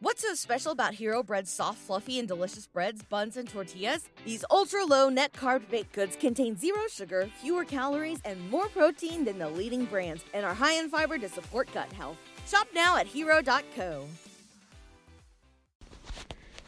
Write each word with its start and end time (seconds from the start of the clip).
What's 0.00 0.22
so 0.22 0.32
special 0.34 0.70
about 0.70 0.94
Hero 0.94 1.24
Bread's 1.24 1.50
soft, 1.50 1.78
fluffy, 1.78 2.20
and 2.20 2.28
delicious 2.28 2.68
breads, 2.68 3.02
buns, 3.02 3.36
and 3.36 3.48
tortillas? 3.48 4.08
These 4.24 4.44
ultra 4.48 4.84
low 4.84 5.08
net 5.08 5.32
carb 5.32 5.68
baked 5.68 5.92
goods 5.92 6.14
contain 6.14 6.56
zero 6.56 6.82
sugar, 6.88 7.28
fewer 7.42 7.64
calories, 7.64 8.20
and 8.24 8.48
more 8.48 8.68
protein 8.68 9.24
than 9.24 9.40
the 9.40 9.48
leading 9.48 9.86
brands, 9.86 10.22
and 10.32 10.46
are 10.46 10.54
high 10.54 10.74
in 10.74 10.88
fiber 10.88 11.18
to 11.18 11.28
support 11.28 11.68
gut 11.74 11.92
health. 11.94 12.16
Shop 12.46 12.68
now 12.72 12.96
at 12.96 13.08
hero.co. 13.08 14.04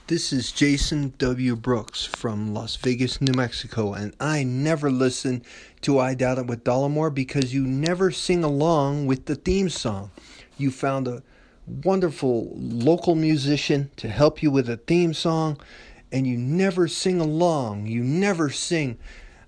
This 0.08 0.32
is 0.32 0.50
Jason 0.50 1.14
W. 1.18 1.54
Brooks 1.54 2.04
from 2.04 2.52
Las 2.52 2.74
Vegas, 2.74 3.20
New 3.20 3.34
Mexico, 3.34 3.92
and 3.92 4.12
I 4.18 4.42
never 4.42 4.90
listen 4.90 5.44
to 5.82 6.00
I 6.00 6.14
Doubt 6.14 6.38
It 6.38 6.46
with 6.48 6.64
Dollemore 6.64 7.14
because 7.14 7.54
you 7.54 7.64
never 7.64 8.10
sing 8.10 8.42
along 8.42 9.06
with 9.06 9.26
the 9.26 9.36
theme 9.36 9.68
song. 9.68 10.10
You 10.58 10.72
found 10.72 11.06
a 11.06 11.22
wonderful 11.84 12.50
local 12.56 13.14
musician 13.14 13.90
to 13.96 14.08
help 14.08 14.42
you 14.42 14.50
with 14.50 14.68
a 14.68 14.76
theme 14.76 15.14
song, 15.14 15.58
and 16.12 16.26
you 16.26 16.36
never 16.36 16.88
sing 16.88 17.20
along. 17.20 17.86
You 17.86 18.02
never 18.02 18.50
sing, 18.50 18.98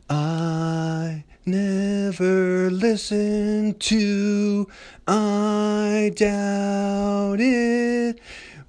I 0.09 1.25
never 1.45 2.71
listen 2.71 3.75
to 3.79 4.69
I 5.07 6.13
Doubt 6.15 7.41
It 7.41 8.21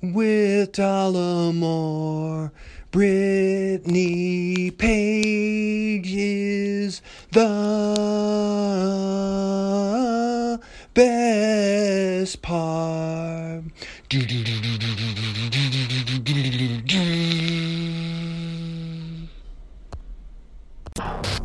with 0.01 0.71
Dollemore. 0.73 2.51
Brittany 2.91 4.69
Page 4.69 6.13
is 6.13 7.01
the 7.31 7.39
best 10.93 11.72
part. 12.35 13.63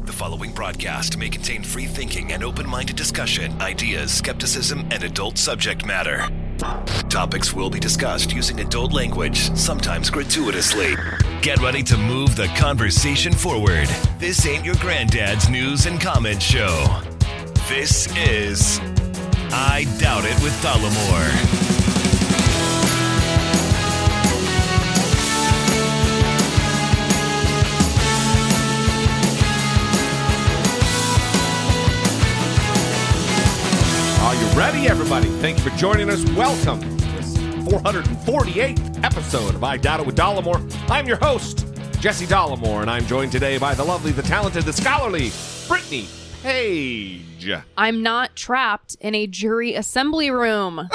The 0.05 0.13
following 0.13 0.53
broadcast 0.53 1.17
may 1.17 1.29
contain 1.29 1.63
free 1.63 1.87
thinking 1.87 2.33
and 2.33 2.45
open 2.45 2.69
minded 2.69 2.97
discussion, 2.97 3.61
ideas, 3.61 4.13
skepticism, 4.13 4.81
and 4.91 5.03
adult 5.05 5.39
subject 5.39 5.87
matter. 5.87 6.29
Topics 7.09 7.55
will 7.55 7.71
be 7.71 7.81
discussed 7.81 8.33
using 8.33 8.61
adult 8.61 8.93
language, 8.93 9.55
sometimes 9.57 10.11
gratuitously. 10.11 10.97
Get 11.41 11.61
ready 11.61 11.83
to 11.85 11.97
move 11.97 12.37
the 12.37 12.49
conversation 12.57 13.33
forward. 13.33 13.89
This 14.19 14.45
ain't 14.47 14.65
your 14.65 14.75
granddad's 14.77 15.49
news 15.49 15.87
and 15.87 16.01
comment 16.01 16.43
show. 16.43 17.01
This 17.69 18.09
is 18.17 18.81
I 19.51 19.85
Doubt 19.99 20.25
It 20.25 20.43
with 20.43 20.53
Dollemore. 20.63 21.29
Are 34.25 34.35
you 34.35 34.59
ready, 34.59 34.89
everybody? 34.89 35.29
Thank 35.41 35.59
you 35.59 35.71
for 35.71 35.77
joining 35.77 36.11
us. 36.11 36.25
Welcome 36.33 36.81
to 36.81 37.07
this 37.17 37.37
448th 37.39 39.05
episode 39.05 39.55
of 39.55 39.65
I 39.65 39.77
Doubt 39.77 40.01
It 40.01 40.07
with 40.07 40.17
Dollemore. 40.17 40.61
I'm 40.91 41.07
your 41.07 41.17
host, 41.19 41.67
Jesse 42.01 42.27
Dollemore, 42.27 42.83
and 42.83 42.91
I'm 42.91 43.07
joined 43.07 43.33
today 43.33 43.57
by 43.59 43.75
the 43.75 43.85
lovely, 43.85 44.13
the 44.13 44.23
talented, 44.23 44.65
the 44.65 44.73
scholarly 44.73 45.31
Brittany 45.67 46.09
Page. 46.43 47.28
I'm 47.77 48.03
not 48.03 48.37
trapped 48.37 48.97
in 49.01 49.15
a 49.15 49.27
jury 49.27 49.75
assembly 49.75 50.31
room. 50.31 50.89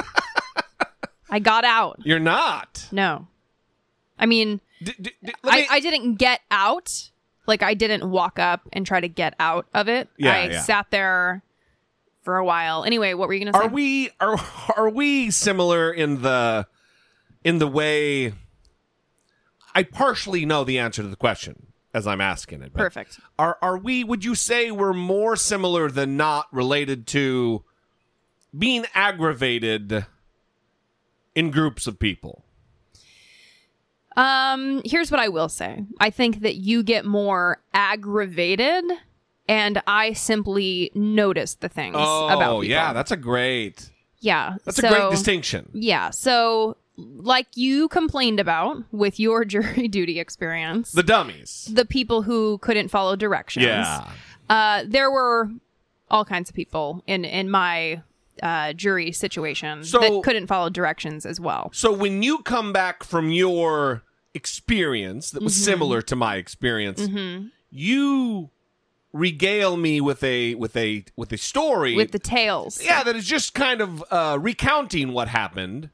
I 1.30 1.39
got 1.39 1.63
out. 1.66 1.99
You're 2.03 2.19
not. 2.19 2.88
No. 2.91 3.27
I 4.19 4.25
mean, 4.25 4.61
D- 4.83 4.94
d- 5.02 5.11
d- 5.23 5.33
let 5.44 5.53
I, 5.53 5.58
me- 5.61 5.67
I 5.71 5.80
didn't 5.80 6.16
get 6.16 6.41
out. 6.52 7.09
Like, 7.47 7.64
I 7.64 7.73
didn't 7.73 8.09
walk 8.09 8.39
up 8.39 8.61
and 8.71 8.86
try 8.86 9.02
to 9.02 9.08
get 9.09 9.33
out 9.39 9.67
of 9.73 9.89
it. 9.89 10.09
Yeah, 10.17 10.33
I 10.33 10.43
yeah. 10.45 10.61
sat 10.61 10.87
there 10.92 11.42
for 12.21 12.37
a 12.37 12.45
while. 12.45 12.83
Anyway, 12.86 13.14
what 13.15 13.27
were 13.27 13.33
you 13.33 13.42
going 13.43 13.52
to 13.54 13.60
say? 13.60 13.65
are 13.65 13.70
we 13.70 14.10
are 14.20 14.37
are 14.77 14.89
we 14.89 15.30
similar 15.31 15.92
in 15.92 16.21
the 16.21 16.67
in 17.43 17.58
the 17.60 17.67
way? 17.67 18.33
I 19.75 19.83
partially 19.83 20.45
know 20.45 20.64
the 20.64 20.77
answer 20.80 21.02
to 21.02 21.08
the 21.08 21.15
question 21.15 21.62
as 21.93 22.08
I'm 22.08 22.21
asking 22.21 22.61
it. 22.61 22.73
but 22.73 22.80
Perfect. 22.80 23.20
Are 23.37 23.58
are 23.61 23.77
we? 23.77 24.04
Would 24.04 24.26
you 24.26 24.36
say 24.36 24.71
we're 24.71 24.93
more 24.93 25.36
similar 25.36 25.89
than 25.89 26.17
not 26.17 26.48
related 26.52 27.08
to 27.08 27.64
being 28.58 28.86
aggravated 28.93 30.05
in 31.36 31.52
groups 31.52 31.87
of 31.87 31.99
people? 31.99 32.43
Um, 34.15 34.81
here's 34.86 35.09
what 35.09 35.20
I 35.20 35.30
will 35.30 35.49
say. 35.49 35.86
I 35.99 36.11
think 36.11 36.42
that 36.42 36.55
you 36.55 36.83
get 36.83 37.04
more 37.04 37.64
aggravated 37.73 38.83
and 39.48 39.81
I 39.87 40.14
simply 40.14 40.92
notice 40.93 41.55
the 41.55 41.67
things 41.67 41.95
about 41.95 42.37
people. 42.37 42.58
Oh, 42.58 42.61
yeah, 42.61 42.93
that's 42.93 43.11
a 43.11 43.17
great 43.17 43.89
yeah. 44.23 44.55
that's 44.64 44.77
so, 44.77 44.87
a 44.87 44.89
great 44.89 45.11
distinction. 45.11 45.70
Yeah. 45.73 46.10
So, 46.11 46.77
like 46.98 47.48
you 47.55 47.87
complained 47.87 48.39
about 48.39 48.83
with 48.92 49.20
your 49.20 49.45
jury 49.54 49.87
duty 49.87 50.20
experience, 50.20 50.92
The 50.92 51.04
dummies. 51.04 51.70
the 51.71 51.86
people 51.86 52.21
who 52.23 52.58
couldn't 52.59 52.89
follow 52.89 53.15
directions. 53.15 53.65
Yeah. 53.65 54.08
Uh, 54.49 54.83
there 54.87 55.09
were 55.09 55.49
all 56.11 56.26
kinds 56.26 56.49
of 56.49 56.55
people 56.55 57.04
in 57.08 57.26
in 57.26 57.49
my 57.49 58.02
uh, 58.42 58.73
jury 58.73 59.11
situation 59.11 59.83
So- 59.83 59.99
that 59.99 60.21
couldn't 60.23 60.48
follow 60.48 60.70
directions 60.70 61.26
as 61.26 61.39
well. 61.39 61.70
So 61.73 61.92
when 61.93 62.23
you 62.23 62.39
come 62.39 62.73
back 62.73 63.04
from 63.04 63.30
your 63.31 64.04
experience 64.33 65.31
that 65.31 65.42
was 65.43 65.54
Mm-hmm. 65.54 65.64
similar 65.64 66.02
to 66.04 66.15
my 66.15 66.36
experience, 66.37 67.08
you 67.70 68.49
regale 69.11 69.77
me 69.77 70.02
with 70.02 70.23
a 70.23 70.55
with 70.55 70.75
a 70.75 71.05
with 71.15 71.31
a 71.31 71.37
story 71.37 71.95
With 71.95 72.11
the 72.11 72.20
tales. 72.20 72.83
yeah 72.83 73.04
that 73.04 73.15
is 73.15 73.25
just 73.25 73.54
kind 73.54 73.80
of 73.81 74.04
uh, 74.10 74.37
recounting 74.42 75.14
what 75.14 75.27
happened, 75.27 75.89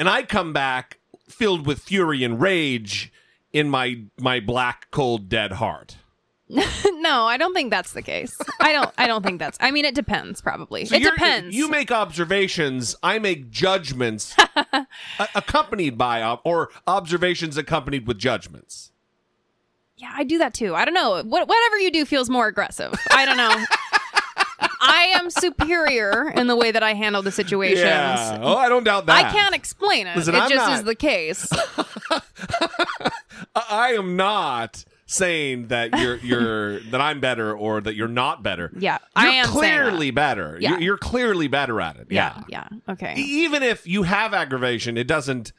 and 0.00 0.08
I 0.08 0.22
come 0.22 0.52
back 0.54 0.98
filled 1.28 1.66
with 1.66 1.78
fury 1.80 2.24
and 2.24 2.40
rage 2.40 3.12
in 3.52 3.68
my 3.68 4.00
my 4.18 4.40
black 4.40 4.90
cold 4.90 5.28
dead 5.28 5.52
heart. 5.52 5.98
no, 6.48 7.26
I 7.26 7.36
don't 7.36 7.54
think 7.54 7.70
that's 7.70 7.92
the 7.92 8.02
case. 8.02 8.36
I 8.60 8.72
don't. 8.72 8.90
I 8.98 9.06
don't 9.06 9.22
think 9.22 9.38
that's. 9.38 9.58
I 9.60 9.70
mean, 9.70 9.84
it 9.84 9.94
depends. 9.94 10.40
Probably. 10.40 10.86
So 10.86 10.96
it 10.96 11.04
depends. 11.04 11.54
You 11.54 11.68
make 11.68 11.92
observations, 11.92 12.96
I 13.02 13.20
make 13.20 13.50
judgments 13.50 14.34
a- 14.56 14.86
accompanied 15.34 15.96
by 15.96 16.38
or 16.44 16.70
observations 16.88 17.56
accompanied 17.56 18.08
with 18.08 18.18
judgments. 18.18 18.90
Yeah, 19.96 20.12
I 20.16 20.24
do 20.24 20.38
that 20.38 20.54
too. 20.54 20.74
I 20.74 20.86
don't 20.86 20.94
know. 20.94 21.22
What, 21.22 21.46
whatever 21.46 21.78
you 21.78 21.92
do 21.92 22.06
feels 22.06 22.30
more 22.30 22.46
aggressive. 22.46 22.98
I 23.10 23.26
don't 23.26 23.36
know. 23.36 23.64
I 24.80 25.12
am 25.14 25.30
superior 25.30 26.30
in 26.34 26.46
the 26.46 26.56
way 26.56 26.70
that 26.70 26.82
I 26.82 26.94
handle 26.94 27.22
the 27.22 27.32
situations. 27.32 27.80
Yeah. 27.80 28.38
Oh, 28.40 28.56
I 28.56 28.68
don't 28.68 28.84
doubt 28.84 29.06
that. 29.06 29.26
I 29.26 29.32
can't 29.32 29.54
explain 29.54 30.06
it. 30.06 30.16
Listen, 30.16 30.34
it 30.34 30.38
I'm 30.38 30.50
just 30.50 30.68
not- 30.68 30.78
is 30.78 30.84
the 30.84 30.94
case. 30.94 31.48
I- 33.54 33.92
am 33.94 34.16
not 34.16 34.84
saying 35.06 35.68
that 35.68 35.98
you're 35.98 36.16
you're 36.18 36.80
that 36.80 37.00
I'm 37.00 37.20
better 37.20 37.52
or 37.52 37.80
that 37.80 37.94
you're 37.94 38.08
not 38.08 38.42
better. 38.42 38.70
Yeah, 38.78 38.98
you're 39.16 39.30
I 39.30 39.34
am 39.36 39.46
clearly 39.48 40.10
better. 40.12 40.56
Yeah. 40.60 40.70
You're, 40.70 40.80
you're 40.80 40.98
clearly 40.98 41.48
better 41.48 41.80
at 41.80 41.96
it. 41.96 42.06
Yeah, 42.10 42.42
Yeah. 42.48 42.68
yeah. 42.86 42.92
Okay. 42.92 43.14
Even 43.16 43.62
if 43.62 43.86
you 43.86 44.04
have 44.04 44.32
aggravation, 44.34 44.96
it 44.96 45.06
doesn't 45.08 45.52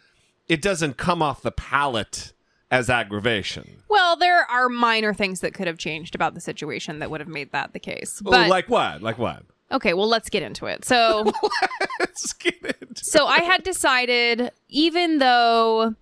it 0.48 0.62
doesn't 0.62 0.98
come 0.98 1.22
off 1.22 1.42
the 1.42 1.52
palate 1.52 2.34
as 2.72 2.90
aggravation. 2.90 3.84
Well, 3.90 4.16
there 4.16 4.50
are 4.50 4.70
minor 4.70 5.14
things 5.14 5.42
that 5.42 5.54
could 5.54 5.68
have 5.68 5.78
changed 5.78 6.16
about 6.16 6.34
the 6.34 6.42
situation 6.42 7.00
that 7.00 7.12
would 7.12 7.20
have 7.20 7.30
made 7.30 7.52
that 7.52 7.74
the 7.74 7.80
case. 7.80 8.22
But 8.24 8.50
like 8.50 8.70
what? 8.70 9.04
Like 9.04 9.18
what? 9.18 9.44
okay, 9.72 9.94
well, 9.94 10.08
let's 10.08 10.30
get 10.30 10.44
into 10.44 10.66
it. 10.66 10.86
So, 10.86 11.32
Let's 12.00 12.34
get 12.34 12.56
into 12.62 13.04
so 13.04 13.26
I 13.26 13.40
had 13.40 13.64
decided, 13.64 14.52
even 14.70 15.20
though 15.20 15.96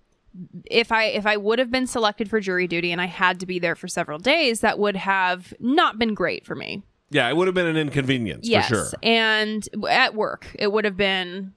if 0.64 0.92
I 0.92 1.04
if 1.06 1.26
I 1.26 1.36
would 1.36 1.58
have 1.58 1.70
been 1.70 1.86
selected 1.86 2.30
for 2.30 2.40
jury 2.40 2.66
duty 2.66 2.92
and 2.92 3.00
I 3.00 3.06
had 3.06 3.40
to 3.40 3.46
be 3.46 3.58
there 3.58 3.74
for 3.74 3.88
several 3.88 4.18
days, 4.18 4.60
that 4.60 4.78
would 4.78 4.96
have 4.96 5.54
not 5.60 5.98
been 5.98 6.14
great 6.14 6.46
for 6.46 6.54
me. 6.54 6.82
Yeah, 7.10 7.28
it 7.28 7.36
would 7.36 7.48
have 7.48 7.54
been 7.54 7.66
an 7.66 7.76
inconvenience 7.76 8.48
yes, 8.48 8.68
for 8.68 8.74
sure. 8.74 8.88
and 9.02 9.68
at 9.88 10.14
work, 10.14 10.46
it 10.58 10.70
would 10.70 10.84
have 10.84 10.96
been 10.96 11.52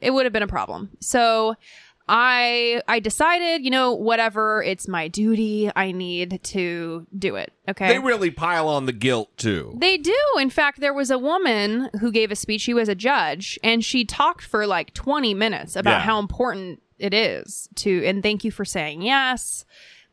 it 0.00 0.10
would 0.10 0.26
have 0.26 0.32
been 0.32 0.42
a 0.42 0.48
problem. 0.48 0.90
So. 1.00 1.56
I 2.06 2.82
I 2.86 3.00
decided, 3.00 3.64
you 3.64 3.70
know, 3.70 3.92
whatever, 3.94 4.62
it's 4.62 4.86
my 4.86 5.08
duty. 5.08 5.70
I 5.74 5.92
need 5.92 6.40
to 6.44 7.06
do 7.18 7.36
it. 7.36 7.52
Okay. 7.68 7.88
They 7.88 7.98
really 7.98 8.30
pile 8.30 8.68
on 8.68 8.86
the 8.86 8.92
guilt 8.92 9.36
too. 9.38 9.74
They 9.78 9.96
do. 9.96 10.16
In 10.38 10.50
fact, 10.50 10.80
there 10.80 10.92
was 10.92 11.10
a 11.10 11.18
woman 11.18 11.88
who 12.00 12.12
gave 12.12 12.30
a 12.30 12.36
speech. 12.36 12.60
She 12.60 12.74
was 12.74 12.88
a 12.88 12.94
judge, 12.94 13.58
and 13.64 13.82
she 13.84 14.04
talked 14.04 14.44
for 14.44 14.66
like 14.66 14.92
20 14.94 15.32
minutes 15.34 15.76
about 15.76 15.92
Yeah. 15.92 16.00
how 16.00 16.18
important 16.18 16.80
it 16.98 17.14
is 17.14 17.68
to, 17.76 18.04
and 18.06 18.22
thank 18.22 18.44
you 18.44 18.50
for 18.50 18.64
saying 18.64 19.02
yes. 19.02 19.64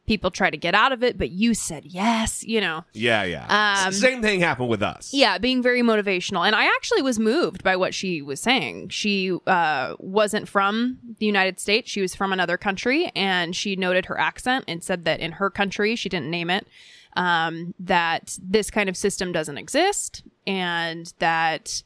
People 0.07 0.31
try 0.31 0.49
to 0.49 0.57
get 0.57 0.75
out 0.75 0.91
of 0.91 1.03
it, 1.03 1.17
but 1.17 1.29
you 1.31 1.53
said 1.53 1.85
yes, 1.85 2.43
you 2.43 2.59
know. 2.59 2.83
Yeah, 2.93 3.23
yeah. 3.23 3.83
Um, 3.85 3.93
Same 3.93 4.21
thing 4.21 4.39
happened 4.39 4.69
with 4.69 4.81
us. 4.81 5.13
Yeah, 5.13 5.37
being 5.37 5.61
very 5.61 5.81
motivational. 5.81 6.45
And 6.45 6.55
I 6.55 6.65
actually 6.65 7.01
was 7.01 7.19
moved 7.19 7.63
by 7.63 7.75
what 7.75 7.93
she 7.93 8.21
was 8.21 8.39
saying. 8.39 8.89
She 8.89 9.31
uh, 9.47 9.95
wasn't 9.99 10.47
from 10.47 10.99
the 11.19 11.25
United 11.25 11.59
States, 11.59 11.89
she 11.89 12.01
was 12.01 12.15
from 12.15 12.33
another 12.33 12.57
country. 12.57 13.11
And 13.15 13.55
she 13.55 13.75
noted 13.75 14.05
her 14.07 14.19
accent 14.19 14.65
and 14.67 14.83
said 14.83 15.05
that 15.05 15.19
in 15.19 15.33
her 15.33 15.49
country, 15.49 15.95
she 15.95 16.09
didn't 16.09 16.29
name 16.29 16.49
it, 16.49 16.67
um, 17.15 17.73
that 17.79 18.37
this 18.41 18.71
kind 18.71 18.89
of 18.89 18.97
system 18.97 19.31
doesn't 19.31 19.57
exist 19.57 20.23
and 20.47 21.13
that 21.19 21.83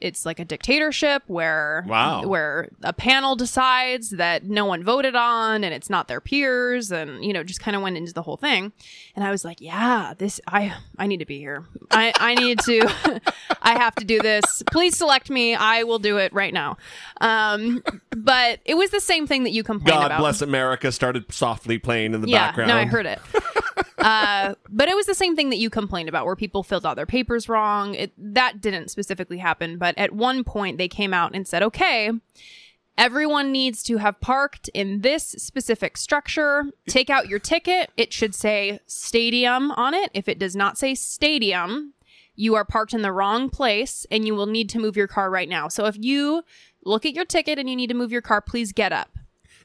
it's 0.00 0.24
like 0.26 0.38
a 0.38 0.44
dictatorship 0.44 1.22
where 1.26 1.84
Wow. 1.86 2.22
where 2.26 2.68
a 2.82 2.92
panel 2.92 3.36
decides 3.36 4.10
that 4.10 4.44
no 4.44 4.64
one 4.64 4.82
voted 4.84 5.14
on 5.14 5.64
and 5.64 5.72
it's 5.74 5.88
not 5.90 6.08
their 6.08 6.20
peers 6.20 6.90
and 6.92 7.24
you 7.24 7.32
know 7.32 7.42
just 7.44 7.60
kind 7.60 7.76
of 7.76 7.82
went 7.82 7.96
into 7.96 8.12
the 8.12 8.22
whole 8.22 8.36
thing 8.36 8.72
and 9.16 9.24
i 9.24 9.30
was 9.30 9.44
like 9.44 9.60
yeah 9.60 10.14
this 10.18 10.40
i 10.48 10.74
i 10.98 11.06
need 11.06 11.18
to 11.18 11.26
be 11.26 11.38
here 11.38 11.64
i 11.90 12.12
i 12.20 12.34
need 12.34 12.58
to 12.60 12.80
i 13.62 13.78
have 13.78 13.94
to 13.94 14.04
do 14.04 14.18
this 14.20 14.62
please 14.70 14.96
select 14.96 15.30
me 15.30 15.54
i 15.54 15.82
will 15.82 15.98
do 15.98 16.18
it 16.18 16.32
right 16.32 16.52
now 16.54 16.76
um 17.20 17.82
but 18.16 18.60
it 18.64 18.76
was 18.76 18.90
the 18.90 19.00
same 19.00 19.26
thing 19.26 19.44
that 19.44 19.50
you 19.52 19.62
complained 19.62 19.98
God 20.00 20.06
about 20.06 20.18
bless 20.20 20.40
America 20.42 20.90
started 20.92 21.32
softly 21.32 21.78
playing 21.78 22.14
in 22.14 22.20
the 22.20 22.28
yeah, 22.28 22.46
background. 22.48 22.68
no, 22.68 22.76
I 22.76 22.84
heard 22.86 23.06
it. 23.06 23.18
uh, 24.04 24.54
but 24.68 24.88
it 24.88 24.94
was 24.94 25.06
the 25.06 25.14
same 25.14 25.34
thing 25.34 25.48
that 25.50 25.56
you 25.56 25.70
complained 25.70 26.08
about, 26.08 26.26
where 26.26 26.36
people 26.36 26.62
filled 26.62 26.84
out 26.84 26.94
their 26.94 27.06
papers 27.06 27.48
wrong. 27.48 27.94
It, 27.94 28.12
that 28.18 28.60
didn't 28.60 28.90
specifically 28.90 29.38
happen, 29.38 29.78
but 29.78 29.96
at 29.96 30.12
one 30.12 30.44
point 30.44 30.76
they 30.76 30.88
came 30.88 31.14
out 31.14 31.34
and 31.34 31.48
said, 31.48 31.62
"Okay, 31.62 32.10
everyone 32.98 33.50
needs 33.50 33.82
to 33.84 33.96
have 33.96 34.20
parked 34.20 34.68
in 34.74 35.00
this 35.00 35.24
specific 35.38 35.96
structure. 35.96 36.66
Take 36.86 37.08
out 37.08 37.28
your 37.28 37.38
ticket. 37.38 37.90
It 37.96 38.12
should 38.12 38.34
say 38.34 38.80
stadium 38.86 39.70
on 39.72 39.94
it. 39.94 40.10
If 40.12 40.28
it 40.28 40.38
does 40.38 40.54
not 40.54 40.76
say 40.76 40.94
stadium, 40.94 41.94
you 42.36 42.54
are 42.56 42.64
parked 42.64 42.92
in 42.92 43.02
the 43.02 43.10
wrong 43.10 43.48
place, 43.48 44.06
and 44.10 44.26
you 44.26 44.34
will 44.34 44.46
need 44.46 44.68
to 44.70 44.78
move 44.78 44.96
your 44.96 45.08
car 45.08 45.30
right 45.30 45.48
now. 45.48 45.68
So 45.68 45.86
if 45.86 45.96
you 45.98 46.42
look 46.84 47.06
at 47.06 47.14
your 47.14 47.24
ticket 47.24 47.58
and 47.58 47.70
you 47.70 47.76
need 47.76 47.88
to 47.88 47.94
move 47.94 48.12
your 48.12 48.22
car, 48.22 48.40
please 48.40 48.72
get 48.72 48.92
up." 48.92 49.08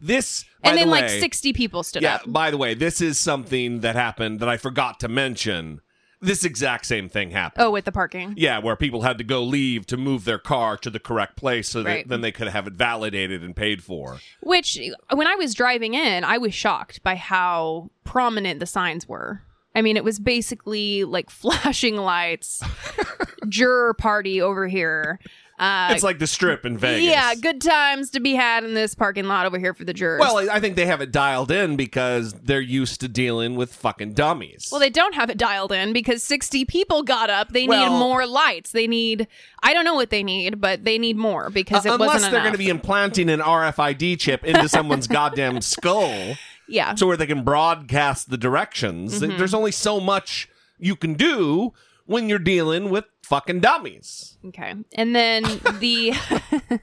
This, 0.01 0.45
And 0.63 0.75
the 0.75 0.81
then 0.81 0.89
like 0.89 1.09
60 1.09 1.53
people 1.53 1.83
stood 1.83 2.03
up. 2.03 2.21
Yeah, 2.21 2.25
up. 2.27 2.31
by 2.33 2.51
the 2.51 2.57
way, 2.57 2.73
this 2.73 3.01
is 3.01 3.17
something 3.17 3.81
that 3.81 3.95
happened 3.95 4.39
that 4.39 4.49
I 4.49 4.57
forgot 4.57 4.99
to 5.01 5.07
mention. 5.07 5.81
This 6.21 6.43
exact 6.43 6.85
same 6.85 7.07
thing 7.07 7.31
happened. 7.31 7.63
Oh, 7.65 7.71
with 7.71 7.85
the 7.85 7.93
parking. 7.93 8.33
Yeah, 8.35 8.59
where 8.59 8.75
people 8.75 9.03
had 9.03 9.17
to 9.19 9.23
go 9.23 9.41
leave 9.41 9.85
to 9.87 9.95
move 9.95 10.25
their 10.25 10.37
car 10.39 10.75
to 10.77 10.89
the 10.89 10.99
correct 10.99 11.37
place 11.37 11.69
so 11.69 11.81
that 11.83 11.89
Right. 11.89 12.07
then 12.07 12.19
they 12.19 12.31
could 12.33 12.49
have 12.49 12.67
it 12.67 12.73
validated 12.73 13.41
and 13.41 13.55
paid 13.55 13.81
for. 13.83 14.19
Which, 14.41 14.77
when 15.13 15.27
I 15.27 15.35
was 15.35 15.53
driving 15.53 15.93
in, 15.93 16.25
I 16.25 16.37
was 16.37 16.53
shocked 16.53 17.01
by 17.03 17.15
how 17.15 17.89
prominent 18.03 18.59
the 18.59 18.65
signs 18.65 19.07
were. 19.07 19.43
I 19.73 19.81
mean, 19.81 19.95
it 19.95 20.03
was 20.03 20.19
basically 20.19 21.05
like 21.05 21.29
flashing 21.29 21.95
lights, 21.95 22.61
juror 23.47 23.93
party 23.93 24.41
over 24.41 24.67
here. 24.67 25.19
Uh, 25.59 25.89
it's 25.91 26.03
like 26.03 26.19
the 26.19 26.27
strip 26.27 26.65
in 26.65 26.77
Vegas. 26.77 27.03
yeah, 27.03 27.35
good 27.35 27.59
times 27.59 28.09
to 28.11 28.21
be 28.21 28.33
had 28.33 28.63
in 28.63 28.73
this 28.73 28.95
parking 28.95 29.25
lot 29.25 29.45
over 29.45 29.59
here 29.59 29.73
for 29.73 29.83
the 29.83 29.93
jurors. 29.93 30.21
Well, 30.21 30.49
I 30.49 30.61
think 30.61 30.77
they 30.77 30.85
have 30.85 31.01
it 31.01 31.11
dialed 31.11 31.51
in 31.51 31.75
because 31.75 32.31
they're 32.31 32.61
used 32.61 33.01
to 33.01 33.09
dealing 33.09 33.55
with 33.57 33.73
fucking 33.73 34.13
dummies. 34.13 34.69
Well, 34.71 34.79
they 34.79 34.89
don't 34.89 35.15
have 35.15 35.29
it 35.29 35.37
dialed 35.37 35.73
in 35.73 35.91
because 35.91 36.23
60 36.23 36.63
people 36.63 37.03
got 37.03 37.29
up. 37.29 37.49
They 37.51 37.67
Well- 37.67 37.91
need 37.91 37.99
more 37.99 38.25
lights. 38.25 38.71
They 38.71 38.87
need, 38.87 39.27
I 39.61 39.73
don't 39.73 39.83
know 39.83 39.95
what 39.95 40.11
they 40.11 40.23
need, 40.23 40.61
but 40.61 40.85
they 40.85 40.97
need 40.97 41.17
more 41.17 41.49
because 41.49 41.85
it 41.85 41.89
Uh, 41.89 41.95
unless 41.95 42.07
wasn't 42.13 42.31
they're 42.31 42.41
going 42.41 42.53
to 42.53 42.57
be 42.57 42.69
implanting 42.69 43.29
an 43.29 43.41
RFID 43.41 44.17
chip 44.17 44.45
into 44.45 44.69
someone's 44.69 45.07
goddamn 45.19 45.59
skull, 45.59 46.35
yeah. 46.69 46.95
so 46.95 47.05
where 47.05 47.17
they 47.17 47.27
can 47.27 47.43
broadcast 47.43 48.29
the 48.29 48.37
directions. 48.37 49.19
Mm-hmm. 49.21 49.37
There's 49.37 49.53
only 49.53 49.71
so 49.71 49.99
much 49.99 50.47
you 50.77 50.95
can 50.95 51.15
do 51.15 51.73
when 52.09 52.27
you're 52.27 52.39
dealing 52.39 52.89
with 52.89 53.05
fucking 53.23 53.59
dummies. 53.59 54.37
okay. 54.47 54.73
And 54.95 55.15
then 55.15 55.43
the. 55.79 56.13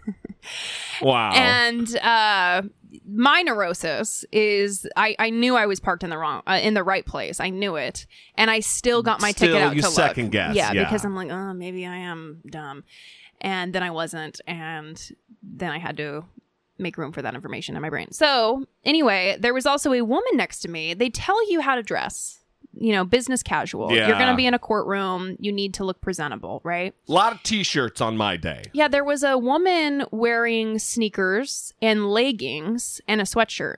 Wow. 1.02 1.32
and 1.34 1.96
uh 1.99 2.62
my 3.05 3.43
neurosis 3.43 4.25
is 4.31 4.87
I, 4.96 5.17
I 5.19 5.31
knew 5.31 5.56
I 5.56 5.67
was 5.67 5.81
parked 5.81 6.05
in 6.05 6.11
the 6.11 6.17
wrong 6.17 6.43
uh, 6.46 6.61
in 6.62 6.75
the 6.75 6.84
right 6.84 7.05
place. 7.05 7.40
I 7.40 7.50
knew 7.50 7.75
it, 7.75 8.06
and 8.37 8.49
I 8.50 8.61
still 8.61 9.02
got 9.02 9.20
my 9.20 9.32
Still, 9.32 9.49
ticket 9.49 9.62
out 9.62 9.75
you 9.75 9.82
to 9.82 9.88
second 9.88 10.25
look. 10.26 10.32
guess, 10.32 10.55
yeah, 10.55 10.73
yeah. 10.73 10.84
because 10.84 11.05
I'm 11.05 11.17
like, 11.17 11.31
oh, 11.31 11.52
maybe 11.52 11.84
I 11.84 11.96
am 11.96 12.43
dumb, 12.49 12.84
and 13.40 13.73
then 13.75 13.82
I 13.82 13.90
wasn't, 13.90 14.40
and 14.46 15.02
then 15.43 15.73
I 15.73 15.78
had 15.78 15.96
to 15.96 16.25
make 16.78 16.96
room 16.96 17.11
for 17.11 17.23
that 17.23 17.34
information 17.34 17.75
in 17.75 17.82
my 17.82 17.90
brain. 17.90 18.12
So 18.12 18.64
anyway, 18.84 19.37
there 19.40 19.52
was 19.52 19.67
also 19.67 19.93
a 19.93 20.02
woman 20.02 20.32
next 20.34 20.61
to 20.61 20.69
me. 20.69 20.94
They 20.94 21.11
tell 21.11 21.50
you 21.50 21.61
how 21.61 21.75
to 21.75 21.82
dress. 21.82 22.38
You 22.78 22.93
know, 22.93 23.05
business 23.05 23.43
casual. 23.43 23.90
You're 23.93 24.06
going 24.08 24.28
to 24.28 24.37
be 24.37 24.46
in 24.46 24.55
a 24.55 24.58
courtroom. 24.58 25.37
You 25.40 25.50
need 25.52 25.75
to 25.75 25.84
look 25.84 26.00
presentable, 26.00 26.61
right? 26.64 26.94
a 27.08 27.12
lot 27.12 27.32
of 27.32 27.43
t-shirts 27.43 28.00
on 28.00 28.17
my 28.17 28.37
day. 28.37 28.64
Yeah, 28.73 28.88
there 28.88 29.05
was 29.05 29.23
a 29.23 29.38
woman 29.38 30.05
wearing 30.11 30.78
sneakers 30.78 31.73
and 31.81 32.11
leggings 32.11 33.00
and 33.08 33.20
a 33.20 33.25
sweatshirt. 33.25 33.76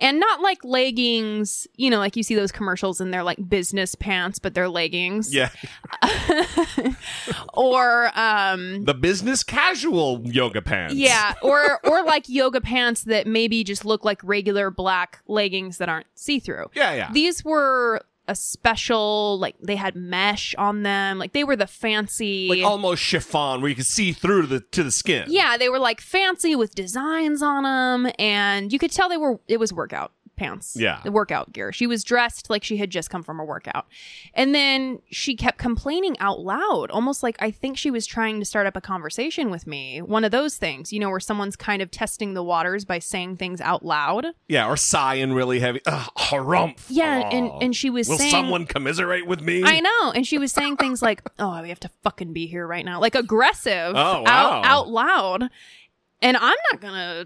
And 0.00 0.18
not 0.18 0.40
like 0.40 0.64
leggings, 0.64 1.66
you 1.76 1.90
know, 1.90 1.98
like 1.98 2.16
you 2.16 2.22
see 2.22 2.34
those 2.34 2.50
commercials 2.50 3.00
and 3.02 3.12
they're 3.12 3.22
like 3.22 3.48
business 3.50 3.94
pants, 3.94 4.38
but 4.38 4.54
they're 4.54 4.68
leggings. 4.68 5.32
Yeah. 5.32 5.50
Or 7.54 8.10
um 8.18 8.84
The 8.84 8.94
business 8.94 9.42
casual 9.42 10.22
yoga 10.24 10.62
pants. 10.62 10.94
yeah, 10.94 11.34
or 11.42 11.80
or 11.86 12.02
like 12.04 12.28
yoga 12.28 12.60
pants 12.60 13.04
that 13.04 13.26
maybe 13.26 13.62
just 13.64 13.84
look 13.84 14.04
like 14.04 14.20
regular 14.24 14.70
black 14.70 15.20
leggings 15.26 15.78
that 15.78 15.88
aren't 15.88 16.06
see-through. 16.14 16.66
Yeah, 16.74 16.94
yeah. 16.94 17.12
These 17.12 17.44
were 17.44 18.00
a 18.30 18.34
special 18.36 19.38
like 19.40 19.56
they 19.60 19.74
had 19.74 19.96
mesh 19.96 20.54
on 20.56 20.84
them. 20.84 21.18
Like 21.18 21.32
they 21.32 21.42
were 21.42 21.56
the 21.56 21.66
fancy 21.66 22.48
like 22.48 22.62
almost 22.62 23.02
chiffon 23.02 23.60
where 23.60 23.68
you 23.68 23.74
could 23.74 23.86
see 23.86 24.12
through 24.12 24.42
to 24.42 24.46
the 24.46 24.60
to 24.60 24.84
the 24.84 24.92
skin. 24.92 25.24
Yeah, 25.28 25.56
they 25.58 25.68
were 25.68 25.80
like 25.80 26.00
fancy 26.00 26.54
with 26.54 26.74
designs 26.74 27.42
on 27.42 27.64
them, 27.64 28.12
and 28.18 28.72
you 28.72 28.78
could 28.78 28.92
tell 28.92 29.08
they 29.08 29.16
were. 29.16 29.40
It 29.48 29.58
was 29.58 29.72
workout 29.72 30.12
pants. 30.40 30.74
Yeah. 30.76 31.00
the 31.04 31.12
workout 31.12 31.52
gear. 31.52 31.70
She 31.72 31.86
was 31.86 32.02
dressed 32.02 32.50
like 32.50 32.64
she 32.64 32.78
had 32.78 32.90
just 32.90 33.10
come 33.10 33.22
from 33.22 33.38
a 33.38 33.44
workout, 33.44 33.86
and 34.34 34.54
then 34.54 35.00
she 35.10 35.36
kept 35.36 35.58
complaining 35.58 36.18
out 36.18 36.40
loud, 36.40 36.90
almost 36.90 37.22
like 37.22 37.36
I 37.40 37.50
think 37.52 37.76
she 37.78 37.90
was 37.90 38.06
trying 38.06 38.40
to 38.40 38.44
start 38.44 38.66
up 38.66 38.76
a 38.76 38.80
conversation 38.80 39.50
with 39.50 39.66
me. 39.66 40.00
One 40.02 40.24
of 40.24 40.30
those 40.32 40.56
things, 40.56 40.92
you 40.92 40.98
know, 40.98 41.10
where 41.10 41.20
someone's 41.20 41.54
kind 41.56 41.82
of 41.82 41.90
testing 41.90 42.34
the 42.34 42.42
waters 42.42 42.84
by 42.84 42.98
saying 42.98 43.36
things 43.36 43.60
out 43.60 43.84
loud. 43.84 44.26
Yeah, 44.48 44.66
or 44.66 44.76
sighing 44.76 45.32
really 45.32 45.60
heavy. 45.60 45.80
Ugh, 45.86 46.10
harumph. 46.16 46.86
Yeah, 46.88 47.28
and 47.30 47.50
and 47.62 47.76
she 47.76 47.90
was 47.90 48.08
Will 48.08 48.18
saying. 48.18 48.30
someone 48.30 48.66
commiserate 48.66 49.26
with 49.26 49.42
me? 49.42 49.62
I 49.64 49.80
know, 49.80 50.12
and 50.12 50.26
she 50.26 50.38
was 50.38 50.50
saying 50.52 50.78
things 50.78 51.02
like, 51.02 51.22
"Oh, 51.38 51.60
we 51.62 51.68
have 51.68 51.80
to 51.80 51.90
fucking 52.02 52.32
be 52.32 52.46
here 52.46 52.66
right 52.66 52.84
now," 52.84 52.98
like 53.00 53.14
aggressive, 53.14 53.92
Oh, 53.94 54.22
wow. 54.22 54.24
out 54.26 54.64
out 54.64 54.88
loud. 54.88 55.50
And 56.22 56.36
I'm 56.36 56.56
not 56.72 56.80
gonna. 56.80 57.24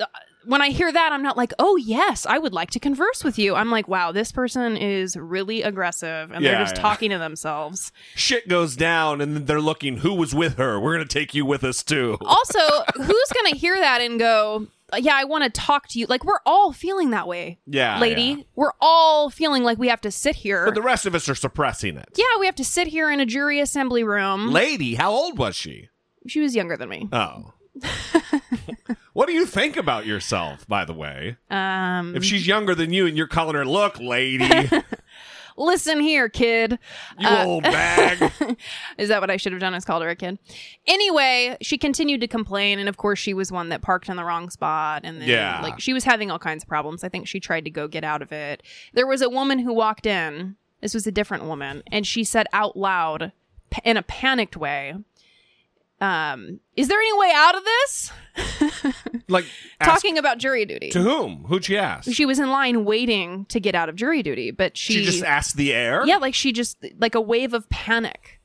Uh, 0.00 0.04
When 0.46 0.62
I 0.62 0.70
hear 0.70 0.90
that, 0.92 1.12
I'm 1.12 1.22
not 1.22 1.36
like, 1.36 1.52
"Oh 1.58 1.76
yes, 1.76 2.26
I 2.26 2.38
would 2.38 2.52
like 2.52 2.70
to 2.70 2.80
converse 2.80 3.22
with 3.24 3.38
you." 3.38 3.54
I'm 3.54 3.70
like, 3.70 3.88
"Wow, 3.88 4.12
this 4.12 4.32
person 4.32 4.76
is 4.76 5.16
really 5.16 5.62
aggressive, 5.62 6.30
and 6.32 6.42
Yeah, 6.44 6.52
they're 6.52 6.60
just 6.64 6.76
yeah. 6.76 6.82
talking 6.82 7.10
to 7.10 7.18
themselves." 7.18 7.92
Shit 8.14 8.48
goes 8.48 8.76
down, 8.76 9.20
and 9.20 9.34
then 9.36 9.44
they're 9.46 9.60
looking. 9.60 9.98
Who 9.98 10.14
was 10.14 10.34
with 10.34 10.56
her? 10.58 10.78
We're 10.80 10.94
gonna 10.94 11.06
take 11.06 11.34
you 11.34 11.44
with 11.46 11.64
us 11.64 11.82
too. 11.82 12.16
Also, 12.20 12.60
who's 12.96 13.32
gonna 13.34 13.56
hear 13.56 13.76
that 13.76 14.00
and 14.00 14.18
go? 14.18 14.66
Yeah, 14.96 15.14
I 15.16 15.24
want 15.24 15.42
to 15.44 15.50
talk 15.50 15.88
to 15.88 15.98
you. 15.98 16.06
Like 16.08 16.24
we're 16.24 16.38
all 16.46 16.72
feeling 16.72 17.10
that 17.10 17.26
way, 17.26 17.58
Yeah, 17.66 17.98
lady. 17.98 18.22
yeah. 18.22 18.36
We're 18.54 18.72
all 18.80 19.28
feeling 19.30 19.64
like 19.64 19.76
we 19.78 19.88
have 19.88 20.00
to 20.02 20.10
sit 20.10 20.36
here. 20.36 20.66
But 20.66 20.74
the 20.74 20.82
rest 20.82 21.04
of 21.06 21.14
us 21.16 21.28
are 21.28 21.34
suppressing 21.34 21.96
it. 21.96 22.08
yeah, 22.16 22.38
we 22.38 22.46
have 22.46 22.54
to 22.56 22.64
sit 22.64 22.86
here 22.88 23.10
in 23.10 23.18
a 23.18 23.26
jury 23.26 23.58
assembly 23.60 24.04
room. 24.04 24.50
Lady, 24.52 24.94
how 24.94 25.10
old 25.10 25.36
was 25.38 25.56
she? 25.56 25.88
she 26.28 26.40
was 26.40 26.54
younger 26.54 26.76
than 26.76 26.88
me. 26.88 27.08
Oh. 27.12 27.52
what 29.12 29.26
do 29.26 29.32
you 29.32 29.46
think 29.46 29.76
about 29.76 30.06
yourself, 30.06 30.66
by 30.68 30.84
the 30.84 30.92
way? 30.92 31.36
Um, 31.50 32.14
If 32.16 32.24
she's 32.24 32.46
younger 32.46 32.74
than 32.74 32.92
you 32.92 33.06
and 33.06 33.16
you're 33.16 33.26
calling 33.26 33.54
her, 33.54 33.64
look, 33.64 33.98
lady, 34.00 34.48
listen 35.56 36.00
here, 36.00 36.28
kid. 36.28 36.78
You 37.18 37.28
old 37.28 37.62
bag. 37.64 38.32
Is 38.98 39.08
that 39.08 39.20
what 39.20 39.30
I 39.30 39.36
should 39.36 39.52
have 39.52 39.60
done? 39.60 39.74
Is 39.74 39.84
called 39.84 40.02
her 40.02 40.08
a 40.10 40.16
kid. 40.16 40.38
Anyway, 40.86 41.56
she 41.60 41.78
continued 41.78 42.20
to 42.20 42.28
complain, 42.28 42.78
and 42.78 42.88
of 42.88 42.96
course, 42.96 43.18
she 43.18 43.34
was 43.34 43.50
one 43.52 43.68
that 43.70 43.82
parked 43.82 44.08
in 44.08 44.16
the 44.16 44.24
wrong 44.24 44.50
spot, 44.50 45.02
and 45.04 45.20
then 45.20 45.28
Yeah. 45.28 45.60
like 45.62 45.80
she 45.80 45.92
was 45.92 46.04
having 46.04 46.30
all 46.30 46.38
kinds 46.38 46.64
of 46.64 46.68
problems. 46.68 47.04
I 47.04 47.08
think 47.08 47.26
she 47.26 47.40
tried 47.40 47.64
to 47.64 47.70
go 47.70 47.88
get 47.88 48.04
out 48.04 48.22
of 48.22 48.32
it. 48.32 48.62
There 48.92 49.06
was 49.06 49.22
a 49.22 49.28
woman 49.30 49.58
who 49.60 49.72
walked 49.72 50.06
in. 50.06 50.56
This 50.80 50.92
was 50.94 51.06
a 51.06 51.12
different 51.12 51.44
woman, 51.44 51.82
and 51.90 52.06
she 52.06 52.24
said 52.24 52.46
out 52.52 52.76
loud, 52.76 53.32
p- 53.70 53.80
in 53.84 53.96
a 53.96 54.02
panicked 54.02 54.54
way, 54.56 54.94
um, 56.00 56.60
"Is 56.76 56.88
there 56.88 56.98
any 56.98 57.18
way 57.18 57.32
out 57.34 57.54
of 57.56 57.64
this?" 57.64 58.12
Like, 59.28 59.46
Talking 59.82 60.18
about 60.18 60.38
jury 60.38 60.66
duty. 60.66 60.90
to 60.90 61.00
whom? 61.00 61.44
Who'd 61.44 61.64
she 61.64 61.78
ask? 61.78 62.10
she 62.12 62.26
was 62.26 62.38
in 62.38 62.50
line 62.50 62.84
waiting 62.84 63.46
to 63.46 63.58
get 63.58 63.74
out 63.74 63.88
of 63.88 63.96
jury 63.96 64.22
duty, 64.22 64.50
but 64.50 64.76
she, 64.76 64.94
She 64.94 65.04
just 65.04 65.24
asked 65.24 65.56
the 65.56 65.72
air? 65.72 66.02
Yeah, 66.04 66.18
like 66.18 66.34
she 66.34 66.52
just 66.52 66.76
like 66.98 67.14
a 67.14 67.20
wave 67.20 67.54
of 67.54 67.68
panic 67.70 68.40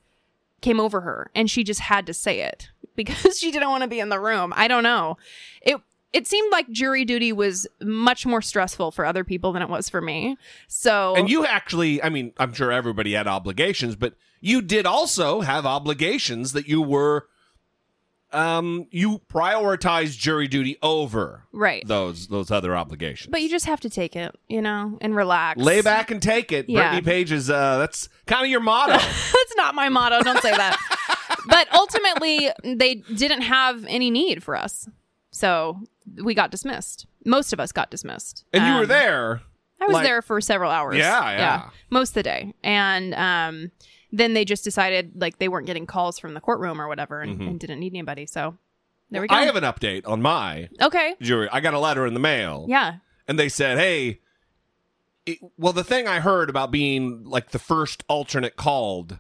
came 0.62 0.79
over 0.79 1.01
her 1.01 1.32
and 1.36 1.50
she 1.50 1.63
just 1.63 1.82
had 1.82 2.06
to 2.06 2.13
say 2.13 2.41
it 2.41 2.70
because 2.96 3.39
she 3.39 3.51
didn't 3.51 3.70
want 3.70 3.84
to 3.84 3.89
be 3.89 4.00
in 4.00 4.10
the 4.10 4.20
room. 4.20 4.53
I 4.56 4.68
don't 4.68 4.84
know. 4.84 5.18
It 5.62 5.77
it 6.13 6.27
seemed 6.27 6.51
like 6.51 6.70
jury 6.72 7.03
duty 7.06 7.32
was 7.32 7.68
much 7.82 8.25
more 8.25 8.41
stressful 8.41 8.91
for 8.91 9.06
other 9.06 9.24
people 9.24 9.51
than 9.51 9.62
it 9.62 9.70
was 9.70 9.89
for 9.89 10.01
me. 10.01 10.38
So 10.68 11.13
And 11.15 11.29
you 11.29 11.46
actually, 11.46 12.01
I 12.01 12.10
mean, 12.10 12.34
I'm 12.38 12.53
sure 12.53 12.72
everybody 12.72 13.13
had 13.13 13.27
obligations, 13.27 13.96
but 13.96 14.15
you 14.41 14.62
did 14.62 14.86
also 14.86 15.41
have 15.41 15.65
obligations 15.65 16.53
that 16.53 16.68
you 16.68 16.82
were 16.82 17.27
um 18.31 18.86
you 18.91 19.19
prioritize 19.27 20.17
jury 20.17 20.48
duty 20.48 20.77
over 20.83 21.43
Right. 21.51 21.86
those 21.88 22.27
those 22.27 22.51
other 22.51 22.75
obligations. 22.75 23.31
but 23.31 23.41
you 23.41 23.50
just 23.50 23.65
have 23.65 23.79
to 23.81 23.89
take 23.89 24.15
it, 24.15 24.36
you 24.48 24.62
know, 24.62 24.98
and 25.01 25.15
relax. 25.15 25.59
lay 25.59 25.81
back 25.81 26.12
and 26.12 26.21
take 26.21 26.51
it. 26.51 26.69
Yeah. 26.69 26.89
Brittany 26.91 27.01
Page 27.01 27.31
is 27.31 27.50
uh 27.50 27.77
that's 27.79 28.07
kind 28.27 28.43
of 28.45 28.51
your 28.51 28.59
motto. 28.62 28.93
That's 28.98 29.55
not 29.57 29.74
my 29.75 29.89
motto. 29.89 30.21
Don't 30.21 30.41
say 30.41 30.51
that. 30.51 30.77
but 31.48 31.67
ultimately, 31.74 32.50
they 32.63 32.95
didn't 32.95 33.41
have 33.41 33.83
any 33.88 34.09
need 34.12 34.43
for 34.43 34.55
us. 34.55 34.88
So 35.31 35.79
we 36.24 36.33
got 36.33 36.51
dismissed. 36.51 37.05
Most 37.25 37.51
of 37.53 37.59
us 37.59 37.71
got 37.71 37.89
dismissed. 37.91 38.45
and 38.53 38.65
you 38.67 38.74
were 38.74 38.81
Um, 38.83 38.88
there. 38.88 39.41
I 39.81 39.86
was 39.86 39.93
like- 39.95 40.03
there 40.05 40.21
for 40.21 40.39
several 40.41 40.71
hours. 40.71 40.98
Yeah, 40.98 41.31
yeah. 41.31 41.69
Most 41.89 42.09
of 42.09 42.13
the 42.15 42.24
day. 42.24 42.53
And 42.63 43.13
um, 43.15 43.71
then 44.12 44.34
they 44.34 44.44
just 44.46 44.63
decided 44.63 45.12
like 45.16 45.38
they 45.39 45.48
weren't 45.48 45.68
getting 45.68 45.86
calls 45.86 46.18
from 46.20 46.34
the 46.34 46.42
courtroom 46.42 46.82
or 46.82 46.88
whatever 46.88 47.22
and, 47.22 47.42
and 47.42 47.60
didn't 47.60 47.80
need 47.80 47.94
anybody. 47.94 48.25
So 48.25 48.58
there 49.12 49.22
we 49.22 49.28
go. 49.28 49.36
Mm-hmm. 49.36 49.44
I 49.44 49.46
have 49.46 49.56
an 49.56 49.63
update 49.63 50.08
on 50.08 50.22
my 50.22 50.70
okay. 50.82 51.16
jury. 51.22 51.48
I 51.51 51.60
got 51.60 51.74
a 51.74 51.80
letter 51.80 52.06
in 52.08 52.13
the 52.13 52.20
mail. 52.20 52.66
Yeah. 52.68 52.96
and 53.28 53.38
they 53.39 53.50
said, 53.50 53.78
"Hey, 53.78 54.20
it, 55.25 55.39
well, 55.58 55.74
the 55.74 55.84
thing 55.84 56.08
I 56.08 56.20
heard 56.20 56.50
about 56.50 56.72
being 56.72 57.24
like 57.24 57.51
the 57.51 57.60
first 57.60 58.04
alternate 58.08 58.56
called, 58.56 59.20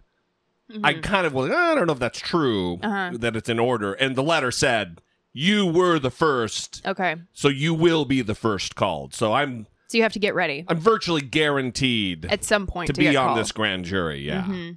I 0.83 0.93
kind 0.93 1.25
of 1.27 1.33
was, 1.33 1.51
I 1.51 1.75
don't 1.75 1.87
know 1.87 1.93
if 1.93 1.99
that's 1.99 2.19
true 2.19 2.77
Mm-hmm. 2.77 2.85
Uh-huh. 2.85 3.17
that 3.19 3.35
it's 3.35 3.49
in 3.49 3.59
order." 3.59 3.93
And 3.93 4.15
the 4.15 4.23
letter 4.23 4.51
said, 4.51 5.01
"You 5.33 5.65
were 5.67 5.99
the 5.99 6.11
first, 6.11 6.81
Okay. 6.85 7.15
so 7.33 7.47
you 7.47 7.73
will 7.73 8.05
be 8.05 8.21
the 8.21 8.35
first 8.35 8.75
called." 8.75 9.13
So 9.13 9.33
I'm 9.33 9.67
So 9.89 9.97
you 9.97 10.03
have 10.03 10.13
to 10.13 10.19
get 10.19 10.35
ready 10.35 10.63
I'm 10.67 10.77
virtually 10.79 11.21
guaranteed 11.21 12.25
at 12.27 12.43
some 12.43 12.67
point 12.67 12.87
to 12.87 12.93
to, 12.93 12.97
be 12.99 13.05
get 13.05 13.15
on 13.15 13.27
called. 13.29 13.39
this 13.39 13.51
grand 13.51 13.85
jury. 13.85 14.19
Yeah. 14.21 14.43
Mm-hmm. 14.43 14.71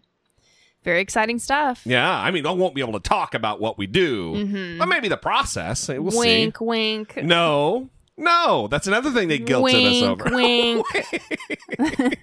Very 0.85 1.00
exciting 1.00 1.38
stuff. 1.38 1.83
Yeah, 1.85 2.11
I 2.11 2.33
mean, 2.33 2.45
I 2.45 2.50
won't 2.50 2.75
be 2.75 2.81
able 2.81 2.95
to 2.95 3.09
talk 3.09 3.35
about 3.35 3.61
what 3.61 3.78
we 3.78 3.87
do, 3.87 4.76
but 4.78 4.87
maybe 4.87 5.07
the 5.09 5.16
process. 5.16 5.87
We'll 5.88 6.00
Mm-hmm. 6.00 6.19
wink, 6.19 6.59
see. 6.59 6.64
wink. 6.64 7.16
No, 7.23 7.88
no, 8.16 8.69
that's 8.69 8.87
another 8.87 9.11
thing 9.11 9.28
they 9.28 9.38
guilted 9.38 9.62
wink, 9.62 10.02
us 10.04 10.09
over. 10.09 10.37
wink. 10.37 10.87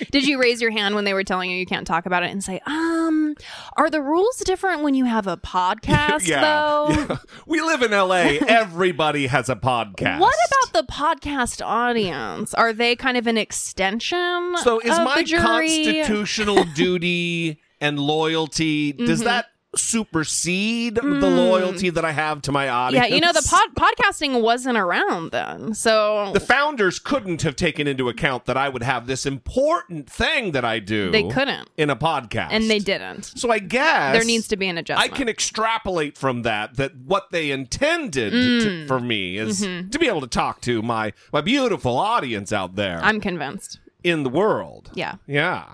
Did 0.10 0.26
you 0.26 0.40
raise 0.40 0.60
your 0.60 0.70
hand 0.70 0.94
when 0.94 1.04
they 1.04 1.14
were 1.14 1.24
telling 1.24 1.50
you 1.50 1.56
you 1.58 1.66
can't 1.66 1.86
talk 1.86 2.06
about 2.06 2.22
it 2.22 2.30
and 2.30 2.42
say, 2.42 2.60
um, 2.66 3.34
are 3.76 3.90
the 3.90 4.00
rules 4.02 4.38
different 4.38 4.82
when 4.82 4.94
you 4.94 5.04
have 5.04 5.26
a 5.26 5.36
podcast, 5.36 6.26
though? 6.26 6.86
yeah. 6.90 7.16
We 7.46 7.60
live 7.60 7.82
in 7.82 7.90
LA. 7.92 8.38
Everybody 8.48 9.26
has 9.26 9.48
a 9.48 9.56
podcast. 9.56 10.20
What 10.20 10.34
about 10.48 10.86
the 10.86 10.92
podcast 10.92 11.64
audience? 11.64 12.54
Are 12.54 12.72
they 12.72 12.96
kind 12.96 13.16
of 13.16 13.26
an 13.26 13.36
extension? 13.36 14.54
So 14.62 14.80
is 14.80 14.96
of 14.98 15.04
my 15.04 15.22
constitutional 15.24 16.64
duty 16.74 17.60
and 17.80 17.98
loyalty 17.98 18.92
does 18.92 19.20
Mm-hmm. 19.20 19.24
that 19.28 19.46
supersede 19.78 20.96
the 20.96 21.02
loyalty 21.02 21.90
that 21.90 22.04
I 22.04 22.12
have 22.12 22.42
to 22.42 22.52
my 22.52 22.68
audience. 22.68 23.08
Yeah, 23.08 23.14
you 23.14 23.20
know 23.20 23.32
the 23.32 23.46
pod- 23.48 23.74
podcasting 23.74 24.40
wasn't 24.42 24.78
around 24.78 25.32
then, 25.32 25.74
so 25.74 26.30
the 26.32 26.40
founders 26.40 26.98
couldn't 26.98 27.42
have 27.42 27.56
taken 27.56 27.86
into 27.86 28.08
account 28.08 28.46
that 28.46 28.56
I 28.56 28.68
would 28.68 28.82
have 28.82 29.06
this 29.06 29.26
important 29.26 30.08
thing 30.10 30.52
that 30.52 30.64
I 30.64 30.78
do. 30.78 31.10
they 31.10 31.28
couldn't, 31.28 31.68
in 31.76 31.90
a 31.90 31.96
podcast, 31.96 32.48
and 32.50 32.70
they 32.70 32.78
didn't. 32.78 33.24
So 33.24 33.50
I 33.50 33.58
guess 33.58 34.14
There 34.16 34.24
needs 34.24 34.48
to 34.48 34.56
be 34.56 34.68
an 34.68 34.78
adjustment. 34.78 35.12
I 35.12 35.16
can 35.16 35.28
extrapolate 35.28 36.16
from 36.18 36.42
that 36.42 36.76
that 36.76 36.96
what 36.96 37.30
they 37.30 37.50
intended 37.50 38.32
to, 38.32 38.36
Mm. 38.66 38.88
for 38.88 39.00
me 39.00 39.36
is 39.36 39.62
Mm-hmm. 39.62 39.90
to 39.90 39.98
be 39.98 40.06
able 40.08 40.20
to 40.20 40.26
talk 40.26 40.60
to 40.62 40.82
my 40.82 41.12
my 41.32 41.40
beautiful 41.40 41.96
audience 41.98 42.52
out 42.52 42.76
there 42.76 43.00
I'm 43.02 43.20
convinced. 43.20 43.78
in 44.02 44.22
the 44.22 44.30
world. 44.30 44.90
Yeah. 44.94 45.16
Yeah. 45.26 45.64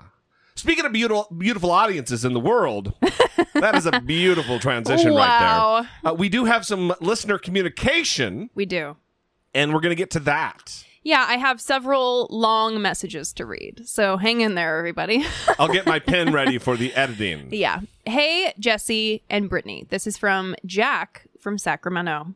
Speaking 0.55 0.85
of 0.85 0.91
beautiful 0.93 1.27
beautiful 1.37 1.71
audiences 1.71 2.23
in 2.23 2.33
the 2.33 2.39
world, 2.39 2.93
that 3.55 3.75
is 3.75 3.85
a 3.85 3.99
beautiful 4.05 4.59
transition 4.59 5.13
Wow. 5.13 5.19
right 5.79 5.87
there. 6.03 6.11
Uh, 6.11 6.15
we 6.15 6.29
do 6.29 6.45
have 6.45 6.65
some 6.65 6.93
listener 7.01 7.37
communication, 7.37 8.49
We 8.55 8.65
do. 8.65 8.95
and 9.53 9.73
we're 9.73 9.81
going 9.81 9.91
to 9.91 9.95
get 9.95 10.11
to 10.11 10.19
that. 10.21 10.85
Yeah, 11.05 11.25
I 11.27 11.35
have 11.35 11.59
several 11.59 12.27
long 12.29 12.81
messages 12.81 13.33
to 13.33 13.45
read. 13.45 13.81
So 13.85 14.15
hang 14.15 14.39
in 14.39 14.55
there, 14.55 14.77
everybody. 14.77 15.25
I'll 15.59 15.67
get 15.67 15.85
my 15.85 15.99
pen 15.99 16.31
ready 16.39 16.57
for 16.59 16.77
the 16.77 16.93
editing. 16.93 17.49
yeah. 17.51 17.81
Hey, 18.05 18.53
Jesse 18.59 19.21
and 19.29 19.49
Brittany. 19.49 19.85
This 19.89 20.07
is 20.07 20.17
from 20.17 20.55
Jack 20.65 21.27
from 21.41 21.57
Sacramento. 21.57 22.35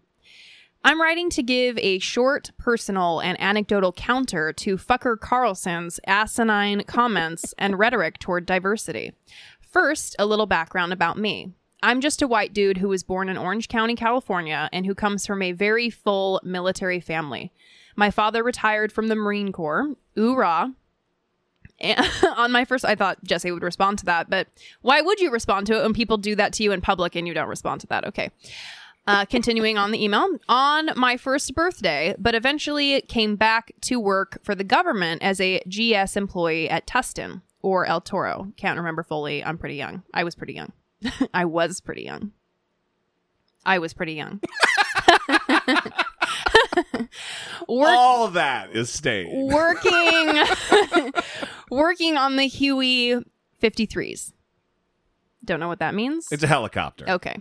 I'm 0.88 1.01
writing 1.01 1.29
to 1.32 1.44
give 1.44 1.77
a 1.79 2.00
short, 2.00 2.51
personal, 2.58 3.20
and 3.20 3.38
anecdotal 3.41 3.91
counter 3.91 4.53
to 4.53 4.77
Fucker 4.77 5.20
Carlson's 5.20 6.00
asinine 6.08 6.86
comments 6.86 7.53
and 7.58 7.77
rhetoric 7.77 8.20
toward 8.20 8.46
diversity. 8.46 9.12
First, 9.60 10.15
a 10.17 10.25
little 10.25 10.46
background 10.46 10.94
about 10.94 11.17
me. 11.17 11.51
I'm 11.84 12.00
just 12.00 12.22
a 12.22 12.27
white 12.27 12.53
dude 12.53 12.77
who 12.77 12.88
was 12.88 13.03
born 13.03 13.27
in 13.27 13.38
Orange 13.38 13.67
County, 13.67 13.96
California, 13.96 14.70
and 14.72 14.86
who 14.86 14.96
comes 14.96 15.27
from 15.27 15.41
a 15.41 15.51
very 15.51 15.89
full 15.89 16.39
military 16.41 17.01
family. 17.01 17.51
My 17.98 18.10
father 18.10 18.41
retired 18.41 18.94
from 18.94 19.10
the 19.10 19.15
Marine 19.15 19.51
Corps. 19.51 19.94
Oorah. 20.15 20.74
On 22.38 22.51
my 22.53 22.63
first, 22.63 22.86
I 22.86 22.96
thought 22.96 23.22
Jesse 23.25 23.51
would 23.51 23.62
respond 23.62 24.00
to 24.00 24.06
that, 24.06 24.29
but 24.29 24.48
why 24.84 25.01
would 25.01 25.20
you 25.20 25.32
respond 25.32 25.67
to 25.67 25.77
it 25.77 25.84
when 25.84 25.94
people 25.94 26.17
do 26.17 26.34
that 26.36 26.53
to 26.53 26.63
you 26.63 26.72
in 26.72 26.79
public 26.79 27.17
and 27.17 27.27
you 27.27 27.34
don't 27.34 27.50
respond 27.50 27.82
to 27.82 27.88
that? 27.88 28.06
Okay. 28.06 28.32
Uh, 29.08 29.24
continuing 29.24 29.78
on 29.78 29.92
the 29.92 30.04
email, 30.04 30.28
on 30.50 30.90
my 30.98 31.16
first 31.16 31.56
birthday, 31.56 32.14
but 32.20 32.36
eventually 32.36 33.00
came 33.04 33.38
back 33.38 33.72
to 33.80 34.02
work 34.02 34.38
for 34.44 34.54
the 34.54 34.66
government 34.66 35.24
as 35.24 35.40
a 35.40 35.62
GS 35.70 36.18
employee 36.18 36.70
at 36.70 36.86
Tustin 36.86 37.42
or 37.62 37.86
El 37.86 38.02
Toro. 38.02 38.52
Can't 38.58 38.78
remember 38.78 39.04
fully. 39.04 39.42
I'm 39.44 39.58
pretty 39.58 39.76
young. 39.76 40.04
I 40.14 40.26
was 40.26 40.36
pretty 40.36 40.54
young. 40.54 40.74
I 41.34 41.46
was 41.46 41.80
pretty 41.80 42.04
young. 42.04 42.32
I 43.66 43.80
was 43.80 43.94
pretty 43.94 44.14
young. 44.14 44.42
Work- 47.68 47.90
All 47.90 48.26
of 48.26 48.34
that 48.34 48.72
is 48.76 48.90
staying. 48.90 49.48
working 49.52 50.44
working 51.72 52.18
on 52.18 52.36
the 52.36 52.46
Huey 52.48 53.16
53s. 53.62 54.34
Don't 55.48 55.60
know 55.62 55.70
what 55.70 55.80
that 55.80 55.96
means. 55.96 56.27
It's 56.32 56.44
a 56.44 56.48
helicopter. 56.48 57.10
Okay. 57.10 57.38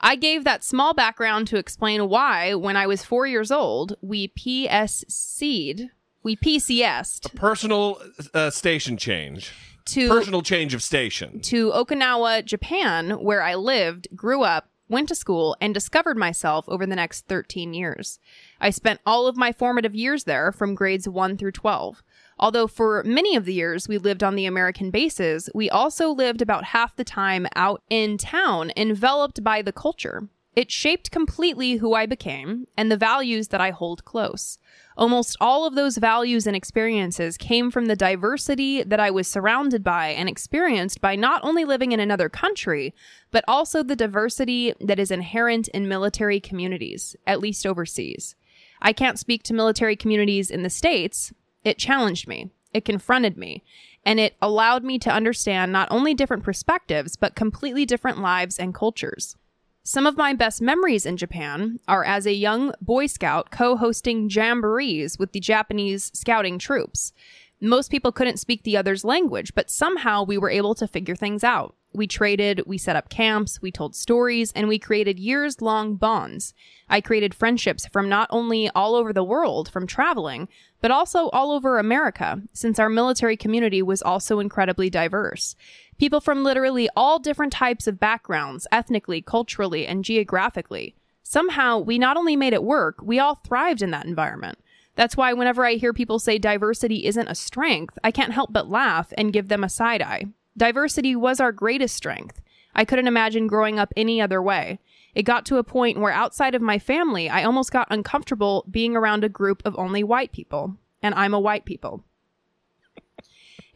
I 0.00 0.14
gave 0.16 0.44
that 0.44 0.62
small 0.62 0.94
background 0.94 1.48
to 1.48 1.56
explain 1.56 2.08
why, 2.08 2.54
when 2.54 2.76
I 2.76 2.86
was 2.86 3.04
four 3.04 3.26
years 3.26 3.50
old, 3.50 3.96
we 4.02 4.28
PSC'd, 4.28 5.90
we 6.22 6.36
PCS'd 6.36 7.34
Personal 7.34 8.00
uh, 8.34 8.50
station 8.50 8.96
change. 8.96 9.52
to, 9.86 10.08
Personal 10.08 10.42
change 10.42 10.74
of 10.74 10.82
station. 10.82 11.40
to 11.40 11.70
Okinawa, 11.70 12.44
Japan, 12.44 13.10
where 13.22 13.42
I 13.42 13.54
lived, 13.54 14.08
grew 14.14 14.42
up, 14.42 14.68
went 14.90 15.08
to 15.08 15.14
school, 15.14 15.56
and 15.60 15.72
discovered 15.72 16.18
myself 16.18 16.66
over 16.68 16.84
the 16.84 16.96
next 16.96 17.26
13 17.28 17.72
years. 17.72 18.18
I 18.60 18.68
spent 18.70 19.00
all 19.06 19.26
of 19.26 19.36
my 19.36 19.52
formative 19.52 19.94
years 19.94 20.24
there 20.24 20.52
from 20.52 20.74
grades 20.74 21.08
1 21.08 21.38
through 21.38 21.52
12. 21.52 22.02
Although 22.38 22.68
for 22.68 23.02
many 23.04 23.36
of 23.36 23.44
the 23.44 23.54
years 23.54 23.88
we 23.88 23.98
lived 23.98 24.22
on 24.22 24.36
the 24.36 24.46
American 24.46 24.90
bases, 24.90 25.50
we 25.54 25.68
also 25.68 26.10
lived 26.10 26.40
about 26.40 26.64
half 26.64 26.94
the 26.96 27.04
time 27.04 27.46
out 27.56 27.82
in 27.90 28.16
town, 28.18 28.72
enveloped 28.76 29.42
by 29.42 29.62
the 29.62 29.72
culture. 29.72 30.28
It 30.58 30.72
shaped 30.72 31.12
completely 31.12 31.76
who 31.76 31.94
I 31.94 32.06
became 32.06 32.66
and 32.76 32.90
the 32.90 32.96
values 32.96 33.48
that 33.48 33.60
I 33.60 33.70
hold 33.70 34.04
close. 34.04 34.58
Almost 34.96 35.36
all 35.40 35.68
of 35.68 35.76
those 35.76 35.98
values 35.98 36.48
and 36.48 36.56
experiences 36.56 37.36
came 37.36 37.70
from 37.70 37.86
the 37.86 37.94
diversity 37.94 38.82
that 38.82 38.98
I 38.98 39.12
was 39.12 39.28
surrounded 39.28 39.84
by 39.84 40.08
and 40.08 40.28
experienced 40.28 41.00
by 41.00 41.14
not 41.14 41.44
only 41.44 41.64
living 41.64 41.92
in 41.92 42.00
another 42.00 42.28
country, 42.28 42.92
but 43.30 43.44
also 43.46 43.84
the 43.84 43.94
diversity 43.94 44.74
that 44.80 44.98
is 44.98 45.12
inherent 45.12 45.68
in 45.68 45.86
military 45.86 46.40
communities, 46.40 47.14
at 47.24 47.38
least 47.38 47.64
overseas. 47.64 48.34
I 48.82 48.92
can't 48.92 49.18
speak 49.18 49.44
to 49.44 49.54
military 49.54 49.94
communities 49.94 50.50
in 50.50 50.64
the 50.64 50.70
States. 50.70 51.32
It 51.64 51.78
challenged 51.78 52.28
me, 52.28 52.50
it 52.72 52.84
confronted 52.84 53.36
me, 53.36 53.62
and 54.04 54.20
it 54.20 54.36
allowed 54.40 54.84
me 54.84 54.98
to 55.00 55.12
understand 55.12 55.72
not 55.72 55.88
only 55.90 56.14
different 56.14 56.44
perspectives, 56.44 57.16
but 57.16 57.34
completely 57.34 57.84
different 57.84 58.20
lives 58.20 58.58
and 58.58 58.74
cultures. 58.74 59.36
Some 59.82 60.06
of 60.06 60.18
my 60.18 60.34
best 60.34 60.60
memories 60.60 61.06
in 61.06 61.16
Japan 61.16 61.80
are 61.88 62.04
as 62.04 62.26
a 62.26 62.32
young 62.34 62.72
Boy 62.80 63.06
Scout 63.06 63.50
co 63.50 63.76
hosting 63.76 64.28
jamborees 64.28 65.18
with 65.18 65.32
the 65.32 65.40
Japanese 65.40 66.10
scouting 66.14 66.58
troops. 66.58 67.12
Most 67.60 67.90
people 67.90 68.12
couldn't 68.12 68.38
speak 68.38 68.62
the 68.62 68.76
other's 68.76 69.04
language, 69.04 69.52
but 69.54 69.70
somehow 69.70 70.22
we 70.22 70.38
were 70.38 70.50
able 70.50 70.76
to 70.76 70.86
figure 70.86 71.16
things 71.16 71.42
out. 71.42 71.74
We 71.92 72.06
traded, 72.06 72.62
we 72.66 72.78
set 72.78 72.94
up 72.94 73.08
camps, 73.08 73.60
we 73.60 73.72
told 73.72 73.96
stories, 73.96 74.52
and 74.52 74.68
we 74.68 74.78
created 74.78 75.18
years 75.18 75.60
long 75.60 75.96
bonds. 75.96 76.54
I 76.88 77.00
created 77.00 77.34
friendships 77.34 77.86
from 77.86 78.08
not 78.08 78.28
only 78.30 78.70
all 78.70 78.94
over 78.94 79.12
the 79.12 79.24
world 79.24 79.68
from 79.70 79.86
traveling, 79.86 80.48
but 80.80 80.92
also 80.92 81.30
all 81.30 81.50
over 81.50 81.78
America, 81.78 82.42
since 82.52 82.78
our 82.78 82.88
military 82.88 83.36
community 83.36 83.82
was 83.82 84.02
also 84.02 84.38
incredibly 84.38 84.88
diverse. 84.88 85.56
People 85.98 86.20
from 86.20 86.44
literally 86.44 86.88
all 86.94 87.18
different 87.18 87.52
types 87.52 87.88
of 87.88 87.98
backgrounds, 87.98 88.68
ethnically, 88.70 89.20
culturally, 89.20 89.84
and 89.84 90.04
geographically. 90.04 90.94
Somehow, 91.24 91.78
we 91.78 91.98
not 91.98 92.16
only 92.16 92.36
made 92.36 92.52
it 92.52 92.62
work, 92.62 93.02
we 93.02 93.18
all 93.18 93.34
thrived 93.34 93.82
in 93.82 93.90
that 93.90 94.06
environment. 94.06 94.58
That's 94.98 95.16
why 95.16 95.32
whenever 95.32 95.64
I 95.64 95.74
hear 95.74 95.92
people 95.92 96.18
say 96.18 96.38
diversity 96.38 97.06
isn't 97.06 97.28
a 97.28 97.34
strength, 97.36 97.96
I 98.02 98.10
can't 98.10 98.32
help 98.32 98.52
but 98.52 98.68
laugh 98.68 99.12
and 99.16 99.32
give 99.32 99.46
them 99.46 99.62
a 99.62 99.68
side 99.68 100.02
eye. 100.02 100.24
Diversity 100.56 101.14
was 101.14 101.38
our 101.38 101.52
greatest 101.52 101.94
strength. 101.94 102.40
I 102.74 102.84
couldn't 102.84 103.06
imagine 103.06 103.46
growing 103.46 103.78
up 103.78 103.92
any 103.96 104.20
other 104.20 104.42
way. 104.42 104.80
It 105.14 105.22
got 105.22 105.46
to 105.46 105.58
a 105.58 105.62
point 105.62 106.00
where 106.00 106.10
outside 106.10 106.56
of 106.56 106.62
my 106.62 106.80
family, 106.80 107.28
I 107.28 107.44
almost 107.44 107.70
got 107.70 107.86
uncomfortable 107.92 108.66
being 108.68 108.96
around 108.96 109.22
a 109.22 109.28
group 109.28 109.62
of 109.64 109.78
only 109.78 110.02
white 110.02 110.32
people. 110.32 110.74
And 111.00 111.14
I'm 111.14 111.32
a 111.32 111.38
white 111.38 111.64
people. 111.64 112.02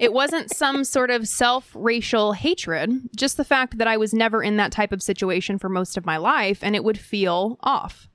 It 0.00 0.12
wasn't 0.12 0.52
some 0.52 0.82
sort 0.82 1.12
of 1.12 1.28
self 1.28 1.70
racial 1.72 2.32
hatred, 2.32 2.90
just 3.14 3.36
the 3.36 3.44
fact 3.44 3.78
that 3.78 3.86
I 3.86 3.96
was 3.96 4.12
never 4.12 4.42
in 4.42 4.56
that 4.56 4.72
type 4.72 4.90
of 4.90 5.04
situation 5.04 5.60
for 5.60 5.68
most 5.68 5.96
of 5.96 6.04
my 6.04 6.16
life 6.16 6.64
and 6.64 6.74
it 6.74 6.82
would 6.82 6.98
feel 6.98 7.60
off. 7.60 8.08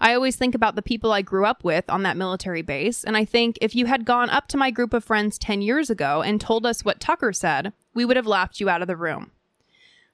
I 0.00 0.14
always 0.14 0.36
think 0.36 0.54
about 0.54 0.76
the 0.76 0.82
people 0.82 1.12
I 1.12 1.22
grew 1.22 1.46
up 1.46 1.64
with 1.64 1.88
on 1.88 2.02
that 2.02 2.16
military 2.16 2.62
base, 2.62 3.04
and 3.04 3.16
I 3.16 3.24
think 3.24 3.58
if 3.60 3.74
you 3.74 3.86
had 3.86 4.04
gone 4.04 4.30
up 4.30 4.48
to 4.48 4.56
my 4.56 4.70
group 4.70 4.92
of 4.92 5.04
friends 5.04 5.38
10 5.38 5.62
years 5.62 5.90
ago 5.90 6.22
and 6.22 6.40
told 6.40 6.66
us 6.66 6.84
what 6.84 7.00
Tucker 7.00 7.32
said, 7.32 7.72
we 7.94 8.04
would 8.04 8.16
have 8.16 8.26
laughed 8.26 8.60
you 8.60 8.68
out 8.68 8.82
of 8.82 8.88
the 8.88 8.96
room. 8.96 9.30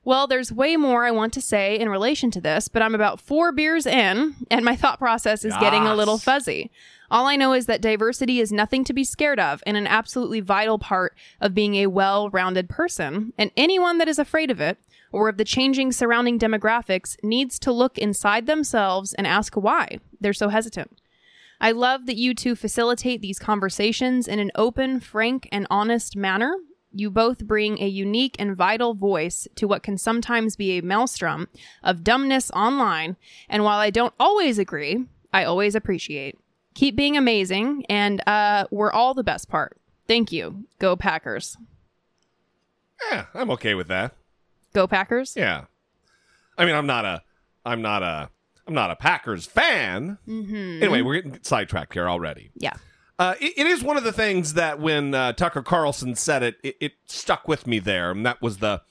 Well, 0.04 0.26
there's 0.26 0.50
way 0.50 0.76
more 0.76 1.04
I 1.04 1.12
want 1.12 1.32
to 1.34 1.40
say 1.40 1.78
in 1.78 1.88
relation 1.88 2.32
to 2.32 2.40
this, 2.40 2.66
but 2.66 2.82
I'm 2.82 2.94
about 2.94 3.20
four 3.20 3.52
beers 3.52 3.86
in, 3.86 4.34
and 4.50 4.64
my 4.64 4.74
thought 4.74 4.98
process 4.98 5.44
is 5.44 5.56
getting 5.58 5.84
a 5.84 5.94
little 5.94 6.18
fuzzy. 6.18 6.72
All 7.08 7.26
I 7.26 7.36
know 7.36 7.52
is 7.52 7.66
that 7.66 7.82
diversity 7.82 8.40
is 8.40 8.50
nothing 8.50 8.82
to 8.84 8.92
be 8.92 9.04
scared 9.04 9.38
of 9.38 9.62
and 9.64 9.76
an 9.76 9.86
absolutely 9.86 10.40
vital 10.40 10.78
part 10.78 11.14
of 11.40 11.54
being 11.54 11.76
a 11.76 11.86
well 11.86 12.30
rounded 12.30 12.68
person, 12.68 13.32
and 13.38 13.52
anyone 13.56 13.98
that 13.98 14.08
is 14.08 14.18
afraid 14.18 14.50
of 14.50 14.60
it 14.60 14.78
or 15.12 15.28
of 15.28 15.36
the 15.36 15.44
changing 15.44 15.92
surrounding 15.92 16.38
demographics 16.38 17.16
needs 17.22 17.58
to 17.60 17.70
look 17.72 17.98
inside 17.98 18.46
themselves 18.46 19.12
and 19.14 19.26
ask 19.26 19.54
why 19.54 19.98
they're 20.20 20.32
so 20.32 20.48
hesitant. 20.48 20.98
I 21.60 21.70
love 21.70 22.06
that 22.06 22.16
you 22.16 22.34
two 22.34 22.56
facilitate 22.56 23.20
these 23.20 23.38
conversations 23.38 24.26
in 24.26 24.40
an 24.40 24.50
open, 24.56 24.98
frank, 24.98 25.48
and 25.52 25.66
honest 25.70 26.16
manner. 26.16 26.56
You 26.90 27.10
both 27.10 27.46
bring 27.46 27.80
a 27.80 27.86
unique 27.86 28.36
and 28.38 28.56
vital 28.56 28.94
voice 28.94 29.46
to 29.54 29.68
what 29.68 29.82
can 29.82 29.96
sometimes 29.96 30.56
be 30.56 30.76
a 30.76 30.82
maelstrom 30.82 31.48
of 31.82 32.02
dumbness 32.02 32.50
online, 32.50 33.16
and 33.48 33.62
while 33.62 33.78
I 33.78 33.90
don't 33.90 34.12
always 34.18 34.58
agree, 34.58 35.06
I 35.32 35.44
always 35.44 35.74
appreciate. 35.74 36.38
Keep 36.74 36.96
being 36.96 37.16
amazing, 37.16 37.86
and 37.88 38.22
uh, 38.26 38.66
we're 38.70 38.92
all 38.92 39.14
the 39.14 39.24
best 39.24 39.48
part. 39.48 39.78
Thank 40.08 40.32
you. 40.32 40.64
Go 40.78 40.96
Packers. 40.96 41.56
Yeah, 43.10 43.26
I'm 43.34 43.50
okay 43.50 43.74
with 43.74 43.88
that. 43.88 44.14
Go 44.72 44.86
Packers. 44.86 45.34
Yeah. 45.36 45.64
I 46.58 46.64
mean, 46.64 46.74
I'm 46.74 46.86
not 46.86 47.04
a, 47.04 47.22
I'm 47.64 47.82
not 47.82 48.02
a, 48.02 48.30
I'm 48.66 48.74
not 48.74 48.90
a 48.90 48.96
Packers 48.96 49.46
fan. 49.46 50.18
Mm-hmm. 50.28 50.82
Anyway, 50.82 51.02
we're 51.02 51.20
getting 51.20 51.38
sidetracked 51.42 51.92
here 51.94 52.08
already. 52.08 52.50
Yeah. 52.54 52.74
Uh, 53.18 53.34
it, 53.40 53.52
it 53.56 53.66
is 53.66 53.82
one 53.82 53.96
of 53.96 54.04
the 54.04 54.12
things 54.12 54.54
that 54.54 54.80
when 54.80 55.14
uh, 55.14 55.32
Tucker 55.32 55.62
Carlson 55.62 56.14
said 56.14 56.42
it, 56.42 56.56
it, 56.62 56.76
it 56.80 56.92
stuck 57.06 57.46
with 57.46 57.66
me 57.66 57.78
there, 57.78 58.10
and 58.10 58.24
that 58.26 58.40
was 58.42 58.58
the. 58.58 58.82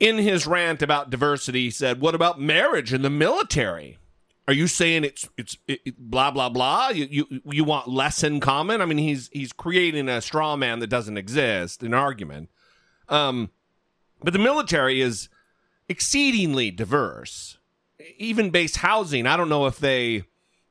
In 0.00 0.18
his 0.18 0.48
rant 0.48 0.82
about 0.82 1.10
diversity, 1.10 1.62
he 1.64 1.70
said, 1.70 2.00
"What 2.00 2.14
about 2.16 2.40
marriage 2.40 2.92
in 2.92 3.02
the 3.02 3.10
military? 3.10 3.98
Are 4.48 4.52
you 4.52 4.66
saying 4.66 5.04
it's 5.04 5.28
it's 5.38 5.56
it, 5.68 5.80
it- 5.84 5.98
blah 5.98 6.32
blah 6.32 6.48
blah? 6.48 6.88
You, 6.88 7.06
you 7.08 7.40
you 7.44 7.62
want 7.64 7.86
less 7.88 8.24
in 8.24 8.40
common? 8.40 8.80
I 8.80 8.84
mean, 8.84 8.98
he's 8.98 9.28
he's 9.32 9.52
creating 9.52 10.08
a 10.08 10.20
straw 10.20 10.56
man 10.56 10.80
that 10.80 10.88
doesn't 10.88 11.16
exist, 11.16 11.84
an 11.84 11.94
argument. 11.94 12.50
Um, 13.08 13.50
but 14.22 14.32
the 14.32 14.38
military 14.38 15.00
is 15.00 15.28
exceedingly 15.88 16.70
diverse. 16.70 17.58
Even 18.18 18.50
base 18.50 18.76
housing, 18.76 19.26
I 19.26 19.36
don't 19.36 19.48
know 19.48 19.66
if 19.66 19.78
they 19.78 20.24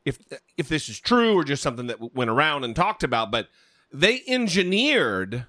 if 0.05 0.19
if 0.57 0.67
this 0.67 0.89
is 0.89 0.99
true 0.99 1.35
or 1.35 1.43
just 1.43 1.63
something 1.63 1.87
that 1.87 2.15
went 2.15 2.29
around 2.29 2.63
and 2.63 2.75
talked 2.75 3.03
about, 3.03 3.31
but 3.31 3.47
they 3.91 4.21
engineered 4.27 5.45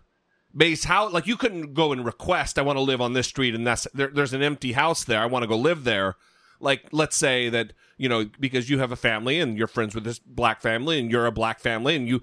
base 0.54 0.84
house 0.84 1.12
like 1.12 1.26
you 1.26 1.36
couldn't 1.36 1.72
go 1.72 1.92
and 1.92 2.04
request 2.04 2.58
I 2.58 2.62
want 2.62 2.76
to 2.76 2.82
live 2.82 3.00
on 3.00 3.14
this 3.14 3.26
street 3.26 3.54
and 3.54 3.66
that's 3.66 3.88
there, 3.94 4.08
there's 4.08 4.34
an 4.34 4.42
empty 4.42 4.72
house 4.72 5.02
there 5.02 5.20
I 5.20 5.26
want 5.26 5.44
to 5.44 5.48
go 5.48 5.56
live 5.56 5.84
there. 5.84 6.16
Like 6.60 6.86
let's 6.92 7.16
say 7.16 7.48
that 7.48 7.72
you 7.96 8.08
know 8.08 8.28
because 8.38 8.68
you 8.68 8.78
have 8.78 8.92
a 8.92 8.96
family 8.96 9.40
and 9.40 9.56
you're 9.56 9.66
friends 9.66 9.94
with 9.94 10.04
this 10.04 10.18
black 10.18 10.60
family 10.60 10.98
and 10.98 11.10
you're 11.10 11.26
a 11.26 11.32
black 11.32 11.58
family 11.58 11.96
and 11.96 12.06
you 12.06 12.22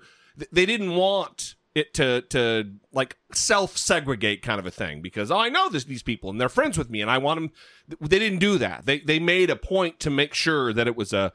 they 0.51 0.65
didn't 0.65 0.95
want 0.95 1.55
it 1.79 1.93
to 1.95 2.21
to 2.29 2.73
like 2.93 3.17
self 3.33 3.75
segregate 3.77 4.41
kind 4.43 4.59
of 4.59 4.65
a 4.65 4.71
thing 4.71 5.01
because 5.01 5.31
oh 5.31 5.37
I 5.39 5.49
know 5.49 5.69
this 5.69 5.85
these 5.85 6.03
people 6.03 6.29
and 6.29 6.39
they're 6.39 6.49
friends 6.49 6.77
with 6.77 6.89
me 6.89 7.01
and 7.01 7.09
I 7.09 7.17
want 7.17 7.39
them 7.39 7.51
they 7.99 8.19
didn't 8.19 8.39
do 8.39 8.57
that 8.59 8.85
they 8.85 8.99
they 8.99 9.17
made 9.19 9.49
a 9.49 9.55
point 9.55 9.99
to 10.01 10.09
make 10.09 10.33
sure 10.33 10.71
that 10.73 10.85
it 10.87 10.95
was 10.95 11.11
a 11.13 11.33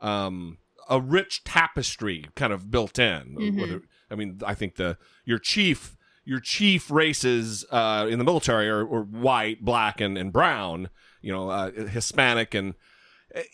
um 0.00 0.58
a 0.88 1.00
rich 1.00 1.42
tapestry 1.42 2.26
kind 2.36 2.52
of 2.52 2.70
built 2.70 2.98
in 2.98 3.34
Whether- 3.60 3.82
I 4.10 4.14
mean 4.14 4.40
I 4.46 4.54
think 4.54 4.76
the 4.76 4.98
your 5.24 5.38
chief 5.40 5.96
your 6.24 6.40
chief 6.40 6.90
races 6.90 7.64
uh, 7.70 8.06
in 8.10 8.18
the 8.18 8.24
military 8.24 8.68
are, 8.68 8.80
are 8.80 9.04
white, 9.04 9.64
black, 9.64 10.00
and, 10.00 10.18
and 10.18 10.32
brown. 10.32 10.90
You 11.22 11.30
know, 11.32 11.50
uh, 11.50 11.70
Hispanic, 11.70 12.52
and 12.52 12.74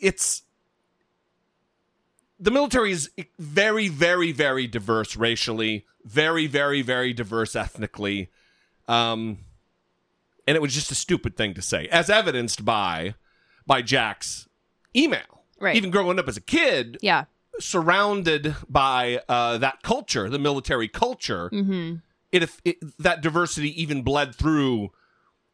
it's 0.00 0.42
the 2.42 2.50
military 2.50 2.90
is 2.92 3.10
very, 3.38 3.88
very, 3.88 4.32
very 4.32 4.66
diverse 4.66 5.16
racially, 5.16 5.86
very, 6.04 6.46
very, 6.46 6.82
very 6.82 7.12
diverse 7.12 7.54
ethnically, 7.56 8.28
um, 8.88 9.38
and 10.46 10.56
it 10.56 10.60
was 10.60 10.74
just 10.74 10.90
a 10.90 10.94
stupid 10.96 11.36
thing 11.36 11.54
to 11.54 11.62
say, 11.62 11.86
as 11.88 12.10
evidenced 12.10 12.64
by 12.64 13.14
by 13.66 13.80
Jack's 13.80 14.48
email. 14.94 15.44
Right. 15.60 15.76
Even 15.76 15.90
growing 15.90 16.18
up 16.18 16.28
as 16.28 16.36
a 16.36 16.40
kid, 16.40 16.98
Yeah. 17.00 17.24
surrounded 17.60 18.56
by 18.68 19.20
uh, 19.28 19.58
that 19.58 19.82
culture, 19.82 20.28
the 20.28 20.38
military 20.40 20.88
culture, 20.88 21.48
Mm-hmm. 21.52 21.96
it, 22.32 22.50
it 22.64 22.76
that 22.98 23.20
diversity 23.22 23.70
even 23.80 24.02
bled 24.02 24.34
through 24.34 24.90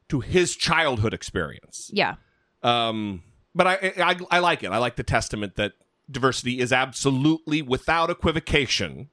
to 0.09 0.21
his 0.21 0.57
childhood 0.57 1.13
experience. 1.13 1.91
Yeah. 1.93 2.15
Um, 2.63 3.23
but 3.55 3.67
I, 3.67 3.93
I 3.99 4.17
I 4.31 4.39
like 4.39 4.63
it. 4.63 4.71
I 4.71 4.79
like 4.79 4.97
the 4.97 5.03
testament 5.03 5.57
that 5.57 5.73
diversity 6.11 6.61
is 6.61 6.73
absolutely, 6.73 7.63
without 7.63 8.11
equivocation, 8.11 9.09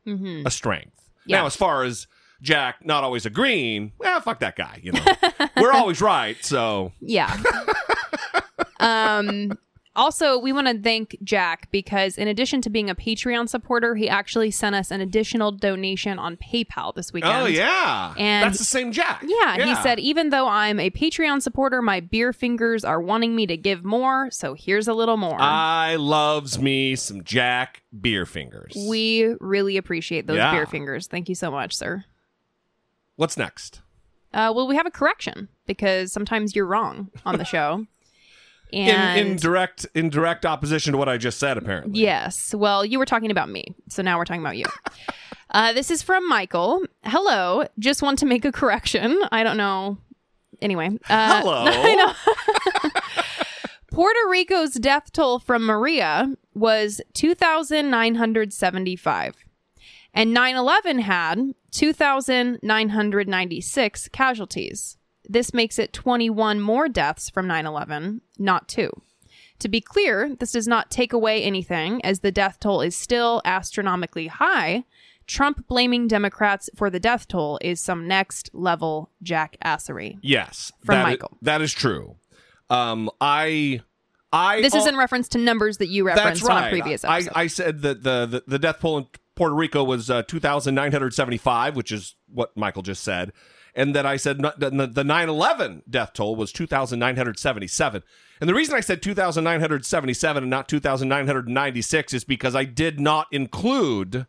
a 0.45 0.51
strength. 0.51 0.87
Mm-hmm. 0.97 1.29
Yeah. 1.29 1.37
Now, 1.41 1.45
as 1.47 1.55
far 1.55 1.83
as 1.83 2.07
Jack 2.41 2.85
not 2.85 3.03
always 3.03 3.25
agreeing, 3.25 3.93
well, 3.97 4.21
fuck 4.21 4.39
that 4.39 4.55
guy. 4.55 4.79
You 4.83 4.91
know, 4.93 5.03
we're 5.57 5.71
always 5.73 6.01
right. 6.01 6.37
So 6.43 6.91
Yeah. 7.01 7.35
um 8.79 9.57
also, 9.95 10.37
we 10.37 10.51
want 10.53 10.67
to 10.67 10.79
thank 10.81 11.15
Jack 11.23 11.69
because 11.71 12.17
in 12.17 12.27
addition 12.27 12.61
to 12.61 12.69
being 12.69 12.89
a 12.89 12.95
Patreon 12.95 13.47
supporter, 13.49 13.95
he 13.95 14.09
actually 14.09 14.51
sent 14.51 14.75
us 14.75 14.91
an 14.91 15.01
additional 15.01 15.51
donation 15.51 16.19
on 16.19 16.37
PayPal 16.37 16.93
this 16.95 17.13
weekend. 17.13 17.33
oh 17.33 17.45
yeah, 17.45 18.13
And- 18.17 18.43
that's 18.45 18.57
the 18.59 18.65
same 18.65 18.91
Jack. 18.91 19.23
Yeah, 19.25 19.65
he 19.65 19.75
said, 19.75 19.99
even 19.99 20.29
though 20.29 20.47
I'm 20.47 20.79
a 20.79 20.89
Patreon 20.89 21.41
supporter, 21.41 21.81
my 21.81 21.99
beer 21.99 22.33
fingers 22.33 22.83
are 22.83 22.99
wanting 23.01 23.35
me 23.35 23.47
to 23.47 23.57
give 23.57 23.83
more, 23.85 24.29
so 24.31 24.53
here's 24.53 24.87
a 24.87 24.93
little 24.93 25.17
more. 25.17 25.37
I 25.39 25.95
loves 25.95 26.59
me 26.59 26.95
some 26.95 27.23
Jack 27.23 27.83
beer 28.01 28.25
fingers. 28.25 28.73
we 28.89 29.35
really 29.39 29.77
appreciate 29.77 30.27
those 30.27 30.37
Yeah. 30.37 30.51
beer 30.51 30.65
fingers. 30.65 31.07
Thank 31.07 31.29
you 31.29 31.35
so 31.35 31.49
much, 31.51 31.75
sir. 31.75 32.03
What's 33.15 33.37
next? 33.37 33.81
Uh, 34.33 34.51
well, 34.53 34.67
we 34.67 34.75
have 34.75 34.85
a 34.85 34.91
correction 34.91 35.47
because 35.65 36.11
sometimes 36.11 36.55
you're 36.55 36.65
wrong 36.65 37.09
on 37.25 37.37
the 37.37 37.45
show. 37.45 37.87
And 38.73 39.19
in, 39.19 39.27
in 39.27 39.35
direct 39.37 39.85
in 39.93 40.09
direct 40.09 40.45
opposition 40.45 40.91
to 40.93 40.97
what 40.97 41.07
I 41.07 41.17
just 41.17 41.39
said, 41.39 41.57
apparently. 41.57 41.97
Yes. 41.99 42.53
Well, 42.53 42.85
you 42.85 42.99
were 42.99 43.05
talking 43.05 43.31
about 43.31 43.49
me. 43.49 43.73
So 43.89 44.01
now 44.01 44.17
we're 44.17 44.25
talking 44.25 44.41
about 44.41 44.57
you. 44.57 44.65
uh, 45.51 45.71
this 45.73 45.91
is 45.91 46.01
from 46.01 46.27
Michael. 46.27 46.81
Hello. 47.03 47.65
Just 47.79 48.01
want 48.01 48.19
to 48.19 48.25
make 48.25 48.43
a 48.45 48.51
correction. 48.51 49.21
I 49.31 49.43
don't 49.43 49.57
know. 49.57 49.97
Anyway. 50.61 50.89
Uh, 51.09 51.41
Hello. 51.41 51.65
I 51.67 51.95
know. 51.95 52.13
Puerto 53.91 54.19
Rico's 54.29 54.73
death 54.73 55.11
toll 55.13 55.39
from 55.39 55.65
Maria 55.65 56.33
was 56.53 56.99
2,975. 57.13 59.35
And 60.13 60.33
9 60.33 60.55
11 60.55 60.99
had 60.99 61.53
2,996 61.71 64.07
casualties. 64.09 64.97
This 65.29 65.53
makes 65.53 65.79
it 65.79 65.93
21 65.93 66.59
more 66.61 66.87
deaths 66.87 67.29
from 67.29 67.47
9 67.47 67.65
11, 67.65 68.21
not 68.37 68.67
two. 68.67 68.89
To 69.59 69.69
be 69.69 69.79
clear, 69.79 70.35
this 70.39 70.51
does 70.51 70.67
not 70.67 70.91
take 70.91 71.13
away 71.13 71.41
anything, 71.41 72.03
as 72.03 72.19
the 72.19 72.31
death 72.31 72.59
toll 72.59 72.81
is 72.81 72.95
still 72.95 73.41
astronomically 73.45 74.27
high. 74.27 74.83
Trump 75.27 75.67
blaming 75.67 76.07
Democrats 76.07 76.69
for 76.75 76.89
the 76.89 76.99
death 76.99 77.27
toll 77.27 77.57
is 77.61 77.79
some 77.79 78.07
next 78.07 78.49
level 78.53 79.09
jackassery. 79.23 80.17
Yes, 80.21 80.71
From 80.83 80.95
that 80.95 81.05
i- 81.05 81.09
Michael. 81.09 81.37
that 81.41 81.61
is 81.61 81.73
true. 81.73 82.17
Um, 82.69 83.09
I, 83.21 83.81
I. 84.31 84.61
This 84.61 84.73
al- 84.73 84.81
is 84.81 84.87
in 84.87 84.97
reference 84.97 85.29
to 85.29 85.37
numbers 85.37 85.77
that 85.77 85.87
you 85.87 86.05
referenced 86.05 86.43
right. 86.43 86.57
on 86.57 86.63
a 86.65 86.69
previous 86.69 87.03
I, 87.03 87.17
episode. 87.17 87.31
I 87.35 87.47
said 87.47 87.81
that 87.81 88.03
the, 88.03 88.25
the 88.25 88.43
the 88.45 88.59
death 88.59 88.79
toll 88.81 88.97
in 88.97 89.07
Puerto 89.35 89.55
Rico 89.55 89.83
was 89.83 90.09
uh, 90.09 90.23
two 90.23 90.39
thousand 90.39 90.75
nine 90.75 90.91
hundred 90.91 91.13
seventy 91.13 91.37
five, 91.37 91.75
which 91.75 91.91
is 91.91 92.15
what 92.27 92.55
Michael 92.57 92.81
just 92.81 93.03
said, 93.03 93.31
and 93.75 93.95
that 93.95 94.05
I 94.05 94.17
said 94.17 94.37
the 94.37 94.69
the 94.69 95.03
9/11 95.03 95.83
death 95.89 96.13
toll 96.13 96.35
was 96.35 96.51
2,977. 96.51 98.03
And 98.41 98.49
the 98.49 98.53
reason 98.53 98.75
I 98.75 98.81
said 98.81 99.01
2,977 99.01 100.43
and 100.43 100.49
not 100.49 100.67
2,996 100.67 102.13
is 102.13 102.23
because 102.23 102.55
I 102.55 102.65
did 102.65 102.99
not 102.99 103.27
include 103.31 104.27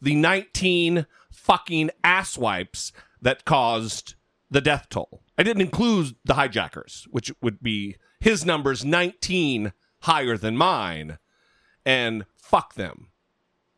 the 0.00 0.14
19 0.14 1.06
fucking 1.30 1.90
asswipes 2.02 2.92
that 3.20 3.44
caused 3.44 4.14
the 4.50 4.60
death 4.60 4.86
toll. 4.88 5.22
I 5.36 5.42
didn't 5.42 5.62
include 5.62 6.16
the 6.24 6.34
hijackers, 6.34 7.06
which 7.10 7.32
would 7.42 7.62
be 7.62 7.96
his 8.20 8.44
numbers 8.46 8.84
19 8.84 9.72
higher 10.00 10.36
than 10.36 10.56
mine, 10.56 11.18
and 11.84 12.24
fuck 12.36 12.74
them. 12.74 13.08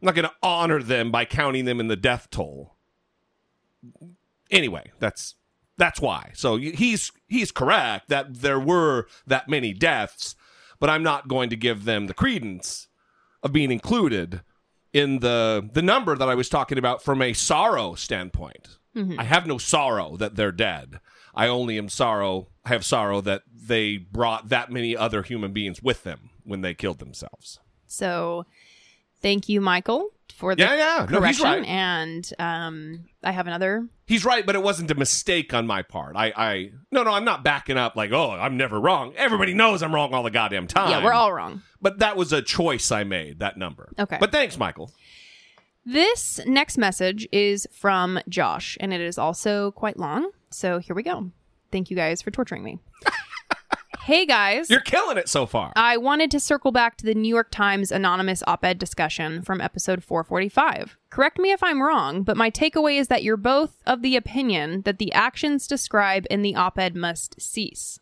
I'm 0.00 0.06
not 0.06 0.14
going 0.14 0.28
to 0.28 0.34
honor 0.42 0.82
them 0.82 1.10
by 1.10 1.24
counting 1.24 1.64
them 1.64 1.80
in 1.80 1.88
the 1.88 1.96
death 1.96 2.28
toll. 2.30 2.76
Anyway, 4.50 4.92
that's 4.98 5.34
that's 5.76 6.00
why. 6.00 6.32
So 6.34 6.56
he's 6.56 7.12
he's 7.26 7.52
correct 7.52 8.08
that 8.08 8.34
there 8.34 8.60
were 8.60 9.06
that 9.26 9.48
many 9.48 9.72
deaths, 9.72 10.34
but 10.78 10.90
I'm 10.90 11.02
not 11.02 11.28
going 11.28 11.50
to 11.50 11.56
give 11.56 11.84
them 11.84 12.06
the 12.06 12.14
credence 12.14 12.88
of 13.42 13.52
being 13.52 13.70
included 13.70 14.42
in 14.92 15.20
the 15.20 15.68
the 15.72 15.82
number 15.82 16.16
that 16.16 16.28
I 16.28 16.34
was 16.34 16.48
talking 16.48 16.78
about 16.78 17.02
from 17.02 17.20
a 17.20 17.32
sorrow 17.32 17.94
standpoint. 17.94 18.78
Mm-hmm. 18.96 19.20
I 19.20 19.24
have 19.24 19.46
no 19.46 19.58
sorrow 19.58 20.16
that 20.16 20.36
they're 20.36 20.52
dead. 20.52 21.00
I 21.34 21.48
only 21.48 21.76
am 21.76 21.90
sorrow. 21.90 22.48
I 22.64 22.70
have 22.70 22.84
sorrow 22.84 23.20
that 23.20 23.42
they 23.52 23.98
brought 23.98 24.48
that 24.48 24.70
many 24.70 24.96
other 24.96 25.22
human 25.22 25.52
beings 25.52 25.82
with 25.82 26.02
them 26.02 26.30
when 26.44 26.62
they 26.62 26.72
killed 26.72 26.98
themselves. 26.98 27.60
So 27.86 28.46
thank 29.20 29.48
you, 29.48 29.60
Michael, 29.60 30.08
for 30.32 30.54
the 30.54 30.62
Yeah, 30.62 30.76
yeah. 30.76 31.06
No, 31.10 31.20
he's 31.22 31.38
correction. 31.38 31.44
right. 31.44 31.66
And 31.66 32.30
um, 32.38 33.04
I 33.22 33.32
have 33.32 33.46
another. 33.46 33.86
He's 34.06 34.24
right, 34.24 34.44
but 34.46 34.54
it 34.54 34.62
wasn't 34.62 34.90
a 34.90 34.94
mistake 34.94 35.52
on 35.54 35.66
my 35.66 35.82
part. 35.82 36.14
I, 36.16 36.32
I, 36.36 36.70
no, 36.92 37.02
no, 37.02 37.12
I'm 37.12 37.24
not 37.24 37.42
backing 37.42 37.76
up 37.76 37.96
like, 37.96 38.12
oh, 38.12 38.30
I'm 38.30 38.56
never 38.56 38.80
wrong. 38.80 39.14
Everybody 39.16 39.52
knows 39.54 39.82
I'm 39.82 39.94
wrong 39.94 40.14
all 40.14 40.22
the 40.22 40.30
goddamn 40.30 40.66
time. 40.66 40.90
Yeah, 40.90 41.02
we're 41.04 41.12
all 41.12 41.32
wrong. 41.32 41.62
But 41.80 41.98
that 41.98 42.16
was 42.16 42.32
a 42.32 42.42
choice 42.42 42.92
I 42.92 43.04
made. 43.04 43.40
That 43.40 43.56
number. 43.56 43.92
Okay. 43.98 44.18
But 44.20 44.30
thanks, 44.32 44.56
Michael. 44.58 44.92
This 45.84 46.40
next 46.46 46.78
message 46.78 47.28
is 47.32 47.66
from 47.72 48.18
Josh, 48.28 48.76
and 48.80 48.92
it 48.92 49.00
is 49.00 49.18
also 49.18 49.70
quite 49.72 49.96
long. 49.98 50.30
So 50.50 50.78
here 50.78 50.96
we 50.96 51.02
go. 51.02 51.30
Thank 51.70 51.90
you 51.90 51.96
guys 51.96 52.22
for 52.22 52.30
torturing 52.30 52.62
me. 52.64 52.78
hey 54.06 54.24
guys. 54.24 54.70
You're 54.70 54.78
killing 54.78 55.18
it 55.18 55.28
so 55.28 55.46
far. 55.46 55.72
I 55.74 55.96
wanted 55.96 56.30
to 56.30 56.38
circle 56.38 56.70
back 56.70 56.96
to 56.98 57.04
the 57.04 57.14
New 57.14 57.28
York 57.28 57.50
Times 57.50 57.90
anonymous 57.90 58.40
op 58.46 58.64
ed 58.64 58.78
discussion 58.78 59.42
from 59.42 59.60
episode 59.60 60.04
445. 60.04 60.96
Correct 61.10 61.40
me 61.40 61.50
if 61.50 61.60
I'm 61.60 61.82
wrong, 61.82 62.22
but 62.22 62.36
my 62.36 62.48
takeaway 62.48 63.00
is 63.00 63.08
that 63.08 63.24
you're 63.24 63.36
both 63.36 63.82
of 63.84 64.02
the 64.02 64.14
opinion 64.14 64.82
that 64.82 64.98
the 64.98 65.12
actions 65.12 65.66
described 65.66 66.28
in 66.30 66.42
the 66.42 66.54
op 66.54 66.78
ed 66.78 66.94
must 66.94 67.40
cease. 67.40 67.98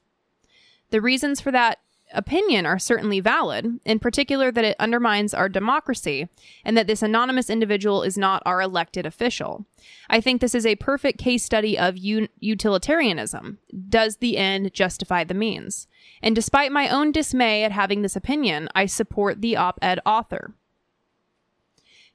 The 0.91 1.01
reasons 1.01 1.41
for 1.41 1.51
that 1.53 1.79
opinion 2.15 2.67
are 2.67 2.79
certainly 2.79 3.21
valid, 3.21 3.81
in 3.85 3.99
particular 3.99 4.51
that 4.51 4.65
it 4.65 4.77
undermines 4.79 5.35
our 5.35 5.49
democracy 5.49 6.29
and 6.65 6.77
that 6.77 6.87
this 6.87 7.03
anonymous 7.03 7.51
individual 7.51 8.03
is 8.03 8.17
not 8.17 8.43
our 8.47 8.61
elected 8.61 9.07
official. 9.07 9.67
I 10.09 10.21
think 10.21 10.41
this 10.41 10.55
is 10.55 10.67
a 10.67 10.77
perfect 10.77 11.19
case 11.19 11.45
study 11.45 11.79
of 11.79 11.97
un- 11.97 12.29
utilitarianism. 12.41 13.59
Does 13.89 14.17
the 14.17 14.37
end 14.37 14.73
justify 14.73 15.25
the 15.25 15.35
means? 15.35 15.87
And 16.23 16.35
despite 16.35 16.73
my 16.73 16.89
own 16.89 17.13
dismay 17.13 17.65
at 17.65 17.73
having 17.73 18.03
this 18.03 18.17
opinion, 18.17 18.69
I 18.75 18.87
support 18.87 19.41
the 19.41 19.57
op 19.57 19.79
ed 19.83 20.01
author. 20.07 20.55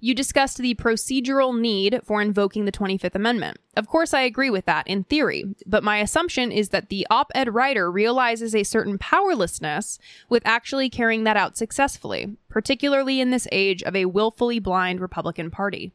You 0.02 0.16
discussed 0.16 0.58
the 0.58 0.76
procedural 0.76 1.60
need 1.60 2.00
for 2.06 2.22
invoking 2.22 2.64
the 2.64 2.72
25th 2.72 3.16
Amendment. 3.16 3.58
Of 3.76 3.88
course, 3.88 4.14
I 4.14 4.22
agree 4.22 4.50
with 4.50 4.66
that 4.66 4.88
in 4.88 5.04
theory, 5.04 5.44
but 5.66 5.84
my 5.84 5.98
assumption 5.98 6.54
is 6.54 6.70
that 6.70 6.88
the 6.88 7.06
op 7.10 7.34
ed 7.36 7.54
writer 7.54 7.92
realizes 7.92 8.56
a 8.56 8.64
certain 8.64 8.98
powerlessness 8.98 10.00
with 10.30 10.42
actually 10.46 10.90
carrying 10.90 11.26
that 11.26 11.36
out 11.36 11.58
successfully, 11.58 12.38
particularly 12.48 13.20
in 13.20 13.32
this 13.32 13.48
age 13.52 13.84
of 13.84 13.94
a 13.94 14.06
willfully 14.06 14.60
blind 14.60 15.02
Republican 15.02 15.52
Party. 15.52 15.92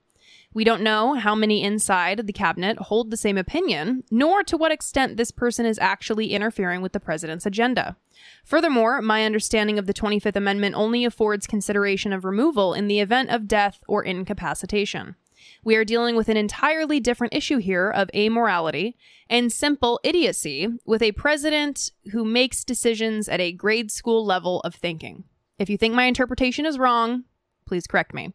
We 0.52 0.64
don't 0.64 0.82
know 0.82 1.14
how 1.14 1.34
many 1.34 1.62
inside 1.62 2.26
the 2.26 2.32
cabinet 2.32 2.78
hold 2.78 3.10
the 3.10 3.16
same 3.16 3.38
opinion, 3.38 4.04
nor 4.10 4.44
to 4.44 4.56
what 4.58 4.70
extent 4.70 5.16
this 5.16 5.30
person 5.30 5.64
is 5.64 5.78
actually 5.78 6.32
interfering 6.32 6.82
with 6.82 6.92
the 6.92 7.00
president's 7.00 7.46
agenda. 7.46 7.96
Furthermore, 8.44 9.00
my 9.02 9.24
understanding 9.24 9.78
of 9.78 9.86
the 9.86 9.94
25th 9.94 10.36
Amendment 10.36 10.74
only 10.74 11.04
affords 11.04 11.46
consideration 11.46 12.12
of 12.12 12.24
removal 12.24 12.74
in 12.74 12.88
the 12.88 13.00
event 13.00 13.30
of 13.30 13.48
death 13.48 13.80
or 13.88 14.02
incapacitation. 14.02 15.16
We 15.62 15.76
are 15.76 15.84
dealing 15.84 16.16
with 16.16 16.28
an 16.28 16.36
entirely 16.36 17.00
different 17.00 17.34
issue 17.34 17.58
here 17.58 17.90
of 17.90 18.10
amorality 18.14 18.94
and 19.28 19.52
simple 19.52 20.00
idiocy 20.04 20.68
with 20.84 21.02
a 21.02 21.12
president 21.12 21.90
who 22.12 22.24
makes 22.24 22.64
decisions 22.64 23.28
at 23.28 23.40
a 23.40 23.52
grade 23.52 23.90
school 23.90 24.24
level 24.24 24.60
of 24.60 24.74
thinking. 24.74 25.24
If 25.58 25.70
you 25.70 25.78
think 25.78 25.94
my 25.94 26.04
interpretation 26.04 26.66
is 26.66 26.78
wrong, 26.78 27.24
please 27.66 27.86
correct 27.86 28.14
me. 28.14 28.32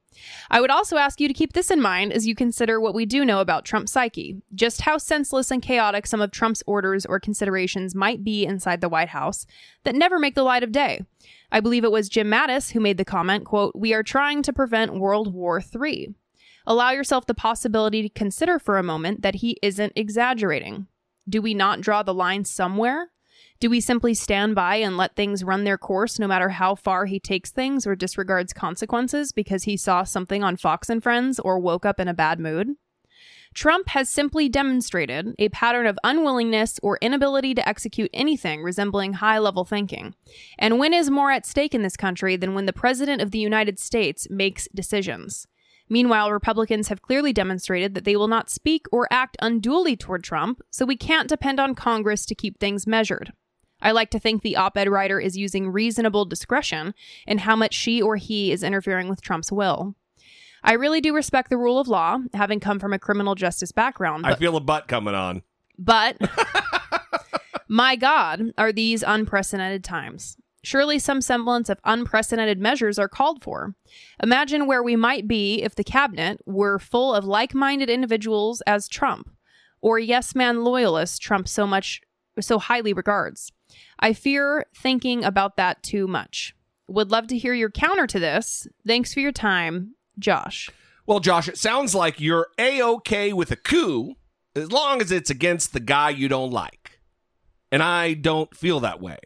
I 0.49 0.61
would 0.61 0.71
also 0.71 0.97
ask 0.97 1.19
you 1.19 1.27
to 1.27 1.33
keep 1.33 1.53
this 1.53 1.71
in 1.71 1.81
mind 1.81 2.11
as 2.13 2.27
you 2.27 2.35
consider 2.35 2.79
what 2.79 2.93
we 2.93 3.05
do 3.05 3.23
know 3.23 3.41
about 3.41 3.65
Trump's 3.65 3.91
psyche, 3.91 4.41
just 4.53 4.81
how 4.81 4.97
senseless 4.97 5.51
and 5.51 5.61
chaotic 5.61 6.07
some 6.07 6.21
of 6.21 6.31
Trump's 6.31 6.63
orders 6.65 7.05
or 7.05 7.19
considerations 7.19 7.95
might 7.95 8.23
be 8.23 8.45
inside 8.45 8.81
the 8.81 8.89
White 8.89 9.09
House 9.09 9.45
that 9.83 9.95
never 9.95 10.19
make 10.19 10.35
the 10.35 10.43
light 10.43 10.63
of 10.63 10.71
day. 10.71 11.05
I 11.51 11.59
believe 11.59 11.83
it 11.83 11.91
was 11.91 12.09
Jim 12.09 12.29
Mattis 12.29 12.71
who 12.71 12.79
made 12.79 12.97
the 12.97 13.05
comment, 13.05 13.45
quote, 13.45 13.75
"We 13.75 13.93
are 13.93 14.03
trying 14.03 14.41
to 14.43 14.53
prevent 14.53 14.99
World 14.99 15.33
War 15.33 15.61
III." 15.61 16.15
Allow 16.67 16.91
yourself 16.91 17.25
the 17.25 17.33
possibility 17.33 18.01
to 18.03 18.09
consider 18.09 18.59
for 18.59 18.77
a 18.77 18.83
moment 18.83 19.21
that 19.21 19.35
he 19.35 19.57
isn't 19.61 19.93
exaggerating. 19.95 20.87
Do 21.27 21.41
we 21.41 21.53
not 21.53 21.81
draw 21.81 22.03
the 22.03 22.13
line 22.13 22.45
somewhere? 22.45 23.11
Do 23.59 23.69
we 23.69 23.81
simply 23.81 24.13
stand 24.13 24.55
by 24.55 24.77
and 24.77 24.95
let 24.95 25.17
things 25.17 25.43
run 25.43 25.65
their 25.65 25.77
course 25.77 26.17
no 26.17 26.27
matter 26.27 26.47
how 26.47 26.75
far 26.75 27.05
he 27.05 27.19
takes 27.19 27.51
things 27.51 27.85
or 27.85 27.93
disregards 27.93 28.53
consequences 28.53 29.33
because 29.33 29.63
he 29.63 29.75
saw 29.75 30.03
something 30.03 30.45
on 30.45 30.55
Fox 30.55 30.89
and 30.89 31.03
Friends 31.03 31.39
or 31.39 31.59
woke 31.59 31.85
up 31.85 31.99
in 31.99 32.07
a 32.07 32.13
bad 32.13 32.39
mood? 32.39 32.69
Trump 33.53 33.89
has 33.89 34.07
simply 34.07 34.47
demonstrated 34.47 35.35
a 35.39 35.49
pattern 35.49 35.87
of 35.87 35.99
unwillingness 36.05 36.79
or 36.81 36.99
inability 37.01 37.53
to 37.53 37.67
execute 37.67 38.09
anything 38.13 38.63
resembling 38.63 39.13
high 39.13 39.39
level 39.39 39.65
thinking. 39.65 40.15
And 40.57 40.79
when 40.79 40.93
is 40.93 41.09
more 41.09 41.31
at 41.31 41.45
stake 41.45 41.75
in 41.75 41.81
this 41.81 41.97
country 41.97 42.37
than 42.37 42.53
when 42.53 42.65
the 42.65 42.71
President 42.71 43.21
of 43.21 43.31
the 43.31 43.39
United 43.39 43.77
States 43.77 44.25
makes 44.29 44.69
decisions? 44.73 45.47
Meanwhile, 45.89 46.31
Republicans 46.31 46.87
have 46.87 47.01
clearly 47.01 47.33
demonstrated 47.33 47.93
that 47.95 48.05
they 48.05 48.15
will 48.15 48.27
not 48.29 48.49
speak 48.49 48.85
or 48.91 49.11
act 49.11 49.35
unduly 49.41 49.97
toward 49.97 50.23
Trump, 50.23 50.61
so 50.69 50.85
we 50.85 50.95
can't 50.95 51.27
depend 51.27 51.59
on 51.59 51.75
Congress 51.75 52.25
to 52.27 52.35
keep 52.35 52.57
things 52.57 52.87
measured. 52.87 53.33
I 53.81 53.91
like 53.91 54.09
to 54.11 54.19
think 54.19 54.41
the 54.41 54.55
op 54.55 54.77
ed 54.77 54.89
writer 54.89 55.19
is 55.19 55.37
using 55.37 55.69
reasonable 55.69 56.25
discretion 56.25 56.93
in 57.25 57.39
how 57.39 57.55
much 57.55 57.73
she 57.73 58.01
or 58.01 58.17
he 58.17 58.51
is 58.51 58.63
interfering 58.63 59.09
with 59.09 59.21
Trump's 59.21 59.51
will. 59.51 59.95
I 60.63 60.73
really 60.73 61.01
do 61.01 61.15
respect 61.15 61.49
the 61.49 61.57
rule 61.57 61.79
of 61.79 61.87
law, 61.87 62.19
having 62.33 62.59
come 62.59 62.79
from 62.79 62.93
a 62.93 62.99
criminal 62.99 63.35
justice 63.35 63.71
background, 63.71 64.25
I 64.25 64.35
feel 64.35 64.57
a 64.57 64.59
butt 64.59 64.87
coming 64.87 65.15
on. 65.15 65.43
but 65.77 66.17
my 67.69 67.95
God, 67.95 68.51
are 68.57 68.73
these 68.73 69.03
unprecedented 69.05 69.83
times? 69.83 70.37
Surely 70.61 70.99
some 70.99 71.21
semblance 71.21 71.69
of 71.69 71.79
unprecedented 71.85 72.59
measures 72.59 72.99
are 72.99 73.07
called 73.07 73.41
for. 73.41 73.75
Imagine 74.21 74.67
where 74.67 74.83
we 74.83 74.97
might 74.97 75.25
be 75.25 75.63
if 75.63 75.75
the 75.75 75.85
cabinet 75.85 76.41
were 76.45 76.77
full 76.77 77.15
of 77.15 77.23
like 77.23 77.53
minded 77.53 77.89
individuals 77.89 78.61
as 78.67 78.89
Trump, 78.89 79.29
or 79.79 79.97
yes 79.97 80.35
man 80.35 80.65
loyalists 80.65 81.17
Trump 81.17 81.47
so 81.47 81.65
much 81.65 82.01
so 82.41 82.59
highly 82.59 82.91
regards. 82.91 83.53
I 83.99 84.13
fear 84.13 84.65
thinking 84.75 85.23
about 85.23 85.57
that 85.57 85.83
too 85.83 86.07
much. 86.07 86.55
Would 86.87 87.11
love 87.11 87.27
to 87.27 87.37
hear 87.37 87.53
your 87.53 87.69
counter 87.69 88.07
to 88.07 88.19
this. 88.19 88.67
Thanks 88.85 89.13
for 89.13 89.19
your 89.19 89.31
time, 89.31 89.95
Josh. 90.17 90.69
Well, 91.05 91.19
Josh, 91.19 91.47
it 91.47 91.57
sounds 91.57 91.95
like 91.95 92.19
you're 92.19 92.47
a 92.57 92.81
okay 92.81 93.33
with 93.33 93.51
a 93.51 93.55
coup 93.55 94.15
as 94.55 94.71
long 94.71 95.01
as 95.01 95.11
it's 95.11 95.29
against 95.29 95.73
the 95.73 95.79
guy 95.79 96.09
you 96.09 96.27
don't 96.27 96.51
like. 96.51 96.99
And 97.71 97.83
I 97.83 98.13
don't 98.13 98.55
feel 98.55 98.79
that 98.79 99.01
way. 99.01 99.17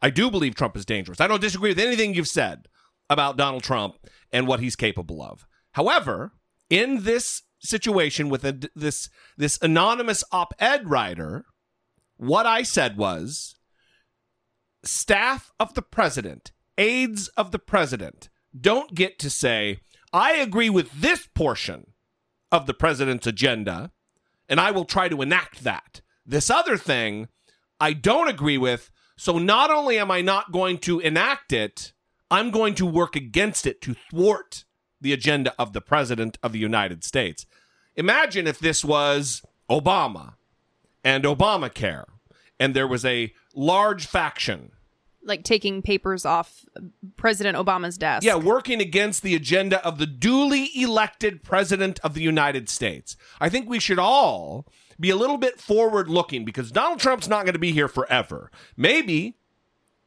I 0.00 0.10
do 0.10 0.30
believe 0.30 0.54
Trump 0.54 0.76
is 0.76 0.84
dangerous. 0.84 1.20
I 1.20 1.26
don't 1.26 1.40
disagree 1.40 1.70
with 1.70 1.78
anything 1.80 2.14
you've 2.14 2.28
said 2.28 2.68
about 3.10 3.36
Donald 3.36 3.62
Trump 3.62 3.96
and 4.32 4.46
what 4.46 4.60
he's 4.60 4.76
capable 4.76 5.22
of. 5.22 5.46
However, 5.72 6.32
in 6.70 7.02
this 7.02 7.42
situation 7.58 8.28
with 8.28 8.44
a, 8.44 8.68
this 8.76 9.08
this 9.36 9.58
anonymous 9.60 10.22
op-ed 10.30 10.88
writer, 10.88 11.46
what 12.16 12.46
I 12.46 12.62
said 12.62 12.96
was 12.96 13.56
staff 14.84 15.52
of 15.58 15.74
the 15.74 15.82
president, 15.82 16.52
aides 16.76 17.28
of 17.28 17.50
the 17.50 17.58
president 17.58 18.28
don't 18.58 18.94
get 18.94 19.18
to 19.18 19.30
say, 19.30 19.80
I 20.12 20.32
agree 20.32 20.70
with 20.70 20.90
this 20.92 21.26
portion 21.26 21.92
of 22.50 22.66
the 22.66 22.74
president's 22.74 23.26
agenda, 23.26 23.92
and 24.48 24.60
I 24.60 24.70
will 24.70 24.84
try 24.84 25.08
to 25.08 25.22
enact 25.22 25.64
that. 25.64 26.00
This 26.24 26.50
other 26.50 26.76
thing, 26.76 27.28
I 27.80 27.92
don't 27.92 28.28
agree 28.28 28.58
with. 28.58 28.90
So 29.16 29.38
not 29.38 29.70
only 29.70 29.98
am 29.98 30.10
I 30.10 30.22
not 30.22 30.52
going 30.52 30.78
to 30.78 31.00
enact 31.00 31.52
it, 31.52 31.92
I'm 32.30 32.50
going 32.50 32.74
to 32.76 32.86
work 32.86 33.16
against 33.16 33.66
it 33.66 33.80
to 33.82 33.94
thwart 34.10 34.64
the 35.00 35.12
agenda 35.12 35.54
of 35.58 35.72
the 35.72 35.80
president 35.80 36.38
of 36.42 36.52
the 36.52 36.58
United 36.58 37.04
States. 37.04 37.46
Imagine 37.96 38.46
if 38.46 38.58
this 38.58 38.84
was 38.84 39.42
Obama 39.70 40.34
and 41.04 41.24
Obamacare. 41.24 42.04
And 42.60 42.74
there 42.74 42.88
was 42.88 43.04
a 43.04 43.32
large 43.54 44.06
faction 44.06 44.72
Like 45.22 45.44
taking 45.44 45.82
papers 45.82 46.24
off 46.24 46.64
President 47.16 47.56
Obama's 47.56 47.98
desk. 47.98 48.24
Yeah, 48.24 48.36
working 48.36 48.80
against 48.80 49.22
the 49.22 49.34
agenda 49.34 49.84
of 49.84 49.98
the 49.98 50.06
duly 50.06 50.70
elected 50.74 51.42
president 51.42 52.00
of 52.00 52.14
the 52.14 52.22
United 52.22 52.68
States. 52.68 53.16
I 53.40 53.48
think 53.48 53.68
we 53.68 53.78
should 53.80 53.98
all 53.98 54.66
be 54.98 55.10
a 55.10 55.16
little 55.16 55.38
bit 55.38 55.60
forward 55.60 56.08
looking 56.08 56.44
because 56.44 56.72
Donald 56.72 56.98
Trump's 56.98 57.28
not 57.28 57.44
going 57.44 57.52
to 57.52 57.58
be 57.58 57.72
here 57.72 57.88
forever. 57.88 58.50
Maybe 58.76 59.36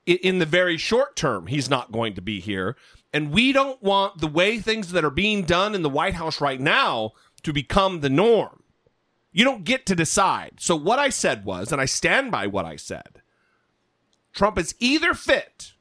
in 0.05 0.39
the 0.39 0.45
very 0.45 0.77
short 0.77 1.15
term, 1.15 1.47
he's 1.47 1.69
not 1.69 1.91
going 1.91 2.13
to 2.15 2.21
be 2.21 2.39
here. 2.39 2.75
And 3.13 3.31
we 3.31 3.51
don't 3.51 3.81
want 3.81 4.19
the 4.19 4.27
way 4.27 4.59
things 4.59 4.91
that 4.91 5.05
are 5.05 5.09
being 5.11 5.43
done 5.43 5.75
in 5.75 5.81
the 5.81 5.89
White 5.89 6.15
House 6.15 6.41
right 6.41 6.59
now 6.59 7.11
to 7.43 7.53
become 7.53 7.99
the 7.99 8.09
norm. 8.09 8.63
You 9.31 9.45
don't 9.45 9.63
get 9.63 9.85
to 9.85 9.95
decide. 9.95 10.55
So, 10.59 10.75
what 10.75 10.99
I 10.99 11.09
said 11.09 11.45
was, 11.45 11.71
and 11.71 11.79
I 11.79 11.85
stand 11.85 12.31
by 12.31 12.47
what 12.47 12.65
I 12.65 12.75
said 12.75 13.21
Trump 14.33 14.57
is 14.57 14.75
either 14.79 15.13
fit 15.13 15.73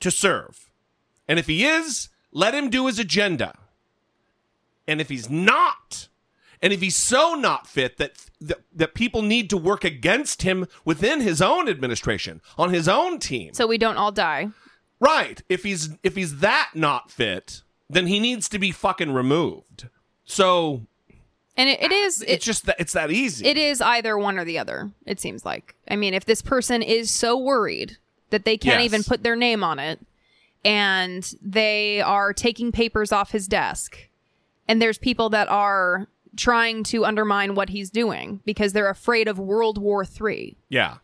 to 0.00 0.10
serve. 0.10 0.70
And 1.28 1.38
if 1.38 1.46
he 1.46 1.64
is, 1.64 2.08
let 2.30 2.54
him 2.54 2.70
do 2.70 2.86
his 2.86 2.98
agenda. 2.98 3.58
And 4.86 5.00
if 5.00 5.08
he's 5.08 5.30
not, 5.30 6.08
and 6.60 6.72
if 6.72 6.80
he's 6.80 6.96
so 6.96 7.34
not 7.34 7.66
fit 7.66 7.96
that, 7.98 8.26
that 8.40 8.62
that 8.74 8.94
people 8.94 9.22
need 9.22 9.48
to 9.50 9.56
work 9.56 9.84
against 9.84 10.42
him 10.42 10.66
within 10.84 11.20
his 11.20 11.40
own 11.40 11.68
administration, 11.68 12.40
on 12.58 12.70
his 12.70 12.88
own 12.88 13.18
team. 13.18 13.54
So 13.54 13.66
we 13.66 13.78
don't 13.78 13.96
all 13.96 14.12
die. 14.12 14.48
Right. 15.00 15.42
If 15.48 15.62
he's 15.62 15.90
if 16.02 16.16
he's 16.16 16.38
that 16.38 16.70
not 16.74 17.10
fit, 17.10 17.62
then 17.88 18.06
he 18.06 18.20
needs 18.20 18.48
to 18.48 18.58
be 18.58 18.72
fucking 18.72 19.12
removed. 19.12 19.88
So 20.24 20.86
And 21.56 21.68
it, 21.68 21.82
it 21.82 21.92
ah, 21.92 21.94
is 22.06 22.22
it, 22.22 22.30
it's 22.30 22.44
just 22.44 22.66
that 22.66 22.76
it's 22.78 22.94
that 22.94 23.10
easy. 23.10 23.46
it 23.46 23.58
is 23.58 23.80
either 23.82 24.16
one 24.16 24.38
or 24.38 24.44
the 24.44 24.58
other, 24.58 24.90
it 25.04 25.20
seems 25.20 25.44
like. 25.44 25.74
I 25.88 25.96
mean, 25.96 26.14
if 26.14 26.24
this 26.24 26.40
person 26.42 26.80
is 26.82 27.10
so 27.10 27.36
worried 27.36 27.98
that 28.30 28.44
they 28.44 28.56
can't 28.56 28.80
Yes. 28.80 28.86
even 28.86 29.04
put 29.04 29.22
their 29.22 29.36
name 29.36 29.62
on 29.62 29.78
it 29.78 30.00
and 30.64 31.34
they 31.42 32.00
are 32.00 32.32
taking 32.32 32.72
papers 32.72 33.12
off 33.12 33.32
his 33.32 33.46
desk 33.48 34.08
and 34.66 34.80
there's 34.80 34.96
people 34.98 35.28
that 35.30 35.48
are 35.48 36.06
trying 36.36 36.82
to 36.84 37.04
undermine 37.04 37.54
what 37.54 37.68
he's 37.68 37.90
doing 37.90 38.40
because 38.46 38.72
they're 38.72 38.88
afraid 38.88 39.28
of 39.28 39.38
World 39.38 39.76
War 39.76 40.04
III, 40.04 40.56
yeah. 40.70 40.96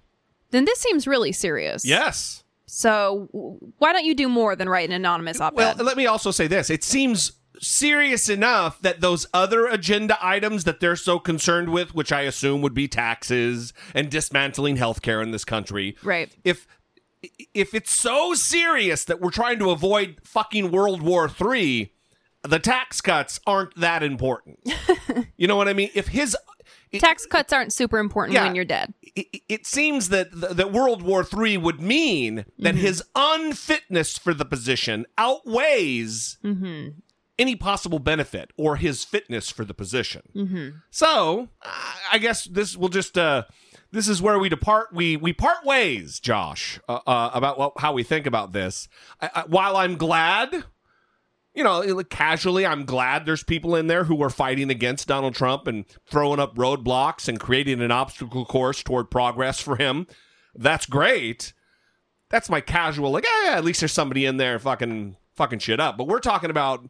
then 0.52 0.64
this 0.64 0.78
seems 0.80 1.06
really 1.06 1.32
serious. 1.32 1.84
Yes. 1.84 2.44
So 2.64 3.28
why 3.78 3.92
don't 3.92 4.04
you 4.06 4.14
do 4.14 4.28
more 4.28 4.56
than 4.56 4.68
write 4.68 4.88
an 4.88 4.94
anonymous 4.94 5.40
op-ed? 5.40 5.56
Well, 5.56 5.74
let 5.84 5.96
me 5.98 6.06
also 6.06 6.30
say 6.30 6.46
this. 6.46 6.70
It 6.70 6.82
seems 6.84 7.32
serious 7.60 8.28
enough 8.28 8.80
that 8.82 9.00
those 9.00 9.26
other 9.32 9.66
agenda 9.66 10.18
items 10.20 10.64
that 10.64 10.80
they're 10.80 10.96
so 10.96 11.18
concerned 11.18 11.70
with, 11.70 11.94
which 11.94 12.12
I 12.12 12.22
assume 12.22 12.62
would 12.62 12.74
be 12.74 12.88
taxes 12.88 13.72
and 13.94 14.10
dismantling 14.10 14.76
healthcare 14.76 15.22
in 15.22 15.30
this 15.30 15.44
country. 15.44 15.96
Right. 16.02 16.34
If 16.44 16.66
if 17.52 17.74
it's 17.74 17.90
so 17.90 18.34
serious 18.34 19.04
that 19.04 19.20
we're 19.20 19.30
trying 19.30 19.58
to 19.58 19.70
avoid 19.70 20.20
fucking 20.22 20.70
World 20.70 21.02
War 21.02 21.28
III, 21.28 21.92
the 22.42 22.60
tax 22.60 23.00
cuts 23.00 23.40
aren't 23.46 23.74
that 23.76 24.02
important. 24.02 24.60
you 25.36 25.48
know 25.48 25.56
what 25.56 25.68
I 25.68 25.72
mean? 25.72 25.90
If 25.94 26.08
his 26.08 26.36
it- 26.90 27.00
Tax 27.00 27.26
cuts 27.26 27.52
aren't 27.52 27.72
super 27.72 27.98
important 27.98 28.34
Yeah. 28.34 28.44
when 28.44 28.54
you're 28.54 28.64
dead. 28.64 28.94
it, 29.02 29.42
it 29.48 29.66
seems 29.66 30.08
that 30.08 30.28
that 30.32 30.72
World 30.72 31.02
War 31.02 31.26
III 31.36 31.58
would 31.58 31.80
mean 31.80 32.46
that 32.58 32.74
mm-hmm. 32.74 32.78
his 32.78 33.02
unfitness 33.14 34.16
for 34.16 34.32
the 34.32 34.44
position 34.44 35.06
outweighs 35.16 36.38
mm-hmm. 36.42 36.98
Any 37.38 37.54
possible 37.56 37.98
benefit 37.98 38.50
or 38.56 38.76
his 38.76 39.04
fitness 39.04 39.50
for 39.50 39.64
the 39.64 39.74
position. 39.74 40.72
So 40.90 41.48
I- 42.12 42.18
guess 42.18 42.44
this 42.44 42.76
will 42.76 42.88
just 42.88 43.16
uh, 43.16 43.44
this 43.92 44.08
is 44.08 44.20
where 44.20 44.38
we 44.38 44.48
depart. 44.48 44.88
We 44.92 45.16
we 45.16 45.32
part 45.32 45.64
ways, 45.64 46.20
Josh, 46.20 46.78
uh, 46.88 47.00
uh, 47.06 47.30
about 47.32 47.58
what, 47.58 47.72
how 47.78 47.92
we 47.92 48.02
think 48.02 48.26
about 48.26 48.52
this. 48.52 48.88
I, 49.20 49.30
I, 49.34 49.44
while 49.46 49.76
I'm 49.76 49.96
glad 49.96 50.64
you 51.54 51.64
know, 51.64 51.80
like, 51.80 52.08
casually, 52.08 52.64
I'm 52.64 52.84
glad 52.84 53.26
there's 53.26 53.42
people 53.42 53.74
in 53.74 53.88
there 53.88 54.04
who 54.04 54.22
are 54.22 54.30
fighting 54.30 54.70
against 54.70 55.08
Donald 55.08 55.34
Trump 55.34 55.66
and 55.66 55.86
throwing 56.08 56.38
up 56.38 56.54
roadblocks 56.54 57.26
and 57.26 57.40
creating 57.40 57.80
an 57.80 57.90
obstacle 57.90 58.44
course 58.44 58.80
toward 58.84 59.10
progress 59.10 59.58
for 59.58 59.74
him. 59.74 60.06
That's 60.54 60.86
great. 60.86 61.52
That's 62.30 62.48
my 62.48 62.60
casual, 62.60 63.10
like, 63.10 63.24
yeah, 63.24 63.54
at 63.56 63.64
least 63.64 63.80
there's 63.80 63.92
somebody 63.92 64.24
in 64.24 64.36
there 64.36 64.60
fucking 64.60 65.16
fucking 65.34 65.58
shit 65.58 65.80
up. 65.80 65.96
But 65.96 66.06
we're 66.06 66.20
talking 66.20 66.50
about 66.50 66.88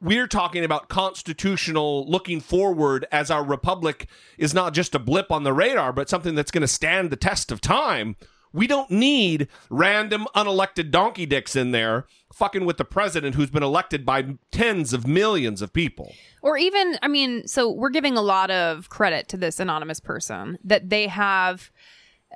we're 0.00 0.26
talking 0.26 0.64
about 0.64 0.88
constitutional 0.88 2.08
looking 2.08 2.40
forward 2.40 3.06
as 3.12 3.30
our 3.30 3.44
republic 3.44 4.08
is 4.36 4.52
not 4.52 4.74
just 4.74 4.94
a 4.94 4.98
blip 4.98 5.30
on 5.30 5.44
the 5.44 5.52
radar, 5.52 5.92
but 5.92 6.08
something 6.08 6.34
that's 6.34 6.50
going 6.50 6.62
to 6.62 6.68
stand 6.68 7.10
the 7.10 7.16
test 7.16 7.52
of 7.52 7.60
time. 7.60 8.16
We 8.52 8.66
don't 8.66 8.90
need 8.90 9.48
random 9.70 10.26
unelected 10.34 10.90
donkey 10.90 11.26
dicks 11.26 11.56
in 11.56 11.70
there 11.70 12.06
fucking 12.34 12.64
with 12.64 12.76
the 12.76 12.84
president 12.84 13.34
who's 13.34 13.50
been 13.50 13.62
elected 13.62 14.04
by 14.04 14.36
tens 14.50 14.92
of 14.92 15.06
millions 15.06 15.62
of 15.62 15.72
people. 15.72 16.12
Or 16.40 16.56
even, 16.56 16.98
I 17.02 17.08
mean, 17.08 17.46
so 17.46 17.70
we're 17.70 17.90
giving 17.90 18.16
a 18.16 18.22
lot 18.22 18.50
of 18.50 18.88
credit 18.88 19.28
to 19.28 19.36
this 19.36 19.60
anonymous 19.60 20.00
person 20.00 20.58
that 20.64 20.90
they 20.90 21.06
have 21.06 21.70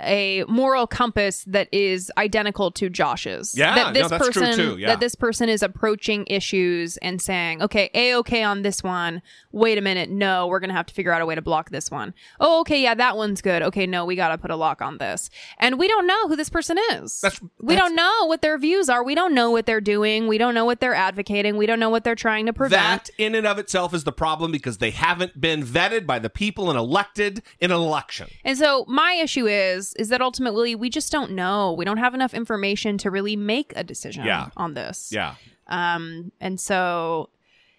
a 0.00 0.44
moral 0.48 0.86
compass 0.86 1.44
that 1.44 1.68
is 1.72 2.10
identical 2.18 2.70
to 2.72 2.88
Josh's. 2.88 3.56
Yeah, 3.56 3.74
that 3.74 3.94
this 3.94 4.02
no, 4.02 4.08
that's 4.08 4.30
true 4.30 4.42
person 4.42 4.56
too, 4.56 4.76
yeah. 4.78 4.88
that 4.88 5.00
this 5.00 5.14
person 5.14 5.48
is 5.48 5.62
approaching 5.62 6.24
issues 6.28 6.96
and 6.98 7.20
saying, 7.20 7.62
"Okay, 7.62 7.90
a 7.94 8.14
okay 8.16 8.42
on 8.42 8.62
this 8.62 8.82
one. 8.82 9.22
Wait 9.52 9.78
a 9.78 9.80
minute, 9.80 10.10
no, 10.10 10.46
we're 10.46 10.60
gonna 10.60 10.72
have 10.72 10.86
to 10.86 10.94
figure 10.94 11.12
out 11.12 11.22
a 11.22 11.26
way 11.26 11.34
to 11.34 11.42
block 11.42 11.70
this 11.70 11.90
one. 11.90 12.14
Oh, 12.40 12.60
okay, 12.60 12.82
yeah, 12.82 12.94
that 12.94 13.16
one's 13.16 13.40
good. 13.40 13.62
Okay, 13.62 13.86
no, 13.86 14.04
we 14.04 14.16
gotta 14.16 14.38
put 14.38 14.50
a 14.50 14.56
lock 14.56 14.82
on 14.82 14.98
this." 14.98 15.30
And 15.58 15.78
we 15.78 15.88
don't 15.88 16.06
know 16.06 16.28
who 16.28 16.36
this 16.36 16.50
person 16.50 16.78
is. 16.92 17.20
That's- 17.20 17.40
we 17.60 17.76
don't 17.76 17.94
know 17.94 18.26
what 18.26 18.42
their 18.42 18.58
views 18.58 18.88
are. 18.88 19.02
We 19.02 19.14
don't 19.14 19.34
know 19.34 19.50
what 19.50 19.66
they're 19.66 19.80
doing. 19.80 20.26
We 20.26 20.38
don't 20.38 20.54
know 20.54 20.64
what 20.64 20.80
they're 20.80 20.94
advocating. 20.94 21.56
We 21.56 21.66
don't 21.66 21.80
know 21.80 21.90
what 21.90 22.04
they're 22.04 22.14
trying 22.14 22.46
to 22.46 22.52
prevent. 22.52 23.04
That 23.04 23.10
in 23.18 23.34
and 23.34 23.46
of 23.46 23.58
itself 23.58 23.94
is 23.94 24.04
the 24.04 24.12
problem 24.12 24.52
because 24.52 24.78
they 24.78 24.90
haven't 24.90 25.40
been 25.40 25.62
vetted 25.62 26.06
by 26.06 26.18
the 26.18 26.30
people 26.30 26.70
and 26.70 26.78
elected 26.78 27.42
in 27.60 27.70
an 27.70 27.78
election. 27.78 28.28
And 28.44 28.58
so 28.58 28.84
my 28.88 29.12
issue 29.12 29.46
is 29.46 29.85
is 29.94 30.08
that 30.08 30.20
ultimately 30.20 30.74
we 30.74 30.90
just 30.90 31.10
don't 31.12 31.32
know. 31.32 31.72
We 31.72 31.84
don't 31.84 31.96
have 31.98 32.14
enough 32.14 32.34
information 32.34 32.98
to 32.98 33.10
really 33.10 33.36
make 33.36 33.72
a 33.76 33.84
decision 33.84 34.24
Yeah. 34.26 34.48
on 34.56 34.74
this. 34.74 35.10
Yeah. 35.12 35.34
Um 35.68 36.32
and 36.40 36.58
so 36.60 37.30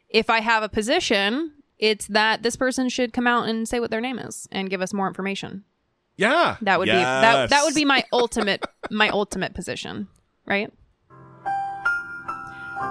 if 0.09 0.29
I 0.29 0.39
have 0.39 0.63
a 0.63 0.69
position, 0.69 1.53
it's 1.79 2.07
that 2.07 2.41
this 2.43 2.55
person 2.55 2.89
should 2.89 3.13
come 3.13 3.27
out 3.27 3.47
and 3.47 3.67
say 3.67 3.79
what 3.79 3.91
their 3.91 4.01
name 4.01 4.19
is 4.19 4.47
and 4.51 4.69
give 4.69 4.81
us 4.81 4.93
more 4.93 5.07
information. 5.07 5.63
Yeah. 6.15 6.57
That 6.61 6.79
would 6.79 6.85
be 6.85 6.91
that 6.91 7.49
that 7.49 7.63
would 7.63 7.75
be 7.75 7.85
my 7.85 8.03
ultimate 8.11 8.63
my 8.89 9.09
ultimate 9.09 9.53
position, 9.53 10.07
right? 10.45 10.71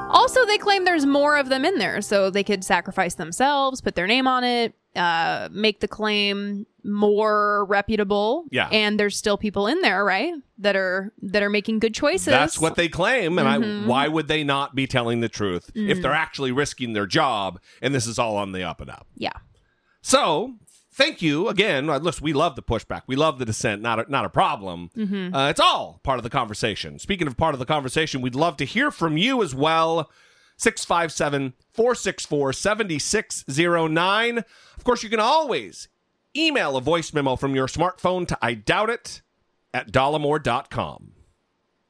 Also, 0.08 0.44
they 0.46 0.58
claim 0.58 0.84
there's 0.84 1.06
more 1.06 1.36
of 1.36 1.48
them 1.48 1.64
in 1.64 1.78
there, 1.78 2.00
so 2.00 2.30
they 2.30 2.42
could 2.44 2.64
sacrifice 2.64 3.14
themselves, 3.14 3.80
put 3.80 3.94
their 3.94 4.06
name 4.06 4.26
on 4.26 4.42
it, 4.44 4.74
uh, 4.96 5.48
make 5.52 5.80
the 5.80 5.88
claim 5.88 6.66
more 6.84 7.64
reputable. 7.66 8.44
Yeah. 8.50 8.68
and 8.70 8.98
there's 8.98 9.16
still 9.16 9.36
people 9.36 9.66
in 9.66 9.80
there, 9.82 10.04
right? 10.04 10.32
That 10.58 10.76
are 10.76 11.12
that 11.22 11.42
are 11.42 11.50
making 11.50 11.80
good 11.80 11.94
choices. 11.94 12.26
That's 12.26 12.58
what 12.60 12.76
they 12.76 12.88
claim, 12.88 13.38
and 13.38 13.46
Mm-hmm. 13.46 13.84
I 13.84 13.88
why 13.88 14.08
would 14.08 14.28
they 14.28 14.42
not 14.44 14.74
be 14.74 14.86
telling 14.86 15.20
the 15.20 15.28
truth 15.28 15.70
if 15.74 15.98
Mm. 15.98 16.02
they're 16.02 16.12
actually 16.12 16.52
risking 16.52 16.92
their 16.92 17.06
job 17.06 17.60
and 17.82 17.94
this 17.94 18.06
is 18.06 18.18
all 18.18 18.36
on 18.36 18.52
the 18.52 18.62
up 18.62 18.80
and 18.80 18.88
up? 18.90 19.06
Yeah. 19.16 19.32
So, 20.02 20.54
thank 20.92 21.20
you 21.20 21.48
again. 21.48 21.90
Uh, 21.90 21.98
Listen, 21.98 22.22
we 22.24 22.32
love 22.32 22.54
the 22.56 22.62
pushback. 22.62 23.02
We 23.06 23.16
love 23.16 23.38
the 23.38 23.44
dissent. 23.44 23.82
Not 23.82 23.98
a, 24.06 24.10
not 24.10 24.24
a 24.24 24.28
problem. 24.30 24.90
Mm-hmm. 24.96 25.34
Uh, 25.34 25.50
it's 25.50 25.60
all 25.60 26.00
part 26.04 26.18
of 26.18 26.22
the 26.22 26.30
conversation. 26.30 26.98
Speaking 26.98 27.26
of 27.26 27.36
part 27.36 27.54
of 27.54 27.58
the 27.58 27.66
conversation, 27.66 28.20
we'd 28.20 28.34
love 28.36 28.56
to 28.58 28.64
hear 28.64 28.90
from 28.90 29.16
you 29.16 29.42
as 29.42 29.54
well. 29.54 30.08
657 30.56 31.54
464 31.72 32.52
7609. 32.52 34.38
Of 34.38 34.84
course, 34.84 35.02
you 35.02 35.08
can 35.08 35.20
always 35.20 35.88
email 36.36 36.76
a 36.76 36.80
voice 36.80 37.12
memo 37.12 37.36
from 37.36 37.54
your 37.54 37.66
smartphone 37.66 38.26
to 38.28 38.38
I 38.42 38.54
doubt 38.54 38.90
it 38.90 39.22
at 39.72 39.92
dollemore.com. 39.92 41.12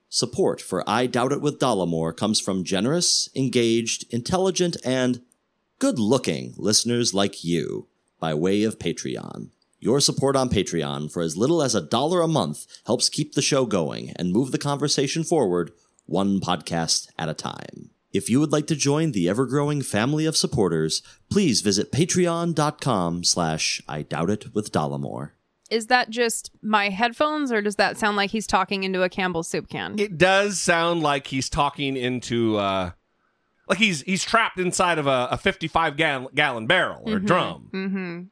Support 0.08 0.60
for 0.60 0.88
I 0.88 1.06
Doubt 1.06 1.32
It 1.32 1.40
with 1.40 1.58
Dollemore 1.58 2.16
comes 2.16 2.40
from 2.40 2.64
generous, 2.64 3.28
engaged, 3.34 4.06
intelligent, 4.12 4.76
and 4.84 5.20
good 5.78 5.98
looking 5.98 6.54
listeners 6.56 7.12
like 7.12 7.44
you 7.44 7.88
by 8.20 8.32
way 8.32 8.62
of 8.62 8.78
Patreon. 8.78 9.50
Your 9.78 10.00
support 10.00 10.36
on 10.36 10.48
Patreon 10.48 11.12
for 11.12 11.22
as 11.22 11.36
little 11.36 11.60
as 11.60 11.74
a 11.74 11.80
dollar 11.82 12.22
a 12.22 12.28
month 12.28 12.66
helps 12.86 13.08
keep 13.08 13.34
the 13.34 13.42
show 13.42 13.66
going 13.66 14.10
and 14.16 14.32
move 14.32 14.52
the 14.52 14.58
conversation 14.58 15.22
forward 15.22 15.72
one 16.06 16.40
podcast 16.40 17.08
at 17.18 17.28
a 17.28 17.34
time. 17.34 17.90
If 18.16 18.30
you 18.30 18.40
would 18.40 18.52
like 18.52 18.66
to 18.68 18.76
join 18.76 19.12
the 19.12 19.28
ever-growing 19.28 19.82
family 19.82 20.26
of 20.26 20.36
supporters, 20.36 21.02
please 21.30 21.60
visit 21.60 21.92
patreon.com 21.92 23.24
slash 23.24 23.82
I 23.88 24.02
Doubt 24.02 24.30
It 24.30 24.54
with 24.54 24.72
Dollemore. 24.72 25.30
Is 25.70 25.88
that 25.88 26.10
just 26.10 26.50
my 26.62 26.88
headphones, 26.90 27.50
or 27.50 27.60
does 27.60 27.76
that 27.76 27.98
sound 27.98 28.16
like 28.16 28.30
he's 28.30 28.46
talking 28.46 28.84
into 28.84 29.02
a 29.02 29.08
Campbell's 29.08 29.48
soup 29.48 29.68
can? 29.68 29.98
It 29.98 30.16
does 30.16 30.60
sound 30.60 31.02
like 31.02 31.26
he's 31.26 31.50
talking 31.50 31.96
into 31.96 32.56
uh 32.56 32.90
like 33.68 33.78
he's 33.78 34.02
he's 34.02 34.24
trapped 34.24 34.58
inside 34.60 34.98
of 34.98 35.06
a, 35.08 35.28
a 35.32 35.36
55 35.36 35.96
gallon, 35.96 36.28
gallon 36.34 36.66
barrel 36.66 37.02
or 37.04 37.18
drum. 37.18 37.70
Mm-hmm. 37.72 38.22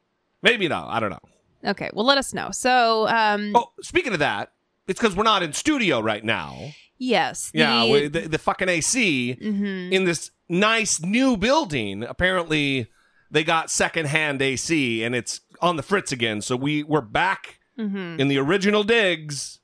Maybe 0.41 0.67
not. 0.67 0.87
I 0.87 0.99
don't 0.99 1.09
know. 1.09 1.69
Okay, 1.71 1.89
well, 1.93 2.05
let 2.05 2.17
us 2.17 2.33
know. 2.33 2.51
So, 2.51 3.07
um, 3.07 3.51
Oh, 3.55 3.71
speaking 3.81 4.13
of 4.13 4.19
that, 4.19 4.51
it's 4.87 4.99
because 4.99 5.15
we're 5.15 5.23
not 5.23 5.43
in 5.43 5.51
studio 5.51 5.99
right 5.99 6.23
now. 6.23 6.71
Yes, 6.97 7.51
Yeah, 7.53 7.85
the- 7.85 8.07
the, 8.07 8.19
the 8.29 8.37
fucking 8.37 8.69
AC 8.69 9.37
Mhm. 9.41 9.91
in 9.91 10.05
this 10.05 10.31
nice 10.47 11.01
new 11.01 11.35
building. 11.37 12.03
Apparently, 12.03 12.87
they 13.31 13.43
got 13.43 13.69
secondhand 13.69 14.41
AC, 14.41 15.03
and 15.03 15.13
it's 15.15 15.41
on 15.61 15.75
the 15.75 15.83
fritz 15.83 16.11
again. 16.11 16.41
So 16.41 16.55
we 16.55 16.83
we're 16.83 17.01
back 17.01 17.59
Mhm. 17.77 18.19
in 18.19 18.27
the 18.29 18.37
original 18.37 18.83
digs, 18.83 19.59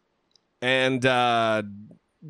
and 0.61 1.05
uh, 1.05 1.63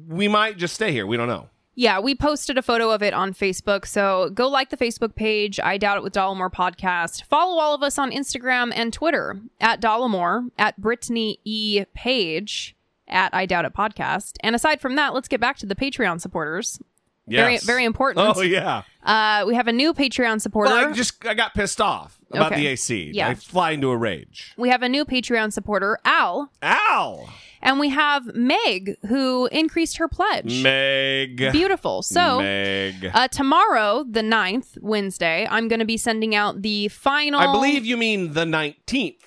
we 0.07 0.27
might 0.27 0.57
just 0.57 0.73
stay 0.75 0.91
here. 0.91 1.07
We 1.07 1.17
don't 1.17 1.27
know. 1.27 1.49
Yeah, 1.73 1.99
we 1.99 2.15
posted 2.15 2.57
a 2.57 2.61
photo 2.61 2.91
of 2.91 3.01
it 3.01 3.13
on 3.13 3.33
Facebook. 3.33 3.85
So 3.87 4.29
go 4.33 4.47
like 4.49 4.69
the 4.69 4.77
Facebook 4.77 5.15
page, 5.15 5.57
I 5.59 5.77
Doubt 5.77 5.97
It 5.97 6.03
with 6.03 6.13
Dollemore 6.13 6.51
Podcast. 6.51 7.23
Follow 7.23 7.59
all 7.61 7.73
of 7.73 7.81
us 7.81 7.97
on 7.97 8.11
Instagram 8.11 8.71
and 8.75 8.91
Twitter 8.91 9.39
at 9.61 9.81
Dollemore, 9.81 10.51
at 10.57 10.79
Brittany 10.79 11.39
E. 11.45 11.83
Page, 11.95 12.75
at 13.11 13.33
I 13.33 13.45
Doubt 13.45 13.65
It 13.65 13.73
Podcast. 13.73 14.33
And 14.41 14.55
aside 14.55 14.81
from 14.81 14.95
that, 14.95 15.13
let's 15.13 15.27
get 15.27 15.39
back 15.41 15.57
to 15.57 15.65
the 15.65 15.75
Patreon 15.75 16.19
supporters. 16.21 16.79
Very, 17.27 17.53
Yes. 17.53 17.63
very 17.63 17.85
important. 17.85 18.35
Oh 18.35 18.41
yeah. 18.41 18.81
Uh, 19.03 19.45
we 19.47 19.53
have 19.55 19.67
a 19.67 19.71
new 19.71 19.93
Patreon 19.93 20.41
supporter. 20.41 20.71
Well, 20.73 20.89
I 20.89 20.91
just 20.91 21.23
I 21.25 21.33
got 21.35 21.53
pissed 21.53 21.79
off 21.79 22.19
about 22.31 22.51
Okay. 22.51 22.61
the 22.61 22.67
AC. 22.67 23.11
Yeah. 23.13 23.29
I 23.29 23.35
fly 23.35 23.71
into 23.71 23.89
a 23.89 23.97
rage. 23.97 24.53
we 24.57 24.69
have 24.69 24.81
a 24.81 24.89
new 24.89 25.05
Patreon 25.05 25.53
supporter, 25.53 25.99
Al. 26.03 26.51
Al. 26.61 27.29
And 27.63 27.79
we 27.79 27.89
have 27.89 28.25
Meg, 28.33 28.95
who 29.07 29.45
increased 29.51 29.97
her 29.97 30.07
pledge. 30.07 30.63
Meg. 30.63 31.37
Beautiful. 31.51 32.01
So, 32.01 32.39
Meg. 32.39 33.11
Uh, 33.13 33.27
tomorrow, 33.27 34.03
the 34.09 34.21
9th, 34.23 34.79
Wednesday, 34.81 35.47
I'm 35.47 35.67
going 35.67 35.77
to 35.79 35.85
be 35.85 35.95
sending 35.97 36.33
out 36.33 36.63
the 36.63 36.87
final. 36.87 37.39
I 37.39 37.51
believe 37.51 37.85
you 37.85 37.97
mean 37.97 38.33
the 38.33 38.47
nineteenth. 38.47 39.23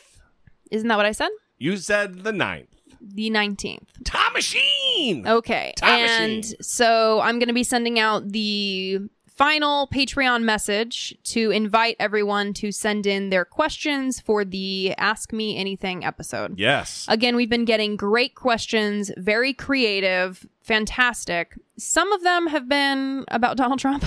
Isn't 0.73 0.88
that 0.88 0.97
what 0.97 1.07
I 1.07 1.12
said? 1.12 1.29
You 1.59 1.77
said 1.77 2.25
the 2.25 2.33
9th. 2.33 2.66
The 3.07 3.31
19th. 3.31 3.87
Time 4.05 4.33
machine. 4.33 5.27
Okay. 5.27 5.75
Time 5.77 6.01
and 6.01 6.37
machine. 6.37 6.57
so 6.62 7.21
I'm 7.21 7.38
going 7.38 7.49
to 7.49 7.55
be 7.55 7.64
sending 7.64 7.99
out 7.99 8.31
the 8.31 9.01
final 9.35 9.88
Patreon 9.88 10.43
message 10.43 11.17
to 11.25 11.51
invite 11.51 11.97
everyone 11.99 12.53
to 12.55 12.71
send 12.71 13.07
in 13.07 13.31
their 13.31 13.45
questions 13.45 14.21
for 14.21 14.45
the 14.45 14.95
Ask 14.97 15.33
Me 15.33 15.57
Anything 15.57 16.05
episode. 16.05 16.59
Yes. 16.59 17.05
Again, 17.09 17.35
we've 17.35 17.51
been 17.51 17.64
getting 17.64 17.97
great 17.97 18.37
questions, 18.37 19.11
very 19.17 19.53
creative, 19.53 20.47
fantastic. 20.62 21.59
Some 21.77 22.12
of 22.12 22.23
them 22.23 22.47
have 22.47 22.69
been 22.69 23.25
about 23.29 23.57
Donald 23.57 23.81
Trump, 23.81 24.05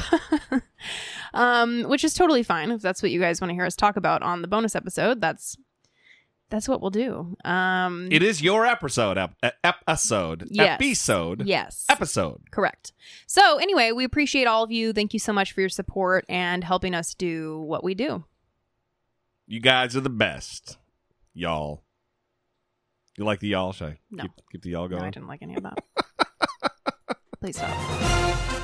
um, 1.34 1.84
which 1.84 2.06
is 2.06 2.14
totally 2.14 2.44
fine. 2.44 2.72
If 2.72 2.82
that's 2.82 3.04
what 3.04 3.12
you 3.12 3.20
guys 3.20 3.42
want 3.42 3.50
to 3.50 3.56
hear 3.56 3.66
us 3.66 3.76
talk 3.76 3.98
about 3.98 4.24
on 4.24 4.42
the 4.42 4.48
bonus 4.48 4.76
episode, 4.76 5.20
that's 5.20 5.58
that's 6.50 6.68
what 6.70 6.82
we'll 6.82 6.90
do. 6.92 7.36
Um, 7.46 8.08
It 8.12 8.24
is 8.24 8.42
your 8.42 8.66
episode. 8.66 9.18
Ep- 9.18 9.36
episode. 9.64 10.48
Yes. 10.50 10.76
Episode. 10.82 11.46
yes, 11.46 11.86
Episode. 11.90 12.42
correct. 12.52 12.94
So 13.26 13.58
anyway, 13.58 13.92
we 13.92 14.04
appreciate 14.04 14.46
all 14.48 14.64
of 14.64 14.72
you. 14.72 14.94
Thank 14.94 15.14
you 15.14 15.20
so 15.20 15.34
much 15.34 15.52
for 15.52 15.60
your 15.62 15.70
support 15.70 16.26
and 16.30 16.64
helping 16.64 16.94
us 16.96 17.14
do 17.14 17.60
what 17.62 17.84
we 17.84 17.94
do. 17.96 18.24
You 19.46 19.60
guys 19.60 19.96
are 19.96 20.02
the 20.02 20.10
best, 20.10 20.78
y'all. 21.34 21.84
You 23.18 23.24
like 23.26 23.40
the 23.40 23.48
y'all? 23.48 23.74
I 23.82 23.98
No. 24.12 24.24
keep, 24.24 24.32
keep 24.52 24.62
the 24.62 24.70
y'all 24.72 24.88
going. 24.88 25.02
No, 25.02 25.08
I 25.08 25.12
didn't 25.12 25.28
like 25.28 25.42
any 25.42 25.56
of 25.56 25.64
that. 25.64 25.78
Please 27.42 27.56
stop. 27.58 28.57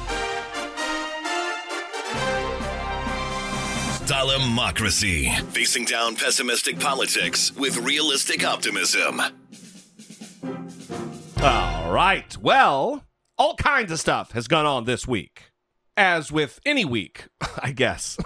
Dollemocracy. 4.06 5.34
Facing 5.54 5.86
down 5.86 6.18
pessimistic 6.18 6.78
politics 6.78 7.56
with 7.56 7.78
realistic 7.78 8.46
optimism. 8.46 9.22
All 11.42 11.90
right. 11.90 12.38
Well, 12.38 13.06
all 13.38 13.56
kinds 13.56 13.94
of 13.94 14.00
stuff 14.02 14.32
has 14.34 14.50
gone 14.50 14.66
on 14.66 14.84
this 14.84 15.08
week, 15.08 15.52
as 15.96 16.34
with 16.34 16.60
any 16.66 16.84
week, 16.84 17.28
I 17.64 17.72
guess. 17.72 18.18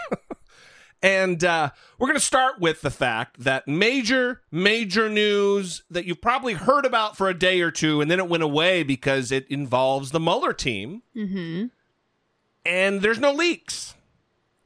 and 1.04 1.44
uh, 1.44 1.70
we're 2.00 2.08
going 2.08 2.20
to 2.20 2.26
start 2.26 2.60
with 2.60 2.82
the 2.82 2.90
fact 2.90 3.44
that 3.44 3.68
major, 3.68 4.42
major 4.52 5.10
news 5.10 5.84
that 5.92 6.06
you've 6.06 6.22
probably 6.22 6.54
heard 6.56 6.86
about 6.86 7.16
for 7.16 7.30
a 7.30 7.38
day 7.38 7.62
or 7.62 7.70
two, 7.70 8.02
and 8.02 8.10
then 8.10 8.18
it 8.18 8.28
went 8.28 8.42
away 8.42 8.82
because 8.82 9.32
it 9.32 9.46
involves 9.48 10.10
the 10.10 10.20
Mueller 10.20 10.54
team. 10.54 11.04
Mm-hmm. 11.16 11.66
and 12.66 13.02
there's 13.04 13.20
no 13.20 13.32
leaks 13.32 13.94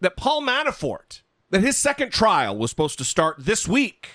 that 0.01 0.17
Paul 0.17 0.41
Manafort 0.41 1.21
that 1.51 1.61
his 1.61 1.77
second 1.77 2.11
trial 2.11 2.57
was 2.57 2.69
supposed 2.69 2.97
to 2.97 3.03
start 3.03 3.37
this 3.39 3.67
week. 3.67 4.09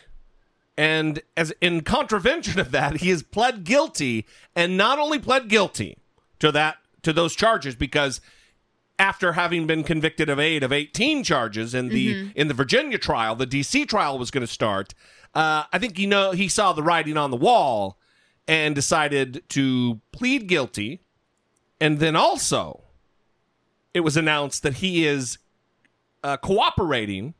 And 0.76 1.20
as 1.36 1.54
in 1.60 1.82
contravention 1.82 2.58
of 2.60 2.70
that, 2.72 2.98
he 2.98 3.08
has 3.10 3.22
pled 3.22 3.64
guilty 3.64 4.26
and 4.54 4.76
not 4.76 4.98
only 4.98 5.18
pled 5.18 5.48
guilty 5.48 5.98
to 6.38 6.52
that 6.52 6.76
to 7.02 7.12
those 7.12 7.34
charges 7.34 7.74
because 7.74 8.20
after 8.98 9.32
having 9.34 9.66
been 9.66 9.84
convicted 9.84 10.28
of 10.28 10.38
eight 10.38 10.62
of 10.62 10.72
18 10.72 11.22
charges 11.22 11.74
in 11.74 11.88
the 11.88 12.30
in 12.34 12.48
the 12.48 12.54
Virginia 12.54 12.98
trial, 12.98 13.34
the 13.34 13.46
DC 13.46 13.88
trial 13.88 14.18
was 14.18 14.30
going 14.30 14.46
to 14.46 14.52
start. 14.52 14.94
Uh, 15.34 15.64
I 15.72 15.78
think 15.78 15.98
you 15.98 16.06
know 16.06 16.32
he 16.32 16.48
saw 16.48 16.72
the 16.72 16.82
writing 16.82 17.16
on 17.16 17.30
the 17.30 17.36
wall 17.36 17.98
and 18.48 18.74
decided 18.74 19.42
to 19.50 20.00
plead 20.12 20.46
guilty. 20.46 21.02
And 21.80 21.98
then 21.98 22.16
also, 22.16 22.84
it 23.92 24.00
was 24.00 24.16
announced 24.16 24.62
that 24.62 24.74
he 24.74 25.06
is 25.06 25.38
uh, 26.22 26.36
cooperating 26.36 27.34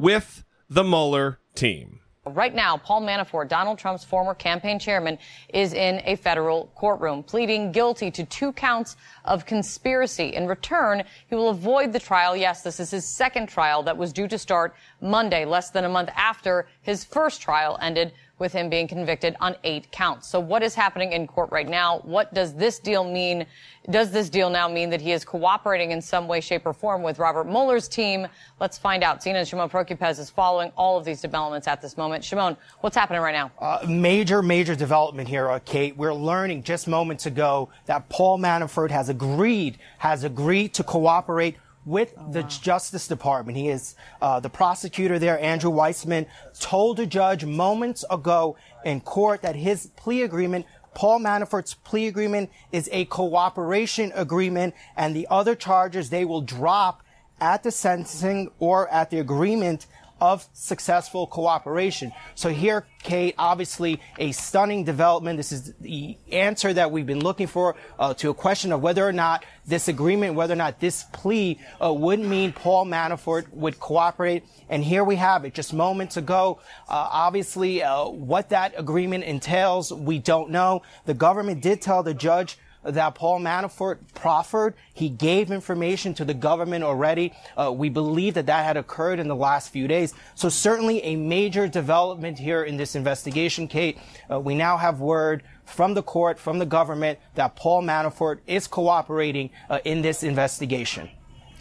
with 0.00 0.44
the 0.68 0.84
Mueller 0.84 1.40
team. 1.54 2.00
Right 2.26 2.54
now, 2.54 2.76
Paul 2.76 3.00
Manafort, 3.00 3.48
Donald 3.48 3.78
Trump's 3.78 4.04
former 4.04 4.34
campaign 4.34 4.78
chairman, 4.78 5.18
is 5.54 5.72
in 5.72 6.02
a 6.04 6.16
federal 6.16 6.70
courtroom 6.74 7.22
pleading 7.22 7.72
guilty 7.72 8.10
to 8.10 8.24
two 8.24 8.52
counts 8.52 8.96
of 9.24 9.46
conspiracy. 9.46 10.34
In 10.34 10.46
return, 10.46 11.02
he 11.28 11.34
will 11.34 11.48
avoid 11.48 11.94
the 11.94 11.98
trial. 11.98 12.36
Yes, 12.36 12.62
this 12.62 12.78
is 12.78 12.90
his 12.90 13.08
second 13.08 13.48
trial 13.48 13.82
that 13.84 13.96
was 13.96 14.12
due 14.12 14.28
to 14.28 14.38
start 14.38 14.74
Monday, 15.00 15.46
less 15.46 15.70
than 15.70 15.84
a 15.84 15.88
month 15.88 16.10
after 16.14 16.68
his 16.82 17.04
first 17.04 17.40
trial 17.40 17.78
ended 17.80 18.12
with 18.40 18.52
him 18.52 18.68
being 18.68 18.88
convicted 18.88 19.36
on 19.40 19.54
eight 19.62 19.92
counts. 19.92 20.26
So 20.26 20.40
what 20.40 20.62
is 20.62 20.74
happening 20.74 21.12
in 21.12 21.26
court 21.26 21.52
right 21.52 21.68
now? 21.68 21.98
What 21.98 22.32
does 22.34 22.54
this 22.54 22.78
deal 22.78 23.04
mean? 23.04 23.46
Does 23.90 24.10
this 24.10 24.28
deal 24.28 24.50
now 24.50 24.66
mean 24.66 24.90
that 24.90 25.00
he 25.00 25.12
is 25.12 25.24
cooperating 25.24 25.90
in 25.90 26.00
some 26.00 26.26
way, 26.26 26.40
shape, 26.40 26.66
or 26.66 26.72
form 26.72 27.02
with 27.02 27.18
Robert 27.18 27.44
Mueller's 27.44 27.86
team? 27.86 28.26
Let's 28.58 28.78
find 28.78 29.04
out. 29.04 29.20
CNN 29.20 29.46
Shimon 29.46 29.68
Prokupecz 29.68 30.18
is 30.18 30.30
following 30.30 30.72
all 30.76 30.98
of 30.98 31.04
these 31.04 31.20
developments 31.20 31.68
at 31.68 31.80
this 31.80 31.96
moment. 31.96 32.24
Shimon, 32.24 32.56
what's 32.80 32.96
happening 32.96 33.20
right 33.20 33.34
now? 33.34 33.52
Uh, 33.58 33.86
major, 33.86 34.42
major 34.42 34.74
development 34.74 35.28
here, 35.28 35.50
uh, 35.50 35.60
Kate. 35.64 35.96
We're 35.96 36.14
learning 36.14 36.62
just 36.62 36.88
moments 36.88 37.26
ago 37.26 37.68
that 37.86 38.08
Paul 38.08 38.38
Manafort 38.38 38.90
has 38.90 39.08
agreed, 39.10 39.78
has 39.98 40.24
agreed 40.24 40.74
to 40.74 40.82
cooperate 40.82 41.56
with 41.84 42.14
the 42.30 42.42
Justice 42.42 43.08
Department. 43.08 43.56
He 43.56 43.68
is 43.68 43.94
uh, 44.20 44.40
the 44.40 44.50
prosecutor 44.50 45.18
there, 45.18 45.38
Andrew 45.40 45.70
Weissmann, 45.70 46.26
told 46.58 47.00
a 47.00 47.06
judge 47.06 47.44
moments 47.44 48.04
ago 48.10 48.56
in 48.84 49.00
court 49.00 49.42
that 49.42 49.56
his 49.56 49.86
plea 49.96 50.22
agreement. 50.22 50.66
Paul 50.92 51.20
Manafort's 51.20 51.74
plea 51.74 52.08
agreement 52.08 52.50
is 52.72 52.88
a 52.92 53.04
cooperation 53.06 54.12
agreement, 54.14 54.74
and 54.96 55.14
the 55.14 55.26
other 55.30 55.54
charges 55.54 56.10
they 56.10 56.24
will 56.24 56.42
drop 56.42 57.02
at 57.40 57.62
the 57.62 57.70
sentencing 57.70 58.50
or 58.58 58.88
at 58.88 59.10
the 59.10 59.18
agreement 59.18 59.86
of 60.20 60.46
successful 60.52 61.26
cooperation. 61.26 62.12
So 62.34 62.50
here, 62.50 62.86
Kate, 63.02 63.34
obviously 63.38 64.00
a 64.18 64.32
stunning 64.32 64.84
development. 64.84 65.36
This 65.36 65.52
is 65.52 65.74
the 65.80 66.16
answer 66.30 66.72
that 66.72 66.90
we've 66.90 67.06
been 67.06 67.20
looking 67.20 67.46
for 67.46 67.76
uh, 67.98 68.14
to 68.14 68.30
a 68.30 68.34
question 68.34 68.72
of 68.72 68.82
whether 68.82 69.06
or 69.06 69.12
not 69.12 69.44
this 69.66 69.88
agreement, 69.88 70.34
whether 70.34 70.52
or 70.52 70.56
not 70.56 70.80
this 70.80 71.04
plea 71.12 71.58
uh, 71.82 71.92
would 71.92 72.20
mean 72.20 72.52
Paul 72.52 72.86
Manafort 72.86 73.50
would 73.52 73.80
cooperate. 73.80 74.44
And 74.68 74.84
here 74.84 75.04
we 75.04 75.16
have 75.16 75.44
it 75.44 75.54
just 75.54 75.72
moments 75.72 76.16
ago. 76.16 76.60
Uh, 76.88 77.08
obviously, 77.10 77.82
uh, 77.82 78.08
what 78.08 78.50
that 78.50 78.74
agreement 78.76 79.24
entails, 79.24 79.92
we 79.92 80.18
don't 80.18 80.50
know. 80.50 80.82
The 81.06 81.14
government 81.14 81.62
did 81.62 81.80
tell 81.80 82.02
the 82.02 82.14
judge 82.14 82.58
that 82.82 83.14
Paul 83.14 83.40
Manafort 83.40 83.98
proffered. 84.14 84.74
He 84.94 85.08
gave 85.08 85.50
information 85.50 86.14
to 86.14 86.24
the 86.24 86.34
government 86.34 86.84
already. 86.84 87.32
Uh, 87.56 87.72
we 87.72 87.88
believe 87.88 88.34
that 88.34 88.46
that 88.46 88.64
had 88.64 88.76
occurred 88.76 89.18
in 89.18 89.28
the 89.28 89.36
last 89.36 89.70
few 89.70 89.86
days. 89.86 90.14
So 90.34 90.48
certainly 90.48 91.02
a 91.02 91.16
major 91.16 91.68
development 91.68 92.38
here 92.38 92.62
in 92.62 92.76
this 92.76 92.94
investigation, 92.94 93.68
Kate. 93.68 93.98
Uh, 94.30 94.40
we 94.40 94.54
now 94.54 94.76
have 94.76 95.00
word 95.00 95.42
from 95.64 95.94
the 95.94 96.02
court, 96.02 96.38
from 96.38 96.58
the 96.58 96.66
government, 96.66 97.18
that 97.34 97.56
Paul 97.56 97.82
Manafort 97.82 98.40
is 98.46 98.66
cooperating 98.66 99.50
uh, 99.68 99.78
in 99.84 100.02
this 100.02 100.22
investigation. 100.22 101.10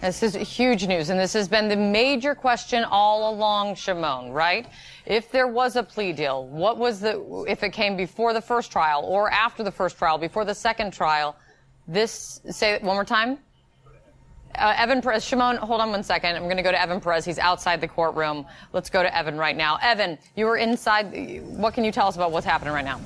This 0.01 0.23
is 0.23 0.33
huge 0.35 0.87
news, 0.87 1.09
and 1.09 1.19
this 1.19 1.33
has 1.33 1.49
been 1.49 1.67
the 1.67 1.75
major 1.75 2.33
question 2.33 2.85
all 2.85 3.33
along, 3.33 3.75
Shimon, 3.75 4.31
right? 4.31 4.65
If 5.05 5.29
there 5.29 5.47
was 5.47 5.75
a 5.75 5.83
plea 5.83 6.13
deal, 6.13 6.47
what 6.47 6.77
was 6.77 7.01
the, 7.01 7.45
if 7.49 7.63
it 7.63 7.73
came 7.73 7.97
before 7.97 8.33
the 8.33 8.41
first 8.41 8.71
trial 8.71 9.03
or 9.03 9.29
after 9.29 9.61
the 9.61 9.71
first 9.71 9.97
trial, 9.97 10.17
before 10.17 10.45
the 10.45 10.55
second 10.55 10.93
trial, 10.93 11.35
this, 11.85 12.39
say 12.49 12.71
it 12.71 12.81
one 12.81 12.95
more 12.95 13.03
time? 13.03 13.39
Uh, 14.55 14.73
Evan 14.77 15.01
Perez, 15.01 15.25
Shimon, 15.25 15.57
hold 15.57 15.81
on 15.81 15.91
one 15.91 16.03
second. 16.03 16.35
I'm 16.35 16.43
going 16.43 16.57
to 16.57 16.63
go 16.63 16.71
to 16.71 16.81
Evan 16.81 17.01
Perez. 17.01 17.25
He's 17.25 17.37
outside 17.37 17.81
the 17.81 17.87
courtroom. 17.87 18.45
Let's 18.71 18.89
go 18.89 19.03
to 19.03 19.15
Evan 19.15 19.37
right 19.37 19.55
now. 19.55 19.79
Evan, 19.81 20.17
you 20.35 20.45
were 20.45 20.57
inside. 20.57 21.43
What 21.43 21.73
can 21.73 21.83
you 21.83 21.91
tell 21.91 22.07
us 22.07 22.15
about 22.15 22.31
what's 22.31 22.45
happening 22.45 22.73
right 22.73 22.85
now? 22.85 23.01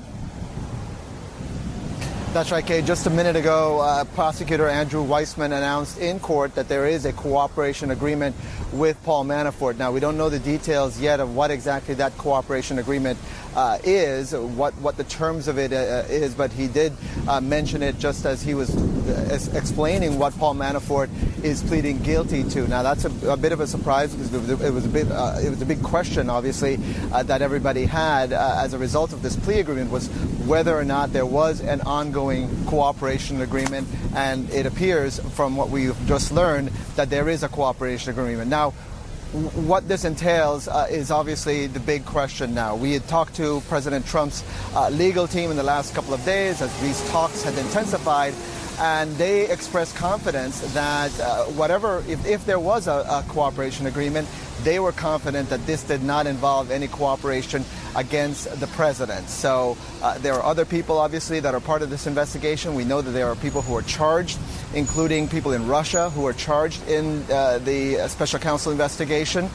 That's 2.34 2.50
right, 2.50 2.66
Kate. 2.66 2.84
Just 2.84 3.06
a 3.06 3.10
minute 3.10 3.36
ago, 3.36 3.78
uh, 3.78 4.02
prosecutor 4.02 4.68
Andrew 4.68 5.04
Weissmann 5.04 5.56
announced 5.56 5.98
in 5.98 6.18
court 6.18 6.56
that 6.56 6.66
there 6.66 6.84
is 6.84 7.04
a 7.04 7.12
cooperation 7.12 7.92
agreement 7.92 8.34
with 8.72 9.00
Paul 9.04 9.24
Manafort. 9.24 9.76
Now, 9.76 9.92
we 9.92 10.00
don't 10.00 10.16
know 10.16 10.28
the 10.28 10.40
details 10.40 10.98
yet 10.98 11.20
of 11.20 11.36
what 11.36 11.52
exactly 11.52 11.94
that 11.94 12.18
cooperation 12.18 12.80
agreement 12.80 13.20
uh, 13.54 13.78
is, 13.84 14.32
what, 14.32 14.74
what 14.74 14.96
the 14.96 15.04
terms 15.04 15.48
of 15.48 15.58
it 15.58 15.72
uh, 15.72 16.04
is, 16.08 16.34
but 16.34 16.52
he 16.52 16.68
did 16.68 16.92
uh, 17.28 17.40
mention 17.40 17.82
it 17.82 17.98
just 17.98 18.26
as 18.26 18.42
he 18.42 18.54
was 18.54 18.74
uh, 18.74 19.38
explaining 19.54 20.18
what 20.18 20.36
Paul 20.38 20.54
Manafort 20.54 21.08
is 21.44 21.62
pleading 21.62 21.98
guilty 21.98 22.42
to. 22.44 22.66
Now, 22.66 22.82
that's 22.82 23.04
a, 23.04 23.30
a 23.30 23.36
bit 23.36 23.52
of 23.52 23.60
a 23.60 23.66
surprise 23.66 24.14
because 24.14 24.50
it 24.60 24.72
was 24.72 24.86
a 24.86 24.88
bit, 24.88 25.10
uh, 25.10 25.38
it 25.42 25.50
was 25.50 25.62
a 25.62 25.66
big 25.66 25.82
question, 25.82 26.30
obviously, 26.30 26.76
that 26.76 27.42
everybody 27.42 27.84
had 27.84 28.32
as 28.32 28.74
a 28.74 28.78
result 28.78 29.12
of 29.12 29.22
this 29.22 29.36
plea 29.36 29.60
agreement 29.60 29.90
was 29.90 30.08
whether 30.46 30.76
or 30.76 30.84
not 30.84 31.12
there 31.12 31.26
was 31.26 31.60
an 31.60 31.80
ongoing 31.82 32.48
cooperation 32.66 33.40
agreement, 33.40 33.88
and 34.14 34.48
it 34.50 34.66
appears 34.66 35.18
from 35.34 35.56
what 35.56 35.70
we've 35.70 35.96
just 36.06 36.32
learned 36.32 36.68
that 36.96 37.10
there 37.10 37.28
is 37.28 37.42
a 37.42 37.48
cooperation 37.48 38.10
agreement. 38.10 38.50
Now, 38.50 38.74
what 39.34 39.88
this 39.88 40.04
entails 40.04 40.68
uh, 40.68 40.86
is 40.88 41.10
obviously 41.10 41.66
the 41.66 41.80
big 41.80 42.04
question 42.04 42.54
now. 42.54 42.76
We 42.76 42.92
had 42.92 43.08
talked 43.08 43.34
to 43.36 43.60
President 43.68 44.06
Trump's 44.06 44.44
uh, 44.74 44.88
legal 44.90 45.26
team 45.26 45.50
in 45.50 45.56
the 45.56 45.64
last 45.64 45.92
couple 45.92 46.14
of 46.14 46.24
days 46.24 46.62
as 46.62 46.80
these 46.80 47.02
talks 47.10 47.42
had 47.42 47.58
intensified, 47.58 48.32
and 48.78 49.14
they 49.16 49.48
expressed 49.48 49.94
confidence 49.96 50.60
that 50.74 51.18
uh, 51.20 51.44
whatever, 51.44 52.02
if, 52.08 52.24
if, 52.26 52.44
there 52.44 52.58
was 52.58 52.86
a, 52.86 53.06
a 53.08 53.24
cooperation 53.28 53.86
agreement, 53.86 54.28
they 54.62 54.80
were 54.80 54.92
confident 54.92 55.48
that 55.50 55.64
this 55.66 55.82
did 55.82 56.02
not 56.02 56.26
involve 56.26 56.70
any 56.70 56.88
cooperation 56.88 57.64
against 57.96 58.60
the 58.60 58.66
president. 58.68 59.28
So 59.28 59.76
uh, 60.02 60.18
there 60.18 60.34
are 60.34 60.42
other 60.42 60.64
people, 60.64 60.98
obviously, 60.98 61.40
that 61.40 61.54
are 61.54 61.60
part 61.60 61.82
of 61.82 61.90
this 61.90 62.06
investigation. 62.06 62.74
We 62.74 62.84
know 62.84 63.00
that 63.00 63.10
there 63.10 63.28
are 63.28 63.36
people 63.36 63.62
who 63.62 63.76
are 63.76 63.82
charged, 63.82 64.38
including 64.74 65.28
people 65.28 65.52
in 65.52 65.66
Russia 65.66 66.10
who 66.10 66.26
are 66.26 66.32
charged 66.32 66.86
in 66.88 67.24
uh, 67.30 67.58
the 67.58 68.00
uh, 68.00 68.08
special 68.08 68.38
counsel 68.38 68.72
investigation. 68.72 69.48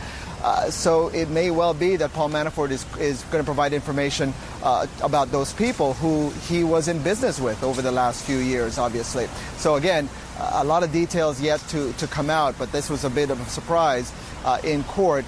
Uh, 0.43 0.69
so 0.69 1.09
it 1.09 1.29
may 1.29 1.51
well 1.51 1.73
be 1.73 1.95
that 1.97 2.13
Paul 2.13 2.29
Manafort 2.29 2.71
is, 2.71 2.85
is 2.97 3.23
going 3.23 3.43
to 3.43 3.45
provide 3.45 3.73
information 3.73 4.33
uh, 4.63 4.87
about 5.03 5.31
those 5.31 5.51
people 5.53 5.93
who 5.95 6.29
he 6.47 6.63
was 6.63 6.87
in 6.87 7.01
business 7.03 7.39
with 7.39 7.61
over 7.63 7.81
the 7.81 7.91
last 7.91 8.25
few 8.25 8.37
years, 8.37 8.77
obviously. 8.77 9.27
So 9.57 9.75
again, 9.75 10.07
a 10.39 10.63
lot 10.63 10.83
of 10.83 10.91
details 10.91 11.41
yet 11.41 11.59
to, 11.69 11.91
to 11.93 12.07
come 12.07 12.29
out, 12.29 12.55
but 12.57 12.71
this 12.71 12.89
was 12.89 13.03
a 13.03 13.09
bit 13.09 13.29
of 13.29 13.39
a 13.41 13.49
surprise 13.49 14.13
uh, 14.45 14.59
in 14.63 14.83
court. 14.85 15.25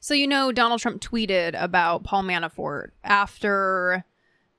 So, 0.00 0.14
you 0.14 0.26
know, 0.26 0.52
Donald 0.52 0.80
Trump 0.80 1.02
tweeted 1.02 1.60
about 1.60 2.04
Paul 2.04 2.22
Manafort 2.22 2.92
after 3.04 4.04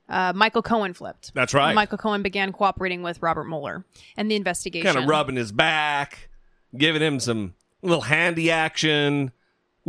uh, 0.07 0.33
Michael 0.35 0.61
Cohen 0.61 0.93
flipped. 0.93 1.33
That's 1.33 1.53
right. 1.53 1.73
Michael 1.73 1.97
Cohen 1.97 2.21
began 2.21 2.51
cooperating 2.51 3.01
with 3.01 3.21
Robert 3.21 3.45
Mueller 3.45 3.85
and 4.17 4.29
the 4.29 4.35
investigation. 4.35 4.85
Kind 4.85 4.97
of 5.03 5.09
rubbing 5.09 5.35
his 5.35 5.51
back, 5.51 6.29
giving 6.77 7.01
him 7.01 7.19
some 7.19 7.55
little 7.81 8.01
handy 8.01 8.51
action, 8.51 9.31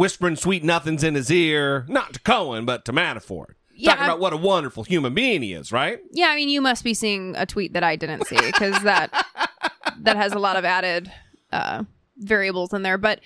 whispering 0.00 0.34
sweet 0.34 0.64
nothings 0.64 1.04
in 1.04 1.14
his 1.14 1.30
ear. 1.30 1.84
Not 1.86 2.14
to 2.14 2.20
Cohen, 2.20 2.64
but 2.64 2.86
to 2.86 2.92
Manafort. 2.92 3.48
Yeah, 3.74 3.90
Talking 3.90 4.04
I'm, 4.04 4.08
about 4.08 4.20
what 4.20 4.32
a 4.32 4.38
wonderful 4.38 4.82
human 4.82 5.12
being 5.12 5.42
he 5.42 5.52
is, 5.52 5.72
right? 5.72 5.98
Yeah, 6.10 6.28
I 6.28 6.36
mean, 6.36 6.48
you 6.48 6.62
must 6.62 6.84
be 6.84 6.94
seeing 6.94 7.36
a 7.36 7.44
tweet 7.44 7.74
that 7.74 7.84
I 7.84 7.96
didn't 7.96 8.26
see 8.26 8.38
because 8.40 8.82
that 8.82 9.12
that 9.98 10.16
has 10.16 10.32
a 10.32 10.38
lot 10.38 10.56
of 10.56 10.64
added 10.64 11.12
uh, 11.52 11.84
variables 12.16 12.72
in 12.72 12.82
there. 12.82 12.96
But 12.96 13.20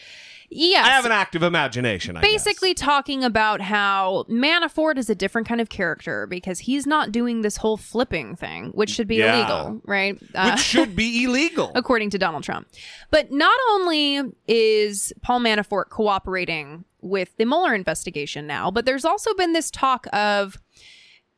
Yes. 0.51 0.87
I 0.87 0.91
have 0.91 1.05
an 1.05 1.13
active 1.13 1.43
imagination. 1.43 2.17
I 2.17 2.21
Basically, 2.21 2.75
guess. 2.75 2.85
talking 2.85 3.25
about 3.25 3.61
how 3.61 4.25
Manafort 4.29 4.99
is 4.99 5.11
a 5.11 5.15
different 5.15 5.49
kind 5.49 5.61
of 5.61 5.69
character 5.69 6.27
because 6.27 6.61
he's 6.61 6.87
not 6.87 7.13
doing 7.13 7.43
this 7.43 7.57
whole 7.57 7.77
flipping 7.77 8.37
thing, 8.37 8.71
which 8.71 8.91
should 8.91 9.09
be 9.09 9.17
yeah. 9.17 9.37
illegal, 9.37 9.81
right? 9.85 10.19
Uh, 10.35 10.51
which 10.51 10.61
should 10.61 10.95
be 10.95 11.25
illegal. 11.25 11.73
according 11.75 12.11
to 12.11 12.19
Donald 12.19 12.45
Trump. 12.45 12.69
But 13.11 13.33
not 13.33 13.59
only 13.73 14.23
is 14.47 15.13
Paul 15.23 15.41
Manafort 15.41 15.89
cooperating 15.89 16.85
with 17.01 17.37
the 17.37 17.45
Mueller 17.45 17.75
investigation 17.75 18.47
now, 18.47 18.71
but 18.71 18.85
there's 18.85 19.05
also 19.05 19.35
been 19.35 19.53
this 19.53 19.71
talk 19.71 20.07
of 20.13 20.59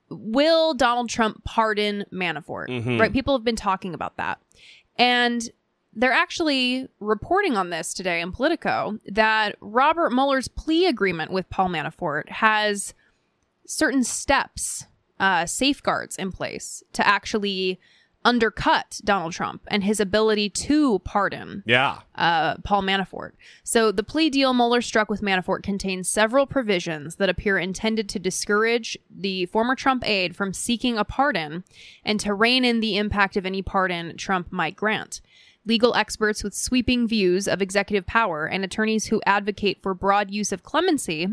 will 0.09 0.75
Donald 0.75 1.09
Trump 1.09 1.43
pardon 1.45 2.05
Manafort? 2.13 2.69
Mm-hmm. 2.69 2.99
Right? 2.99 3.13
People 3.13 3.37
have 3.37 3.45
been 3.45 3.57
talking 3.57 3.95
about 3.95 4.17
that. 4.17 4.39
And 4.99 5.49
they're 5.97 6.13
actually 6.13 6.89
reporting 7.01 7.57
on 7.57 7.71
this 7.71 7.95
today 7.95 8.21
in 8.21 8.31
Politico 8.31 8.99
that 9.07 9.57
Robert 9.61 10.13
Mueller's 10.13 10.47
plea 10.47 10.87
agreement 10.87 11.33
with 11.33 11.49
Paul 11.49 11.71
Manafort 11.71 12.29
has 12.29 12.93
certain 13.67 14.05
steps, 14.05 14.87
uh, 15.19 15.47
safeguards 15.47 16.17
in 16.17 16.31
place 16.31 16.85
to 16.93 17.07
actually 17.07 17.81
undercut 18.27 19.01
Donald 19.05 19.33
Trump 19.33 19.63
and 19.69 19.85
his 19.85 20.01
ability 20.01 20.51
to 20.51 20.99
pardon 20.99 21.63
yeah. 21.65 22.01
uh, 22.17 22.57
Paul 22.65 22.83
Manafort. 22.83 23.31
So 23.63 23.93
the 23.93 24.03
plea 24.03 24.31
deal 24.31 24.53
Mueller 24.53 24.83
struck 24.83 25.09
with 25.09 25.23
Manafort 25.23 25.63
contains 25.63 26.09
several 26.09 26.45
provisions 26.45 27.17
that 27.17 27.29
appear 27.29 27.57
intended 27.57 28.09
to 28.11 28.19
discourage 28.19 28.99
the 29.09 29.47
former 29.47 29.77
Trump 29.77 30.07
aide 30.07 30.35
from 30.35 30.53
seeking 30.53 30.99
a 30.99 31.05
pardon 31.05 31.63
and 32.05 32.19
to 32.19 32.35
rein 32.35 32.65
in 32.65 32.81
the 32.81 32.97
impact 32.97 33.37
of 33.37 33.47
any 33.47 33.63
pardon 33.63 34.17
Trump 34.17 34.51
might 34.51 34.75
grant 34.75 35.21
legal 35.67 35.95
experts 35.95 36.43
with 36.43 36.55
sweeping 36.55 37.07
views 37.07 37.47
of 37.47 37.61
executive 37.61 38.07
power, 38.07 38.47
and 38.47 38.65
attorneys 38.65 39.07
who 39.07 39.21
advocate 39.27 39.83
for 39.83 39.93
broad 39.93 40.31
use 40.31 40.53
of 40.53 40.63
clemency 40.63 41.29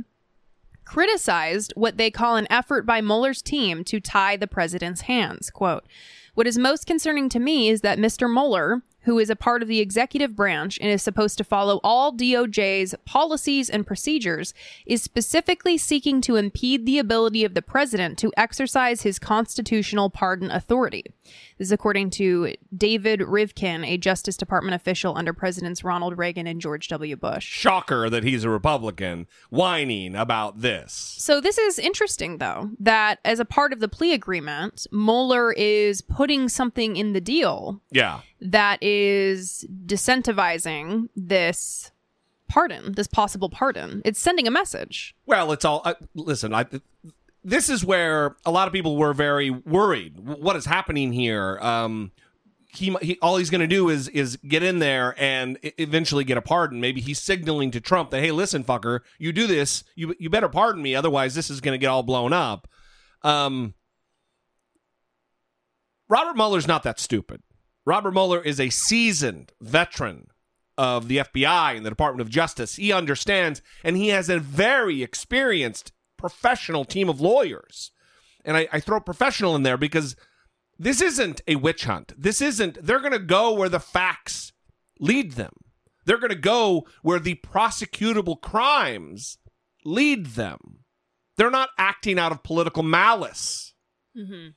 criticized 0.85 1.71
what 1.75 1.97
they 1.97 2.11
call 2.11 2.35
an 2.35 2.47
effort 2.49 2.85
by 2.85 2.99
Mueller's 3.01 3.41
team 3.41 3.83
to 3.85 3.99
tie 3.99 4.35
the 4.35 4.47
president's 4.47 5.01
hands. 5.01 5.49
Quote, 5.49 5.85
what 6.35 6.47
is 6.47 6.57
most 6.57 6.87
concerning 6.87 7.29
to 7.29 7.39
me 7.39 7.69
is 7.69 7.81
that 7.81 7.99
Mr. 7.99 8.31
Mueller, 8.31 8.81
who 9.01 9.19
is 9.19 9.29
a 9.29 9.35
part 9.35 9.61
of 9.61 9.67
the 9.67 9.79
executive 9.79 10.35
branch 10.35 10.79
and 10.81 10.89
is 10.89 11.03
supposed 11.03 11.37
to 11.37 11.43
follow 11.43 11.79
all 11.83 12.11
DOJ's 12.11 12.95
policies 13.05 13.69
and 13.69 13.85
procedures, 13.85 14.53
is 14.85 15.03
specifically 15.03 15.77
seeking 15.77 16.21
to 16.21 16.35
impede 16.35 16.85
the 16.85 16.97
ability 16.97 17.43
of 17.43 17.53
the 17.53 17.61
president 17.61 18.17
to 18.17 18.33
exercise 18.35 19.03
his 19.03 19.19
constitutional 19.19 20.09
pardon 20.09 20.49
authority. 20.49 21.05
This 21.57 21.67
is 21.67 21.71
according 21.71 22.09
to 22.11 22.53
David 22.75 23.21
Rivkin, 23.21 23.85
a 23.87 23.97
Justice 23.97 24.37
Department 24.37 24.75
official 24.75 25.17
under 25.17 25.33
Presidents 25.33 25.83
Ronald 25.83 26.17
Reagan 26.17 26.47
and 26.47 26.59
George 26.59 26.87
W. 26.89 27.15
Bush. 27.15 27.45
Shocker 27.45 28.09
that 28.09 28.23
he's 28.23 28.43
a 28.43 28.49
Republican 28.49 29.27
whining 29.49 30.15
about 30.15 30.61
this. 30.61 30.93
So, 30.93 31.39
this 31.39 31.57
is 31.57 31.79
interesting, 31.79 32.37
though, 32.37 32.71
that 32.79 33.19
as 33.23 33.39
a 33.39 33.45
part 33.45 33.73
of 33.73 33.79
the 33.79 33.87
plea 33.87 34.13
agreement, 34.13 34.87
Mueller 34.91 35.53
is 35.53 36.01
putting 36.01 36.49
something 36.49 36.95
in 36.95 37.13
the 37.13 37.21
deal. 37.21 37.81
Yeah. 37.91 38.21
That 38.41 38.81
is 38.81 39.65
disincentivizing 39.85 41.09
this 41.15 41.91
pardon, 42.49 42.93
this 42.93 43.07
possible 43.07 43.49
pardon. 43.49 44.01
It's 44.05 44.19
sending 44.19 44.47
a 44.47 44.51
message. 44.51 45.15
Well, 45.25 45.51
it's 45.51 45.65
all. 45.65 45.81
Uh, 45.85 45.95
listen, 46.13 46.53
I, 46.53 46.65
this 47.43 47.69
is 47.69 47.83
where 47.83 48.35
a 48.45 48.51
lot 48.51 48.67
of 48.67 48.73
people 48.73 48.97
were 48.97 49.13
very 49.13 49.49
worried. 49.49 50.19
What 50.19 50.55
is 50.55 50.65
happening 50.65 51.11
here? 51.13 51.59
Um, 51.61 52.11
he, 52.67 52.95
he, 53.01 53.19
all 53.21 53.37
he's 53.37 53.49
going 53.49 53.61
to 53.61 53.67
do 53.67 53.89
is 53.89 54.07
is 54.07 54.37
get 54.37 54.63
in 54.63 54.79
there 54.79 55.13
and 55.17 55.59
eventually 55.77 56.23
get 56.23 56.37
a 56.37 56.41
pardon. 56.41 56.81
Maybe 56.81 57.01
he's 57.01 57.19
signaling 57.19 57.69
to 57.71 57.81
Trump 57.81 58.09
that 58.11 58.21
hey, 58.21 58.31
listen, 58.31 58.63
fucker, 58.63 59.01
you 59.19 59.31
do 59.31 59.45
this, 59.45 59.83
you 59.95 60.15
you 60.19 60.29
better 60.29 60.49
pardon 60.49 60.81
me, 60.81 60.95
otherwise 60.95 61.35
this 61.35 61.49
is 61.49 61.61
going 61.61 61.73
to 61.73 61.77
get 61.77 61.87
all 61.87 62.03
blown 62.03 62.33
up. 62.33 62.67
Um, 63.21 63.75
Robert 66.09 66.35
Mueller's 66.35 66.67
not 66.67 66.83
that 66.83 66.99
stupid. 66.99 67.41
Robert 67.85 68.11
Mueller 68.11 68.41
is 68.41 68.59
a 68.59 68.69
seasoned 68.69 69.51
veteran 69.61 70.27
of 70.77 71.07
the 71.07 71.17
FBI 71.17 71.77
and 71.77 71.85
the 71.85 71.89
Department 71.89 72.21
of 72.21 72.29
Justice. 72.29 72.75
He 72.75 72.91
understands, 72.91 73.61
and 73.83 73.95
he 73.95 74.09
has 74.09 74.29
a 74.29 74.39
very 74.39 75.03
experienced 75.03 75.91
professional 76.23 76.85
team 76.85 77.09
of 77.09 77.19
lawyers. 77.19 77.91
And 78.45 78.55
I, 78.55 78.67
I 78.71 78.79
throw 78.79 79.01
professional 79.01 79.57
in 79.57 79.63
there 79.63 79.75
because 79.77 80.15
this 80.79 81.01
isn't 81.01 81.41
a 81.49 81.57
witch 81.57 81.83
hunt. 81.83 82.13
This 82.17 82.41
isn't, 82.41 82.81
they're 82.81 83.01
going 83.01 83.11
to 83.11 83.19
go 83.19 83.51
where 83.51 83.67
the 83.67 83.81
facts 83.81 84.53
lead 85.01 85.33
them. 85.33 85.51
They're 86.05 86.17
going 86.17 86.29
to 86.29 86.35
go 86.35 86.87
where 87.01 87.19
the 87.19 87.35
prosecutable 87.35 88.39
crimes 88.39 89.37
lead 89.83 90.27
them. 90.27 90.85
They're 91.35 91.49
not 91.49 91.71
acting 91.77 92.17
out 92.17 92.31
of 92.31 92.41
political 92.41 92.83
malice. 92.83 93.73
Mm-hmm. 94.17 94.49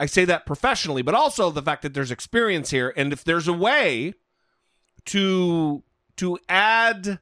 I 0.00 0.06
say 0.06 0.24
that 0.24 0.46
professionally, 0.46 1.02
but 1.02 1.14
also 1.14 1.50
the 1.50 1.62
fact 1.62 1.82
that 1.82 1.92
there's 1.92 2.10
experience 2.10 2.70
here, 2.70 2.92
and 2.96 3.12
if 3.12 3.22
there's 3.22 3.48
a 3.48 3.52
way 3.52 4.14
to 5.06 5.82
to 6.16 6.38
add 6.48 7.18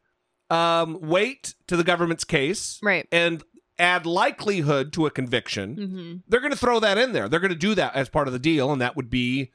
um, 0.50 1.00
weight 1.00 1.54
to 1.66 1.76
the 1.76 1.84
government's 1.84 2.24
case, 2.24 2.78
right, 2.82 3.06
and 3.12 3.42
add 3.78 4.06
likelihood 4.06 4.92
to 4.92 5.06
a 5.06 5.10
conviction, 5.10 5.76
mm-hmm. 5.76 6.16
they're 6.28 6.40
going 6.40 6.52
to 6.52 6.58
throw 6.58 6.80
that 6.80 6.98
in 6.98 7.12
there. 7.12 7.28
They're 7.28 7.40
going 7.40 7.52
to 7.52 7.56
do 7.58 7.74
that 7.74 7.94
as 7.94 8.08
part 8.08 8.28
of 8.28 8.32
the 8.32 8.38
deal, 8.38 8.72
and 8.72 8.80
that 8.80 8.96
would 8.96 9.10
be 9.10 9.50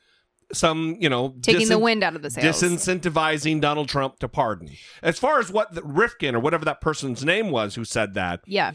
some, 0.52 0.98
you 1.00 1.10
know, 1.10 1.36
Taking 1.42 1.70
the 1.70 1.80
wind 1.80 2.04
out 2.04 2.16
of 2.16 2.22
the 2.22 2.30
sails. 2.30 2.62
disincentivizing 2.62 3.62
Donald 3.62 3.88
Trump 3.88 4.20
to 4.20 4.28
pardon. 4.28 4.72
As 5.02 5.20
far 5.20 5.40
as 5.40 5.52
what 5.52 5.74
the, 5.74 5.84
Rifkin 5.84 6.36
or 6.36 6.40
whatever 6.40 6.66
that 6.66 6.82
person's 6.82 7.24
name 7.24 7.52
was 7.52 7.76
who 7.76 7.86
said 7.86 8.14
that, 8.16 8.42
Yeah. 8.46 8.74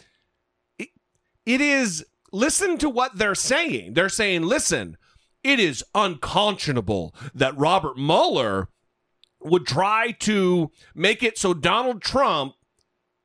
it 0.79 1.61
is 1.61 2.05
listen 2.33 2.79
to 2.79 2.89
what 2.89 3.19
they're 3.19 3.35
saying. 3.35 3.95
They're 3.95 4.09
saying, 4.09 4.43
listen, 4.43 4.97
it 5.43 5.61
is 5.61 5.85
unconscionable 5.95 7.15
that 7.35 7.57
Robert 7.57 7.97
Mueller 7.97 8.69
would 9.41 9.67
try 9.67 10.11
to 10.21 10.71
make 10.95 11.23
it 11.23 11.39
so 11.39 11.55
Donald 11.55 12.03
Trump 12.03 12.55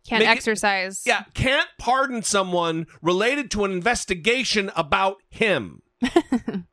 Can't 0.10 0.22
Make 0.24 0.30
it- 0.30 0.38
exercise. 0.38 1.04
yeah, 1.06 1.24
can't 1.36 1.70
pardon 1.78 2.24
someone 2.24 2.88
related 3.02 3.52
to 3.52 3.64
an 3.64 3.72
investigation 3.72 4.72
about 4.76 5.18
him. 5.30 5.84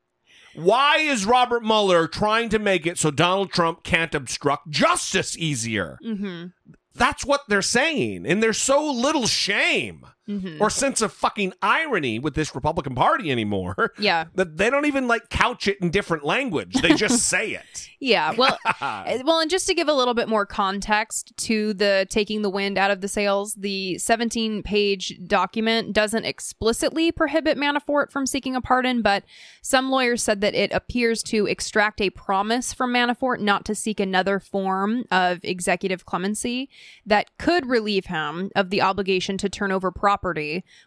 Why 0.54 0.96
is 0.98 1.26
Robert 1.26 1.62
Mueller 1.62 2.08
trying 2.08 2.48
to 2.48 2.58
make 2.58 2.86
it 2.86 2.96
so 2.96 3.10
Donald 3.10 3.50
Trump 3.52 3.82
can't 3.82 4.14
obstruct 4.14 4.70
justice 4.70 5.36
easier? 5.36 5.98
Mm-hmm. 6.02 6.46
That's 6.94 7.26
what 7.26 7.42
they're 7.46 7.60
saying. 7.60 8.24
And 8.26 8.42
there's 8.42 8.56
so 8.56 8.90
little 8.90 9.26
shame 9.26 10.06
Mm-hmm. 10.28 10.60
or 10.60 10.70
sense 10.70 11.02
of 11.02 11.12
fucking 11.12 11.52
irony 11.62 12.18
with 12.18 12.34
this 12.34 12.52
Republican 12.52 12.96
Party 12.96 13.30
anymore. 13.30 13.92
Yeah. 13.96 14.24
That 14.34 14.56
they 14.56 14.70
don't 14.70 14.86
even 14.86 15.06
like 15.06 15.30
couch 15.30 15.68
it 15.68 15.78
in 15.80 15.90
different 15.90 16.24
language. 16.24 16.74
They 16.82 16.94
just 16.94 17.20
say 17.28 17.50
it. 17.52 17.88
Yeah. 18.00 18.32
Well, 18.36 18.58
uh, 18.80 19.18
well, 19.24 19.38
and 19.38 19.48
just 19.48 19.66
to 19.68 19.74
give 19.74 19.88
a 19.88 19.94
little 19.94 20.14
bit 20.14 20.28
more 20.28 20.44
context 20.44 21.32
to 21.38 21.72
the 21.74 22.06
taking 22.10 22.42
the 22.42 22.50
wind 22.50 22.76
out 22.76 22.90
of 22.90 23.00
the 23.00 23.08
sails, 23.08 23.54
the 23.54 23.98
17 23.98 24.62
page 24.64 25.18
document 25.26 25.92
doesn't 25.92 26.24
explicitly 26.24 27.12
prohibit 27.12 27.56
Manafort 27.56 28.10
from 28.10 28.26
seeking 28.26 28.56
a 28.56 28.60
pardon, 28.60 29.00
but 29.00 29.22
some 29.62 29.90
lawyers 29.90 30.22
said 30.22 30.40
that 30.40 30.54
it 30.54 30.72
appears 30.72 31.22
to 31.24 31.46
extract 31.46 32.00
a 32.00 32.10
promise 32.10 32.72
from 32.74 32.92
Manafort 32.92 33.40
not 33.40 33.64
to 33.66 33.74
seek 33.74 34.00
another 34.00 34.40
form 34.40 35.04
of 35.10 35.38
executive 35.44 36.04
clemency 36.04 36.68
that 37.06 37.38
could 37.38 37.64
relieve 37.66 38.06
him 38.06 38.50
of 38.56 38.70
the 38.70 38.82
obligation 38.82 39.38
to 39.38 39.48
turn 39.48 39.70
over 39.72 39.90
property 39.90 40.15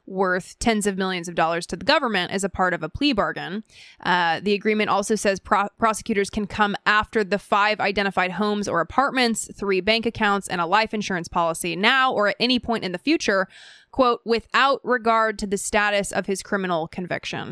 worth 0.05 0.57
tens 0.59 0.87
of 0.87 0.97
millions 0.97 1.27
of 1.27 1.35
dollars 1.35 1.65
to 1.67 1.75
the 1.75 1.85
government 1.85 2.31
as 2.31 2.43
a 2.43 2.49
part 2.49 2.73
of 2.73 2.83
a 2.83 2.89
plea 2.89 3.13
bargain. 3.13 3.63
Uh, 4.03 4.39
the 4.41 4.53
agreement 4.53 4.89
also 4.89 5.15
says 5.15 5.39
pro- 5.39 5.69
prosecutors 5.77 6.29
can 6.29 6.47
come 6.47 6.75
after 6.85 7.23
the 7.23 7.39
five 7.39 7.79
identified 7.79 8.31
homes 8.31 8.67
or 8.67 8.81
apartments, 8.81 9.49
three 9.55 9.81
bank 9.81 10.05
accounts, 10.05 10.47
and 10.47 10.61
a 10.61 10.65
life 10.65 10.93
insurance 10.93 11.27
policy 11.27 11.75
now 11.75 12.13
or 12.13 12.27
at 12.27 12.35
any 12.39 12.59
point 12.59 12.83
in 12.83 12.91
the 12.91 12.97
future. 12.97 13.47
Quote, 13.91 14.21
without 14.23 14.81
regard 14.83 15.39
to 15.39 15.47
the 15.47 15.57
status 15.57 16.11
of 16.11 16.27
his 16.27 16.43
criminal 16.43 16.87
conviction. 16.87 17.51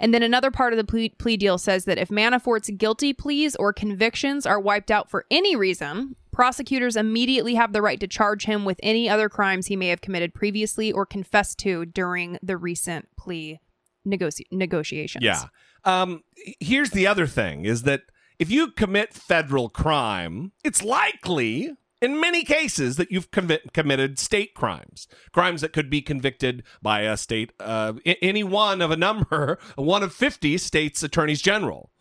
And 0.00 0.12
then 0.12 0.24
another 0.24 0.50
part 0.50 0.72
of 0.72 0.78
the 0.78 0.84
plea, 0.84 1.10
plea 1.10 1.36
deal 1.36 1.58
says 1.58 1.84
that 1.84 1.96
if 1.96 2.08
Manafort's 2.08 2.70
guilty 2.70 3.12
pleas 3.12 3.54
or 3.54 3.72
convictions 3.72 4.46
are 4.46 4.58
wiped 4.58 4.90
out 4.90 5.08
for 5.08 5.26
any 5.30 5.54
reason, 5.54 6.16
prosecutors 6.36 6.96
immediately 6.96 7.54
have 7.54 7.72
the 7.72 7.80
right 7.80 7.98
to 7.98 8.06
charge 8.06 8.44
him 8.44 8.66
with 8.66 8.78
any 8.82 9.08
other 9.08 9.26
crimes 9.26 9.68
he 9.68 9.74
may 9.74 9.88
have 9.88 10.02
committed 10.02 10.34
previously 10.34 10.92
or 10.92 11.06
confessed 11.06 11.56
to 11.56 11.86
during 11.86 12.38
the 12.42 12.58
recent 12.58 13.08
plea 13.16 13.58
negoci- 14.06 14.44
negotiations. 14.52 15.24
Yeah. 15.24 15.44
Um, 15.84 16.24
here's 16.60 16.90
the 16.90 17.06
other 17.06 17.26
thing 17.26 17.64
is 17.64 17.84
that 17.84 18.02
if 18.38 18.50
you 18.50 18.70
commit 18.70 19.14
federal 19.14 19.70
crime, 19.70 20.52
it's 20.62 20.82
likely 20.84 21.72
in 22.02 22.20
many 22.20 22.44
cases 22.44 22.96
that 22.96 23.10
you've 23.10 23.30
commit, 23.30 23.72
committed 23.72 24.18
state 24.18 24.52
crimes, 24.52 25.08
crimes 25.32 25.62
that 25.62 25.72
could 25.72 25.88
be 25.88 26.02
convicted 26.02 26.64
by 26.82 27.00
a 27.00 27.16
state, 27.16 27.54
uh, 27.60 27.94
a- 28.04 28.22
any 28.22 28.44
one 28.44 28.82
of 28.82 28.90
a 28.90 28.96
number, 28.96 29.58
one 29.76 30.02
of 30.02 30.12
50 30.12 30.58
states 30.58 31.02
attorneys 31.02 31.40
general. 31.40 31.92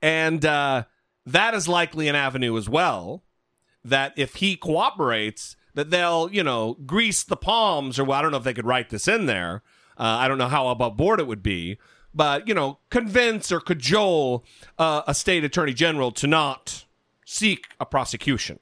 And 0.00 0.42
uh, 0.42 0.84
that 1.26 1.52
is 1.52 1.68
likely 1.68 2.08
an 2.08 2.14
avenue 2.14 2.56
as 2.56 2.66
well 2.66 3.24
that 3.84 4.12
if 4.16 4.36
he 4.36 4.56
cooperates, 4.56 5.56
that 5.74 5.90
they'll, 5.90 6.30
you 6.32 6.42
know, 6.42 6.74
grease 6.86 7.22
the 7.22 7.36
palms, 7.36 7.98
or 7.98 8.04
well, 8.04 8.18
I 8.18 8.22
don't 8.22 8.30
know 8.30 8.38
if 8.38 8.44
they 8.44 8.54
could 8.54 8.66
write 8.66 8.90
this 8.90 9.08
in 9.08 9.26
there. 9.26 9.62
Uh, 9.98 10.02
I 10.02 10.28
don't 10.28 10.38
know 10.38 10.48
how 10.48 10.68
above 10.68 10.96
board 10.96 11.20
it 11.20 11.26
would 11.26 11.42
be, 11.42 11.78
but, 12.14 12.48
you 12.48 12.54
know, 12.54 12.78
convince 12.90 13.50
or 13.52 13.60
cajole 13.60 14.44
uh, 14.78 15.02
a 15.06 15.14
state 15.14 15.44
attorney 15.44 15.74
general 15.74 16.12
to 16.12 16.26
not 16.26 16.84
seek 17.26 17.66
a 17.78 17.86
prosecution. 17.86 18.58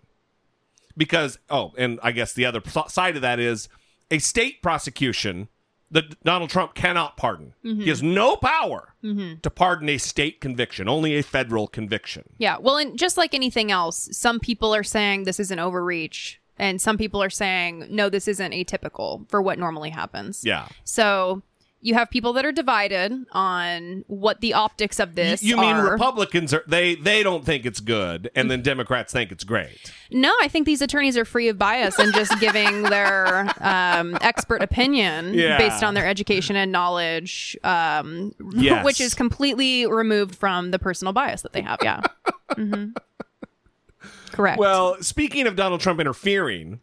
Because, 0.97 1.39
oh, 1.49 1.73
and 1.79 1.99
I 2.03 2.12
guess 2.12 2.33
the 2.33 2.45
other 2.45 2.62
side 2.89 3.16
of 3.16 3.23
that 3.23 3.39
is 3.39 3.68
a 4.11 4.18
state 4.18 4.62
prosecution 4.62 5.49
that 5.93 6.22
Donald 6.24 6.51
Trump 6.51 6.74
cannot 6.74 7.16
pardon. 7.16 7.55
He 7.62 7.88
has 7.88 8.03
no 8.03 8.36
power 8.36 8.95
to 9.03 9.51
pardon 9.51 9.88
a 9.88 9.99
state 9.99 10.40
conviction, 10.40 10.88
only 10.88 11.16
a 11.16 11.22
federal 11.22 11.68
conviction. 11.68 12.24
Yeah. 12.38 12.57
Well, 12.59 12.76
and 12.78 12.99
just 12.99 13.16
like 13.16 13.34
anything 13.34 13.70
else, 13.70 14.09
some 14.12 14.40
people 14.40 14.74
are 14.74 14.82
saying 14.82 15.24
this 15.24 15.38
is 15.38 15.51
an 15.51 15.59
overreach, 15.59 16.40
and 16.59 16.80
some 16.80 16.99
people 16.99 17.22
are 17.22 17.30
saying 17.30 17.86
no, 17.90 18.09
this 18.09 18.26
isn't 18.26 18.53
atypical 18.53 19.28
for 19.30 19.40
what 19.40 19.59
normally 19.59 19.90
happens. 19.90 20.45
Yeah. 20.45 20.68
So 20.84 21.43
you 21.85 21.95
have 21.95 22.09
people 22.11 22.33
that 22.35 22.45
are 22.47 22.53
divided 22.53 23.12
on 23.33 24.05
what 24.07 24.41
the 24.41 24.55
optics 24.55 24.99
of 25.01 25.14
this. 25.16 25.43
you 25.43 25.57
mean 25.57 25.74
are. 25.76 25.91
Republicans 25.93 26.55
are 26.55 26.62
they 26.66 26.95
they 26.95 27.22
don't 27.22 27.45
think 27.45 27.66
it's 27.66 27.80
good, 27.80 28.30
and 28.35 28.51
then 28.51 28.62
Democrats 28.62 29.12
think 29.12 29.33
it's 29.33 29.45
great. 29.45 29.93
No, 30.11 30.33
I 30.43 30.49
think 30.49 30.64
these 30.66 30.80
attorneys 30.80 31.16
are 31.16 31.24
free 31.24 31.49
of 31.49 31.59
bias 31.59 31.99
and 31.99 32.14
just 32.14 32.39
giving 32.41 32.83
their 32.95 33.51
um, 33.61 34.16
expert 34.20 34.62
opinion 34.62 35.35
Yeah. 35.35 35.59
based 35.59 35.83
on 35.83 35.95
their 35.95 36.07
education 36.07 36.55
and 36.57 36.70
knowledge, 36.72 37.57
um, 37.64 38.33
Yes. 38.55 38.85
which 38.85 39.01
is 39.01 39.14
completely 39.14 39.87
removed 39.87 40.35
from 40.37 40.70
the 40.70 40.78
personal 40.78 41.12
bias 41.12 41.43
that 41.43 41.53
they 41.53 41.62
have. 41.62 41.78
Yeah. 41.83 42.01
Mm-hmm. 42.53 42.91
Correct. 44.33 44.59
Well, 44.59 44.97
speaking 45.03 45.47
of 45.47 45.57
Donald 45.57 45.80
Trump 45.80 46.01
interfering, 46.01 46.80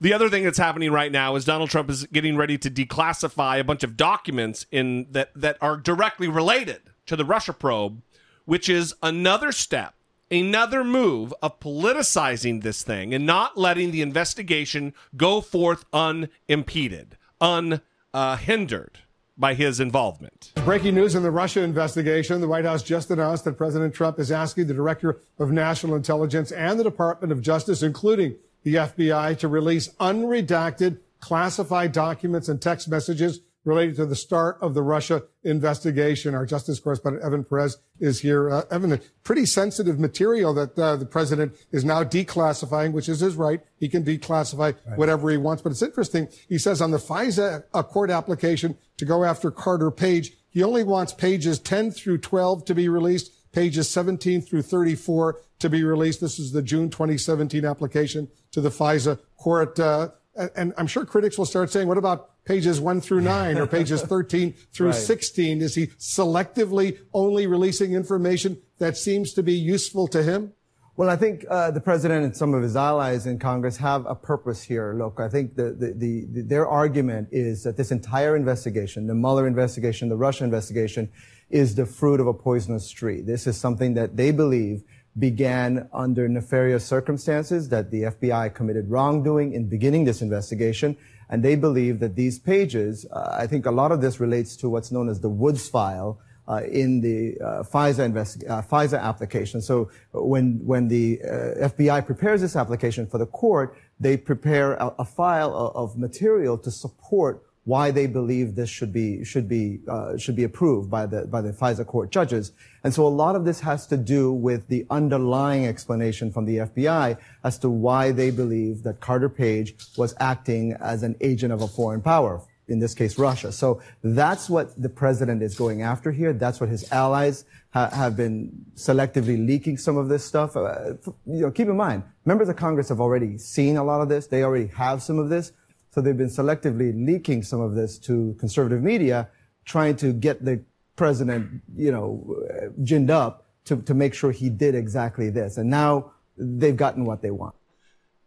the 0.00 0.12
other 0.12 0.28
thing 0.28 0.44
that's 0.44 0.58
happening 0.58 0.90
right 0.92 1.10
now 1.10 1.36
is 1.36 1.44
Donald 1.44 1.70
Trump 1.70 1.90
is 1.90 2.06
getting 2.06 2.36
ready 2.36 2.58
to 2.58 2.70
declassify 2.70 3.58
a 3.58 3.64
bunch 3.64 3.82
of 3.82 3.96
documents 3.96 4.66
in 4.70 5.06
that 5.10 5.30
that 5.34 5.56
are 5.60 5.76
directly 5.76 6.28
related 6.28 6.80
to 7.06 7.16
the 7.16 7.24
Russia 7.24 7.52
probe, 7.52 8.02
which 8.44 8.68
is 8.68 8.94
another 9.02 9.52
step, 9.52 9.94
another 10.30 10.84
move 10.84 11.34
of 11.42 11.58
politicizing 11.60 12.62
this 12.62 12.82
thing 12.82 13.14
and 13.14 13.26
not 13.26 13.56
letting 13.56 13.90
the 13.90 14.02
investigation 14.02 14.94
go 15.16 15.40
forth 15.40 15.84
unimpeded, 15.92 17.16
unhindered 17.40 18.98
by 19.38 19.54
his 19.54 19.78
involvement. 19.78 20.52
Breaking 20.64 20.96
news 20.96 21.14
in 21.14 21.22
the 21.22 21.30
Russia 21.30 21.62
investigation. 21.62 22.40
The 22.40 22.48
White 22.48 22.64
House 22.64 22.82
just 22.82 23.10
announced 23.10 23.44
that 23.44 23.56
President 23.56 23.94
Trump 23.94 24.18
is 24.18 24.32
asking 24.32 24.66
the 24.66 24.74
Director 24.74 25.20
of 25.38 25.52
National 25.52 25.94
Intelligence 25.94 26.50
and 26.50 26.78
the 26.78 26.84
Department 26.84 27.32
of 27.32 27.40
Justice, 27.40 27.82
including 27.82 28.34
the 28.62 28.74
FBI, 28.74 29.38
to 29.38 29.48
release 29.48 29.88
unredacted 30.00 30.98
classified 31.20 31.92
documents 31.92 32.48
and 32.48 32.60
text 32.60 32.88
messages 32.88 33.40
related 33.64 33.96
to 33.96 34.06
the 34.06 34.16
start 34.16 34.56
of 34.60 34.72
the 34.74 34.82
Russia 34.82 35.22
investigation. 35.44 36.34
Our 36.34 36.46
justice 36.46 36.80
correspondent 36.80 37.24
Evan 37.24 37.44
Perez 37.44 37.76
is 38.00 38.20
here. 38.20 38.50
Uh, 38.50 38.62
Evan, 38.70 39.00
pretty 39.24 39.46
sensitive 39.46 39.98
material 39.98 40.54
that 40.54 40.78
uh, 40.78 40.96
the 40.96 41.04
president 41.04 41.54
is 41.70 41.84
now 41.84 42.02
declassifying, 42.02 42.92
which 42.92 43.08
is 43.08 43.20
his 43.20 43.36
right. 43.36 43.60
He 43.78 43.88
can 43.88 44.04
declassify 44.04 44.74
whatever 44.96 45.30
he 45.30 45.36
wants. 45.36 45.62
But 45.62 45.72
it's 45.72 45.82
interesting. 45.82 46.28
He 46.48 46.58
says 46.58 46.80
on 46.80 46.90
the 46.90 46.98
FISA 46.98 47.64
uh, 47.74 47.82
court 47.82 48.10
application 48.10 48.76
to 48.96 49.04
go 49.04 49.24
after 49.24 49.50
Carter 49.50 49.90
Page, 49.90 50.32
he 50.48 50.62
only 50.62 50.82
wants 50.82 51.12
pages 51.12 51.58
10 51.58 51.90
through 51.90 52.18
12 52.18 52.64
to 52.64 52.74
be 52.74 52.88
released, 52.88 53.52
pages 53.52 53.90
17 53.90 54.40
through 54.40 54.62
34 54.62 55.40
to 55.58 55.68
be 55.68 55.82
released. 55.84 56.20
This 56.20 56.38
is 56.38 56.52
the 56.52 56.62
June 56.62 56.90
2017 56.90 57.64
application 57.64 58.28
to 58.52 58.60
the 58.60 58.70
FISA 58.70 59.18
court. 59.36 59.78
Uh, 59.78 60.08
and- 60.54 60.72
I'm 60.76 60.86
sure 60.86 61.04
critics 61.04 61.36
will 61.38 61.46
start 61.46 61.70
saying, 61.70 61.88
what 61.88 61.98
about 61.98 62.44
pages 62.44 62.80
1 62.80 63.00
through 63.00 63.22
9 63.22 63.58
or 63.58 63.66
pages 63.66 64.02
13 64.14 64.54
through 64.72 64.88
Right. 64.90 64.94
16? 64.96 65.62
Is 65.62 65.74
he 65.74 65.88
selectively 65.98 66.98
only 67.12 67.46
releasing 67.46 67.92
information 67.92 68.58
that 68.78 68.96
seems 68.96 69.32
to 69.34 69.42
be 69.42 69.52
useful 69.54 70.06
to 70.08 70.22
him? 70.22 70.52
Well, 70.96 71.08
I 71.08 71.14
think 71.14 71.44
uh, 71.48 71.70
the 71.70 71.80
president 71.80 72.24
and 72.24 72.36
some 72.36 72.54
of 72.54 72.62
his 72.62 72.74
allies 72.74 73.24
in 73.24 73.38
Congress 73.38 73.76
have 73.76 74.04
a 74.06 74.16
purpose 74.16 74.62
here. 74.64 74.94
Look, 74.94 75.20
I 75.20 75.28
think 75.28 75.54
the, 75.54 75.70
the, 75.70 75.92
the, 75.96 76.42
their 76.42 76.66
argument 76.66 77.28
is 77.30 77.62
that 77.62 77.76
this 77.76 77.92
entire 77.92 78.34
investigation, 78.34 79.06
the 79.06 79.14
Mueller 79.14 79.46
investigation, 79.46 80.08
the 80.08 80.16
Russia 80.16 80.42
investigation, 80.42 81.08
is 81.50 81.76
the 81.76 81.86
fruit 81.86 82.18
of 82.18 82.26
a 82.26 82.34
poisonous 82.34 82.90
tree. 82.90 83.20
This 83.20 83.46
is 83.46 83.56
something 83.56 83.94
that 83.94 84.16
they 84.16 84.32
believe 84.32 84.82
began 85.18 85.88
under 85.92 86.28
nefarious 86.28 86.84
circumstances, 86.84 87.68
that 87.68 87.90
the 87.90 88.02
FBI 88.02 88.54
committed 88.54 88.90
wrongdoing 88.90 89.52
in 89.52 89.68
beginning 89.68 90.04
this 90.04 90.22
investigation. 90.22 90.96
And 91.30 91.42
they 91.42 91.56
believe 91.56 92.00
that 92.00 92.16
these 92.16 92.38
pages, 92.38 93.06
uh, 93.12 93.36
I 93.38 93.46
think 93.46 93.66
a 93.66 93.70
lot 93.70 93.92
of 93.92 94.00
this 94.00 94.18
relates 94.18 94.56
to 94.56 94.68
what's 94.68 94.90
known 94.90 95.08
as 95.08 95.20
the 95.20 95.28
Woods 95.28 95.68
file, 95.68 96.20
uh, 96.48 96.62
in 96.62 97.00
the 97.00 97.38
uh, 97.40 97.62
FISA, 97.62 98.48
uh, 98.48 98.62
FISA 98.62 99.00
application. 99.00 99.60
So 99.60 99.90
when, 100.12 100.60
when 100.64 100.88
the 100.88 101.20
uh, 101.22 101.68
FBI 101.68 102.06
prepares 102.06 102.40
this 102.40 102.56
application 102.56 103.06
for 103.06 103.18
the 103.18 103.26
court, 103.26 103.76
they 104.00 104.16
prepare 104.16 104.74
a, 104.74 104.94
a 105.00 105.04
file 105.04 105.54
of, 105.54 105.76
of 105.76 105.98
material 105.98 106.56
to 106.58 106.70
support 106.70 107.44
why 107.68 107.90
they 107.90 108.06
believe 108.06 108.54
this 108.54 108.70
should 108.70 108.94
be 108.94 109.22
should 109.22 109.46
be 109.46 109.78
uh, 109.86 110.16
should 110.16 110.34
be 110.34 110.44
approved 110.44 110.90
by 110.90 111.04
the 111.04 111.26
by 111.26 111.42
the 111.42 111.52
FISA 111.52 111.84
court 111.86 112.10
judges. 112.10 112.52
And 112.82 112.94
so 112.94 113.06
a 113.06 113.14
lot 113.24 113.36
of 113.36 113.44
this 113.44 113.60
has 113.60 113.86
to 113.88 113.98
do 113.98 114.32
with 114.32 114.68
the 114.68 114.86
underlying 114.88 115.66
explanation 115.66 116.32
from 116.32 116.46
the 116.46 116.56
FBI 116.68 117.18
as 117.44 117.58
to 117.58 117.68
why 117.68 118.10
they 118.10 118.30
believe 118.30 118.84
that 118.84 119.00
Carter 119.00 119.28
Page 119.28 119.74
was 119.98 120.14
acting 120.18 120.72
as 120.80 121.02
an 121.02 121.14
agent 121.20 121.52
of 121.52 121.60
a 121.60 121.68
foreign 121.68 122.00
power, 122.00 122.40
in 122.68 122.78
this 122.78 122.94
case 122.94 123.18
Russia. 123.18 123.52
So 123.52 123.82
that's 124.02 124.48
what 124.48 124.80
the 124.80 124.88
president 124.88 125.42
is 125.42 125.54
going 125.54 125.82
after 125.82 126.10
here. 126.10 126.32
That's 126.32 126.60
what 126.60 126.70
his 126.70 126.90
allies 126.90 127.44
ha- 127.74 127.90
have 127.90 128.16
been 128.16 128.64
selectively 128.76 129.46
leaking 129.46 129.76
some 129.76 129.98
of 129.98 130.08
this 130.08 130.24
stuff. 130.24 130.56
Uh, 130.56 130.94
you 131.26 131.42
know, 131.42 131.50
keep 131.50 131.68
in 131.68 131.76
mind, 131.76 132.02
members 132.24 132.48
of 132.48 132.56
Congress 132.56 132.88
have 132.88 133.00
already 133.00 133.36
seen 133.36 133.76
a 133.76 133.84
lot 133.84 134.00
of 134.00 134.08
this. 134.08 134.26
They 134.26 134.42
already 134.42 134.68
have 134.68 135.02
some 135.02 135.18
of 135.18 135.28
this. 135.28 135.52
So 135.98 136.02
they've 136.02 136.16
been 136.16 136.28
selectively 136.28 136.94
leaking 136.94 137.42
some 137.42 137.60
of 137.60 137.74
this 137.74 137.98
to 138.06 138.36
conservative 138.38 138.84
media, 138.84 139.28
trying 139.64 139.96
to 139.96 140.12
get 140.12 140.44
the 140.44 140.62
president, 140.94 141.60
you 141.76 141.90
know, 141.90 142.36
ginned 142.84 143.10
up 143.10 143.48
to, 143.64 143.82
to 143.82 143.94
make 143.94 144.14
sure 144.14 144.30
he 144.30 144.48
did 144.48 144.76
exactly 144.76 145.28
this. 145.28 145.56
And 145.56 145.68
now 145.68 146.12
they've 146.36 146.76
gotten 146.76 147.04
what 147.04 147.20
they 147.20 147.32
want. 147.32 147.56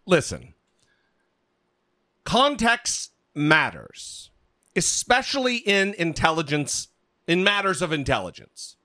Listen, 0.05 0.53
context 2.25 3.13
matters, 3.33 4.31
especially 4.75 5.55
in 5.55 5.93
intelligence, 5.93 6.89
in 7.25 7.41
matters 7.41 7.81
of 7.81 7.93
intelligence. 7.93 8.75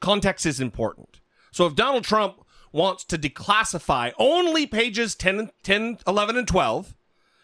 Context 0.00 0.44
is 0.44 0.58
important. 0.58 1.20
So 1.52 1.66
if 1.66 1.76
Donald 1.76 2.02
Trump 2.02 2.44
wants 2.72 3.04
to 3.04 3.16
declassify 3.16 4.10
only 4.18 4.66
pages 4.66 5.14
10, 5.14 5.52
10 5.62 5.98
11, 6.04 6.36
and 6.36 6.48
12, 6.48 6.96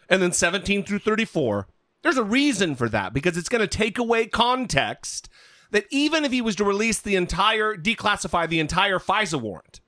and 0.09 0.21
then 0.21 0.31
17 0.31 0.83
through 0.83 0.99
34. 0.99 1.67
There's 2.01 2.17
a 2.17 2.23
reason 2.23 2.75
for 2.75 2.89
that 2.89 3.13
because 3.13 3.37
it's 3.37 3.49
going 3.49 3.61
to 3.61 3.67
take 3.67 3.97
away 3.97 4.25
context 4.25 5.29
that 5.71 5.85
even 5.91 6.25
if 6.25 6.31
he 6.31 6.41
was 6.41 6.55
to 6.55 6.63
release 6.63 6.99
the 6.99 7.15
entire, 7.15 7.75
declassify 7.75 8.47
the 8.49 8.59
entire 8.59 8.97
FISA 8.99 9.39
warrant 9.39 9.81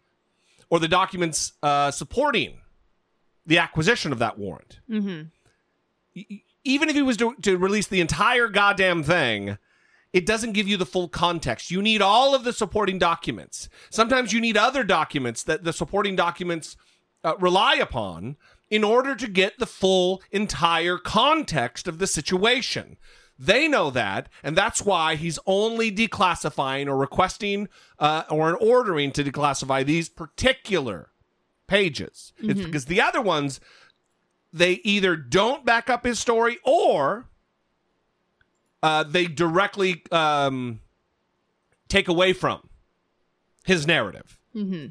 or 0.69 0.79
the 0.79 0.87
documents 0.87 1.53
uh, 1.63 1.89
supporting 1.91 2.59
the 3.45 3.57
acquisition 3.57 4.11
of 4.11 4.19
that 4.19 4.37
warrant, 4.37 4.79
Mm-hmm. 4.89 5.23
even 6.63 6.89
if 6.89 6.95
he 6.95 7.01
was 7.01 7.17
to, 7.17 7.33
to 7.41 7.57
release 7.57 7.87
the 7.87 8.01
entire 8.01 8.47
goddamn 8.47 9.03
thing, 9.03 9.57
it 10.13 10.25
doesn't 10.25 10.51
give 10.51 10.67
you 10.67 10.77
the 10.77 10.85
full 10.85 11.07
context. 11.07 11.71
You 11.71 11.81
need 11.81 12.01
all 12.01 12.35
of 12.35 12.43
the 12.43 12.53
supporting 12.53 12.99
documents. 12.99 13.69
Sometimes 13.89 14.33
you 14.33 14.41
need 14.41 14.57
other 14.57 14.83
documents 14.83 15.41
that 15.43 15.63
the 15.63 15.73
supporting 15.73 16.15
documents 16.15 16.75
uh, 17.23 17.35
rely 17.39 17.75
upon 17.75 18.35
in 18.71 18.83
order 18.83 19.13
to 19.13 19.27
get 19.27 19.59
the 19.59 19.67
full 19.67 20.23
entire 20.31 20.97
context 20.97 21.87
of 21.87 21.99
the 21.99 22.07
situation. 22.07 22.97
They 23.37 23.67
know 23.67 23.89
that, 23.91 24.29
and 24.43 24.55
that's 24.55 24.83
why 24.83 25.15
he's 25.15 25.37
only 25.45 25.91
declassifying 25.91 26.87
or 26.87 26.95
requesting 26.97 27.67
uh, 27.99 28.23
or 28.29 28.55
ordering 28.55 29.11
to 29.11 29.23
declassify 29.23 29.85
these 29.85 30.09
particular 30.09 31.09
pages. 31.67 32.33
It's 32.39 32.59
Mhm. 32.61 32.65
because 32.65 32.85
the 32.85 33.01
other 33.01 33.21
ones, 33.21 33.59
they 34.53 34.73
either 34.83 35.15
don't 35.15 35.65
back 35.65 35.89
up 35.89 36.05
his 36.05 36.19
story 36.19 36.57
or 36.63 37.25
uh, 38.83 39.03
they 39.03 39.25
directly 39.27 40.03
um, 40.11 40.79
take 41.87 42.07
away 42.07 42.33
from 42.33 42.67
his 43.65 43.85
narrative 43.85 44.37
Mm-hmm. 44.55 44.87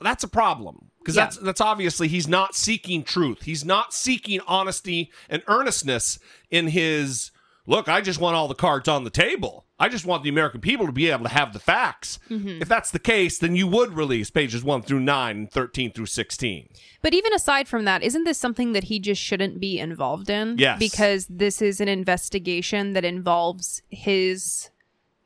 that's 0.00 0.22
a 0.22 0.28
problem 0.28 0.89
because 1.00 1.16
Yeah. 1.16 1.24
that's 1.24 1.36
that's 1.38 1.60
obviously 1.60 2.08
he's 2.08 2.28
not 2.28 2.54
seeking 2.54 3.02
truth. 3.02 3.42
He's 3.42 3.64
not 3.64 3.92
seeking 3.92 4.40
honesty 4.46 5.10
and 5.28 5.42
earnestness 5.48 6.18
in 6.50 6.68
his 6.68 7.30
look. 7.66 7.88
I 7.88 8.00
just 8.00 8.20
want 8.20 8.36
all 8.36 8.48
the 8.48 8.54
cards 8.54 8.88
on 8.88 9.04
the 9.04 9.10
table. 9.10 9.66
I 9.78 9.88
just 9.88 10.04
want 10.04 10.22
the 10.24 10.28
American 10.28 10.60
people 10.60 10.84
to 10.86 10.92
be 10.92 11.08
able 11.10 11.22
to 11.24 11.30
have 11.30 11.54
the 11.54 11.58
facts. 11.58 12.18
Mhm. 12.28 12.60
If 12.60 12.68
that's 12.68 12.90
the 12.90 12.98
case, 12.98 13.38
then 13.38 13.56
you 13.56 13.66
would 13.66 13.94
release 13.94 14.28
pages 14.28 14.62
one 14.62 14.82
through 14.82 15.00
nine 15.00 15.36
and 15.38 15.50
thirteen 15.50 15.90
through 15.90 16.06
sixteen. 16.06 16.68
But 17.00 17.14
even 17.14 17.32
aside 17.32 17.66
from 17.66 17.86
that, 17.86 18.02
isn't 18.02 18.24
this 18.24 18.36
something 18.36 18.72
that 18.74 18.84
he 18.84 18.98
just 19.00 19.22
shouldn't 19.22 19.58
be 19.58 19.78
involved 19.78 20.28
in? 20.28 20.56
Yes. 20.58 20.78
Because 20.78 21.26
this 21.30 21.62
is 21.62 21.80
an 21.80 21.88
investigation 21.88 22.92
that 22.92 23.06
involves 23.06 23.80
his 23.88 24.68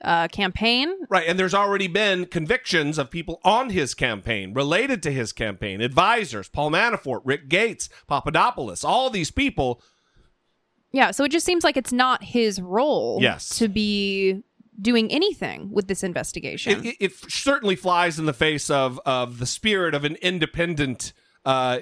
uh, 0.03 0.28
campaign. 0.28 0.92
Right, 1.09 1.26
and 1.26 1.38
there's 1.38 1.55
already 1.55 1.86
been 1.88 2.26
convictions 2.26 2.99
of 2.99 3.11
people 3.11 3.40
on 3.45 3.70
his 3.70 3.95
campaign, 3.95 4.53
related 4.53 5.03
to 5.05 5.11
his 5.11 5.32
campaign, 5.32 5.80
advisors, 5.80 6.49
Paul 6.49 6.70
Manafort, 6.70 7.20
Rick 7.24 7.49
Gates, 7.49 7.88
Papadopoulos, 8.07 8.84
all 8.84 9.09
these 9.11 9.30
people 9.30 9.82
Yeah, 10.92 11.11
so 11.11 11.24
it 11.24 11.32
just 11.32 11.47
seems 11.47 11.64
like 11.64 11.76
it's 11.76 11.92
not 11.92 12.22
his 12.22 12.61
role 12.61 13.18
Yes. 13.20 13.49
to 13.59 13.68
be 13.68 14.42
doing 14.80 15.11
anything 15.11 15.70
with 15.72 15.86
this 15.88 16.03
investigation. 16.03 16.84
It, 16.84 16.86
it, 16.86 16.97
it 17.01 17.12
certainly 17.30 17.76
flies 17.76 18.18
in 18.18 18.26
the 18.26 18.32
face 18.32 18.68
of 18.70 19.01
of 19.07 19.38
the 19.38 19.47
spirit 19.47 19.95
of 19.95 20.05
an 20.05 20.16
independent 20.16 21.12
uh, 21.45 21.80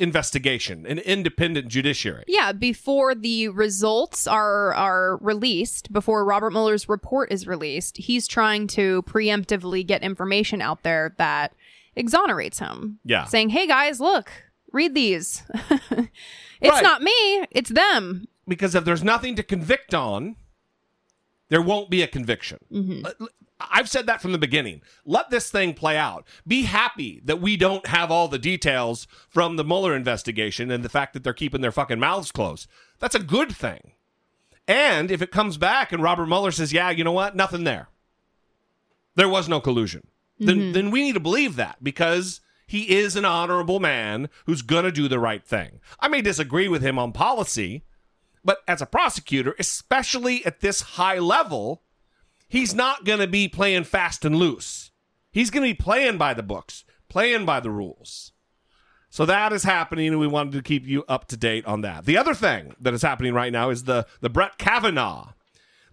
investigation, 0.00 0.86
an 0.86 0.98
independent 0.98 1.68
judiciary. 1.68 2.24
yeah, 2.26 2.52
before 2.52 3.14
the 3.14 3.48
results 3.48 4.26
are 4.26 4.72
are 4.74 5.18
released, 5.18 5.92
before 5.92 6.24
Robert 6.24 6.50
Mueller's 6.50 6.88
report 6.88 7.30
is 7.30 7.46
released, 7.46 7.96
he's 7.98 8.26
trying 8.26 8.66
to 8.68 9.02
preemptively 9.02 9.86
get 9.86 10.02
information 10.02 10.62
out 10.62 10.82
there 10.82 11.14
that 11.18 11.52
exonerates 11.94 12.58
him. 12.58 12.98
Yeah. 13.04 13.24
Saying, 13.24 13.50
"Hey 13.50 13.66
guys, 13.66 14.00
look, 14.00 14.30
read 14.72 14.94
these. 14.94 15.42
it's 15.90 16.70
Right. 16.70 16.82
not 16.82 17.02
me, 17.02 17.44
it's 17.50 17.70
them." 17.70 18.26
Because 18.48 18.74
if 18.74 18.84
there's 18.84 19.04
nothing 19.04 19.36
to 19.36 19.42
convict 19.42 19.92
on, 19.94 20.36
there 21.50 21.62
won't 21.62 21.90
be 21.90 22.00
a 22.02 22.06
conviction. 22.06 22.58
Mhm. 22.72 23.28
I've 23.70 23.88
said 23.88 24.06
that 24.06 24.20
from 24.20 24.32
the 24.32 24.38
beginning. 24.38 24.82
Let 25.04 25.30
this 25.30 25.50
thing 25.50 25.74
play 25.74 25.96
out. 25.96 26.26
Be 26.46 26.62
happy 26.62 27.20
that 27.24 27.40
we 27.40 27.56
don't 27.56 27.86
have 27.86 28.10
all 28.10 28.28
the 28.28 28.38
details 28.38 29.06
from 29.28 29.56
the 29.56 29.64
Mueller 29.64 29.94
investigation 29.94 30.70
and 30.70 30.84
the 30.84 30.88
fact 30.88 31.12
that 31.12 31.24
they're 31.24 31.32
keeping 31.32 31.60
their 31.60 31.72
fucking 31.72 32.00
mouths 32.00 32.32
closed. 32.32 32.66
That's 32.98 33.14
a 33.14 33.20
good 33.22 33.54
thing. 33.54 33.92
And 34.68 35.10
if 35.10 35.20
it 35.22 35.32
comes 35.32 35.56
back 35.56 35.92
and 35.92 36.02
Robert 36.02 36.26
Mueller 36.26 36.52
says, 36.52 36.72
"Yeah, 36.72 36.90
you 36.90 37.04
know 37.04 37.12
what? 37.12 37.34
Nothing 37.34 37.64
there. 37.64 37.88
There 39.16 39.28
was 39.28 39.48
no 39.48 39.60
collusion." 39.60 40.06
Then 40.38 40.60
Mhm. 40.60 40.72
then 40.72 40.90
we 40.90 41.02
need 41.02 41.12
to 41.14 41.20
believe 41.20 41.56
that 41.56 41.82
because 41.82 42.40
he 42.66 42.90
is 42.90 43.16
an 43.16 43.24
honorable 43.24 43.80
man 43.80 44.28
who's 44.46 44.62
going 44.62 44.84
to 44.84 44.92
do 44.92 45.08
the 45.08 45.18
right 45.18 45.44
thing. 45.44 45.80
I 46.00 46.08
may 46.08 46.22
disagree 46.22 46.68
with 46.68 46.82
him 46.82 46.98
on 46.98 47.12
policy, 47.12 47.84
but 48.44 48.62
as 48.66 48.80
a 48.80 48.86
prosecutor, 48.86 49.54
especially 49.58 50.44
at 50.46 50.60
this 50.60 50.80
high 50.82 51.18
level, 51.18 51.82
he's 52.52 52.74
not 52.74 53.04
going 53.06 53.18
to 53.18 53.26
be 53.26 53.48
playing 53.48 53.84
fast 53.84 54.26
and 54.26 54.36
loose. 54.36 54.90
He's 55.30 55.50
going 55.50 55.66
to 55.66 55.74
be 55.74 55.82
playing 55.82 56.18
by 56.18 56.34
the 56.34 56.42
books, 56.42 56.84
playing 57.08 57.46
by 57.46 57.60
the 57.60 57.70
rules. 57.70 58.32
So 59.08 59.24
that 59.24 59.54
is 59.54 59.64
happening, 59.64 60.08
and 60.08 60.20
we 60.20 60.26
wanted 60.26 60.52
to 60.52 60.62
keep 60.62 60.86
you 60.86 61.02
up 61.08 61.28
to 61.28 61.36
date 61.38 61.64
on 61.64 61.80
that. 61.80 62.04
The 62.04 62.18
other 62.18 62.34
thing 62.34 62.76
that 62.78 62.92
is 62.92 63.00
happening 63.00 63.32
right 63.32 63.52
now 63.52 63.70
is 63.70 63.84
the 63.84 64.06
the 64.20 64.28
Brett 64.28 64.58
Kavanaugh, 64.58 65.32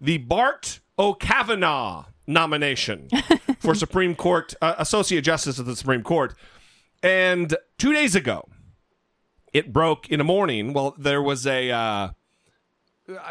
the 0.00 0.18
Bart 0.18 0.80
O'Kavanaugh 0.98 2.06
nomination 2.26 3.08
for 3.58 3.74
Supreme 3.74 4.14
Court 4.14 4.54
uh, 4.60 4.74
Associate 4.78 5.22
Justice 5.22 5.58
of 5.58 5.66
the 5.66 5.76
Supreme 5.76 6.02
Court. 6.02 6.34
And 7.02 7.56
two 7.78 7.92
days 7.94 8.14
ago, 8.14 8.48
it 9.52 9.72
broke 9.72 10.10
in 10.10 10.18
the 10.18 10.24
morning. 10.24 10.74
Well, 10.74 10.94
there 10.98 11.22
was 11.22 11.46
a 11.46 11.70
uh, 11.70 12.08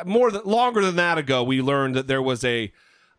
more 0.05 0.31
than 0.31 0.43
longer 0.45 0.83
than 0.83 0.95
that 0.97 1.19
ago. 1.19 1.43
We 1.43 1.61
learned 1.61 1.95
that 1.95 2.07
there 2.07 2.21
was 2.21 2.43
a 2.43 2.71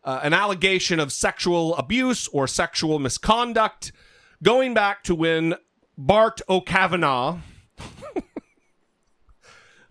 uh, 0.03 0.19
an 0.23 0.33
allegation 0.33 0.99
of 0.99 1.11
sexual 1.11 1.75
abuse 1.75 2.27
or 2.29 2.47
sexual 2.47 2.99
misconduct 2.99 3.91
going 4.43 4.73
back 4.73 5.03
to 5.03 5.13
when 5.15 5.55
Bart 5.97 6.41
O'Kavanaugh. 6.49 7.37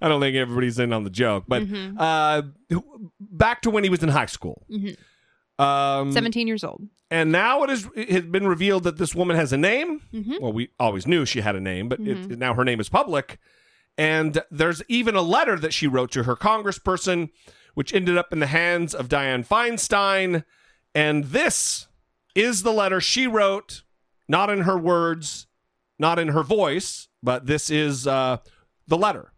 I 0.02 0.08
don't 0.08 0.20
think 0.20 0.34
everybody's 0.36 0.78
in 0.78 0.92
on 0.92 1.04
the 1.04 1.11
joke, 1.11 1.44
but 1.46 1.62
Mhm. 1.62 1.94
uh, 1.98 2.42
back 3.20 3.61
to 3.62 3.70
when 3.70 3.84
he 3.84 3.90
was 3.90 4.02
in 4.02 4.08
high 4.08 4.26
school. 4.26 4.64
Mhm. 4.70 4.96
Um, 5.58 6.11
17 6.12 6.46
years 6.48 6.64
old. 6.64 6.88
and 7.11 7.30
now 7.30 7.62
it, 7.64 7.70
is, 7.70 7.86
it 7.94 8.08
has 8.08 8.22
been 8.24 8.46
revealed 8.46 8.84
that 8.84 8.96
this 8.96 9.14
woman 9.14 9.36
has 9.36 9.52
a 9.52 9.58
name. 9.58 10.00
Mhm. 10.14 10.40
Well, 10.40 10.52
we 10.54 10.70
always 10.78 11.06
knew 11.06 11.26
she 11.26 11.42
had 11.42 11.54
a 11.54 11.61
name, 11.61 11.88
but 11.90 12.00
it, 12.00 12.38
now 12.38 12.54
her 12.54 12.64
name 12.64 12.80
is 12.80 12.88
public. 12.88 13.38
And 13.98 14.42
there's 14.50 14.82
even 14.88 15.14
a 15.16 15.20
letter 15.22 15.58
that 15.58 15.74
she 15.74 15.86
wrote 15.86 16.11
to 16.12 16.22
her 16.22 16.34
congressperson, 16.36 17.28
which 17.74 17.94
ended 17.94 18.16
up 18.16 18.32
in 18.32 18.38
the 18.40 18.46
hands 18.46 18.94
of 18.94 19.08
Dianne 19.08 19.46
Feinstein. 19.46 20.44
And 20.94 21.24
this 21.24 21.88
is 22.34 22.62
the 22.62 22.72
letter 22.72 23.00
she 23.00 23.26
wrote, 23.26 23.82
not 24.28 24.50
in 24.50 24.62
her 24.62 24.78
words, 24.78 25.46
not 25.98 26.18
in 26.18 26.28
her 26.28 26.42
voice, 26.42 27.08
but 27.22 27.46
this 27.46 27.70
is 27.70 28.06
uh, 28.06 28.38
the 28.86 28.96
letter. 28.96 29.32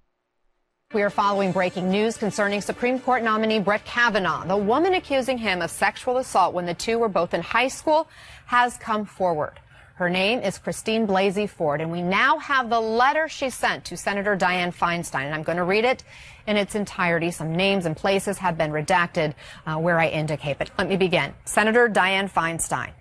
We 0.95 1.03
are 1.03 1.11
following 1.11 1.53
breaking 1.53 1.91
news 1.91 2.19
concerning 2.19 2.61
Supreme 2.61 2.99
Court 2.99 3.23
nominee 3.23 3.61
Brett 3.61 3.85
Kavanaugh. 3.87 4.47
The 4.47 4.59
woman 4.59 4.93
accusing 4.93 5.39
him 5.39 5.63
of 5.63 5.71
sexual 5.71 6.19
assault 6.19 6.53
when 6.53 6.67
the 6.67 6.75
two 6.75 6.99
were 6.99 7.09
both 7.09 7.33
in 7.33 7.41
high 7.41 7.69
school 7.69 8.09
has 8.45 8.77
come 8.77 9.07
forward. 9.07 9.59
Her 9.95 10.09
name 10.09 10.41
is 10.41 10.57
Christine 10.57 11.07
Blasey 11.07 11.49
Ford, 11.49 11.83
and 11.83 11.93
we 11.93 12.01
now 12.01 12.39
have 12.39 12.71
the 12.71 12.81
letter 12.81 13.29
she 13.29 13.51
sent 13.51 13.85
to 13.87 13.97
Senator 13.97 14.37
Dianne 14.37 14.75
Feinstein. 14.75 15.27
And 15.27 15.35
I'm 15.35 15.43
going 15.43 15.59
to 15.59 15.65
read 15.65 15.85
it 15.85 16.03
in 16.47 16.57
its 16.57 16.75
entirety. 16.75 17.31
Some 17.31 17.55
names 17.55 17.85
and 17.85 17.95
places 17.95 18.39
have 18.39 18.57
been 18.57 18.71
redacted 18.71 19.35
uh, 19.67 19.77
where 19.77 19.99
I 19.99 20.09
indicate. 20.09 20.59
But 20.59 20.71
let 20.79 20.89
me 20.89 20.97
begin. 20.97 21.35
Senator 21.45 21.89
Dianne 21.89 22.31
Feinstein. 22.31 22.93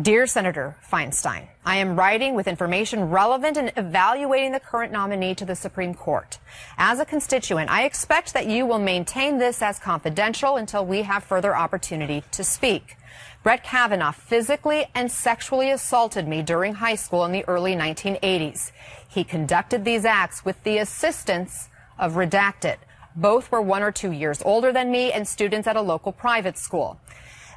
Dear 0.00 0.26
Senator 0.26 0.76
Feinstein, 0.92 1.46
I 1.64 1.76
am 1.76 1.96
writing 1.96 2.34
with 2.34 2.46
information 2.46 3.08
relevant 3.08 3.56
in 3.56 3.72
evaluating 3.78 4.52
the 4.52 4.60
current 4.60 4.92
nominee 4.92 5.34
to 5.36 5.46
the 5.46 5.56
Supreme 5.56 5.94
Court. 5.94 6.38
As 6.76 7.00
a 7.00 7.06
constituent, 7.06 7.70
I 7.70 7.84
expect 7.84 8.34
that 8.34 8.46
you 8.46 8.66
will 8.66 8.78
maintain 8.78 9.38
this 9.38 9.62
as 9.62 9.78
confidential 9.78 10.56
until 10.56 10.84
we 10.84 11.00
have 11.02 11.24
further 11.24 11.56
opportunity 11.56 12.22
to 12.32 12.44
speak. 12.44 12.98
Brett 13.46 13.62
Kavanaugh 13.62 14.10
physically 14.10 14.86
and 14.92 15.08
sexually 15.08 15.70
assaulted 15.70 16.26
me 16.26 16.42
during 16.42 16.74
high 16.74 16.96
school 16.96 17.24
in 17.24 17.30
the 17.30 17.44
early 17.46 17.76
1980s. 17.76 18.72
He 19.06 19.22
conducted 19.22 19.84
these 19.84 20.04
acts 20.04 20.44
with 20.44 20.60
the 20.64 20.78
assistance 20.78 21.68
of 21.96 22.14
Redacted. 22.14 22.78
Both 23.14 23.52
were 23.52 23.62
one 23.62 23.84
or 23.84 23.92
two 23.92 24.10
years 24.10 24.42
older 24.44 24.72
than 24.72 24.90
me 24.90 25.12
and 25.12 25.28
students 25.28 25.68
at 25.68 25.76
a 25.76 25.80
local 25.80 26.10
private 26.10 26.58
school. 26.58 26.98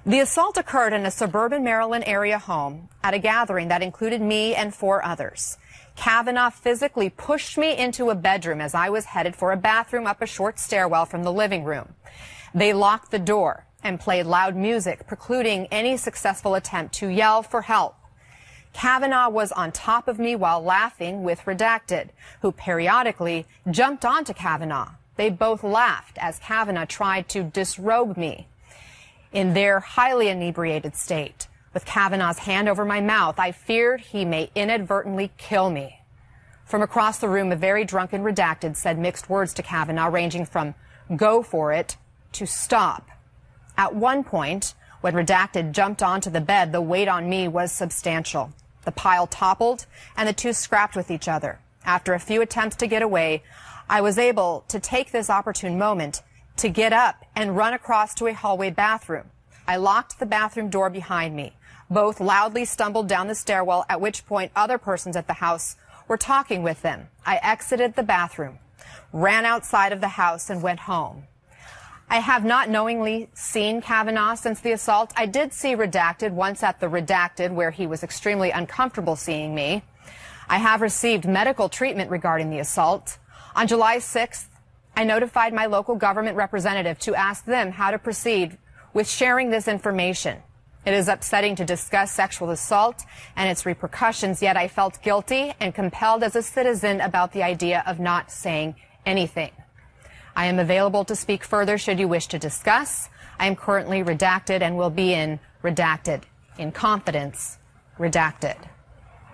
The 0.05 0.19
assault 0.19 0.59
occurred 0.59 0.93
in 0.93 1.07
a 1.07 1.09
suburban 1.09 1.63
Maryland 1.63 2.03
area 2.05 2.37
home 2.37 2.89
at 3.03 3.15
a 3.15 3.17
gathering 3.17 3.69
that 3.69 3.81
included 3.81 4.21
me 4.21 4.53
and 4.53 4.75
four 4.75 5.03
others. 5.03 5.57
Kavanaugh 5.95 6.51
physically 6.51 7.09
pushed 7.09 7.57
me 7.57 7.75
into 7.75 8.11
a 8.11 8.15
bedroom 8.15 8.61
as 8.61 8.75
I 8.75 8.89
was 8.89 9.05
headed 9.05 9.35
for 9.35 9.51
a 9.51 9.57
bathroom 9.57 10.05
up 10.05 10.21
a 10.21 10.27
short 10.27 10.59
stairwell 10.59 11.07
from 11.07 11.23
the 11.23 11.33
living 11.33 11.63
room. 11.63 11.95
They 12.53 12.73
locked 12.73 13.09
the 13.09 13.17
door 13.17 13.65
and 13.83 13.99
played 13.99 14.25
loud 14.25 14.55
music, 14.55 15.07
precluding 15.07 15.67
any 15.67 15.97
successful 15.97 16.55
attempt 16.55 16.93
to 16.95 17.07
yell 17.07 17.43
for 17.43 17.61
help. 17.63 17.95
Kavanaugh 18.73 19.29
was 19.29 19.51
on 19.51 19.71
top 19.71 20.07
of 20.07 20.19
me 20.19 20.35
while 20.35 20.63
laughing 20.63 21.23
with 21.23 21.41
Redacted, 21.41 22.09
who 22.41 22.51
periodically 22.51 23.45
jumped 23.69 24.05
onto 24.05 24.33
Kavanaugh. 24.33 24.91
They 25.15 25.29
both 25.29 25.63
laughed 25.63 26.17
as 26.19 26.39
Kavanaugh 26.39 26.85
tried 26.85 27.27
to 27.29 27.43
disrobe 27.43 28.15
me 28.15 28.47
in 29.31 29.53
their 29.53 29.79
highly 29.79 30.29
inebriated 30.29 30.95
state. 30.95 31.47
With 31.73 31.85
Kavanaugh's 31.85 32.39
hand 32.39 32.67
over 32.67 32.85
my 32.85 33.01
mouth, 33.01 33.39
I 33.39 33.51
feared 33.51 34.01
he 34.01 34.25
may 34.25 34.49
inadvertently 34.55 35.31
kill 35.37 35.69
me. 35.69 35.99
From 36.65 36.81
across 36.81 37.19
the 37.19 37.29
room, 37.29 37.51
a 37.51 37.55
very 37.55 37.83
drunken 37.85 38.23
redacted 38.23 38.75
said 38.75 38.97
mixed 38.97 39.29
words 39.29 39.53
to 39.55 39.63
Kavanaugh, 39.63 40.07
ranging 40.07 40.45
from 40.45 40.75
go 41.15 41.41
for 41.43 41.73
it 41.73 41.97
to 42.33 42.45
stop. 42.45 43.09
At 43.79 43.95
one 43.95 44.25
point, 44.25 44.73
when 44.99 45.13
redacted 45.13 45.71
jumped 45.71 46.03
onto 46.03 46.29
the 46.29 46.41
bed, 46.41 46.73
the 46.73 46.81
weight 46.81 47.07
on 47.07 47.29
me 47.29 47.47
was 47.47 47.71
substantial. 47.71 48.51
The 48.83 48.91
pile 48.91 49.25
toppled 49.25 49.85
and 50.17 50.27
the 50.27 50.33
two 50.33 50.51
scrapped 50.51 50.97
with 50.97 51.09
each 51.09 51.29
other. 51.29 51.59
After 51.85 52.13
a 52.13 52.19
few 52.19 52.41
attempts 52.41 52.75
to 52.75 52.87
get 52.87 53.01
away, 53.01 53.41
I 53.89 54.01
was 54.01 54.17
able 54.17 54.65
to 54.67 54.81
take 54.81 55.13
this 55.13 55.29
opportune 55.29 55.77
moment 55.77 56.23
to 56.57 56.67
get 56.67 56.91
up 56.91 57.23
and 57.37 57.55
run 57.55 57.73
across 57.73 58.13
to 58.15 58.27
a 58.27 58.33
hallway 58.33 58.69
bathroom. 58.69 59.29
I 59.65 59.77
locked 59.77 60.19
the 60.19 60.25
bathroom 60.25 60.69
door 60.69 60.89
behind 60.89 61.33
me. 61.33 61.53
Both 61.89 62.19
loudly 62.19 62.65
stumbled 62.65 63.07
down 63.07 63.27
the 63.27 63.33
stairwell, 63.33 63.85
at 63.87 64.01
which 64.01 64.25
point 64.25 64.51
other 64.57 64.77
persons 64.77 65.15
at 65.15 65.27
the 65.27 65.39
house 65.39 65.77
were 66.05 66.17
talking 66.17 66.63
with 66.63 66.81
them. 66.81 67.07
I 67.25 67.39
exited 67.41 67.95
the 67.95 68.03
bathroom, 68.03 68.59
ran 69.13 69.45
outside 69.45 69.93
of 69.93 70.01
the 70.01 70.09
house, 70.09 70.49
and 70.49 70.61
went 70.61 70.81
home. 70.81 71.23
I 72.11 72.21
have 72.21 72.43
not 72.43 72.69
knowingly 72.69 73.29
seen 73.35 73.81
Kavanaugh 73.81 74.33
since 74.33 74.61
the 74.61 74.71
assault. 74.71 75.13
I 75.15 75.27
did 75.27 75.53
see 75.53 75.75
Redacted 75.75 76.31
once 76.31 76.63
at 76.63 76.79
the 76.79 76.87
Redacted, 76.87 77.51
where 77.51 77.69
he 77.69 77.85
was 77.85 78.01
extremely 78.01 78.49
uncomfortable 78.49 79.15
seeing 79.15 79.53
me. 79.53 79.83
I 80.49 80.57
have 80.57 80.81
received 80.81 81.27
medical 81.27 81.69
treatment 81.69 82.09
regarding 82.09 82.49
the 82.49 82.57
assault. 82.57 83.19
On 83.55 83.67
July 83.67 83.97
6th, 83.97 84.45
I 84.95 85.03
notified 85.03 85.53
my 85.53 85.67
local 85.67 85.95
government 85.95 86.35
representative 86.35 86.97
to 86.99 87.13
ask 87.13 87.45
them 87.45 87.71
how 87.71 87.91
to 87.91 87.99
proceed 87.99 88.57
with 88.91 89.07
sharing 89.07 89.51
this 89.51 89.67
information. 89.67 90.41
It 90.87 90.95
is 90.95 91.09
upsetting 91.09 91.55
to 91.57 91.65
discuss 91.65 92.11
sexual 92.11 92.49
assault 92.49 93.03
and 93.35 93.47
its 93.47 93.67
repercussions, 93.67 94.41
yet 94.41 94.57
I 94.57 94.67
felt 94.67 94.99
guilty 95.03 95.53
and 95.59 95.75
compelled 95.75 96.23
as 96.23 96.35
a 96.35 96.41
citizen 96.41 97.01
about 97.01 97.33
the 97.33 97.43
idea 97.43 97.83
of 97.85 97.99
not 97.99 98.31
saying 98.31 98.75
anything. 99.05 99.51
I 100.39 100.45
am 100.45 100.57
available 100.57 101.03
to 101.03 101.17
speak 101.17 101.43
further 101.43 101.77
should 101.77 101.99
you 101.99 102.07
wish 102.07 102.27
to 102.27 102.39
discuss. 102.39 103.09
I 103.41 103.47
am 103.47 103.57
currently 103.57 104.05
redacted 104.05 104.61
and 104.61 104.77
will 104.77 104.89
be 104.89 105.13
in 105.13 105.37
redacted. 105.61 106.21
In 106.57 106.71
confidence, 106.71 107.57
redacted. 107.97 108.55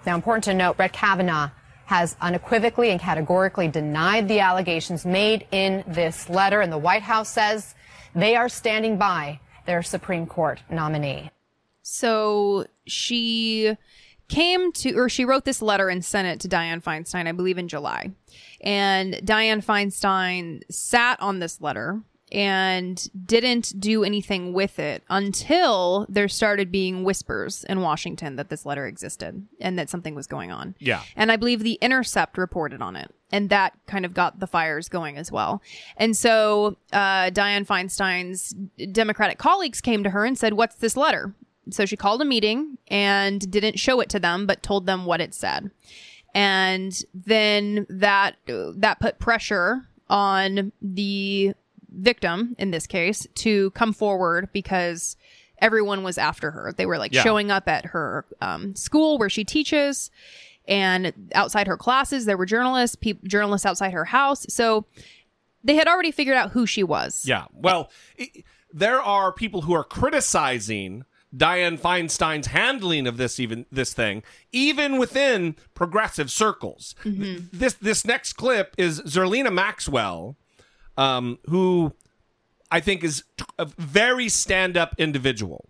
Now, 0.07 0.15
important 0.15 0.45
to 0.45 0.55
note, 0.55 0.77
Brett 0.77 0.93
Kavanaugh 0.93 1.51
has 1.85 2.15
unequivocally 2.21 2.89
and 2.89 2.99
categorically 2.99 3.67
denied 3.67 4.27
the 4.27 4.39
allegations 4.39 5.05
made 5.05 5.45
in 5.51 5.83
this 5.85 6.27
letter, 6.27 6.61
and 6.61 6.73
the 6.73 6.79
White 6.79 7.03
House 7.03 7.29
says 7.29 7.75
they 8.15 8.35
are 8.35 8.49
standing 8.49 8.97
by 8.97 9.39
their 9.67 9.83
Supreme 9.83 10.25
Court 10.25 10.63
nominee. 10.71 11.29
So 11.83 12.65
she 12.87 13.77
came 14.27 14.71
to, 14.73 14.93
or 14.95 15.09
she 15.09 15.25
wrote 15.25 15.45
this 15.45 15.61
letter 15.61 15.89
and 15.89 16.03
sent 16.03 16.27
it 16.27 16.39
to 16.41 16.47
Dianne 16.47 16.83
Feinstein, 16.83 17.27
I 17.27 17.31
believe 17.31 17.57
in 17.57 17.67
July. 17.67 18.11
And 18.61 19.15
Dianne 19.15 19.63
Feinstein 19.63 20.61
sat 20.69 21.21
on 21.21 21.39
this 21.39 21.61
letter 21.61 22.01
and 22.31 23.07
didn't 23.25 23.79
do 23.79 24.03
anything 24.03 24.51
with 24.51 24.79
it 24.79 25.03
until 25.09 26.05
there 26.09 26.27
started 26.27 26.71
being 26.71 27.03
whispers 27.03 27.63
in 27.65 27.81
Washington 27.81 28.35
that 28.35 28.49
this 28.49 28.65
letter 28.65 28.87
existed 28.87 29.45
and 29.61 29.77
that 29.77 29.89
something 29.89 30.15
was 30.15 30.25
going 30.25 30.51
on. 30.51 30.75
Yeah. 30.79 31.03
And 31.15 31.31
I 31.31 31.35
believe 31.35 31.61
The 31.61 31.77
Intercept 31.81 32.37
reported 32.37 32.81
on 32.81 32.95
it. 32.95 33.13
And 33.31 33.49
that 33.49 33.73
kind 33.85 34.05
of 34.05 34.13
got 34.13 34.39
the 34.39 34.47
fires 34.47 34.89
going 34.89 35.17
as 35.17 35.31
well. 35.31 35.61
And 35.97 36.15
so 36.15 36.77
uh, 36.91 37.29
Dianne 37.31 37.67
Feinstein's 37.67 38.55
Democratic 38.91 39.37
colleagues 39.37 39.81
came 39.81 40.03
to 40.03 40.09
her 40.09 40.25
and 40.25 40.37
said, 40.37 40.53
What's 40.53 40.75
this 40.75 40.97
letter? 40.97 41.33
So 41.71 41.85
she 41.85 41.95
called 41.95 42.21
a 42.21 42.25
meeting 42.25 42.77
and 42.87 43.49
didn't 43.51 43.79
show 43.79 43.99
it 43.99 44.09
to 44.09 44.19
them, 44.19 44.45
but 44.45 44.61
told 44.63 44.85
them 44.85 45.05
what 45.05 45.21
it 45.21 45.33
said. 45.33 45.71
And 46.33 46.93
then 47.13 47.85
that 47.89 48.35
that 48.47 48.99
put 48.99 49.19
pressure 49.19 49.87
on 50.09 50.71
the 50.81 51.53
victim 51.89 52.55
in 52.59 52.71
this 52.71 52.85
case 52.85 53.25
to 53.35 53.71
come 53.71 53.93
forward 53.93 54.49
because 54.53 55.15
everyone 55.59 56.03
was 56.03 56.17
after 56.17 56.51
her. 56.51 56.73
They 56.75 56.85
were 56.85 56.97
like 56.97 57.13
Yeah. 57.13 57.23
showing 57.23 57.49
up 57.51 57.67
at 57.69 57.85
her 57.87 58.25
um, 58.41 58.75
school 58.75 59.17
where 59.17 59.29
she 59.29 59.45
teaches 59.45 60.11
and 60.67 61.13
outside 61.33 61.67
her 61.67 61.77
classes 61.77 62.25
there 62.25 62.37
were 62.37 62.45
journalists, 62.45 62.95
peop 62.95 63.23
journalists 63.23 63.65
outside 63.65 63.93
her 63.93 64.05
house. 64.05 64.45
So 64.49 64.85
they 65.63 65.75
had 65.75 65.87
already 65.87 66.11
figured 66.11 66.35
out 66.35 66.51
who 66.51 66.65
she 66.67 66.83
was. 66.83 67.23
Yeah. 67.25 67.45
Well, 67.53 67.89
i 68.19 68.29
there 68.73 69.01
are 69.01 69.31
people 69.31 69.61
who 69.61 69.73
are 69.73 69.85
criticizing 69.85 71.05
Dianne 71.35 71.79
Feinstein's 71.79 72.47
handling 72.47 73.07
of 73.07 73.17
this 73.17 73.39
even 73.39 73.65
this 73.71 73.93
thing, 73.93 74.23
even 74.51 74.97
within 74.97 75.55
progressive 75.73 76.31
circles. 76.31 76.95
This 77.51 77.73
this 77.73 78.05
next 78.05 78.33
clip 78.33 78.73
is 78.77 79.01
Zerlina 79.01 79.51
Maxwell, 79.53 80.35
um, 80.97 81.39
who 81.49 81.93
I 82.71 82.79
think 82.79 83.03
is 83.03 83.23
a 83.59 83.65
very 83.65 84.29
stand 84.29 84.77
up 84.77 84.95
individual. 84.97 85.69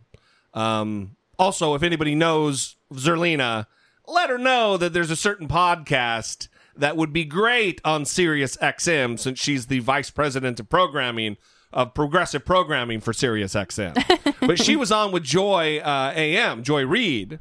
Um, 0.53 1.15
also, 1.37 1.75
if 1.75 1.83
anybody 1.83 2.15
knows 2.15 2.75
Zerlina, 2.93 3.67
let 4.07 4.29
her 4.29 4.37
know 4.37 4.77
that 4.77 4.93
there's 4.93 5.11
a 5.11 5.15
certain 5.15 5.47
podcast 5.47 6.47
that 6.77 6.97
would 6.97 7.13
be 7.13 7.25
great 7.25 7.81
on 7.83 8.05
Sirius 8.05 8.57
XM 8.57 9.17
since 9.17 9.39
she's 9.39 9.67
the 9.67 9.79
vice 9.79 10.11
president 10.11 10.59
of 10.59 10.69
programming 10.69 11.37
of 11.75 11.93
progressive 11.93 12.45
programming 12.45 13.01
for 13.01 13.13
Sirius 13.13 13.53
XM. 13.53 13.93
but 14.47 14.59
she 14.59 14.75
was 14.75 14.91
on 14.91 15.11
with 15.11 15.23
Joy 15.23 15.77
uh, 15.79 16.13
AM, 16.15 16.63
Joy 16.63 16.85
Reid, 16.85 17.39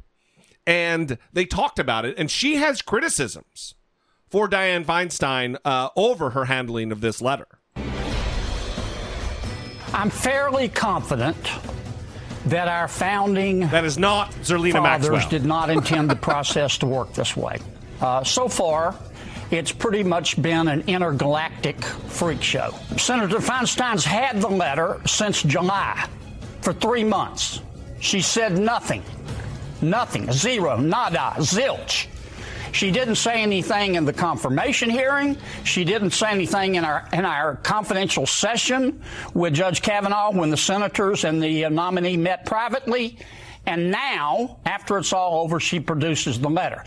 and 0.67 1.17
they 1.33 1.45
talked 1.45 1.79
about 1.79 2.05
it, 2.05 2.15
and 2.17 2.29
she 2.29 2.57
has 2.57 2.81
criticisms 2.81 3.73
for 4.29 4.47
Dianne 4.49 4.85
Feinstein 4.85 5.57
uh, 5.63 5.89
over 5.95 6.31
her 6.31 6.45
handling 6.45 6.91
of 6.91 7.01
this 7.01 7.21
letter. 7.21 7.47
I'm 9.93 10.09
fairly 10.09 10.67
confident 10.67 11.37
that 12.47 12.67
our 12.67 12.87
founding 12.87 13.61
that 13.61 13.85
is 13.85 13.97
not 13.97 14.31
Zerlina 14.43 14.73
fathers 14.73 15.09
Maxwell. 15.09 15.29
did 15.29 15.45
not 15.45 15.69
intend 15.69 16.09
the 16.09 16.15
process 16.17 16.77
to 16.79 16.85
work 16.85 17.13
this 17.13 17.35
way. 17.37 17.57
Uh, 18.01 18.23
so 18.23 18.47
far, 18.47 18.95
it's 19.51 19.71
pretty 19.71 20.03
much 20.03 20.41
been 20.41 20.67
an 20.67 20.83
intergalactic 20.87 21.83
freak 21.83 22.41
show. 22.41 22.71
Senator 22.97 23.39
Feinstein's 23.39 24.03
had 24.03 24.41
the 24.41 24.47
letter 24.47 25.01
since 25.05 25.43
July 25.43 26.07
for 26.61 26.73
three 26.73 27.03
months. 27.03 27.61
She 27.99 28.21
said 28.21 28.57
nothing. 28.57 29.03
Nothing. 29.81 30.31
Zero. 30.31 30.77
Nada. 30.77 31.33
Zilch. 31.37 32.07
She 32.71 32.91
didn't 32.91 33.15
say 33.15 33.41
anything 33.41 33.95
in 33.95 34.03
the 34.03 34.11
confirmation 34.11 34.89
hearing. 34.89 35.37
She 35.63 35.85
didn't 35.85 36.09
say 36.09 36.31
anything 36.31 36.75
in 36.75 36.83
our 36.83 37.07
in 37.13 37.23
our 37.23 37.55
confidential 37.55 38.25
session 38.25 39.01
with 39.33 39.53
Judge 39.53 39.81
Kavanaugh 39.81 40.31
when 40.31 40.49
the 40.49 40.57
senators 40.57 41.23
and 41.23 41.41
the 41.41 41.69
nominee 41.69 42.17
met 42.17 42.45
privately. 42.45 43.17
And 43.65 43.91
now, 43.91 44.57
after 44.65 44.97
it's 44.97 45.13
all 45.13 45.41
over, 45.41 45.59
she 45.59 45.79
produces 45.79 46.39
the 46.39 46.49
letter. 46.49 46.83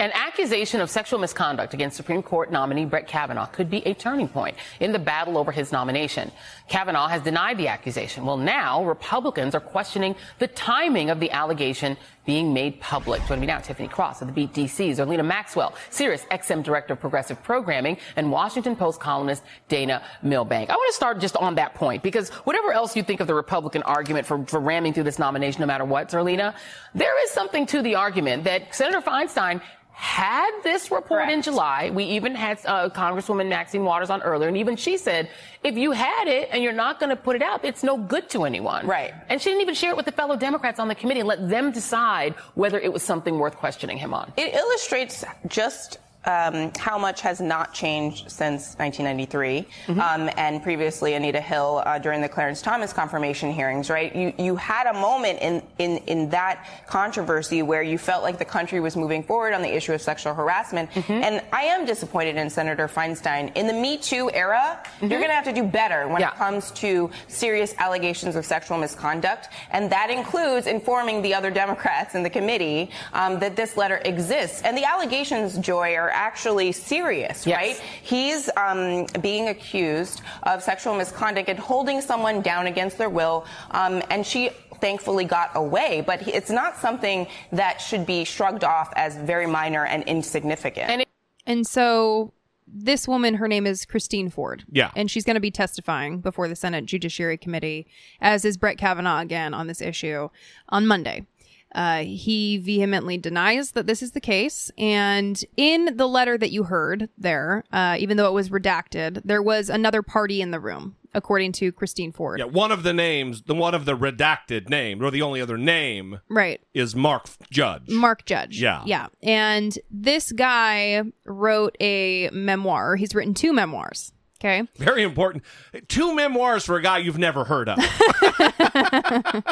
An 0.00 0.12
accusation 0.14 0.80
of 0.80 0.88
sexual 0.88 1.18
misconduct 1.18 1.74
against 1.74 1.94
Supreme 1.94 2.22
Court 2.22 2.50
nominee 2.50 2.86
Brett 2.86 3.06
Kavanaugh 3.06 3.44
could 3.44 3.68
be 3.68 3.86
a 3.86 3.92
turning 3.92 4.28
point 4.28 4.56
in 4.80 4.92
the 4.92 4.98
battle 4.98 5.36
over 5.36 5.52
his 5.52 5.72
nomination. 5.72 6.32
Kavanaugh 6.68 7.08
has 7.08 7.20
denied 7.20 7.58
the 7.58 7.68
accusation. 7.68 8.24
Well, 8.24 8.38
now 8.38 8.82
Republicans 8.82 9.54
are 9.54 9.60
questioning 9.60 10.16
the 10.38 10.46
timing 10.46 11.10
of 11.10 11.20
the 11.20 11.30
allegation 11.30 11.98
being 12.24 12.54
made 12.54 12.80
public. 12.80 13.20
Joining 13.26 13.42
me 13.42 13.46
now, 13.48 13.58
Tiffany 13.58 13.88
Cross 13.88 14.22
of 14.22 14.28
the 14.28 14.32
Beat 14.32 14.54
DC, 14.54 14.90
Zerlina 14.92 15.22
Maxwell, 15.24 15.74
Sirius 15.90 16.24
XM 16.30 16.62
Director 16.62 16.94
of 16.94 17.00
Progressive 17.00 17.42
Programming, 17.42 17.98
and 18.16 18.32
Washington 18.32 18.76
Post 18.76 19.00
columnist 19.00 19.42
Dana 19.68 20.02
Milbank. 20.22 20.70
I 20.70 20.76
want 20.76 20.88
to 20.88 20.96
start 20.96 21.20
just 21.20 21.36
on 21.36 21.56
that 21.56 21.74
point 21.74 22.02
because 22.02 22.30
whatever 22.46 22.72
else 22.72 22.96
you 22.96 23.02
think 23.02 23.20
of 23.20 23.26
the 23.26 23.34
Republican 23.34 23.82
argument 23.82 24.26
for, 24.26 24.46
for 24.46 24.60
ramming 24.60 24.94
through 24.94 25.04
this 25.04 25.18
nomination, 25.18 25.60
no 25.60 25.66
matter 25.66 25.84
what, 25.84 26.08
Zerlina, 26.08 26.54
there 26.94 27.22
is 27.22 27.30
something 27.32 27.66
to 27.66 27.82
the 27.82 27.96
argument 27.96 28.44
that 28.44 28.74
Senator 28.74 29.02
Feinstein 29.02 29.60
had 29.92 30.50
this 30.62 30.90
report 30.90 31.28
in 31.28 31.42
July. 31.42 31.90
We 31.90 32.04
even 32.04 32.34
had 32.34 32.58
uh, 32.64 32.88
Congresswoman 32.90 33.48
Maxine 33.48 33.84
Waters 33.84 34.10
on 34.10 34.22
earlier, 34.22 34.48
and 34.48 34.56
even 34.56 34.76
she 34.76 34.96
said, 34.96 35.28
if 35.62 35.76
you 35.76 35.92
had 35.92 36.26
it 36.26 36.48
and 36.52 36.62
you're 36.62 36.72
not 36.72 36.98
going 37.00 37.10
to 37.10 37.16
put 37.16 37.36
it 37.36 37.42
out, 37.42 37.64
it's 37.64 37.82
no 37.82 37.96
good 37.98 38.30
to 38.30 38.44
anyone. 38.44 38.86
Right. 38.86 39.12
And 39.28 39.40
she 39.40 39.50
didn't 39.50 39.62
even 39.62 39.74
share 39.74 39.90
it 39.90 39.96
with 39.96 40.06
the 40.06 40.12
fellow 40.12 40.36
Democrats 40.36 40.78
on 40.80 40.88
the 40.88 40.94
committee 40.94 41.20
and 41.20 41.28
let 41.28 41.48
them 41.48 41.70
decide 41.70 42.34
whether 42.54 42.78
it 42.78 42.92
was 42.92 43.02
something 43.02 43.38
worth 43.38 43.56
questioning 43.56 43.98
him 43.98 44.14
on. 44.14 44.32
It 44.36 44.54
illustrates 44.54 45.24
just 45.46 45.98
um, 46.24 46.70
how 46.78 46.98
much 46.98 47.22
has 47.22 47.40
not 47.40 47.72
changed 47.72 48.30
since 48.30 48.74
1993, 48.76 49.66
Mm-hmm. 49.86 50.00
um, 50.00 50.30
and 50.36 50.62
previously 50.62 51.14
Anita 51.14 51.40
Hill 51.40 51.82
uh, 51.86 51.98
during 51.98 52.20
the 52.20 52.28
Clarence 52.28 52.60
Thomas 52.62 52.92
confirmation 52.92 53.52
hearings. 53.52 53.88
Right, 53.90 54.14
you 54.14 54.32
you 54.38 54.56
had 54.56 54.86
a 54.86 54.92
moment 54.92 55.38
in 55.40 55.62
in 55.78 55.98
in 56.06 56.30
that 56.30 56.66
controversy 56.86 57.62
where 57.62 57.82
you 57.82 57.96
felt 57.98 58.22
like 58.22 58.38
the 58.38 58.44
country 58.44 58.80
was 58.80 58.96
moving 58.96 59.22
forward 59.22 59.54
on 59.54 59.62
the 59.62 59.74
issue 59.74 59.92
of 59.92 60.02
sexual 60.02 60.34
harassment, 60.34 60.90
Mm-hmm. 60.90 61.12
and 61.12 61.42
I 61.52 61.62
am 61.64 61.84
disappointed 61.86 62.36
in 62.36 62.50
Senator 62.50 62.86
Feinstein. 62.88 63.56
In 63.56 63.66
the 63.66 63.72
Me 63.72 63.96
Too 63.96 64.30
era, 64.32 64.82
you're 65.00 65.08
going 65.08 65.28
to 65.28 65.34
have 65.34 65.44
to 65.44 65.52
do 65.52 65.62
better 65.64 66.06
when 66.08 66.22
it 66.22 66.34
comes 66.34 66.70
to 66.72 67.10
serious 67.28 67.74
allegations 67.78 68.36
of 68.36 68.44
sexual 68.44 68.76
misconduct, 68.78 69.48
and 69.70 69.90
that 69.90 70.10
includes 70.10 70.66
informing 70.66 71.22
the 71.22 71.32
other 71.34 71.50
Democrats 71.50 72.14
in 72.14 72.22
the 72.22 72.30
committee 72.30 72.90
um, 73.14 73.38
that 73.40 73.56
this 73.56 73.76
letter 73.76 74.00
exists. 74.04 74.62
And 74.62 74.76
the 74.76 74.84
allegations, 74.84 75.56
Joy, 75.58 75.94
are 75.96 76.09
actually 76.10 76.72
serious, 76.72 77.46
right? 77.46 77.76
He's 78.02 78.50
um, 78.56 79.06
being 79.20 79.48
accused 79.48 80.22
of 80.44 80.62
sexual 80.62 80.94
misconduct 80.94 81.48
and 81.48 81.58
holding 81.58 82.00
someone 82.00 82.40
down 82.42 82.66
against 82.66 82.98
their 82.98 83.10
will, 83.10 83.46
um, 83.70 84.02
and 84.10 84.26
she 84.26 84.50
thankfully 84.80 85.24
got 85.24 85.50
away. 85.54 86.02
But 86.06 86.26
it's 86.26 86.50
not 86.50 86.76
something 86.76 87.26
that 87.52 87.80
should 87.80 88.06
be 88.06 88.24
shrugged 88.24 88.64
off 88.64 88.92
as 88.96 89.16
very 89.16 89.46
minor 89.46 89.84
and 89.84 90.02
insignificant. 90.04 91.04
And 91.46 91.66
so 91.66 92.32
this 92.72 93.08
woman, 93.08 93.34
her 93.34 93.48
name 93.48 93.66
is 93.66 93.84
Christine 93.84 94.30
Ford. 94.30 94.64
Yeah. 94.70 94.90
And 94.94 95.10
she's 95.10 95.24
going 95.24 95.34
to 95.34 95.40
be 95.40 95.50
testifying 95.50 96.20
before 96.20 96.48
the 96.48 96.56
Senate 96.56 96.86
Judiciary 96.86 97.36
Committee, 97.36 97.86
as 98.20 98.44
is 98.44 98.56
Brett 98.56 98.78
Kavanaugh 98.78 99.20
again 99.20 99.54
on 99.54 99.66
this 99.66 99.80
issue 99.80 100.28
on 100.68 100.86
Monday. 100.86 101.26
Uh, 101.74 102.02
he 102.02 102.58
vehemently 102.58 103.16
denies 103.18 103.72
that 103.72 103.86
this 103.86 104.02
is 104.02 104.12
the 104.12 104.20
case. 104.20 104.70
And 104.76 105.42
in 105.56 105.96
the 105.96 106.06
letter 106.08 106.36
that 106.36 106.50
you 106.50 106.64
heard 106.64 107.08
there, 107.16 107.64
uh, 107.72 107.96
even 107.98 108.16
though 108.16 108.26
it 108.26 108.32
was 108.32 108.50
redacted, 108.50 109.22
there 109.24 109.42
was 109.42 109.68
another 109.70 110.02
party 110.02 110.40
in 110.42 110.50
the 110.50 110.58
room, 110.60 110.96
according 111.14 111.52
to 111.52 111.70
Christine 111.70 112.10
Ford. 112.12 112.40
Yeah, 112.40 112.46
one 112.46 112.72
of 112.72 112.82
the 112.82 112.92
names, 112.92 113.42
the 113.42 113.54
one 113.54 113.74
of 113.74 113.84
the 113.84 113.96
redacted 113.96 114.68
name, 114.68 115.00
or 115.02 115.10
the 115.12 115.22
only 115.22 115.40
other 115.40 115.56
name, 115.58 116.20
Right. 116.28 116.60
is 116.74 116.96
Mark 116.96 117.26
Judge. 117.50 117.88
Mark 117.88 118.24
Judge. 118.24 118.60
Yeah. 118.60 118.82
Yeah. 118.86 119.06
And 119.22 119.78
this 119.90 120.32
guy 120.32 121.02
wrote 121.24 121.76
a 121.80 122.30
memoir. 122.32 122.96
He's 122.96 123.14
written 123.14 123.34
two 123.34 123.52
memoirs. 123.52 124.12
Okay. 124.42 124.62
Very 124.78 125.02
important. 125.02 125.44
Two 125.88 126.14
memoirs 126.14 126.64
for 126.64 126.76
a 126.76 126.82
guy 126.82 126.96
you've 126.98 127.18
never 127.18 127.44
heard 127.44 127.68
of. 127.68 127.78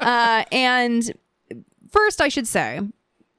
uh, 0.00 0.44
and 0.52 1.12
first, 1.94 2.20
I 2.20 2.28
should 2.28 2.46
say, 2.48 2.80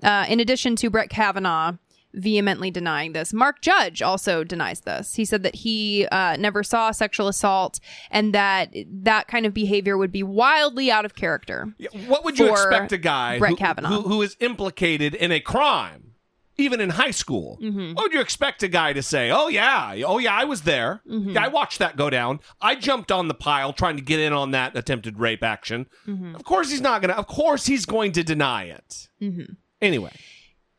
uh, 0.02 0.26
in 0.30 0.40
addition 0.40 0.76
to 0.78 0.90
Brett 0.90 1.10
Kavanaugh 1.10 1.74
vehemently 2.14 2.72
denying 2.72 3.12
this, 3.12 3.34
Mark 3.34 3.62
Judge 3.62 4.02
also 4.02 4.44
denies 4.44 4.82
this. 4.82 5.16
He 5.16 5.26
said 5.26 5.44
that 5.44 5.56
he 5.56 6.08
uh, 6.12 6.38
never 6.38 6.64
saw 6.64 6.92
sexual 6.92 7.28
assault 7.28 7.80
and 8.10 8.34
that 8.34 8.74
that 8.90 9.28
kind 9.28 9.46
of 9.46 9.54
behavior 9.54 9.98
would 9.98 10.12
be 10.12 10.24
wildly 10.24 10.90
out 10.90 11.04
of 11.04 11.16
character. 11.16 11.74
what 12.08 12.24
would 12.24 12.40
you 12.40 12.50
expect 12.50 12.94
a 12.94 12.98
guy 12.98 13.38
Brett 13.38 13.52
who, 13.52 13.58
Kavanaugh? 13.58 13.90
who, 13.90 14.02
who 14.02 14.22
is 14.22 14.38
implicated 14.40 15.14
in 15.14 15.32
a 15.34 15.42
crime, 15.42 16.14
even 16.58 16.80
in 16.82 16.90
high 16.92 17.12
school? 17.12 17.58
Mhm. 17.62 17.96
What 17.96 18.04
would 18.06 18.14
you 18.14 18.22
expect 18.22 18.64
a 18.64 18.68
guy 18.68 18.94
to 18.94 19.02
say? 19.04 19.30
Oh 19.32 19.48
yeah, 19.48 19.94
oh 20.06 20.18
yeah, 20.20 20.34
I 20.34 20.44
was 20.46 20.62
there. 20.62 21.02
Mhm. 21.10 21.34
Yeah, 21.34 21.46
I 21.46 21.48
watched 21.50 21.80
that 21.80 21.96
go 21.98 22.10
down. 22.10 22.40
I 22.62 22.76
jumped 22.76 23.12
on 23.12 23.28
the 23.28 23.34
pile 23.34 23.74
trying 23.74 23.96
to 23.98 24.02
get 24.04 24.20
in 24.20 24.34
on 24.34 24.52
that 24.52 24.76
attempted 24.76 25.20
rape 25.20 25.44
action. 25.44 25.88
Mhm. 26.08 26.36
Of 26.36 26.44
course 26.44 26.72
he's 26.72 26.82
not 26.82 27.02
gonna. 27.02 27.14
Of 27.14 27.28
course 27.28 27.66
he's 27.66 27.86
going 27.86 28.12
to 28.14 28.24
deny 28.24 28.64
it. 28.66 29.10
Mhm. 29.22 29.56
Anyway, 29.82 30.12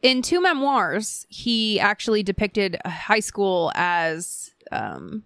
in 0.03 0.23
two 0.23 0.41
memoirs, 0.41 1.27
he 1.29 1.79
actually 1.81 2.23
depicted 2.23 2.79
high 2.87 3.21
school 3.21 3.71
as 3.75 4.51
um, 4.73 5.23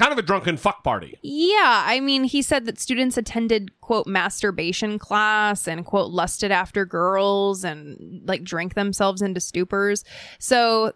kind 0.00 0.12
of 0.12 0.18
a 0.18 0.22
drunken 0.22 0.56
fuck 0.56 0.82
party. 0.82 1.18
Yeah, 1.22 1.84
I 1.86 2.00
mean, 2.00 2.24
he 2.24 2.40
said 2.40 2.64
that 2.64 2.80
students 2.80 3.18
attended 3.18 3.78
quote 3.82 4.06
masturbation 4.06 4.98
class 4.98 5.68
and 5.68 5.84
quote 5.84 6.10
lusted 6.10 6.50
after 6.50 6.86
girls 6.86 7.64
and 7.64 8.22
like 8.26 8.42
drank 8.42 8.74
themselves 8.74 9.20
into 9.20 9.40
stupors. 9.40 10.02
So 10.38 10.94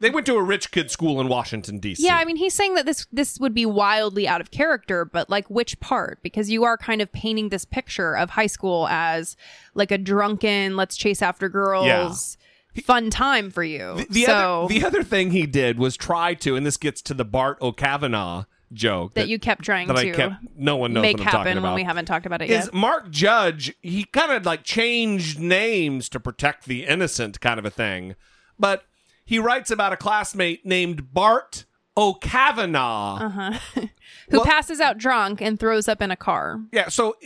They 0.00 0.10
went 0.10 0.26
to 0.26 0.34
a 0.36 0.42
rich 0.42 0.70
kid 0.70 0.90
school 0.90 1.18
in 1.22 1.28
Washington 1.28 1.78
D.C. 1.78 2.04
yeah, 2.04 2.18
I 2.18 2.26
mean, 2.26 2.36
he's 2.36 2.52
saying 2.52 2.74
that 2.74 2.84
this 2.84 3.06
this 3.10 3.40
would 3.40 3.54
be 3.54 3.64
wildly 3.64 4.28
out 4.28 4.42
of 4.42 4.50
character, 4.50 5.06
but 5.06 5.30
like 5.30 5.48
which 5.48 5.80
part? 5.80 6.22
Because 6.22 6.50
you 6.50 6.64
are 6.64 6.76
kind 6.76 7.00
of 7.00 7.10
painting 7.12 7.48
this 7.48 7.64
picture 7.64 8.14
of 8.14 8.28
high 8.30 8.48
school 8.48 8.86
as 8.90 9.34
like 9.72 9.90
a 9.90 9.96
drunken, 9.98 10.76
let's 10.76 10.96
chase 10.98 11.22
after 11.22 11.48
girls, 11.48 12.36
fun 12.82 13.10
time 13.10 13.50
for 13.50 13.64
you. 13.64 14.06
The 14.10 14.24
so 14.24 14.32
other 14.64 14.74
the 14.74 14.84
other 14.84 15.02
thing 15.02 15.30
he 15.30 15.46
did 15.46 15.78
was 15.78 15.96
try 15.96 16.34
to, 16.34 16.56
and 16.56 16.64
this 16.64 16.76
gets 16.76 17.02
to 17.02 17.14
the 17.14 17.24
Bart 17.24 17.58
O'Kavanaugh 17.60 18.44
joke 18.72 19.14
that, 19.14 19.28
you 19.28 19.38
kept 19.38 19.64
trying 19.64 19.88
that 19.88 19.96
to 19.96 20.10
I 20.10 20.12
kept. 20.12 20.34
No 20.56 20.76
one 20.76 20.92
knows 20.92 21.02
make 21.02 21.18
what 21.18 21.26
I'm 21.26 21.32
talking 21.32 21.38
happen 21.38 21.58
about. 21.58 21.68
when 21.68 21.74
we 21.74 21.84
haven't 21.84 22.06
talked 22.06 22.26
about 22.26 22.42
it 22.42 22.46
is 22.46 22.50
yet. 22.50 22.64
Is 22.64 22.72
Mark 22.72 23.10
Judge, 23.10 23.74
he 23.80 24.04
kind 24.04 24.32
of 24.32 24.44
like 24.44 24.64
changed 24.64 25.38
names 25.38 26.08
to 26.10 26.20
protect 26.20 26.66
the 26.66 26.84
innocent 26.84 27.40
kind 27.40 27.58
of 27.58 27.64
a 27.64 27.70
thing. 27.70 28.16
But 28.58 28.84
he 29.24 29.38
writes 29.38 29.70
about 29.70 29.92
a 29.92 29.96
classmate 29.96 30.64
named 30.64 31.12
Bart 31.12 31.64
O'Kavanaugh. 31.96 33.18
Uh-huh. 33.20 33.58
Who 34.30 34.44
passes 34.44 34.80
out 34.80 34.98
drunk 34.98 35.40
and 35.40 35.58
throws 35.58 35.88
up 35.88 36.02
in 36.02 36.10
a 36.10 36.16
car. 36.16 36.60
Yeah, 36.72 36.88
so 36.88 37.16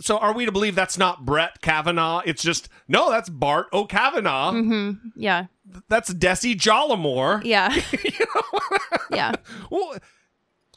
so 0.00 0.18
are 0.18 0.32
we 0.34 0.44
to 0.46 0.52
believe 0.52 0.74
that's 0.74 0.98
not 0.98 1.24
Brett 1.24 1.60
Kavanaugh? 1.62 2.22
It's 2.24 2.42
just 2.42 2.68
no, 2.88 3.10
that's 3.10 3.28
Bart 3.28 3.66
O'Kavanaugh. 3.72 4.52
Mm-hmm. 4.52 5.08
Yeah. 5.16 5.46
That's 5.88 6.12
Desi 6.12 6.54
Jollimore. 6.56 7.42
Yeah. 7.44 7.74
yeah. 9.10 9.32
Well, 9.70 9.96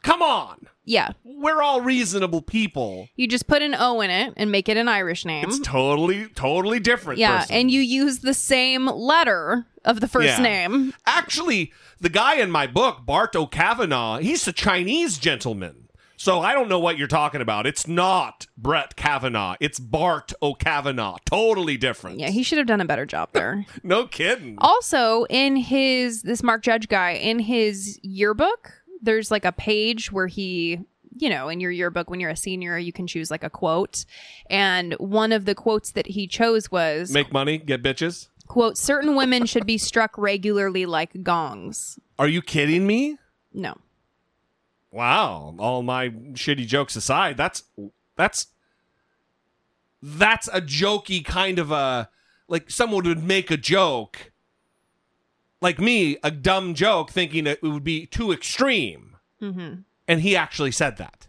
come 0.02 0.22
on. 0.22 0.66
Yeah. 0.84 1.12
We're 1.24 1.62
all 1.62 1.80
reasonable 1.80 2.42
people. 2.42 3.08
You 3.16 3.26
just 3.26 3.46
put 3.46 3.62
an 3.62 3.74
O 3.74 4.00
in 4.02 4.10
it 4.10 4.34
and 4.36 4.52
make 4.52 4.68
it 4.68 4.76
an 4.76 4.86
Irish 4.86 5.24
name. 5.24 5.44
It's 5.48 5.58
totally, 5.60 6.28
totally 6.28 6.78
different. 6.78 7.18
yeah, 7.18 7.40
person. 7.40 7.56
and 7.56 7.70
you 7.70 7.80
use 7.80 8.18
the 8.20 8.34
same 8.34 8.86
letter 8.86 9.66
of 9.84 10.00
the 10.00 10.08
first 10.08 10.26
Yeah. 10.28 10.42
name. 10.42 10.92
Actually, 11.06 11.72
the 12.00 12.10
guy 12.10 12.34
in 12.36 12.50
my 12.50 12.66
book, 12.66 13.06
Bart 13.06 13.34
O'Kavanaugh, 13.34 14.18
he's 14.18 14.46
a 14.46 14.52
Chinese 14.52 15.16
gentleman. 15.18 15.83
So 16.24 16.40
I 16.40 16.54
don't 16.54 16.70
know 16.70 16.78
what 16.78 16.96
you're 16.96 17.06
talking 17.06 17.42
about. 17.42 17.66
It's 17.66 17.86
not 17.86 18.46
Brett 18.56 18.96
Kavanaugh. 18.96 19.56
It's 19.60 19.78
Bart 19.78 20.32
O'Kavanaugh. 20.40 21.18
Totally 21.26 21.76
different. 21.76 22.18
Yeah, 22.18 22.30
he 22.30 22.42
should 22.42 22.56
have 22.56 22.66
done 22.66 22.80
a 22.80 22.86
better 22.86 23.04
job 23.04 23.28
there. 23.34 23.66
No 23.82 24.06
kidding. 24.06 24.54
also, 24.56 25.26
in 25.28 25.56
his 25.56 26.22
this 26.22 26.42
Mark 26.42 26.62
Judge 26.62 26.88
guy, 26.88 27.10
in 27.10 27.40
his 27.40 28.00
yearbook, 28.02 28.72
there's 29.02 29.30
like 29.30 29.44
a 29.44 29.52
page 29.52 30.10
where 30.12 30.26
he 30.26 30.80
you 31.14 31.28
know, 31.28 31.50
in 31.50 31.60
your 31.60 31.70
yearbook 31.70 32.08
when 32.08 32.20
you're 32.20 32.30
a 32.30 32.36
senior, 32.36 32.78
you 32.78 32.90
can 32.92 33.06
choose 33.06 33.30
like 33.30 33.44
a 33.44 33.50
quote. 33.50 34.06
And 34.48 34.94
one 34.94 35.30
of 35.30 35.44
the 35.44 35.54
quotes 35.54 35.92
that 35.92 36.06
he 36.06 36.26
chose 36.26 36.70
was 36.70 37.12
Make 37.12 37.34
money, 37.34 37.58
get 37.58 37.82
bitches. 37.82 38.28
quote, 38.48 38.78
certain 38.78 39.14
women 39.14 39.44
should 39.44 39.66
be 39.66 39.76
struck 39.76 40.16
regularly 40.16 40.86
like 40.86 41.22
gongs. 41.22 41.98
Are 42.18 42.28
you 42.28 42.40
kidding 42.40 42.86
me? 42.86 43.18
No. 43.52 43.76
Wow. 44.94 45.56
All 45.58 45.82
my 45.82 46.08
shitty 46.08 46.68
jokes 46.68 46.94
aside, 46.94 47.36
that's 47.36 47.64
that's 48.16 48.46
that's 50.00 50.48
a 50.48 50.60
jokey 50.60 51.24
kind 51.24 51.58
of 51.58 51.72
a 51.72 52.08
like 52.46 52.70
someone 52.70 53.04
would 53.04 53.24
make 53.24 53.50
a 53.50 53.56
joke 53.56 54.30
like 55.60 55.80
me, 55.80 56.16
a 56.22 56.30
dumb 56.30 56.74
joke 56.74 57.10
thinking 57.10 57.46
it 57.46 57.60
would 57.62 57.82
be 57.82 58.06
too 58.06 58.30
extreme. 58.30 59.16
Mm-hmm. 59.42 59.80
And 60.06 60.20
he 60.20 60.36
actually 60.36 60.70
said 60.70 60.98
that. 60.98 61.26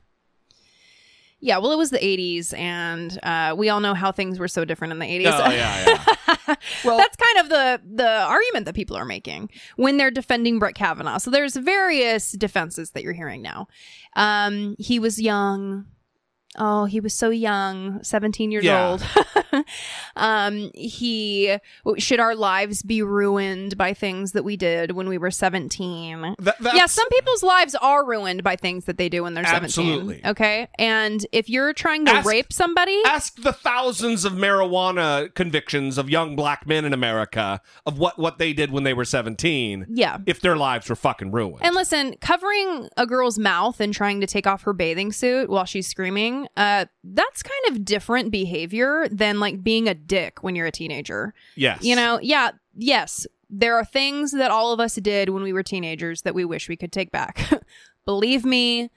Yeah, 1.41 1.57
well, 1.59 1.71
it 1.71 1.77
was 1.77 1.91
the 1.91 1.99
80s, 1.99 2.57
and 2.57 3.19
uh, 3.21 3.53
we 3.57 3.69
all 3.69 3.79
know 3.79 3.93
how 3.93 4.11
things 4.11 4.39
were 4.39 4.47
so 4.47 4.65
different 4.65 4.93
in 4.93 4.99
the 4.99 5.05
80s. 5.05 5.45
Oh, 5.45 5.51
yeah, 5.51 5.85
yeah. 6.47 6.55
well, 6.85 6.97
that's 6.97 7.15
kind 7.15 7.39
of 7.39 7.49
the 7.49 7.81
the 7.95 8.09
argument 8.23 8.65
that 8.65 8.73
people 8.73 8.95
are 8.95 9.05
making 9.05 9.49
when 9.75 9.97
they're 9.97 10.11
defending 10.11 10.59
Brett 10.59 10.75
Kavanaugh. 10.75 11.17
So 11.17 11.29
there's 11.29 11.55
various 11.55 12.31
defenses 12.31 12.91
that 12.91 13.03
you're 13.03 13.13
hearing 13.13 13.41
now. 13.41 13.67
Um, 14.15 14.75
he 14.79 14.97
was 14.97 15.21
young. 15.21 15.85
Oh, 16.57 16.85
he 16.85 16.99
was 16.99 17.13
so 17.13 17.29
young, 17.29 18.03
17 18.03 18.51
years 18.51 18.63
Yeah. 18.63 18.89
old. 18.89 19.03
um, 20.15 20.71
he 20.73 21.57
should 21.97 22.19
our 22.19 22.35
lives 22.35 22.81
be 22.83 23.01
ruined 23.01 23.77
by 23.77 23.93
things 23.93 24.31
that 24.33 24.43
we 24.43 24.55
did 24.57 24.91
when 24.91 25.09
we 25.09 25.17
were 25.17 25.31
17? 25.31 26.35
That- 26.39 26.55
yeah, 26.61 26.85
some 26.85 27.07
people's 27.09 27.43
lives 27.43 27.75
are 27.75 28.05
ruined 28.05 28.43
by 28.43 28.55
things 28.55 28.85
that 28.85 28.97
they 28.97 29.09
do 29.09 29.23
when 29.23 29.33
they're 29.33 29.43
17. 29.45 29.65
Absolutely. 29.65 30.21
Okay? 30.25 30.67
And 30.77 31.25
if 31.31 31.49
you're 31.49 31.73
trying 31.73 32.05
to 32.05 32.11
Ask- 32.11 32.27
rape 32.27 32.51
somebody, 32.53 33.01
Ask 33.05 33.41
the 33.41 33.53
thousands 33.53 34.25
of 34.25 34.33
marijuana 34.33 35.33
convictions 35.35 35.97
of 35.97 36.09
young 36.09 36.35
black 36.35 36.65
men 36.67 36.85
in 36.85 36.93
America 36.93 37.61
of 37.85 37.97
what, 37.99 38.17
what 38.17 38.37
they 38.37 38.53
did 38.53 38.71
when 38.71 38.83
they 38.83 38.93
were 38.93 39.05
17. 39.05 39.87
Yeah. 39.89 40.17
If 40.25 40.41
their 40.41 40.55
lives 40.55 40.89
were 40.89 40.95
fucking 40.95 41.31
ruined. 41.31 41.59
And 41.61 41.75
listen, 41.75 42.15
covering 42.21 42.89
a 42.97 43.05
girl's 43.05 43.37
mouth 43.39 43.79
and 43.79 43.93
trying 43.93 44.21
to 44.21 44.27
take 44.27 44.47
off 44.47 44.63
her 44.63 44.73
bathing 44.73 45.11
suit 45.11 45.49
while 45.49 45.65
she's 45.65 45.87
screaming, 45.87 46.44
uh, 46.57 46.85
that's 47.03 47.43
kind 47.43 47.75
of 47.75 47.85
different 47.85 48.31
behavior 48.31 49.07
than 49.09 49.39
like 49.39 49.63
being 49.63 49.87
a 49.87 49.93
dick 49.93 50.43
when 50.43 50.55
you're 50.55 50.67
a 50.67 50.71
teenager. 50.71 51.33
Yes. 51.55 51.83
You 51.83 51.95
know, 51.95 52.19
yeah, 52.21 52.51
yes, 52.75 53.25
there 53.49 53.75
are 53.77 53.85
things 53.85 54.31
that 54.31 54.51
all 54.51 54.73
of 54.73 54.79
us 54.79 54.95
did 54.95 55.29
when 55.29 55.43
we 55.43 55.53
were 55.53 55.63
teenagers 55.63 56.23
that 56.23 56.35
we 56.35 56.45
wish 56.45 56.67
we 56.69 56.75
could 56.75 56.91
take 56.91 57.11
back. 57.11 57.49
Believe 58.05 58.45
me, 58.45 58.89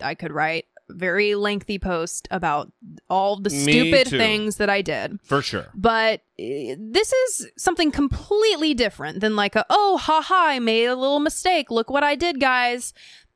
I 0.00 0.14
could 0.14 0.32
write 0.32 0.66
a 0.90 0.94
very 0.94 1.34
lengthy 1.34 1.78
post 1.78 2.28
about 2.30 2.72
all 3.10 3.36
the 3.36 3.50
Me 3.50 3.58
stupid 3.58 4.06
too. 4.08 4.18
things 4.18 4.56
that 4.56 4.70
I 4.70 4.82
did. 4.82 5.18
For 5.24 5.42
sure. 5.42 5.66
But 5.74 6.20
uh, 6.38 6.76
this 6.78 7.12
is 7.12 7.48
something 7.56 7.90
completely 7.90 8.74
different 8.74 9.20
than 9.20 9.36
like 9.36 9.54
a 9.56 9.64
oh 9.70 9.98
haha 9.98 10.34
I 10.34 10.58
made 10.58 10.86
a 10.86 10.96
little 10.96 11.20
mistake. 11.20 11.70
Look 11.70 11.90
what 11.90 12.04
I 12.04 12.14
did, 12.14 12.40
guys. 12.40 12.92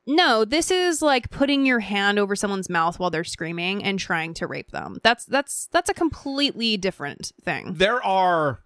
No, 0.06 0.44
this 0.44 0.70
is 0.70 1.00
like 1.00 1.30
putting 1.30 1.64
your 1.64 1.78
hand 1.80 2.18
over 2.18 2.34
someone's 2.34 2.68
mouth 2.68 2.98
while 2.98 3.10
they're 3.10 3.22
screaming 3.24 3.84
and 3.84 3.98
trying 3.98 4.34
to 4.34 4.46
rape 4.46 4.70
them. 4.72 4.98
That's 5.04 5.24
that's 5.24 5.68
that's 5.70 5.88
a 5.90 5.94
completely 5.94 6.76
different 6.76 7.30
thing. 7.44 7.74
there 7.74 8.02
are 8.04 8.60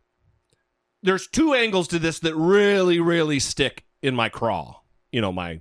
there's 1.02 1.26
two 1.28 1.52
angles 1.54 1.88
to 1.88 1.98
this 1.98 2.18
that 2.20 2.34
really 2.34 2.98
really 3.00 3.38
stick 3.38 3.84
in 4.02 4.14
my 4.16 4.28
craw 4.28 4.80
you 5.12 5.20
know 5.20 5.30
my 5.30 5.60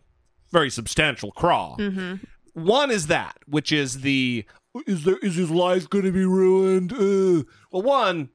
very 0.51 0.69
substantial 0.69 1.31
craw 1.31 1.75
Mm-hmm. 1.77 2.15
one 2.53 2.89
is 2.89 3.07
that 3.07 3.35
which 3.45 3.71
is 3.71 4.01
the 4.01 4.45
is 4.87 5.03
there 5.03 5.17
is 5.17 5.35
his 5.35 5.51
life 5.51 5.89
going 5.89 6.05
to 6.05 6.11
be 6.11 6.25
ruined 6.25 6.93
uh. 6.93 7.43
well 7.71 7.81
one 7.83 8.29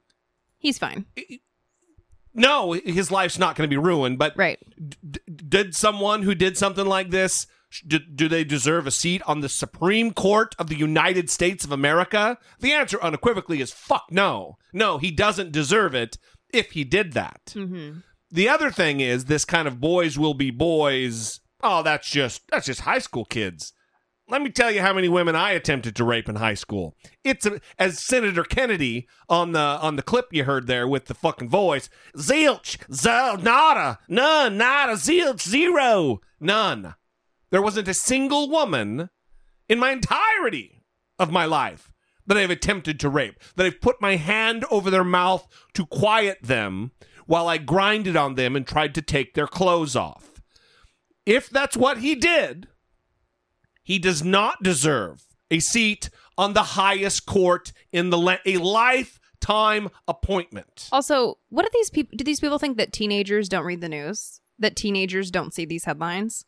He's 0.58 0.78
fine. 0.78 1.06
No 2.34 2.72
his 2.72 3.10
life's 3.10 3.38
not 3.38 3.56
going 3.56 3.68
to 3.68 3.72
be 3.72 3.76
ruined 3.80 4.18
but 4.18 4.32
right. 4.36 4.58
d- 4.78 5.20
did 5.48 5.74
someone 5.74 6.22
who 6.22 6.34
did 6.34 6.56
something 6.56 6.86
like 6.86 7.10
this 7.10 7.46
do, 7.86 7.98
do 8.00 8.28
they 8.28 8.42
deserve 8.42 8.86
a 8.86 8.90
seat 8.90 9.22
on 9.26 9.40
the 9.40 9.48
supreme 9.48 10.12
court 10.12 10.54
of 10.58 10.68
the 10.68 10.76
united 10.76 11.30
states 11.30 11.64
of 11.64 11.72
america? 11.72 12.38
The 12.58 12.72
answer 12.72 13.00
unequivocally 13.00 13.60
is 13.60 13.72
fuck 13.72 14.04
no. 14.10 14.56
No 14.72 14.98
he 14.98 15.10
doesn't 15.10 15.52
deserve 15.52 15.94
it 15.94 16.18
if 16.52 16.72
he 16.72 16.84
did 16.84 17.12
that. 17.12 17.40
Mm-hmm. 17.48 17.98
the 18.30 18.48
other 18.48 18.70
thing 18.70 19.00
is 19.00 19.24
this 19.26 19.44
kind 19.44 19.68
of 19.68 19.80
boys 19.80 20.18
will 20.18 20.34
be 20.34 20.50
boys. 20.50 21.40
Oh 21.62 21.82
that's 21.82 22.10
just 22.10 22.42
that's 22.50 22.66
just 22.66 22.80
high 22.80 22.98
school 22.98 23.24
kids 23.24 23.72
let 24.30 24.42
me 24.42 24.50
tell 24.50 24.70
you 24.70 24.80
how 24.80 24.92
many 24.92 25.08
women 25.08 25.34
I 25.34 25.52
attempted 25.52 25.96
to 25.96 26.04
rape 26.04 26.28
in 26.28 26.36
high 26.36 26.54
school. 26.54 26.96
It's 27.24 27.44
a, 27.46 27.60
as 27.78 27.98
Senator 27.98 28.44
Kennedy 28.44 29.08
on 29.28 29.52
the 29.52 29.58
on 29.58 29.96
the 29.96 30.02
clip 30.02 30.28
you 30.30 30.44
heard 30.44 30.66
there 30.66 30.86
with 30.86 31.06
the 31.06 31.14
fucking 31.14 31.48
voice. 31.48 31.90
Zilch, 32.16 32.78
zo, 32.92 33.36
nada, 33.36 33.98
none, 34.08 34.56
nada, 34.56 34.92
zilch, 34.92 35.42
zero, 35.42 36.20
none. 36.38 36.94
There 37.50 37.62
wasn't 37.62 37.88
a 37.88 37.94
single 37.94 38.48
woman 38.48 39.10
in 39.68 39.78
my 39.78 39.90
entirety 39.90 40.84
of 41.18 41.32
my 41.32 41.44
life 41.44 41.92
that 42.26 42.36
I've 42.36 42.50
attempted 42.50 43.00
to 43.00 43.08
rape, 43.08 43.40
that 43.56 43.66
I've 43.66 43.80
put 43.80 44.00
my 44.00 44.16
hand 44.16 44.64
over 44.70 44.90
their 44.90 45.04
mouth 45.04 45.48
to 45.74 45.84
quiet 45.86 46.38
them 46.42 46.92
while 47.26 47.48
I 47.48 47.58
grinded 47.58 48.16
on 48.16 48.34
them 48.34 48.54
and 48.54 48.66
tried 48.66 48.94
to 48.94 49.02
take 49.02 49.34
their 49.34 49.48
clothes 49.48 49.96
off. 49.96 50.40
If 51.26 51.50
that's 51.50 51.76
what 51.76 51.98
he 51.98 52.14
did, 52.14 52.68
he 53.82 53.98
does 53.98 54.22
not 54.24 54.62
deserve 54.62 55.24
a 55.50 55.58
seat 55.60 56.10
on 56.38 56.52
the 56.54 56.62
highest 56.62 57.26
court 57.26 57.72
in 57.92 58.10
the 58.10 58.18
la- 58.18 58.36
a 58.46 58.56
lifetime 58.58 59.88
appointment. 60.08 60.88
Also, 60.92 61.38
what 61.48 61.62
do 61.64 61.70
these 61.72 61.90
people 61.90 62.16
do 62.16 62.24
these 62.24 62.40
people 62.40 62.58
think 62.58 62.76
that 62.76 62.92
teenagers 62.92 63.48
don't 63.48 63.64
read 63.64 63.80
the 63.80 63.88
news? 63.88 64.40
That 64.58 64.76
teenagers 64.76 65.30
don't 65.30 65.54
see 65.54 65.64
these 65.64 65.84
headlines? 65.84 66.44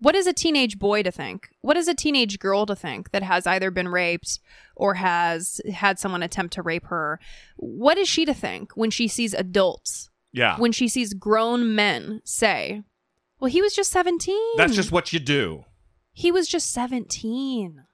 What 0.00 0.14
is 0.14 0.28
a 0.28 0.32
teenage 0.32 0.78
boy 0.78 1.02
to 1.02 1.10
think? 1.10 1.48
What 1.60 1.76
is 1.76 1.88
a 1.88 1.94
teenage 1.94 2.38
girl 2.38 2.66
to 2.66 2.76
think 2.76 3.10
that 3.10 3.24
has 3.24 3.46
either 3.48 3.70
been 3.72 3.88
raped 3.88 4.38
or 4.76 4.94
has 4.94 5.60
had 5.72 5.98
someone 5.98 6.22
attempt 6.22 6.54
to 6.54 6.62
rape 6.62 6.86
her? 6.86 7.18
What 7.56 7.98
is 7.98 8.08
she 8.08 8.24
to 8.24 8.34
think 8.34 8.76
when 8.76 8.90
she 8.90 9.08
sees 9.08 9.34
adults? 9.34 10.08
Yeah. 10.32 10.56
When 10.58 10.70
she 10.72 10.86
sees 10.86 11.14
grown 11.14 11.74
men 11.74 12.20
say, 12.24 12.82
"Well, 13.40 13.50
he 13.50 13.60
was 13.60 13.74
just 13.74 13.90
17." 13.90 14.36
That's 14.56 14.76
just 14.76 14.92
what 14.92 15.12
you 15.12 15.18
do. 15.18 15.64
He 16.18 16.32
was 16.32 16.48
just 16.48 16.72
17. 16.72 17.84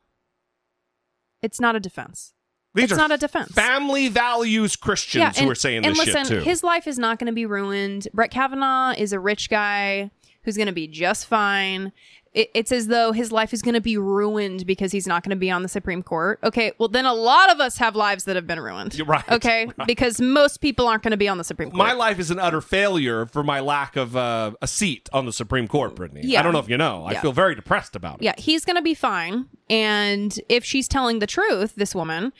It's 1.43 1.61
not 1.61 1.77
a 1.77 1.81
defense. 1.81 2.33
These 2.73 2.85
it's 2.85 2.93
are 2.95 2.97
not 2.97 3.13
a 3.13 3.19
defense. 3.19 3.53
Family 3.53 4.09
values 4.09 4.77
Christians 4.77 5.39
who 5.39 5.51
are 5.51 5.55
saying 5.55 5.85
and 5.85 5.95
this 5.95 6.07
listen, 6.07 6.25
shit 6.25 6.39
too. 6.39 6.41
his 6.41 6.63
life 6.63 6.87
is 6.87 6.99
not 6.99 7.19
going 7.19 7.27
to 7.27 7.35
be 7.35 7.45
ruined. 7.45 8.09
Brett 8.15 8.31
Kavanaugh 8.31 8.95
is 8.97 9.13
a 9.13 9.21
rich 9.21 9.51
guy 9.51 10.11
who's 10.43 10.57
going 10.57 10.69
to 10.69 10.73
be 10.73 10.87
just 10.87 11.27
fine. 11.27 11.93
It, 12.35 12.51
it's 12.53 12.73
as 12.73 12.89
though 12.89 13.13
his 13.13 13.31
life 13.33 13.55
is 13.55 13.63
going 13.63 13.75
to 13.75 13.81
be 13.81 13.97
ruined 13.97 14.67
because 14.67 14.93
he's 14.93 15.07
not 15.07 15.23
going 15.23 15.31
to 15.31 15.37
be 15.37 15.51
on 15.51 15.63
the 15.63 15.69
Supreme 15.69 16.03
Court. 16.03 16.41
Okay, 16.43 16.73
well 16.79 16.89
then 16.89 17.07
a 17.07 17.15
lot 17.15 17.51
of 17.51 17.61
us 17.61 17.79
have 17.79 17.95
lives 17.97 18.25
that 18.25 18.37
have 18.37 18.47
been 18.47 18.61
ruined. 18.61 18.95
You're 18.95 19.07
right, 19.07 19.25
Okay, 19.31 19.67
right. 19.79 19.87
because 19.87 20.21
most 20.21 20.61
people 20.61 20.89
aren't 20.89 21.03
going 21.03 21.13
to 21.13 21.17
be 21.17 21.29
on 21.29 21.39
the 21.39 21.45
Supreme 21.45 21.71
Court. 21.71 21.79
my 21.79 21.93
life 21.93 22.19
is 22.19 22.31
an 22.31 22.39
utter 22.39 22.61
failure 22.61 23.27
for 23.27 23.43
my 23.43 23.61
lack 23.61 23.97
of 23.97 24.17
uh, 24.17 24.53
a 24.61 24.67
seat 24.67 25.09
on 25.13 25.27
the 25.27 25.33
Supreme 25.33 25.69
Court, 25.69 25.95
Brittany. 25.95 26.23
Yeah. 26.25 26.41
I 26.41 26.43
don't 26.43 26.53
know 26.53 26.59
if 26.59 26.69
you 26.69 26.77
know. 26.77 27.05
I 27.07 27.15
feel 27.21 27.33
very 27.33 27.55
depressed 27.55 27.95
about 27.97 28.17
it. 28.17 28.23
Yeah, 28.25 28.35
he's 28.37 28.65
going 28.65 28.77
to 28.77 28.83
be 28.83 28.95
fine. 28.95 29.47
And 29.71 30.39
if 30.49 30.65
she's 30.65 30.89
telling 30.89 31.21
the 31.21 31.27
truth, 31.27 31.75
this 31.77 31.95
woman, 31.95 32.33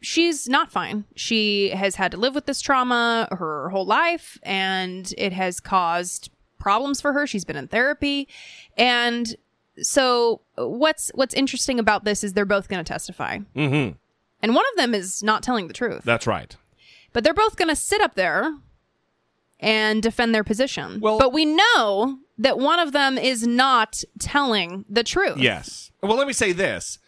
she's 0.00 0.48
not 0.48 0.72
fine. 0.72 1.04
She 1.14 1.70
has 1.70 1.96
had 1.96 2.10
to 2.12 2.16
live 2.16 2.34
with 2.34 2.46
this 2.46 2.60
trauma 2.60 3.28
her 3.30 3.68
whole 3.70 3.84
life, 3.86 4.38
and 4.42 5.12
it 5.18 5.32
has 5.32 5.60
caused 5.60 6.30
problems 6.58 7.00
for 7.00 7.12
her. 7.12 7.26
She's 7.26 7.44
been 7.44 7.56
in 7.56 7.68
therapy. 7.68 8.28
And 8.80 9.36
so 9.76 10.40
what's 10.56 11.12
what's 11.14 11.34
interesting 11.34 11.78
about 11.78 12.04
this 12.04 12.24
is 12.24 12.32
they're 12.32 12.44
both 12.44 12.68
going 12.68 12.82
to 12.82 12.92
testify. 12.92 13.38
Mm-hmm. 13.54 13.96
And 14.42 14.54
one 14.54 14.64
of 14.72 14.76
them 14.76 14.94
is 14.94 15.22
not 15.22 15.42
telling 15.42 15.68
the 15.68 15.74
truth. 15.74 16.02
That's 16.02 16.26
right. 16.26 16.56
But 17.12 17.22
they're 17.22 17.34
both 17.34 17.56
going 17.56 17.68
to 17.68 17.76
sit 17.76 18.00
up 18.00 18.14
there 18.14 18.52
and 19.60 20.02
defend 20.02 20.34
their 20.34 20.44
position. 20.44 21.00
Well, 21.00 21.18
but 21.18 21.32
we 21.32 21.44
know 21.44 22.18
that 22.38 22.58
one 22.58 22.78
of 22.78 22.92
them 22.92 23.18
is 23.18 23.46
not 23.46 24.02
telling 24.18 24.86
the 24.88 25.04
truth. 25.04 25.36
Yes. 25.36 25.90
Well, 26.02 26.16
let 26.16 26.26
me 26.26 26.32
say 26.32 26.52
this. 26.52 26.98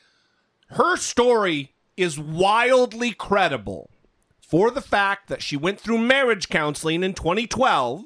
Her 0.73 0.97
story 0.97 1.73
is 1.97 2.18
wildly 2.18 3.12
credible 3.12 3.89
for 4.41 4.70
the 4.70 4.83
fact 4.83 5.29
that 5.29 5.43
she 5.43 5.57
went 5.57 5.81
through 5.81 5.97
marriage 5.99 6.51
counseling 6.51 7.03
in 7.03 7.14
2012 7.14 8.05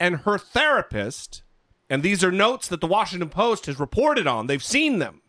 and 0.00 0.16
her 0.18 0.38
therapist, 0.38 1.43
and 1.88 2.02
these 2.02 2.24
are 2.24 2.32
notes 2.32 2.68
that 2.68 2.80
the 2.80 2.86
Washington 2.86 3.28
Post 3.28 3.66
has 3.66 3.78
reported 3.78 4.26
on, 4.26 4.46
they've 4.46 4.62
seen 4.62 4.98
them, 4.98 5.22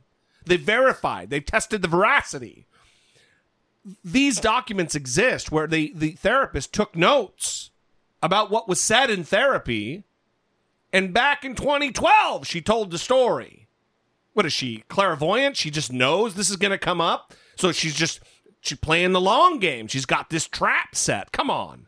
they've 0.45 0.59
verified, 0.59 1.29
they've 1.29 1.45
tested 1.45 1.81
the 1.81 1.87
veracity. 1.87 2.65
These 4.03 4.39
documents 4.39 4.95
exist 4.95 5.51
where 5.51 5.67
the, 5.67 5.91
the 5.95 6.11
therapist 6.11 6.73
took 6.73 6.95
notes 6.95 7.69
about 8.23 8.49
what 8.49 8.67
was 8.67 8.81
said 8.81 9.09
in 9.09 9.23
therapy, 9.23 10.03
and 10.91 11.13
back 11.13 11.43
in 11.45 11.55
2012, 11.55 12.47
she 12.47 12.61
told 12.61 12.89
the 12.89 12.97
story. 12.97 13.67
What 14.33 14.45
is 14.45 14.53
she, 14.53 14.83
clairvoyant? 14.89 15.55
She 15.55 15.69
just 15.69 15.93
knows 15.93 16.33
this 16.33 16.49
is 16.49 16.57
going 16.57 16.71
to 16.71 16.77
come 16.77 16.99
up. 16.99 17.33
So 17.55 17.71
she's 17.71 17.95
just 17.95 18.19
she's 18.59 18.77
playing 18.77 19.13
the 19.13 19.21
long 19.21 19.59
game. 19.59 19.87
She's 19.87 20.05
got 20.05 20.29
this 20.29 20.47
trap 20.47 20.95
set. 20.95 21.31
Come 21.31 21.49
on. 21.49 21.87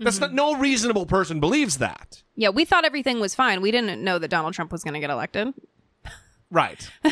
That's 0.00 0.16
mm-hmm. 0.18 0.34
not 0.34 0.54
no 0.54 0.58
reasonable 0.58 1.06
person 1.06 1.40
believes 1.40 1.78
that. 1.78 2.22
Yeah, 2.34 2.48
we 2.48 2.64
thought 2.64 2.84
everything 2.84 3.20
was 3.20 3.34
fine. 3.34 3.60
We 3.60 3.70
didn't 3.70 4.02
know 4.02 4.18
that 4.18 4.28
Donald 4.28 4.54
Trump 4.54 4.72
was 4.72 4.82
going 4.82 4.94
to 4.94 5.00
get 5.00 5.10
elected. 5.10 5.52
Right. 6.50 6.90
I 7.04 7.10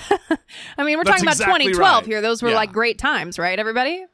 mean, 0.84 0.98
we're 0.98 1.04
That's 1.04 1.20
talking 1.20 1.24
about 1.24 1.34
exactly 1.34 1.66
2012 1.66 1.94
right. 1.94 2.06
here. 2.06 2.20
Those 2.20 2.42
were 2.42 2.50
Yeah. 2.50 2.56
like 2.56 2.72
great 2.72 2.98
times, 2.98 3.38
right, 3.38 3.58
everybody? 3.58 4.04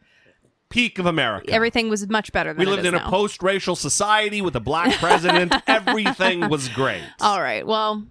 Peak 0.69 0.99
of 0.99 1.07
America. 1.07 1.53
Everything 1.53 1.89
was 1.89 2.07
much 2.09 2.33
better 2.33 2.53
than 2.53 2.59
we 2.59 2.67
lived 2.67 2.85
in 2.85 2.95
a 2.95 3.09
post-racial 3.09 3.77
society 3.77 4.43
with 4.43 4.57
a 4.57 4.61
black 4.61 4.93
president. 4.99 5.55
Everything 5.67 6.49
was 6.49 6.69
great. 6.69 7.05
All 7.21 7.41
right. 7.41 7.67
Well, 7.67 8.05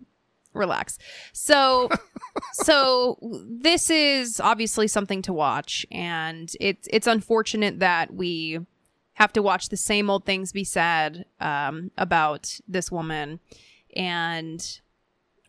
relax. 0.54 0.98
So 1.34 1.90
so 2.54 3.18
this 3.22 3.90
is 3.90 4.40
obviously 4.40 4.88
something 4.88 5.22
to 5.24 5.34
watch, 5.34 5.86
and 5.92 6.52
it's 6.60 6.88
it's 6.90 7.08
unfortunate 7.08 7.80
that 7.80 8.14
we 8.14 8.60
have 9.14 9.34
to 9.34 9.42
watch 9.42 9.70
the 9.70 9.78
same 9.78 10.10
old 10.10 10.26
things 10.26 10.52
be 10.52 10.64
said 10.64 11.26
um, 11.40 11.92
about 11.98 12.60
this 12.68 12.92
woman, 12.92 13.40
and 13.96 14.80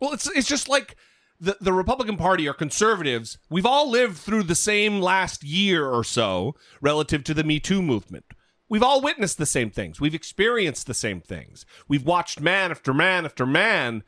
Well, 0.01 0.12
it's 0.12 0.29
it's 0.31 0.49
just 0.49 0.69
like 0.69 0.97
the 1.41 1.57
the 1.61 1.73
Republican 1.73 2.17
Party 2.17 2.49
or 2.49 2.55
conservatives. 2.55 3.39
We've 3.51 3.67
all 3.67 3.91
lived 3.91 4.19
through 4.19 4.45
the 4.45 4.55
same 4.55 5.01
last 5.01 5.43
year 5.43 5.89
or 5.89 6.05
so 6.05 6.55
relative 6.81 7.25
to 7.25 7.35
the 7.35 7.45
Me 7.45 7.61
Too 7.61 7.83
movement. 7.83 8.25
We've 8.69 8.83
all 8.83 9.01
witnessed 9.01 9.39
the 9.39 9.47
same 9.47 9.71
things. 9.71 10.01
We've 10.01 10.15
experienced 10.15 10.87
the 10.87 10.95
same 10.95 11.21
things. 11.21 11.67
We've 11.87 12.05
watched 12.05 12.41
man 12.41 12.71
after 12.71 12.95
man 12.95 13.25
after 13.25 13.47
man 13.47 14.03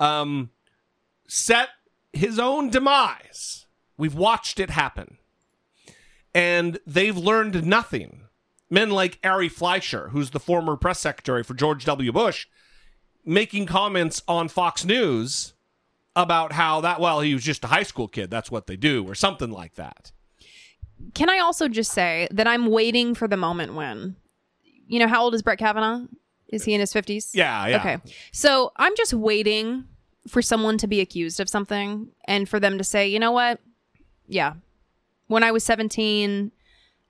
um, 0.00 0.50
set 1.28 1.68
his 2.12 2.38
own 2.38 2.70
demise. 2.70 3.66
We've 3.96 4.14
watched 4.14 4.58
it 4.58 4.70
happen. 4.70 5.18
And 6.34 6.78
they've 6.86 7.16
learned 7.16 7.66
nothing. 7.66 8.27
Men 8.70 8.90
like 8.90 9.18
Ari 9.24 9.48
Fleischer, 9.48 10.10
who's 10.10 10.30
the 10.30 10.40
former 10.40 10.76
press 10.76 11.00
secretary 11.00 11.42
for 11.42 11.54
George 11.54 11.84
W. 11.86 12.12
Bush, 12.12 12.46
making 13.24 13.66
comments 13.66 14.22
on 14.28 14.48
Fox 14.48 14.84
News 14.84 15.54
about 16.14 16.52
how 16.52 16.80
that, 16.80 17.00
well, 17.00 17.20
he 17.20 17.32
was 17.32 17.44
just 17.44 17.64
a 17.64 17.68
high 17.68 17.82
school 17.82 18.08
kid. 18.08 18.30
That's 18.30 18.50
what 18.50 18.66
they 18.66 18.76
do, 18.76 19.06
or 19.08 19.14
something 19.14 19.50
like 19.50 19.74
that. 19.76 20.12
can 21.14 21.30
I 21.30 21.38
also 21.38 21.68
just 21.68 21.92
say 21.92 22.28
that 22.30 22.46
I'm 22.46 22.66
waiting 22.66 23.14
for 23.14 23.28
the 23.28 23.36
moment 23.36 23.74
when, 23.74 24.16
you 24.86 24.98
know, 24.98 25.06
how 25.06 25.22
old 25.22 25.34
is 25.34 25.42
Brett 25.42 25.58
Kavanaugh? 25.58 26.06
Is 26.48 26.64
he 26.64 26.74
in 26.74 26.80
his 26.80 26.92
fifties? 26.92 27.32
Yeah, 27.34 27.66
yeah. 27.66 27.76
Okay, 27.76 27.98
so 28.32 28.72
I'm 28.76 28.96
just 28.96 29.12
waiting 29.14 29.84
for 30.26 30.42
someone 30.42 30.78
to 30.78 30.86
be 30.86 31.00
accused 31.00 31.40
of 31.40 31.48
something 31.48 32.08
and 32.26 32.48
for 32.48 32.58
them 32.58 32.78
to 32.78 32.84
say, 32.84 33.06
you 33.06 33.18
know 33.18 33.32
what? 33.32 33.60
Yeah, 34.26 34.54
when 35.26 35.44
I 35.44 35.52
was 35.52 35.62
17, 35.64 36.50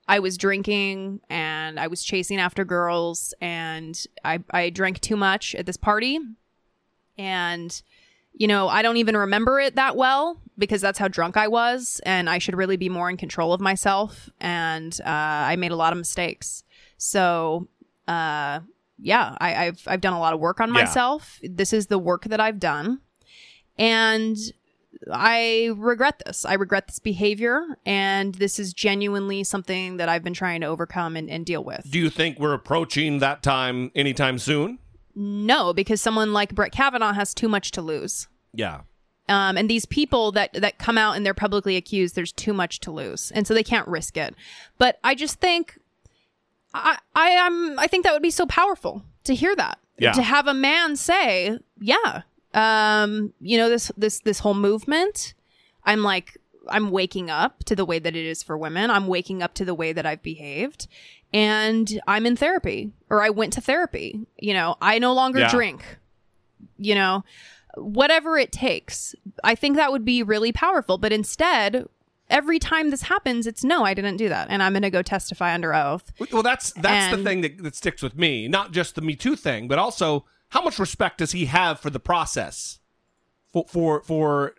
I 0.08 0.18
was 0.20 0.38
drinking 0.38 1.20
and 1.28 1.78
I 1.78 1.86
was 1.86 2.02
chasing 2.02 2.38
after 2.40 2.64
girls 2.64 3.34
and 3.40 4.02
I, 4.24 4.40
I 4.50 4.70
drank 4.70 5.00
too 5.00 5.16
much 5.16 5.54
at 5.54 5.66
this 5.66 5.76
party. 5.76 6.18
And, 7.18 7.82
you 8.32 8.46
know, 8.46 8.68
I 8.68 8.80
don't 8.82 8.96
even 8.96 9.16
remember 9.16 9.60
it 9.60 9.74
that 9.76 9.96
well 9.96 10.40
because 10.56 10.80
that's 10.80 10.98
how 10.98 11.08
drunk 11.08 11.36
I 11.36 11.48
was. 11.48 12.00
And 12.06 12.30
I 12.30 12.38
should 12.38 12.56
really 12.56 12.76
be 12.76 12.88
more 12.88 13.10
in 13.10 13.16
control 13.16 13.52
of 13.52 13.60
myself. 13.60 14.30
And 14.40 14.98
uh, 15.04 15.08
I 15.08 15.56
made 15.56 15.72
a 15.72 15.76
lot 15.76 15.92
of 15.92 15.98
mistakes. 15.98 16.64
So, 16.96 17.68
uh, 18.06 18.60
yeah, 19.00 19.36
I, 19.40 19.66
I've, 19.66 19.82
I've 19.86 20.00
done 20.00 20.14
a 20.14 20.20
lot 20.20 20.32
of 20.32 20.40
work 20.40 20.60
on 20.60 20.68
Yeah. 20.68 20.74
myself. 20.84 21.38
This 21.42 21.72
is 21.72 21.88
the 21.88 21.98
work 21.98 22.24
that 22.24 22.40
I've 22.40 22.58
done. 22.58 23.00
And 23.76 24.36
I 25.12 25.70
regret 25.76 26.22
this. 26.26 26.44
I 26.44 26.54
regret 26.54 26.86
this 26.88 26.98
behavior. 26.98 27.64
And 27.86 28.34
this 28.34 28.58
is 28.58 28.72
genuinely 28.72 29.44
something 29.44 29.96
that 29.98 30.08
I've 30.08 30.24
been 30.24 30.34
trying 30.34 30.60
to 30.62 30.66
overcome 30.66 31.16
and, 31.16 31.30
and 31.30 31.46
deal 31.46 31.62
with. 31.64 31.90
Do 31.90 31.98
you 31.98 32.10
think 32.10 32.38
we're 32.38 32.54
approaching 32.54 33.18
that 33.20 33.42
time 33.42 33.90
anytime 33.94 34.38
soon? 34.38 34.78
No, 35.14 35.72
because 35.72 36.00
someone 36.00 36.32
like 36.32 36.54
Brett 36.54 36.72
Kavanaugh 36.72 37.12
has 37.12 37.34
too 37.34 37.48
much 37.48 37.70
to 37.72 37.82
lose. 37.82 38.28
Yeah. 38.52 38.82
Um, 39.28 39.56
and 39.58 39.68
these 39.68 39.84
people 39.84 40.32
that 40.32 40.54
that 40.54 40.78
come 40.78 40.96
out 40.96 41.16
and 41.16 41.26
they're 41.26 41.34
publicly 41.34 41.76
accused, 41.76 42.14
there's 42.14 42.32
too 42.32 42.54
much 42.54 42.80
to 42.80 42.90
lose, 42.90 43.30
and 43.32 43.46
so 43.46 43.52
they 43.52 43.62
can't 43.62 43.86
risk 43.86 44.16
it. 44.16 44.34
But 44.78 44.98
I 45.04 45.14
just 45.14 45.38
think, 45.38 45.78
I 46.72 46.98
I 47.14 47.28
am 47.30 47.78
I 47.78 47.86
think 47.88 48.04
that 48.04 48.12
would 48.14 48.22
be 48.22 48.30
so 48.30 48.46
powerful 48.46 49.04
to 49.24 49.34
hear 49.34 49.54
that 49.56 49.78
Yeah. 49.98 50.12
to 50.12 50.22
have 50.22 50.46
a 50.46 50.54
man 50.54 50.96
say, 50.96 51.58
yeah, 51.78 52.22
um, 52.54 53.32
you 53.40 53.58
know 53.58 53.68
this 53.68 53.92
this 53.96 54.20
this 54.20 54.38
whole 54.40 54.54
movement. 54.54 55.34
I'm 55.84 56.02
like 56.02 56.36
I'm 56.68 56.90
waking 56.90 57.30
up 57.30 57.64
to 57.64 57.76
the 57.76 57.84
way 57.84 57.98
that 57.98 58.14
it 58.14 58.24
is 58.26 58.42
for 58.42 58.56
women. 58.58 58.90
I'm 58.90 59.06
waking 59.06 59.42
up 59.42 59.54
to 59.54 59.64
the 59.64 59.74
way 59.74 59.92
that 59.92 60.04
I've 60.06 60.22
behaved. 60.22 60.86
And 61.32 62.00
I'm 62.06 62.24
in 62.26 62.36
therapy 62.36 62.90
or 63.10 63.22
I 63.22 63.30
went 63.30 63.52
to 63.54 63.60
therapy. 63.60 64.20
You 64.38 64.54
know, 64.54 64.76
I 64.80 64.98
no 64.98 65.12
longer 65.12 65.40
Yeah. 65.40 65.50
drink 65.50 65.82
you 66.76 66.94
know, 66.94 67.24
whatever 67.76 68.36
it 68.36 68.50
takes. 68.52 69.14
I 69.44 69.54
think 69.54 69.76
that 69.76 69.92
would 69.92 70.04
be 70.04 70.22
really 70.22 70.52
powerful. 70.52 70.98
But 70.98 71.12
instead, 71.12 71.86
every 72.30 72.58
time 72.58 72.90
this 72.90 73.02
happens, 73.02 73.46
it's 73.46 73.62
no, 73.64 73.84
I 73.84 73.94
didn't 73.94 74.16
do 74.16 74.28
that. 74.28 74.48
And 74.50 74.62
I'm 74.62 74.72
going 74.72 74.82
to 74.82 74.90
go 74.90 75.02
testify 75.02 75.54
under 75.54 75.74
oath. 75.74 76.12
Well, 76.32 76.42
that's 76.42 76.72
that's 76.72 77.16
the 77.16 77.22
thing 77.22 77.40
that, 77.42 77.62
that 77.62 77.76
sticks 77.76 78.02
with 78.02 78.16
me. 78.16 78.48
Not 78.48 78.72
just 78.72 78.94
the 78.94 79.00
Me 79.00 79.14
Too 79.16 79.36
thing, 79.36 79.68
but 79.68 79.78
also 79.78 80.24
how 80.50 80.62
much 80.62 80.78
respect 80.78 81.18
does 81.18 81.32
he 81.32 81.46
have 81.46 81.78
for 81.80 81.90
the 81.90 82.00
process, 82.00 82.78
for 83.52 83.64
for 83.68 84.02
for 84.02 84.54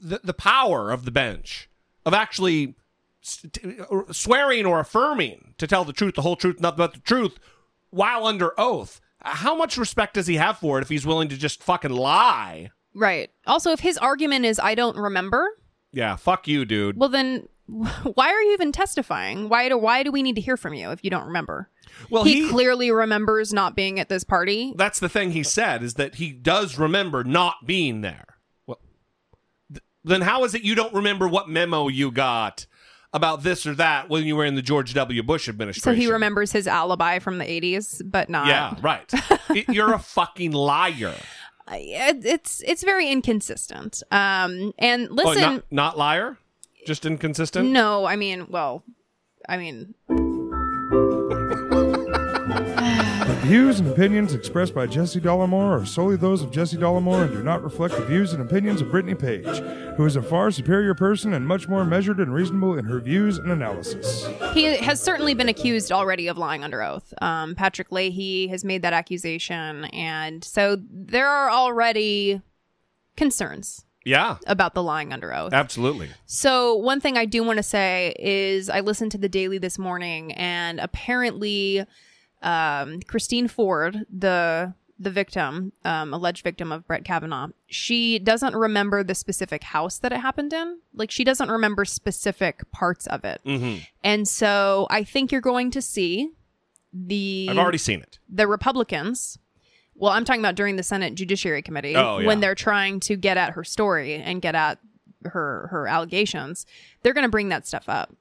the 0.00 0.20
the 0.24 0.34
power 0.34 0.90
of 0.90 1.04
the 1.04 1.10
bench 1.10 1.68
of 2.06 2.14
actually 2.14 2.74
s- 3.22 3.44
t- 3.52 3.78
or 3.90 4.12
swearing 4.12 4.64
or 4.66 4.80
affirming 4.80 5.54
to 5.58 5.66
tell 5.66 5.84
the 5.84 5.92
truth, 5.92 6.14
the 6.14 6.22
whole 6.22 6.36
truth, 6.36 6.60
nothing 6.60 6.78
but 6.78 6.94
the 6.94 7.00
truth, 7.00 7.38
while 7.90 8.26
under 8.26 8.52
oath. 8.58 9.00
How 9.22 9.54
much 9.54 9.76
respect 9.76 10.14
does 10.14 10.26
he 10.26 10.36
have 10.36 10.56
for 10.58 10.78
it 10.78 10.82
if 10.82 10.88
he's 10.88 11.04
willing 11.04 11.28
to 11.28 11.36
just 11.36 11.62
fucking 11.62 11.90
lie? 11.90 12.70
Right. 12.94 13.30
Also, 13.46 13.70
if 13.72 13.80
his 13.80 13.98
argument 13.98 14.46
is, 14.46 14.58
I 14.58 14.74
don't 14.74 14.96
remember, 14.96 15.46
Yeah, 15.92 16.16
fuck 16.16 16.48
you, 16.48 16.64
dude. 16.64 16.96
well, 16.96 17.10
then 17.10 17.46
why 18.14 18.28
are 18.30 18.40
you 18.42 18.52
even 18.52 18.72
testifying? 18.72 19.48
Why 19.48 19.68
do, 19.68 19.78
why 19.78 20.02
do 20.02 20.10
we 20.12 20.22
need 20.22 20.34
to 20.36 20.40
hear 20.40 20.56
from 20.56 20.74
you 20.74 20.90
if 20.90 21.04
you 21.04 21.10
don't 21.10 21.26
remember? 21.26 21.68
Well, 22.10 22.24
he, 22.24 22.42
he- 22.44 22.48
clearly 22.50 22.90
remembers 22.90 23.52
not 23.52 23.74
being 23.76 24.00
at 24.00 24.08
this 24.08 24.24
party. 24.24 24.72
That's 24.76 25.00
the 25.00 25.08
thing 25.08 25.32
he 25.32 25.42
said 25.42 25.82
is 25.82 25.94
that 25.94 26.16
he 26.16 26.32
does 26.32 26.78
remember 26.78 27.24
not 27.24 27.66
being 27.66 28.00
there. 28.00 28.36
Well, 28.66 28.80
th- 29.72 29.82
then 30.04 30.20
how 30.22 30.44
is 30.44 30.54
it 30.54 30.62
you 30.62 30.74
don't 30.74 30.94
remember 30.94 31.28
what 31.28 31.48
memo 31.48 31.88
you 31.88 32.10
got 32.10 32.66
about 33.12 33.42
this 33.42 33.66
or 33.66 33.74
that 33.74 34.08
when 34.08 34.24
you 34.24 34.36
were 34.36 34.44
in 34.44 34.54
the 34.54 34.62
George 34.62 34.94
W. 34.94 35.22
Bush 35.22 35.48
administration? 35.48 35.92
So 35.92 36.00
he 36.00 36.10
remembers 36.10 36.52
his 36.52 36.66
alibi 36.66 37.18
from 37.18 37.38
the 37.38 37.44
80s, 37.44 38.00
but 38.04 38.28
not. 38.30 38.46
Yeah, 38.46 38.74
right. 38.82 39.12
Y- 39.50 39.64
You're 39.68 39.92
a 39.92 39.98
fucking 39.98 40.52
liar. 40.52 41.14
It- 41.72 42.24
It's 42.24 42.62
it's 42.66 42.82
very 42.84 43.08
inconsistent. 43.10 44.02
Um, 44.12 44.72
and 44.78 45.08
oh, 45.10 45.14
listen, 45.14 45.40
not, 45.42 45.64
not 45.72 45.98
liar? 45.98 46.38
Just 46.86 47.04
inconsistent? 47.06 47.70
No, 47.70 48.04
I 48.06 48.16
mean, 48.16 48.46
well, 48.48 48.82
I 49.48 49.56
mean, 49.56 49.94
The 53.26 53.38
views 53.42 53.80
and 53.80 53.88
opinions 53.88 54.34
expressed 54.34 54.74
by 54.74 54.86
Jesse 54.86 55.20
Dollemore 55.20 55.80
are 55.82 55.86
solely 55.86 56.16
those 56.16 56.42
of 56.42 56.50
Jesse 56.50 56.76
Dollemore 56.76 57.22
and 57.24 57.32
do 57.32 57.42
not 57.42 57.62
reflect 57.62 57.94
the 57.96 58.04
views 58.04 58.32
and 58.32 58.42
opinions 58.42 58.80
of 58.80 58.90
Brittany 58.90 59.14
Page, 59.14 59.46
who 59.96 60.04
is 60.04 60.16
a 60.16 60.22
far 60.22 60.50
superior 60.50 60.94
person 60.94 61.32
and 61.34 61.46
much 61.46 61.68
more 61.68 61.84
measured 61.84 62.18
and 62.18 62.32
reasonable 62.34 62.76
in 62.78 62.84
her 62.86 63.00
views 63.00 63.38
and 63.38 63.50
analysis. 63.50 64.26
he 64.52 64.64
has 64.64 65.00
certainly 65.00 65.34
been 65.34 65.48
accused 65.48 65.92
already 65.92 66.28
of 66.28 66.38
lying 66.38 66.64
under 66.64 66.82
oath. 66.82 67.12
Um, 67.22 67.54
Patrick 67.54 67.92
Leahy 67.92 68.48
has 68.48 68.64
made 68.64 68.82
that 68.82 68.92
accusation, 68.92 69.84
and 69.86 70.42
so 70.44 70.76
there 70.90 71.28
are 71.28 71.50
already 71.50 72.40
concerns 73.16 73.84
Yeah, 74.04 74.38
about 74.46 74.74
the 74.74 74.82
lying 74.82 75.12
under 75.12 75.34
oath. 75.34 75.52
absolutely. 75.52 76.08
So 76.26 76.74
one 76.74 77.00
thing 77.00 77.18
I 77.18 77.26
do 77.26 77.42
want 77.44 77.58
to 77.58 77.62
say 77.62 78.14
is 78.18 78.70
I 78.70 78.80
listened 78.80 79.12
to 79.12 79.18
the 79.18 79.28
Daily 79.28 79.58
this 79.58 79.78
morning, 79.78 80.32
and 80.32 80.80
apparently, 80.80 81.84
um, 82.42 83.00
Christine 83.02 83.48
Ford, 83.48 84.06
the 84.10 84.74
the 84.98 85.10
victim, 85.10 85.72
um, 85.84 86.12
alleged 86.12 86.44
victim 86.44 86.70
of 86.72 86.86
Brett 86.86 87.04
Kavanaugh, 87.04 87.48
she 87.66 88.18
doesn't 88.18 88.54
remember 88.54 89.02
the 89.02 89.14
specific 89.14 89.62
house 89.64 89.96
that 89.98 90.12
it 90.12 90.20
happened 90.20 90.52
in. 90.52 90.78
Like 90.94 91.10
she 91.10 91.24
doesn't 91.24 91.50
remember 91.50 91.84
specific 91.84 92.70
parts 92.72 93.06
of 93.06 93.24
it, 93.24 93.40
Mm-hmm. 93.46 93.78
and 94.04 94.26
so 94.28 94.86
I 94.90 95.04
think 95.04 95.32
you're 95.32 95.40
going 95.40 95.70
to 95.72 95.82
see 95.82 96.30
the. 96.92 97.48
I've 97.50 97.58
already 97.58 97.78
seen 97.78 98.00
it. 98.00 98.18
The 98.28 98.46
Republicans. 98.46 99.38
Well, 100.00 100.12
I'm 100.12 100.24
talking 100.24 100.40
about 100.40 100.54
during 100.54 100.76
the 100.76 100.82
Senate 100.82 101.14
Judiciary 101.14 101.62
Committee 101.62 101.94
Oh, 101.94 102.18
yeah. 102.18 102.26
when 102.26 102.40
they're 102.40 102.54
trying 102.54 103.00
to 103.00 103.16
get 103.16 103.36
at 103.36 103.52
her 103.52 103.62
story 103.64 104.14
and 104.14 104.40
get 104.42 104.54
at 104.54 104.78
her 105.24 105.68
her 105.70 105.86
allegations. 105.86 106.64
They're 107.02 107.12
going 107.14 107.24
to 107.26 107.30
bring 107.30 107.50
that 107.50 107.66
stuff 107.66 107.84
up, 107.88 108.14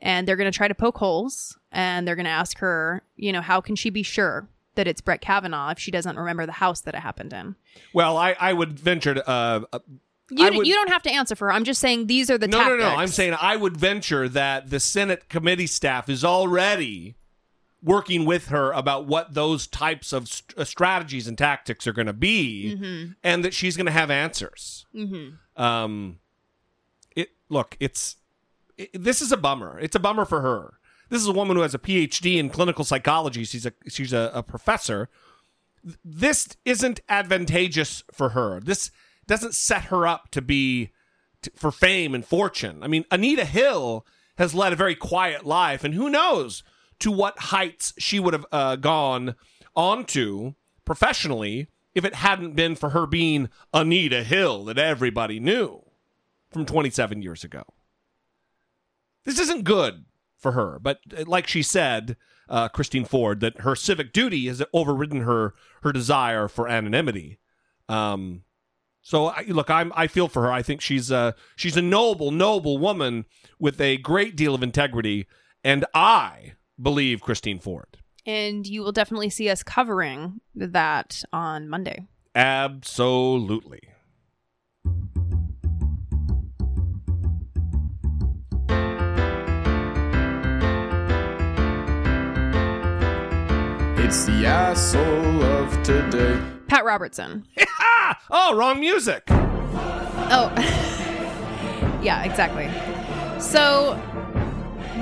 and 0.00 0.26
they're 0.26 0.36
going 0.36 0.50
to 0.50 0.56
try 0.56 0.66
to 0.68 0.74
poke 0.74 0.98
holes, 0.98 1.56
and 1.70 2.06
they're 2.06 2.16
going 2.16 2.24
to 2.26 2.30
ask 2.30 2.58
her, 2.58 3.02
you 3.16 3.32
know, 3.32 3.40
how 3.40 3.60
can 3.60 3.76
she 3.76 3.88
be 3.90 4.02
sure 4.02 4.48
that 4.74 4.86
it's 4.88 5.00
Brett 5.00 5.20
Kavanaugh 5.20 5.70
if 5.70 5.78
she 5.78 5.90
doesn't 5.90 6.16
remember 6.16 6.46
the 6.46 6.52
house 6.52 6.80
that 6.82 6.94
it 6.94 7.00
happened 7.00 7.32
in? 7.32 7.54
Well, 7.92 8.16
I, 8.16 8.34
I 8.40 8.52
would 8.52 8.78
venture 8.80 9.14
to. 9.14 9.28
Uh, 9.28 9.60
uh, 9.72 9.78
You, 10.30 10.56
would- 10.58 10.66
you 10.66 10.74
don't 10.74 10.88
have 10.90 11.02
to 11.02 11.10
answer 11.10 11.36
for 11.36 11.46
her. 11.48 11.52
I'm 11.52 11.64
just 11.64 11.80
saying 11.80 12.06
these 12.08 12.30
are 12.30 12.38
the 12.38 12.48
no, 12.48 12.58
tactics. 12.58 12.82
no, 12.82 12.90
no. 12.90 12.96
I'm 12.96 13.08
saying 13.08 13.36
I 13.40 13.54
would 13.56 13.76
venture 13.76 14.28
that 14.28 14.70
the 14.70 14.80
Senate 14.80 15.28
committee 15.28 15.66
staff 15.68 16.08
is 16.08 16.24
already 16.24 17.14
working 17.82 18.24
with 18.26 18.48
her 18.48 18.72
about 18.72 19.06
what 19.06 19.32
those 19.34 19.66
types 19.66 20.12
of 20.12 20.28
st- 20.28 20.58
uh, 20.58 20.64
strategies 20.64 21.26
and 21.26 21.38
tactics 21.38 21.86
are 21.86 21.92
going 21.92 22.06
to 22.06 22.12
be, 22.12 22.76
Mhm. 22.78 23.16
and 23.24 23.44
that 23.44 23.54
she's 23.54 23.76
going 23.76 23.86
to 23.86 23.92
have 23.92 24.10
answers. 24.10 24.84
Mm-hmm. 24.94 25.62
Um, 25.62 26.18
it 27.16 27.30
look, 27.48 27.76
it's 27.80 28.16
it, 28.76 28.90
this 28.92 29.22
is 29.22 29.32
a 29.32 29.36
bummer. 29.36 29.78
It's 29.80 29.96
a 29.96 30.00
bummer 30.00 30.24
for 30.24 30.40
her. 30.42 30.74
This 31.08 31.20
is 31.22 31.26
a 31.28 31.32
woman 31.32 31.56
who 31.56 31.62
has 31.62 31.74
a 31.74 31.78
PhD 31.78 32.36
in 32.38 32.50
clinical 32.50 32.84
psychology. 32.84 33.44
She's 33.44 33.66
a 33.66 33.72
she's 33.88 34.12
a, 34.12 34.30
a 34.34 34.42
professor. 34.42 35.08
This 36.04 36.48
isn't 36.66 37.00
advantageous 37.08 38.04
for 38.12 38.30
her. 38.30 38.60
This 38.60 38.90
doesn't 39.26 39.54
set 39.54 39.84
her 39.84 40.06
up 40.06 40.30
to 40.32 40.42
be 40.42 40.90
t- 41.42 41.50
for 41.56 41.70
fame 41.70 42.14
and 42.14 42.24
fortune. 42.24 42.82
I 42.82 42.86
mean, 42.88 43.04
Anita 43.10 43.44
Hill 43.46 44.04
has 44.36 44.54
led 44.54 44.72
a 44.72 44.76
very 44.76 44.94
quiet 44.94 45.46
life, 45.46 45.82
and 45.84 45.94
who 45.94 46.10
knows 46.10 46.62
to 47.00 47.10
what 47.10 47.38
heights 47.38 47.92
she 47.98 48.20
would 48.20 48.34
have 48.34 48.46
uh, 48.52 48.76
gone 48.76 49.34
onto 49.74 50.54
professionally 50.84 51.68
if 51.94 52.04
it 52.04 52.14
hadn't 52.14 52.54
been 52.54 52.76
for 52.76 52.90
her 52.90 53.06
being 53.06 53.48
Anita 53.72 54.22
Hill 54.22 54.64
that 54.66 54.78
everybody 54.78 55.40
knew 55.40 55.82
from 56.50 56.66
27 56.66 57.22
years 57.22 57.44
ago. 57.44 57.62
This 59.24 59.38
isn't 59.38 59.64
good 59.64 60.04
for 60.36 60.52
her, 60.52 60.78
but 60.80 61.00
uh, 61.16 61.24
like 61.26 61.46
she 61.46 61.62
said, 61.62 62.16
uh, 62.48 62.68
Christine 62.68 63.04
Ford, 63.04 63.40
that 63.40 63.60
her 63.60 63.76
civic 63.76 64.12
duty 64.12 64.46
has 64.46 64.62
overridden 64.72 65.22
her 65.22 65.54
her 65.82 65.92
desire 65.92 66.48
for 66.48 66.68
anonymity. 66.68 67.38
Um, 67.88 68.42
so 69.02 69.26
I, 69.26 69.44
look, 69.48 69.70
I'm 69.70 69.92
I 69.94 70.06
feel 70.06 70.28
for 70.28 70.42
her. 70.42 70.52
I 70.52 70.62
think 70.62 70.80
she's 70.80 71.10
a 71.10 71.34
she's 71.56 71.76
a 71.76 71.82
noble, 71.82 72.30
noble 72.30 72.78
woman 72.78 73.26
with 73.58 73.80
a 73.80 73.98
great 73.98 74.36
deal 74.36 74.54
of 74.54 74.62
integrity, 74.62 75.26
and 75.62 75.84
I 75.94 76.54
believe 76.82 77.20
Christine 77.20 77.58
Ford. 77.58 77.98
And 78.26 78.66
you 78.66 78.82
will 78.82 78.92
definitely 78.92 79.30
see 79.30 79.48
us 79.48 79.62
covering 79.62 80.40
that 80.54 81.22
on 81.32 81.68
Monday. 81.68 82.06
Absolutely. 82.34 83.80
It's 94.10 94.24
the 94.24 94.44
asshole 94.44 95.42
of 95.44 95.82
today. 95.82 96.40
Pat 96.66 96.84
Robertson. 96.84 97.46
oh, 98.30 98.54
wrong 98.56 98.80
music. 98.80 99.22
Oh, 100.32 100.52
yeah, 102.02 102.24
exactly. 102.24 102.68
So 103.40 103.94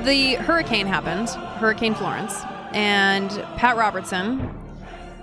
the 0.04 0.34
hurricane 0.36 0.86
happened, 0.86 1.28
Hurricane 1.60 1.94
Florence, 1.94 2.40
and 2.72 3.30
Pat 3.56 3.76
Robertson 3.76 4.54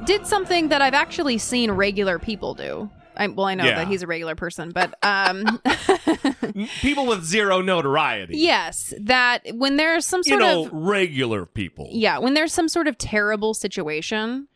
did 0.06 0.28
something 0.28 0.70
that 0.70 0.82
I've 0.82 0.94
actually 0.94 1.38
seen 1.38 1.72
regular 1.72 2.20
people 2.20 2.54
do. 2.54 2.90
I, 3.18 3.28
well, 3.28 3.46
I 3.46 3.56
know 3.56 3.64
Yeah. 3.66 3.76
that 3.76 3.88
he's 3.88 4.02
a 4.04 4.08
regular 4.08 4.36
person, 4.36 4.72
but 4.72 4.94
um, 5.02 5.62
People 6.82 7.06
with 7.06 7.24
zero 7.24 7.62
notoriety. 7.62 8.38
yes, 8.38 8.94
that 9.02 9.42
when 9.54 9.78
there's 9.78 10.06
some 10.06 10.22
You 10.26 10.32
sort 10.32 10.42
know, 10.42 10.66
of 10.66 10.74
regular 10.74 11.46
people. 11.46 11.88
yeah, 11.92 12.18
when 12.18 12.34
there's 12.34 12.54
some 12.54 12.68
sort 12.68 12.88
of 12.88 12.98
terrible 12.98 13.54
situation, 13.54 14.48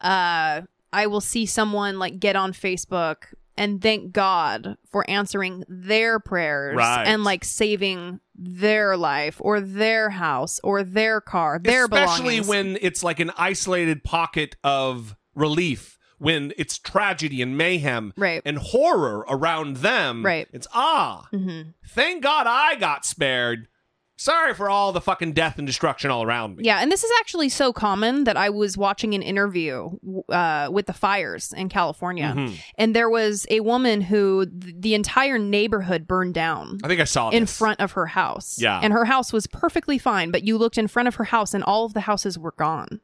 uh, 0.00 0.62
I 0.92 1.06
will 1.08 1.20
see 1.20 1.46
someone 1.46 1.98
like 1.98 2.20
get 2.20 2.36
on 2.36 2.52
Facebook 2.52 3.34
and 3.56 3.82
thank 3.82 4.12
God 4.12 4.76
for 4.90 5.08
answering 5.10 5.64
their 5.68 6.20
prayers 6.20 6.76
Right. 6.76 7.06
and 7.06 7.24
like 7.24 7.44
saving 7.44 8.20
their 8.38 8.96
life 8.96 9.36
or 9.40 9.60
their 9.60 10.10
house 10.10 10.60
or 10.62 10.82
their 10.82 11.20
car, 11.20 11.58
their 11.58 11.84
Especially 11.84 12.40
belongings. 12.40 12.48
when 12.48 12.78
it's 12.82 13.02
like 13.02 13.20
an 13.20 13.30
isolated 13.36 14.04
pocket 14.04 14.56
of 14.62 15.16
relief, 15.34 15.98
when 16.18 16.52
it's 16.56 16.78
tragedy 16.78 17.42
and 17.42 17.56
mayhem 17.58 18.12
Right. 18.16 18.42
and 18.44 18.58
horror 18.58 19.24
around 19.28 19.78
them. 19.78 20.24
Right. 20.24 20.48
It's 20.52 20.66
ah, 20.72 21.28
Mhm. 21.32 21.74
thank 21.88 22.22
God 22.22 22.46
I 22.46 22.74
got 22.76 23.04
spared. 23.04 23.68
Sorry 24.18 24.54
for 24.54 24.70
all 24.70 24.92
the 24.92 25.00
fucking 25.00 25.32
death 25.34 25.58
and 25.58 25.66
destruction 25.66 26.10
all 26.10 26.22
around 26.22 26.56
me. 26.56 26.64
Yeah, 26.64 26.78
and 26.80 26.90
this 26.90 27.04
is 27.04 27.10
actually 27.20 27.50
so 27.50 27.70
common 27.72 28.24
that 28.24 28.36
I 28.36 28.48
was 28.48 28.76
watching 28.78 29.12
an 29.12 29.20
interview 29.20 29.90
uh, 30.30 30.68
with 30.72 30.86
the 30.86 30.94
fires 30.94 31.52
in 31.52 31.68
California, 31.68 32.32
Mhm. 32.34 32.58
and 32.78 32.96
there 32.96 33.10
was 33.10 33.46
a 33.50 33.60
woman 33.60 34.00
who 34.00 34.46
th- 34.46 34.74
the 34.78 34.94
entire 34.94 35.38
neighborhood 35.38 36.06
burned 36.06 36.32
down. 36.32 36.78
I 36.82 36.88
think 36.88 37.00
I 37.00 37.04
saw 37.04 37.28
in 37.28 37.42
this. 37.42 37.58
front 37.58 37.80
of 37.80 37.92
her 37.92 38.06
house. 38.06 38.56
Yeah. 38.58 38.80
and 38.82 38.92
her 38.94 39.04
house 39.04 39.34
was 39.34 39.46
perfectly 39.46 39.98
fine, 39.98 40.30
but 40.30 40.44
you 40.44 40.56
looked 40.56 40.78
in 40.78 40.88
front 40.88 41.08
of 41.08 41.16
her 41.16 41.24
house, 41.24 41.52
and 41.52 41.62
all 41.62 41.84
of 41.84 41.92
the 41.92 42.00
houses 42.00 42.38
were 42.38 42.54
gone. 42.56 43.00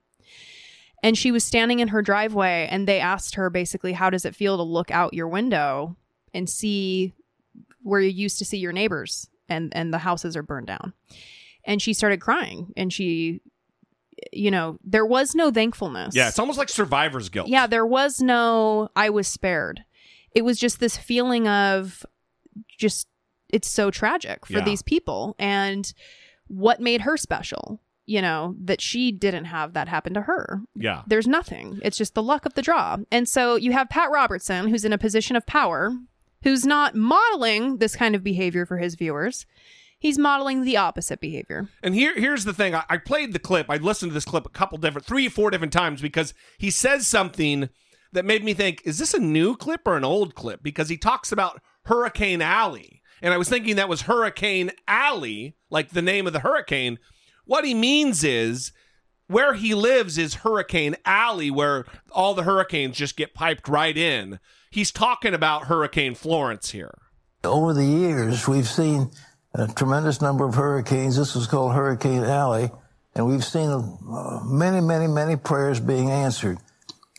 And 1.03 1.19
she 1.19 1.31
was 1.33 1.45
standing 1.45 1.81
in 1.81 1.89
her 1.89 2.01
driveway, 2.01 2.69
and 2.71 2.87
they 2.89 3.01
asked 3.01 3.35
her 3.35 3.51
basically, 3.51 3.93
"How 3.93 4.09
does 4.09 4.25
it 4.25 4.35
feel 4.37 4.57
to 4.57 4.63
look 4.63 4.91
out 4.91 5.13
your 5.15 5.29
window 5.29 5.97
and 6.33 6.49
see 6.49 7.13
where 7.83 8.01
you 8.01 8.09
used 8.11 8.39
to 8.39 8.45
see 8.45 8.57
your 8.59 8.73
neighbors, 8.73 9.29
and 9.53 9.73
and 9.77 9.93
the 9.93 9.99
houses 9.99 10.37
are 10.37 10.43
burned 10.43 10.67
down?" 10.67 10.93
And 11.65 11.81
she 11.81 11.93
started 11.95 12.21
crying, 12.21 12.73
and 12.77 12.93
she, 12.93 13.41
you 14.33 14.51
know, 14.51 14.79
there 14.83 15.07
was 15.07 15.35
no 15.35 15.51
thankfulness. 15.51 16.15
Yeah, 16.17 16.29
it's 16.29 16.39
almost 16.39 16.59
like 16.59 16.69
survivor's 16.69 17.29
guilt. 17.29 17.49
Yeah, 17.49 17.67
there 17.67 17.87
was 17.87 18.21
no 18.21 18.89
I 18.97 19.11
was 19.11 19.29
spared. 19.29 19.85
It 20.35 20.43
was 20.43 20.59
just 20.59 20.81
this 20.81 20.97
feeling 20.97 21.47
of 21.47 22.05
just 22.79 23.07
it's 23.51 23.69
so 23.69 23.91
tragic 23.91 24.47
for 24.47 24.55
Yeah. 24.55 24.65
these 24.65 24.83
people 24.83 25.37
and 25.39 25.93
what 26.49 26.81
made 26.81 27.03
her 27.03 27.17
special, 27.19 27.81
you 28.07 28.21
know, 28.23 28.55
that 28.59 28.81
she 28.81 29.13
didn't 29.13 29.45
have 29.45 29.75
that 29.75 29.89
happen 29.89 30.15
to 30.15 30.23
her. 30.23 30.63
Yeah. 30.75 31.03
There's 31.07 31.27
nothing. 31.29 31.79
It's 31.83 31.99
just 31.99 32.15
the 32.15 32.23
luck 32.23 32.47
of 32.47 32.55
the 32.55 32.63
draw. 32.63 32.97
And 33.11 33.29
so 33.29 33.57
you 33.57 33.73
have 33.73 33.89
Pat 33.91 34.11
Robertson 34.11 34.69
who's 34.69 34.85
in 34.87 34.93
a 34.93 34.99
position 34.99 35.37
of 35.37 35.47
power 35.47 35.93
who's 36.43 36.67
not 36.67 36.95
modeling 36.95 37.79
this 37.79 37.97
kind 37.97 38.15
of 38.15 38.23
behavior 38.23 38.67
for 38.67 38.79
his 38.79 38.95
viewers. 38.95 39.47
He's 39.99 40.19
modeling 40.19 40.65
the 40.65 40.77
opposite 40.77 41.21
behavior. 41.21 41.69
And 41.83 41.95
here, 41.95 42.19
here's 42.19 42.45
the 42.45 42.53
thing. 42.53 42.75
I, 42.75 42.85
I 42.89 42.97
played 42.99 43.33
the 43.33 43.39
clip. 43.39 43.67
I 43.69 43.77
listened 43.77 44.11
to 44.11 44.15
this 44.15 44.25
clip 44.25 44.45
a 44.45 44.51
couple 44.51 44.79
different, 44.79 45.07
three 45.07 45.29
four 45.29 45.51
different 45.51 45.73
times 45.73 46.03
because 46.03 46.35
he 46.59 46.71
says 46.71 47.07
something 47.07 47.69
that 48.13 48.25
made 48.25 48.43
me 48.43 48.53
think, 48.53 48.83
is 48.85 48.99
this 48.99 49.15
a 49.15 49.21
new 49.21 49.57
clip 49.57 49.83
or 49.87 49.97
an 49.97 50.05
old 50.05 50.35
clip? 50.35 50.63
Because 50.63 50.89
he 50.89 50.97
talks 50.97 51.31
about 51.31 51.61
Hurricane 51.85 52.43
Alley. 52.43 53.01
And 53.23 53.33
I 53.33 53.37
was 53.37 53.49
thinking 53.49 53.77
that 53.77 53.89
was 53.89 54.03
Hurricane 54.03 54.73
Alley, 54.89 55.57
like 55.71 55.91
the 55.91 56.03
name 56.03 56.27
of 56.27 56.33
the 56.33 56.41
hurricane. 56.41 56.99
What 57.45 57.65
he 57.65 57.73
means 57.73 58.25
is 58.25 58.73
where 59.29 59.55
he 59.55 59.75
lives 59.75 60.19
is 60.19 60.35
Hurricane 60.35 60.97
Alley, 61.05 61.51
where 61.51 61.87
all 62.11 62.35
the 62.35 62.43
hurricanes 62.43 62.97
just 62.97 63.17
get 63.17 63.35
piped 63.35 63.69
right 63.69 63.97
in. 63.97 64.41
He's 64.73 64.91
talking 64.91 65.35
about 65.35 65.67
Hurricane 65.67 66.15
Florence 66.15 66.71
here. 66.71 66.95
Over 67.45 67.75
the 67.75 67.85
years, 67.85 68.49
we've 68.49 68.67
seen 68.67 69.11
a 69.55 69.67
tremendous 69.67 70.23
number 70.23 70.47
of 70.47 70.55
hurricanes. 70.55 71.15
This 71.15 71.35
was 71.35 71.47
called 71.47 71.75
Hurricane 71.75 72.25
Alley, 72.25 72.71
and 73.15 73.27
we've 73.27 73.45
seen 73.45 73.69
uh, 73.69 74.41
many, 74.47 74.81
many, 74.81 75.09
many 75.09 75.37
prayers 75.37 75.79
being 75.79 76.11
answered. 76.11 76.57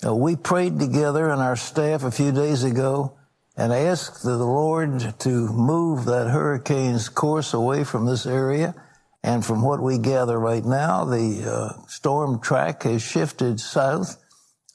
Uh, 0.04 0.16
we 0.16 0.36
prayed 0.36 0.80
together 0.80 1.30
and 1.30 1.44
our 1.44 1.56
staff 1.56 2.04
a 2.04 2.10
few 2.10 2.32
days 2.32 2.64
ago 2.64 3.20
and 3.56 3.72
asked 3.72 4.24
the 4.24 4.36
Lord 4.36 5.14
to 5.20 5.30
move 5.30 6.06
that 6.06 6.32
hurricane's 6.32 7.08
course 7.08 7.54
away 7.54 7.84
from 7.84 8.08
this 8.08 8.26
area. 8.26 8.74
And 9.22 9.46
from 9.46 9.62
what 9.62 9.80
we 9.80 10.00
gather 10.00 10.40
right 10.40 10.66
now, 10.66 11.06
the 11.06 11.44
uh, 11.48 11.86
storm 11.86 12.42
track 12.42 12.82
has 12.82 13.04
shifted 13.04 13.60
south 13.60 14.18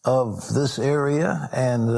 of 0.05 0.55
this 0.55 0.79
area, 0.79 1.51
and 1.53 1.91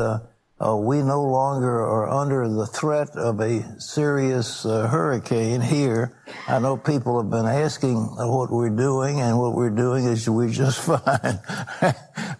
uh, 0.65 0.77
we 0.77 1.03
no 1.03 1.23
longer 1.23 1.71
are 1.71 2.09
under 2.09 2.47
the 2.47 2.67
threat 2.67 3.09
of 3.17 3.41
a 3.41 3.81
serious 3.81 4.67
uh, 4.67 4.89
hurricane 4.89 5.63
here. 5.63 6.13
I 6.47 6.59
know 6.59 6.77
people 6.77 7.21
have 7.21 7.31
been 7.31 7.47
asking 7.47 7.97
what 7.97 8.51
we're 8.51 8.69
doing, 8.69 9.21
and 9.21 9.39
what 9.39 9.55
we're 9.55 9.71
doing 9.71 10.05
is 10.05 10.29
we're 10.29 10.51
just 10.51 10.81
fine. 10.87 11.41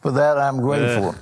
For 0.03 0.13
that, 0.13 0.37
I'm 0.37 0.61
grateful. 0.61 1.15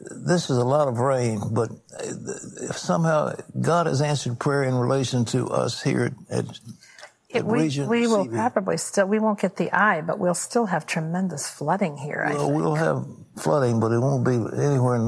This 0.00 0.50
is 0.50 0.56
a 0.56 0.64
lot 0.64 0.88
of 0.88 0.98
rain, 0.98 1.40
but 1.52 1.70
uh, 1.98 2.72
somehow 2.72 3.34
God 3.60 3.86
has 3.86 4.00
answered 4.00 4.40
prayer 4.40 4.64
in 4.64 4.74
relation 4.74 5.24
to 5.26 5.48
us 5.48 5.82
here 5.82 6.12
at, 6.30 6.38
at, 6.38 6.60
It, 7.32 7.44
we, 7.44 7.68
we 7.86 8.08
will 8.08 8.26
probably 8.26 8.76
still, 8.76 9.06
we 9.06 9.20
won't 9.20 9.38
get 9.38 9.54
the 9.54 9.70
eye, 9.72 10.00
but 10.00 10.18
we'll 10.18 10.34
still 10.34 10.66
have 10.66 10.84
tremendous 10.84 11.48
flooding 11.48 11.96
here. 11.96 12.26
Well, 12.28 12.50
we'll 12.50 12.74
have 12.74 13.06
flooding, 13.38 13.78
but 13.78 13.92
it 13.92 14.00
won't 14.00 14.24
be 14.24 14.34
anywhere 14.34 14.98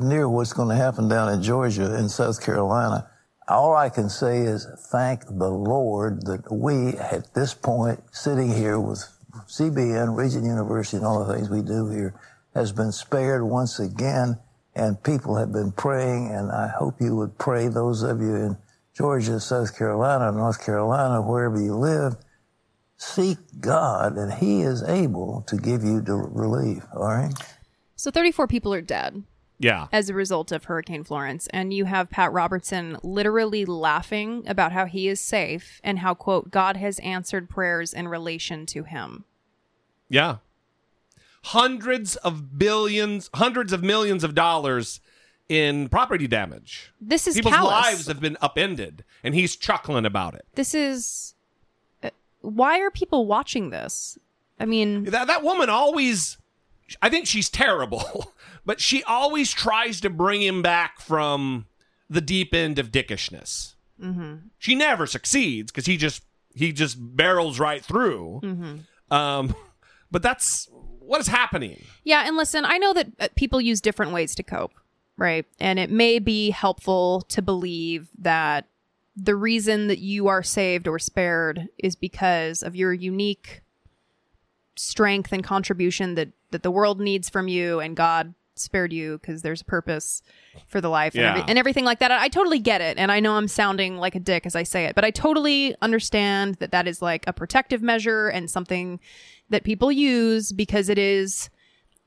near 0.00 0.28
what's 0.28 0.52
going 0.52 0.68
to 0.68 0.76
happen 0.76 1.08
down 1.08 1.32
in 1.32 1.42
Georgia 1.42 1.92
and 1.92 2.08
South 2.08 2.40
Carolina. 2.40 3.10
All 3.48 3.74
I 3.74 3.88
can 3.88 4.08
say 4.08 4.42
is 4.42 4.64
thank 4.92 5.26
the 5.26 5.50
Lord 5.50 6.24
that 6.26 6.52
we, 6.52 6.90
at 6.98 7.34
this 7.34 7.52
point, 7.52 8.00
sitting 8.12 8.54
here 8.54 8.78
with 8.78 9.04
CBN, 9.48 10.16
Regent 10.16 10.44
University, 10.44 10.98
and 10.98 11.06
all 11.06 11.24
the 11.24 11.34
things 11.34 11.50
we 11.50 11.62
do 11.62 11.90
here, 11.90 12.14
has 12.54 12.70
been 12.70 12.92
spared 12.92 13.42
once 13.42 13.80
again, 13.80 14.38
and 14.76 15.02
people 15.02 15.36
have 15.36 15.52
been 15.52 15.72
praying, 15.72 16.30
and 16.30 16.52
I 16.52 16.68
hope 16.68 17.00
you 17.00 17.16
would 17.16 17.38
pray, 17.38 17.66
those 17.66 18.04
of 18.04 18.20
you 18.20 18.36
in 18.36 18.56
Georgia, 18.94 19.40
South 19.40 19.76
Carolina, 19.76 20.30
North 20.32 20.64
Carolina, 20.64 21.22
wherever 21.22 21.60
you 21.60 21.74
live, 21.74 22.16
seek 22.96 23.38
God, 23.58 24.16
and 24.16 24.32
He 24.32 24.62
is 24.62 24.82
able 24.82 25.44
to 25.48 25.56
give 25.56 25.82
you 25.82 26.00
the 26.00 26.14
relief, 26.14 26.84
all 26.94 27.06
right? 27.06 27.32
So 27.96 28.10
34 28.10 28.46
people 28.46 28.74
are 28.74 28.82
dead. 28.82 29.22
Yeah. 29.58 29.86
As 29.92 30.10
a 30.10 30.14
result 30.14 30.50
of 30.50 30.64
Hurricane 30.64 31.04
Florence. 31.04 31.46
And 31.52 31.72
you 31.72 31.84
have 31.84 32.10
Pat 32.10 32.32
Robertson 32.32 32.98
literally 33.04 33.64
laughing 33.64 34.42
about 34.48 34.72
how 34.72 34.86
he 34.86 35.06
is 35.06 35.20
safe 35.20 35.80
and 35.84 36.00
how, 36.00 36.14
quote, 36.14 36.50
God 36.50 36.76
has 36.78 36.98
answered 36.98 37.48
prayers 37.48 37.94
in 37.94 38.08
relation 38.08 38.66
to 38.66 38.82
him. 38.82 39.24
Yeah. 40.08 40.38
Hundreds 41.44 42.16
of 42.16 42.58
billions, 42.58 43.30
hundreds 43.34 43.72
of 43.72 43.84
millions 43.84 44.24
of 44.24 44.34
dollars 44.34 45.00
in 45.52 45.88
property 45.90 46.26
damage. 46.26 46.92
This 47.00 47.26
is 47.26 47.34
People's 47.36 47.54
callous. 47.54 47.70
lives 47.84 48.06
have 48.06 48.20
been 48.20 48.38
upended, 48.40 49.04
and 49.22 49.34
he's 49.34 49.54
chuckling 49.54 50.06
about 50.06 50.34
it. 50.34 50.46
This 50.54 50.74
is. 50.74 51.34
uh, 52.02 52.08
Why 52.40 52.80
are 52.80 52.90
people 52.90 53.26
watching 53.26 53.68
this? 53.70 54.18
I 54.58 54.64
mean, 54.64 55.04
That 55.04 55.26
that 55.26 55.42
woman 55.42 55.68
always, 55.68 56.38
I 57.02 57.10
think 57.10 57.26
she's 57.26 57.50
terrible, 57.50 58.32
but 58.64 58.80
she 58.80 59.02
always 59.04 59.52
tries 59.52 60.00
to 60.00 60.10
bring 60.10 60.40
him 60.40 60.62
back 60.62 61.00
from 61.00 61.66
the 62.08 62.20
deep 62.22 62.54
end 62.54 62.78
of 62.78 62.90
dickishness. 62.90 63.74
hmm 64.00 64.36
She 64.58 64.74
never 64.74 65.06
succeeds 65.06 65.70
because 65.70 65.86
he 65.86 65.96
just 65.98 66.22
he 66.54 66.72
just 66.72 66.96
barrels 66.98 67.58
right 67.60 67.84
through. 67.84 68.40
hmm 68.40 68.76
Um, 69.14 69.54
but 70.10 70.22
that's 70.22 70.68
what 71.00 71.20
is 71.20 71.26
happening. 71.26 71.82
Yeah, 72.04 72.24
and 72.26 72.36
listen, 72.38 72.64
I 72.64 72.78
know 72.78 72.92
that 72.94 73.08
uh, 73.20 73.28
people 73.36 73.60
use 73.60 73.80
different 73.82 74.12
ways 74.12 74.34
to 74.36 74.42
cope, 74.42 74.72
right? 75.22 75.46
And 75.60 75.78
it 75.78 75.88
may 75.90 76.18
be 76.18 76.50
helpful 76.50 77.22
to 77.28 77.40
believe 77.40 78.08
that 78.18 78.66
the 79.16 79.36
reason 79.36 79.86
that 79.86 80.00
you 80.00 80.26
are 80.28 80.42
saved 80.42 80.88
or 80.88 80.98
spared 80.98 81.68
is 81.78 81.96
because 81.96 82.62
of 82.62 82.74
your 82.76 82.92
unique 82.92 83.62
strength 84.76 85.32
and 85.32 85.44
contribution 85.44 86.14
that 86.16 86.28
that 86.50 86.62
the 86.62 86.70
world 86.70 87.00
needs 87.00 87.28
from 87.30 87.48
you 87.48 87.80
and 87.80 87.96
God 87.96 88.34
spared 88.54 88.92
you 88.92 89.18
because 89.18 89.40
there's 89.42 89.62
a 89.62 89.64
purpose 89.64 90.22
for 90.66 90.80
the 90.82 90.88
life 90.90 91.14
and, 91.14 91.22
every- 91.38 91.50
and 91.50 91.58
everything 91.58 91.84
like 91.86 91.98
that. 92.00 92.10
I 92.10 92.28
totally 92.28 92.58
get 92.58 92.82
it. 92.82 92.98
And 92.98 93.10
I 93.10 93.18
know 93.20 93.32
I'm 93.36 93.48
sounding 93.48 93.96
like 93.96 94.14
a 94.14 94.20
dick 94.20 94.44
as 94.44 94.54
I 94.54 94.62
say 94.62 94.84
it, 94.84 94.94
but 94.94 95.04
I 95.04 95.10
totally 95.10 95.74
understand 95.80 96.56
that 96.56 96.70
that 96.72 96.86
is 96.86 97.00
like 97.00 97.24
a 97.26 97.32
protective 97.32 97.80
measure 97.80 98.28
and 98.28 98.50
something 98.50 99.00
that 99.48 99.64
people 99.64 99.90
use 99.90 100.52
because 100.52 100.90
it 100.90 100.98
is 100.98 101.48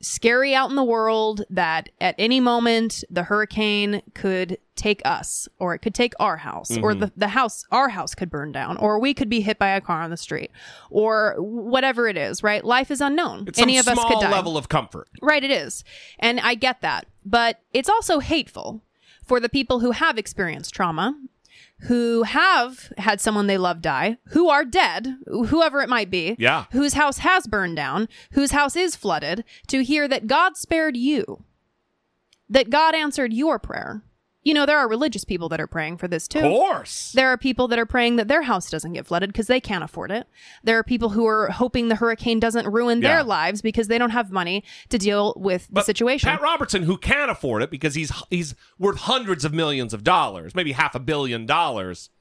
scary 0.06 0.54
out 0.54 0.70
in 0.70 0.76
the 0.76 0.84
world 0.84 1.44
that 1.50 1.90
at 2.00 2.14
any 2.18 2.40
moment 2.40 3.04
the 3.10 3.24
hurricane 3.24 4.02
could 4.14 4.58
take 4.76 5.02
us 5.04 5.48
or 5.58 5.74
it 5.74 5.80
could 5.80 5.96
take 5.96 6.14
our 6.20 6.38
house 6.38 6.78
or 6.78 6.94
Mhm. 6.94 7.00
the, 7.00 7.12
the 7.18 7.28
house 7.30 7.66
our 7.72 7.90
house 7.90 8.14
could 8.14 8.30
burn 8.30 8.52
down 8.52 8.78
or 8.78 9.00
we 9.00 9.14
could 9.14 9.30
be 9.30 9.42
hit 9.42 9.58
by 9.58 9.70
a 9.70 9.82
car 9.82 10.02
on 10.02 10.10
the 10.12 10.18
street 10.18 10.52
or 10.92 11.36
whatever 11.40 12.08
it 12.08 12.18
is 12.18 12.44
right 12.44 12.64
life 12.64 12.92
is 12.92 13.02
unknown 13.02 13.46
It's 13.48 13.58
any 13.60 13.78
of 13.78 13.88
us 13.88 13.98
could 14.06 14.20
die 14.20 14.30
level 14.32 14.58
of 14.58 14.70
comfort. 14.70 15.08
Right, 15.22 15.44
it 15.44 15.52
is. 15.52 15.84
And 16.20 16.40
I 16.40 16.54
get 16.56 16.82
that. 16.82 17.08
But 17.26 17.62
it's 17.74 17.90
also 17.90 18.20
hateful 18.20 18.82
for 19.26 19.40
the 19.40 19.50
people 19.50 19.80
who 19.80 19.90
have 19.92 20.18
experienced 20.20 20.74
trauma, 20.76 21.16
who 21.82 22.24
have 22.24 22.92
had 22.98 23.20
someone 23.22 23.48
they 23.48 23.58
love 23.58 23.82
die, 23.82 24.18
who 24.30 24.50
are 24.50 24.64
dead, 24.66 25.18
whoever 25.28 25.82
it 25.82 25.90
might 25.90 26.10
be, 26.10 26.36
Yeah. 26.40 26.66
whose 26.72 26.94
house 26.94 27.20
has 27.20 27.48
burned 27.48 27.76
down, 27.76 28.08
whose 28.32 28.52
house 28.52 28.76
is 28.76 28.96
flooded, 28.96 29.44
to 29.68 29.84
hear 29.84 30.08
that 30.08 30.28
God 30.28 30.56
spared 30.58 30.96
you, 30.96 31.44
that 32.50 32.70
God 32.70 32.96
answered 32.96 33.34
your 33.34 33.60
prayer. 33.60 34.04
You 34.46 34.54
know, 34.54 34.66
there 34.68 34.78
are 34.78 34.88
religious 34.88 35.26
people 35.26 35.50
that 35.50 35.60
are 35.60 35.66
praying 35.68 35.98
for 35.98 36.08
this 36.08 36.28
too. 36.28 36.40
Of 36.40 36.44
course. 36.52 37.12
There 37.14 37.28
are 37.30 37.38
people 37.38 37.68
that 37.70 37.80
are 37.80 37.86
praying 37.86 38.18
that 38.18 38.28
their 38.28 38.44
house 38.44 38.70
doesn't 38.70 38.94
get 38.94 39.06
flooded 39.08 39.30
because 39.34 39.48
they 39.48 39.60
can't 39.60 39.84
afford 39.84 40.12
it. 40.12 40.28
There 40.64 40.78
are 40.78 40.84
people 40.84 41.10
who 41.10 41.26
are 41.26 41.50
hoping 41.50 41.88
the 41.88 41.96
hurricane 41.96 42.40
doesn't 42.40 42.68
ruin 42.72 43.02
Yeah. 43.02 43.16
their 43.16 43.24
lives 43.24 43.64
because 43.64 43.88
they 43.88 43.98
don't 43.98 44.12
have 44.12 44.32
money 44.32 44.64
to 44.90 45.00
deal 45.00 45.34
with 45.36 45.68
the 45.72 45.82
situation. 45.82 46.30
Pat 46.30 46.42
Robertson, 46.42 46.84
who 46.84 46.96
can 46.98 47.28
afford 47.30 47.64
it 47.64 47.72
because 47.72 47.96
he's 47.96 48.12
he's 48.30 48.54
worth 48.78 49.00
hundreds 49.00 49.44
of 49.46 49.54
millions 49.54 49.94
of 49.96 50.04
dollars, 50.04 50.54
maybe 50.54 50.74
half 50.74 50.94
a 50.94 51.00
billion 51.00 51.46
dollars. 51.48 52.12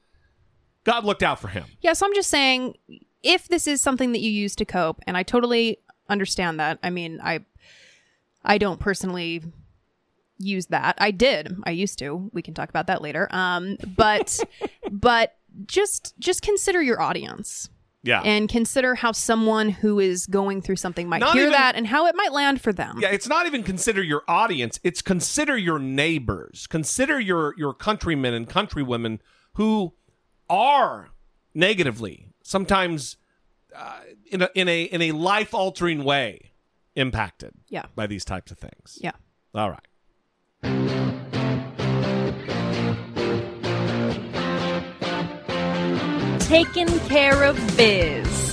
God 0.83 1.05
looked 1.05 1.21
out 1.23 1.39
for 1.39 1.49
him. 1.49 1.65
Yeah, 1.81 1.93
so 1.93 2.07
I'm 2.07 2.13
just 2.15 2.29
saying 2.31 2.75
if 3.21 3.47
this 3.47 3.67
is 3.67 3.81
something 3.81 4.11
that 4.13 4.19
you 4.21 4.31
use 4.31 4.55
to 4.57 4.65
cope, 4.65 4.99
and 5.05 5.15
I 5.15 5.21
totally 5.23 5.77
understand 6.09 6.59
that. 6.59 6.79
I 6.81 6.89
mean, 6.89 7.19
I 7.23 7.41
I 8.43 8.57
don't 8.57 8.79
personally 8.79 9.43
use 10.37 10.67
that. 10.67 10.95
I 10.99 11.11
did. 11.11 11.55
I 11.65 11.71
used 11.71 11.99
to. 11.99 12.29
We 12.33 12.41
can 12.41 12.53
talk 12.53 12.69
about 12.69 12.87
that 12.87 13.01
later. 13.01 13.27
Um, 13.31 13.77
but 13.95 14.39
but 14.91 15.35
just 15.65 16.13
just 16.19 16.41
consider 16.41 16.81
your 16.81 17.01
audience. 17.01 17.69
Yeah. 18.03 18.21
And 18.21 18.47
consider 18.47 18.93
how 18.93 19.13
someone 19.13 19.69
who 19.69 19.99
is 19.99 20.27
going 20.27 20.61
through 20.61 20.75
something 20.75 21.09
might 21.09 21.21
Not 21.21 21.33
hear 21.33 21.43
even- 21.47 21.53
that 21.53 21.75
and 21.75 21.87
how 21.87 22.05
it 22.05 22.15
might 22.15 22.31
land 22.33 22.61
for 22.61 22.71
them. 22.71 22.99
Yeah, 23.01 23.09
it's 23.09 23.27
not 23.27 23.47
even 23.47 23.63
consider 23.63 24.03
your 24.03 24.21
audience, 24.27 24.79
it's 24.83 25.01
consider 25.01 25.57
your 25.57 25.79
neighbors. 25.79 26.67
Consider 26.67 27.19
your 27.19 27.55
your 27.57 27.73
countrymen 27.73 28.33
and 28.35 28.47
countrywomen 28.47 29.19
who 29.53 29.93
are 30.49 31.09
negatively, 31.55 32.27
sometimes 32.43 33.17
uh, 33.75 34.01
in 34.27 34.41
a 34.43 34.49
in 34.53 34.67
a 34.67 34.83
in 34.83 35.01
a 35.01 35.11
life-altering 35.13 36.03
way 36.03 36.51
impacted 36.95 37.53
Yeah. 37.69 37.85
by 37.95 38.05
these 38.07 38.23
types 38.23 38.51
of 38.51 38.59
things. 38.59 38.99
Yeah. 39.01 39.13
All 39.55 39.69
right. 39.71 39.87
Taking 46.39 46.87
care 47.07 47.43
of 47.43 47.55
biz. 47.75 48.45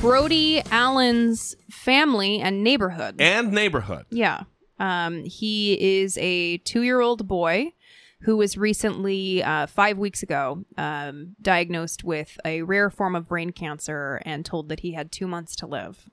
Brody 0.00 0.62
Allen's 0.70 1.56
family 1.70 2.40
and 2.40 2.62
neighborhood. 2.62 3.16
And 3.20 3.52
neighborhood. 3.52 4.06
Yeah. 4.10 4.44
Um, 4.78 5.24
he 5.24 6.00
is 6.00 6.16
a 6.18 6.58
two 6.58 6.82
year 6.82 7.00
old 7.00 7.26
boy 7.26 7.72
who 8.22 8.36
was 8.36 8.56
recently, 8.56 9.42
uh, 9.42 9.66
five 9.66 9.98
weeks 9.98 10.22
ago, 10.22 10.64
um, 10.76 11.36
diagnosed 11.40 12.04
with 12.04 12.38
a 12.44 12.62
rare 12.62 12.90
form 12.90 13.14
of 13.14 13.28
brain 13.28 13.50
cancer 13.50 14.20
and 14.24 14.44
told 14.44 14.68
that 14.68 14.80
he 14.80 14.92
had 14.92 15.12
two 15.12 15.26
months 15.26 15.54
to 15.56 15.66
live. 15.66 16.08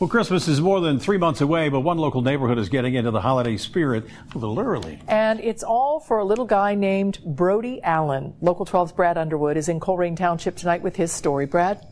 Well, 0.00 0.10
Christmas 0.10 0.48
is 0.48 0.60
more 0.60 0.80
than 0.80 0.98
three 0.98 1.18
months 1.18 1.40
away, 1.40 1.68
but 1.68 1.80
one 1.80 1.98
local 1.98 2.20
neighborhood 2.20 2.58
is 2.58 2.68
getting 2.68 2.94
into 2.94 3.12
the 3.12 3.20
holiday 3.20 3.56
spirit 3.56 4.04
a 4.34 4.38
little 4.38 4.58
early. 4.58 4.98
And 5.06 5.38
it's 5.38 5.62
all 5.62 6.00
for 6.00 6.18
a 6.18 6.24
little 6.24 6.46
guy 6.46 6.74
named 6.74 7.20
Brody 7.24 7.80
Allen. 7.80 8.34
Local 8.40 8.66
12's 8.66 8.90
Brad 8.90 9.16
Underwood 9.16 9.56
is 9.56 9.68
in 9.68 9.78
Colerain 9.78 10.16
Township 10.16 10.56
tonight 10.56 10.82
with 10.82 10.96
his 10.96 11.12
story. 11.12 11.46
Brad? 11.46 11.86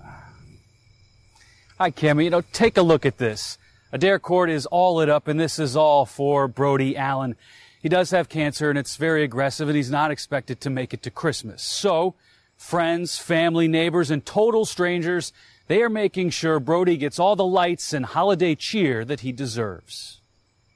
Hi, 1.79 1.93
Kimmy. 1.93 2.25
You 2.25 2.31
know, 2.31 2.41
take 2.41 2.77
a 2.77 2.83
look 2.83 3.07
at 3.07 3.19
this. 3.19 3.57
Adair 3.93 4.19
Court 4.19 4.51
is 4.51 4.67
all 4.67 4.97
lit 4.97 5.09
up, 5.09 5.29
and 5.29 5.39
this 5.39 5.61
is 5.61 5.77
all 5.77 6.05
for 6.05 6.49
Brody 6.49 6.97
Allen. 6.97 7.37
He 7.81 7.89
does 7.89 8.11
have 8.11 8.29
cancer, 8.29 8.69
and 8.69 8.79
it's 8.79 8.97
very 8.97 9.23
aggressive, 9.23 9.69
and 9.69 9.77
he's 9.77 9.91
not 9.91 10.11
expected 10.11 10.61
to 10.63 10.71
make 10.71 10.93
it 10.93 11.05
to 11.05 11.11
Christmas. 11.11 11.63
So, 11.63 12.15
friends, 12.57 13.17
family, 13.17 13.69
neighbors, 13.69 14.11
and 14.11 14.27
total 14.27 14.65
strangers, 14.65 15.33
they 15.73 15.81
are 15.81 15.89
making 15.89 16.29
sure 16.29 16.61
Brody 16.61 16.99
gets 16.99 17.19
all 17.19 17.35
the 17.35 17.47
lights 17.47 17.95
and 17.95 18.05
holiday 18.05 18.55
cheer 18.55 19.07
that 19.07 19.21
he 19.21 19.33
deserves. 19.33 20.21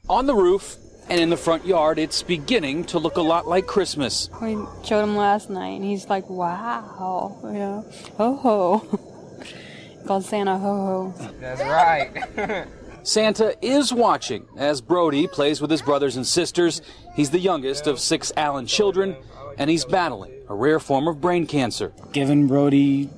On 0.08 0.24
the 0.24 0.34
roof 0.34 0.76
and 1.10 1.20
in 1.20 1.28
the 1.28 1.36
front 1.36 1.66
yard, 1.66 1.98
it's 1.98 2.22
beginning 2.22 2.82
to 2.84 2.98
look 2.98 3.18
a 3.18 3.20
lot 3.20 3.46
like 3.46 3.66
Christmas. 3.66 4.30
We 4.40 4.56
showed 4.86 5.02
him 5.02 5.14
last 5.14 5.50
night, 5.50 5.76
and 5.76 5.84
he's 5.84 6.08
like, 6.08 6.30
"Wow, 6.30 7.38
yeah, 7.44 7.82
ho 8.16 8.36
ho." 8.36 8.98
Called 10.06 10.24
Santa 10.24 10.56
ho 10.56 11.12
ho. 11.18 11.30
That's 11.40 11.60
right. 11.60 12.66
Santa 13.02 13.54
is 13.60 13.92
watching 13.92 14.48
as 14.56 14.80
Brody 14.80 15.26
plays 15.26 15.60
with 15.60 15.70
his 15.70 15.82
brothers 15.82 16.16
and 16.16 16.26
sisters. 16.26 16.80
He's 17.14 17.28
the 17.28 17.38
youngest 17.38 17.86
of 17.86 18.00
six 18.00 18.32
Allen 18.34 18.64
children, 18.64 19.14
and 19.58 19.68
he's 19.68 19.84
battling 19.84 20.32
a 20.48 20.54
rare 20.54 20.80
form 20.80 21.06
of 21.06 21.20
brain 21.20 21.46
cancer. 21.46 21.92
given 22.12 22.46
Brody 22.46 23.10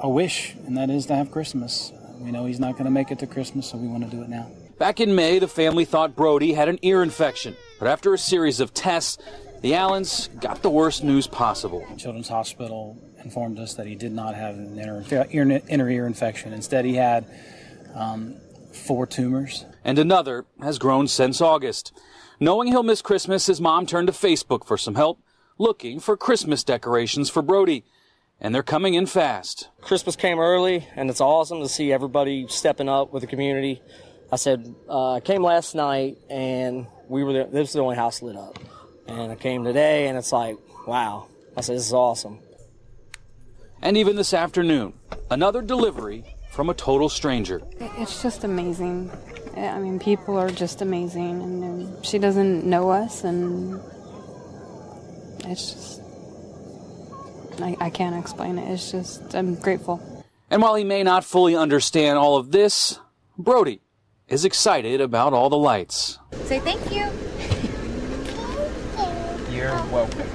a 0.00 0.08
wish, 0.08 0.54
and 0.66 0.76
that 0.76 0.90
is 0.90 1.06
to 1.06 1.14
have 1.14 1.30
Christmas. 1.30 1.92
We 2.18 2.30
know 2.30 2.46
he's 2.46 2.60
not 2.60 2.72
going 2.72 2.84
to 2.84 2.90
make 2.90 3.10
it 3.10 3.18
to 3.20 3.26
Christmas, 3.26 3.70
so 3.70 3.78
we 3.78 3.86
want 3.88 4.04
to 4.04 4.10
do 4.10 4.22
it 4.22 4.28
now. 4.28 4.50
Back 4.78 5.00
in 5.00 5.14
May, 5.14 5.38
the 5.38 5.48
family 5.48 5.84
thought 5.84 6.16
Brody 6.16 6.54
had 6.54 6.68
an 6.68 6.78
ear 6.82 7.02
infection, 7.02 7.56
but 7.78 7.86
after 7.86 8.14
a 8.14 8.18
series 8.18 8.60
of 8.60 8.72
tests, 8.72 9.18
the 9.60 9.74
Allens 9.74 10.28
got 10.40 10.62
the 10.62 10.70
worst 10.70 11.04
news 11.04 11.26
possible. 11.26 11.86
Children's 11.98 12.28
Hospital 12.28 12.96
informed 13.22 13.58
us 13.58 13.74
that 13.74 13.86
he 13.86 13.94
did 13.94 14.12
not 14.12 14.34
have 14.34 14.54
an 14.54 14.78
inner 14.78 15.04
ear, 15.10 15.62
inner 15.68 15.90
ear 15.90 16.06
infection. 16.06 16.54
Instead, 16.54 16.86
he 16.86 16.94
had 16.94 17.26
um, 17.94 18.36
four 18.72 19.06
tumors. 19.06 19.66
And 19.84 19.98
another 19.98 20.46
has 20.62 20.78
grown 20.78 21.08
since 21.08 21.42
August. 21.42 21.92
Knowing 22.38 22.68
he'll 22.68 22.82
miss 22.82 23.02
Christmas, 23.02 23.46
his 23.46 23.60
mom 23.60 23.84
turned 23.84 24.06
to 24.06 24.14
Facebook 24.14 24.64
for 24.64 24.78
some 24.78 24.94
help, 24.94 25.20
looking 25.58 26.00
for 26.00 26.16
Christmas 26.16 26.64
decorations 26.64 27.28
for 27.28 27.42
Brody. 27.42 27.84
And 28.40 28.54
they're 28.54 28.62
coming 28.62 28.94
in 28.94 29.04
fast. 29.04 29.68
Christmas 29.82 30.16
came 30.16 30.38
early, 30.38 30.86
and 30.96 31.10
it's 31.10 31.20
awesome 31.20 31.60
to 31.60 31.68
see 31.68 31.92
everybody 31.92 32.46
stepping 32.48 32.88
up 32.88 33.12
with 33.12 33.20
the 33.20 33.26
community. 33.26 33.82
I 34.32 34.36
said, 34.36 34.74
uh, 34.88 35.14
I 35.14 35.20
came 35.20 35.42
last 35.42 35.74
night, 35.74 36.16
and 36.30 36.86
we 37.06 37.22
were 37.22 37.32
the, 37.34 37.44
this 37.52 37.68
is 37.68 37.74
the 37.74 37.80
only 37.80 37.96
house 37.96 38.22
lit 38.22 38.36
up. 38.36 38.58
And 39.06 39.30
I 39.30 39.34
came 39.34 39.62
today, 39.64 40.08
and 40.08 40.16
it's 40.16 40.32
like, 40.32 40.56
wow. 40.86 41.26
I 41.54 41.60
said, 41.60 41.76
this 41.76 41.86
is 41.86 41.92
awesome. 41.92 42.38
And 43.82 43.98
even 43.98 44.16
this 44.16 44.32
afternoon, 44.32 44.94
another 45.30 45.60
delivery 45.60 46.24
from 46.50 46.70
a 46.70 46.74
total 46.74 47.08
stranger. 47.10 47.60
It's 47.78 48.22
just 48.22 48.44
amazing. 48.44 49.10
I 49.56 49.78
mean, 49.78 49.98
people 49.98 50.38
are 50.38 50.50
just 50.50 50.80
amazing, 50.80 51.42
and 51.42 51.64
um, 51.64 52.02
she 52.02 52.18
doesn't 52.18 52.64
know 52.64 52.90
us, 52.90 53.24
and 53.24 53.80
it's 55.44 55.72
just. 55.72 55.99
I, 57.62 57.76
I 57.80 57.90
can't 57.90 58.16
explain 58.16 58.58
it. 58.58 58.70
It's 58.70 58.90
just, 58.90 59.34
I'm 59.34 59.54
grateful. 59.54 60.24
And 60.50 60.62
while 60.62 60.74
he 60.74 60.84
may 60.84 61.02
not 61.02 61.24
fully 61.24 61.54
understand 61.54 62.18
all 62.18 62.36
of 62.36 62.50
this, 62.50 62.98
Brody 63.38 63.80
is 64.28 64.44
excited 64.44 65.00
about 65.00 65.32
all 65.32 65.48
the 65.48 65.56
lights. 65.56 66.18
Say 66.44 66.60
thank 66.60 66.92
you. 66.92 67.06
You're 69.54 69.74
welcome. 69.92 70.28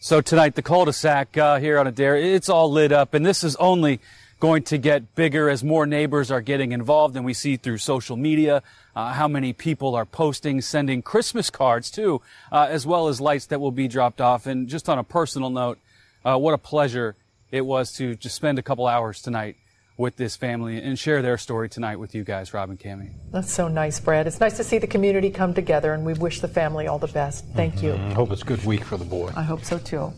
So 0.00 0.20
tonight, 0.20 0.54
the 0.54 0.62
cul-de-sac 0.62 1.36
uh, 1.36 1.58
here 1.58 1.78
on 1.78 1.86
Adair, 1.86 2.16
it's 2.16 2.48
all 2.48 2.70
lit 2.70 2.92
up, 2.92 3.12
and 3.12 3.26
this 3.26 3.42
is 3.42 3.56
only 3.56 4.00
going 4.38 4.62
to 4.62 4.78
get 4.78 5.14
bigger 5.14 5.48
as 5.50 5.64
more 5.64 5.84
neighbors 5.86 6.30
are 6.30 6.40
getting 6.40 6.72
involved, 6.72 7.16
and 7.16 7.24
we 7.24 7.34
see 7.34 7.56
through 7.56 7.78
social 7.78 8.16
media 8.16 8.62
uh, 8.96 9.12
how 9.12 9.28
many 9.28 9.52
people 9.52 9.94
are 9.94 10.06
posting, 10.06 10.62
sending 10.62 11.02
Christmas 11.02 11.50
cards 11.50 11.90
too, 11.90 12.22
uh, 12.50 12.66
as 12.70 12.86
well 12.86 13.08
as 13.08 13.20
lights 13.20 13.46
that 13.46 13.60
will 13.60 13.70
be 13.70 13.86
dropped 13.86 14.22
off. 14.22 14.46
And 14.46 14.66
just 14.66 14.88
on 14.88 14.98
a 14.98 15.04
personal 15.04 15.50
note, 15.50 15.78
uh, 16.24 16.38
what 16.38 16.54
a 16.54 16.58
pleasure 16.58 17.14
it 17.50 17.60
was 17.60 17.92
to 17.92 18.16
just 18.16 18.34
spend 18.34 18.58
a 18.58 18.62
couple 18.62 18.86
hours 18.86 19.20
tonight 19.20 19.56
with 19.98 20.16
this 20.16 20.36
family 20.36 20.78
and 20.78 20.98
share 20.98 21.22
their 21.22 21.38
story 21.38 21.68
tonight 21.68 21.96
with 21.96 22.14
you 22.14 22.24
guys, 22.24 22.52
Rob 22.52 22.70
and 22.70 22.80
Cami. 22.80 23.12
That's 23.30 23.52
so 23.52 23.68
nice, 23.68 24.00
Brad. 24.00 24.26
It's 24.26 24.40
nice 24.40 24.56
to 24.56 24.64
see 24.64 24.78
the 24.78 24.86
community 24.86 25.30
come 25.30 25.54
together, 25.54 25.92
and 25.92 26.04
we 26.04 26.14
wish 26.14 26.40
the 26.40 26.48
family 26.48 26.86
all 26.86 26.98
the 26.98 27.06
best. 27.06 27.44
Thank 27.54 27.82
you. 27.82 27.94
I 27.94 28.12
hope 28.14 28.30
it's 28.30 28.42
a 28.42 28.46
good 28.46 28.64
week 28.64 28.84
for 28.84 28.96
the 28.96 29.04
boy. 29.04 29.32
I 29.36 29.42
hope 29.42 29.64
so 29.64 29.78
too. 29.78 30.12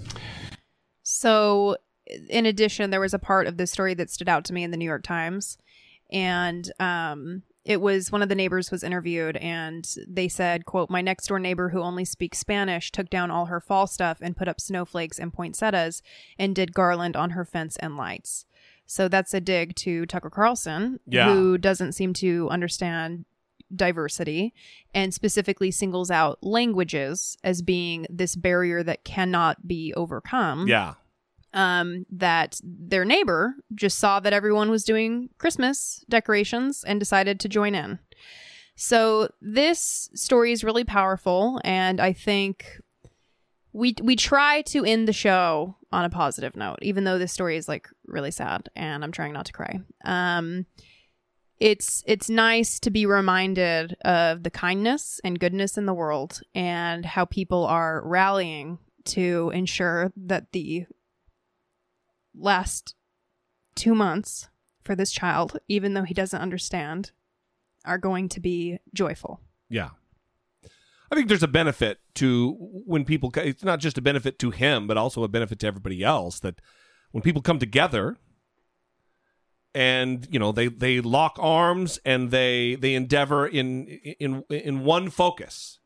So, 1.03 1.77
in 2.29 2.47
addition, 2.47 2.91
there 2.91 3.01
was 3.01 3.15
a 3.15 3.19
part 3.19 3.47
of 3.47 3.57
this 3.57 3.71
story 3.71 3.95
that 3.95 4.11
stood 4.11 4.29
out 4.29 4.45
to 4.47 4.53
me 4.53 4.65
in 4.65 4.71
the 4.71 4.77
New 4.77 4.85
York 4.85 5.05
Times, 5.05 5.59
and 6.11 6.69
um, 6.81 7.43
it 7.65 7.81
was 7.81 8.11
one 8.11 8.23
of 8.23 8.29
the 8.29 8.35
neighbors 8.35 8.71
was 8.71 8.83
interviewed, 8.83 9.37
and 9.37 9.87
they 10.07 10.29
said, 10.29 10.65
"quote 10.65 10.89
My 10.91 11.01
next 11.03 11.27
door 11.27 11.39
neighbor, 11.39 11.69
who 11.71 11.81
only 11.81 12.05
speaks 12.05 12.39
Spanish, 12.39 12.91
took 12.91 13.11
down 13.11 13.31
all 13.31 13.47
her 13.47 13.61
fall 13.61 13.87
stuff 13.87 14.19
and 14.21 14.37
put 14.37 14.49
up 14.49 14.61
snowflakes 14.61 15.19
and 15.19 15.33
poinsettias, 15.33 16.03
and 16.39 16.55
did 16.55 16.73
garland 16.75 17.17
on 17.17 17.31
her 17.31 17.45
fence 17.45 17.77
and 17.77 17.97
lights." 17.97 18.47
So 18.87 19.07
that's 19.07 19.35
a 19.35 19.41
dig 19.41 19.75
to 19.77 20.07
Tucker 20.07 20.31
Carlson, 20.31 20.99
Yeah. 21.07 21.31
who 21.33 21.59
doesn't 21.59 21.93
seem 21.93 22.15
to 22.15 22.49
understand 22.49 23.27
diversity 23.75 24.55
and 24.95 25.13
specifically 25.13 25.71
singles 25.71 26.11
out 26.11 26.39
languages 26.43 27.37
as 27.45 27.61
being 27.61 28.07
this 28.09 28.35
barrier 28.35 28.83
that 28.83 29.05
cannot 29.05 29.69
be 29.69 29.93
overcome 29.93 30.67
Yeah. 30.67 30.95
Um, 31.53 32.07
that 32.11 32.61
their 32.63 33.05
neighbor 33.05 33.55
just 33.75 33.99
saw 33.99 34.21
that 34.21 34.33
everyone 34.33 34.71
was 34.71 34.85
doing 34.85 35.31
Christmas 35.39 36.05
decorations 36.09 36.85
and 36.85 37.01
decided 37.01 37.41
to 37.41 37.49
join 37.49 37.75
in. 37.75 37.99
So 38.77 39.31
this 39.41 40.11
story 40.15 40.53
is 40.53 40.63
really 40.63 40.85
powerful, 40.85 41.61
and 41.65 42.01
I 42.01 42.13
think 42.13 42.81
we 43.73 43.97
we 44.03 44.15
try 44.15 44.63
to 44.63 44.85
end 44.85 45.09
the 45.09 45.13
show 45.13 45.77
on 45.91 46.05
a 46.05 46.11
positive 46.11 46.55
note, 46.55 46.79
even 46.83 47.05
though 47.05 47.19
this 47.19 47.33
story 47.33 47.57
is 47.57 47.69
like 47.69 47.89
really 48.07 48.31
sad, 48.31 48.69
and 48.77 49.03
I'm 49.03 49.13
trying 49.13 49.33
not 49.33 49.47
to 49.47 49.53
cry. 49.53 49.81
Um, 50.05 50.67
it's 51.59 52.05
it's 52.07 52.31
nice 52.31 52.79
to 52.81 52.91
be 52.91 53.05
reminded 53.05 53.97
of 54.05 54.45
the 54.45 54.51
kindness 54.51 55.21
and 55.25 55.41
goodness 55.41 55.77
in 55.77 55.87
the 55.87 55.95
world 55.95 56.41
and 56.55 57.05
how 57.05 57.25
people 57.25 57.65
are 57.65 58.03
rallying 58.05 58.79
to 59.07 59.51
ensure 59.55 60.13
that 60.17 60.53
the 60.53 60.87
last 62.39 62.95
two 63.75 63.95
months 63.95 64.49
for 64.83 64.95
this 64.95 65.13
child, 65.13 65.59
even 65.69 65.95
though 65.95 66.05
he 66.05 66.15
doesn't 66.15 66.41
understand, 66.41 67.13
are 67.85 67.99
going 67.99 68.29
to 68.31 68.41
be 68.41 68.79
joyful. 68.95 69.41
Yeah. 69.69 69.91
I 71.11 71.15
think 71.15 71.29
there's 71.29 71.43
a 71.43 71.49
benefit 71.49 71.99
to 72.17 72.57
when 72.59 73.05
people, 73.05 73.33
it's 73.37 73.65
not 73.65 73.81
just 73.81 73.99
a 73.99 74.03
benefit 74.03 74.39
to 74.41 74.51
him, 74.51 74.87
but 74.87 74.97
also 74.97 75.23
a 75.25 75.29
benefit 75.29 75.59
to 75.61 75.67
everybody 75.67 76.03
else 76.03 76.41
that 76.41 76.61
when 77.13 77.23
people 77.23 77.41
come 77.41 77.59
together 77.59 78.17
and, 79.75 80.27
you 80.31 80.39
know, 80.39 80.53
they, 80.53 80.69
they 80.69 81.01
lock 81.01 81.37
arms 81.39 81.99
and 82.05 82.31
they, 82.31 82.75
they 82.75 82.95
endeavor 82.95 83.47
in, 83.47 83.87
in, 83.87 84.45
in 84.51 84.85
one 84.85 85.09
focus, 85.09 85.81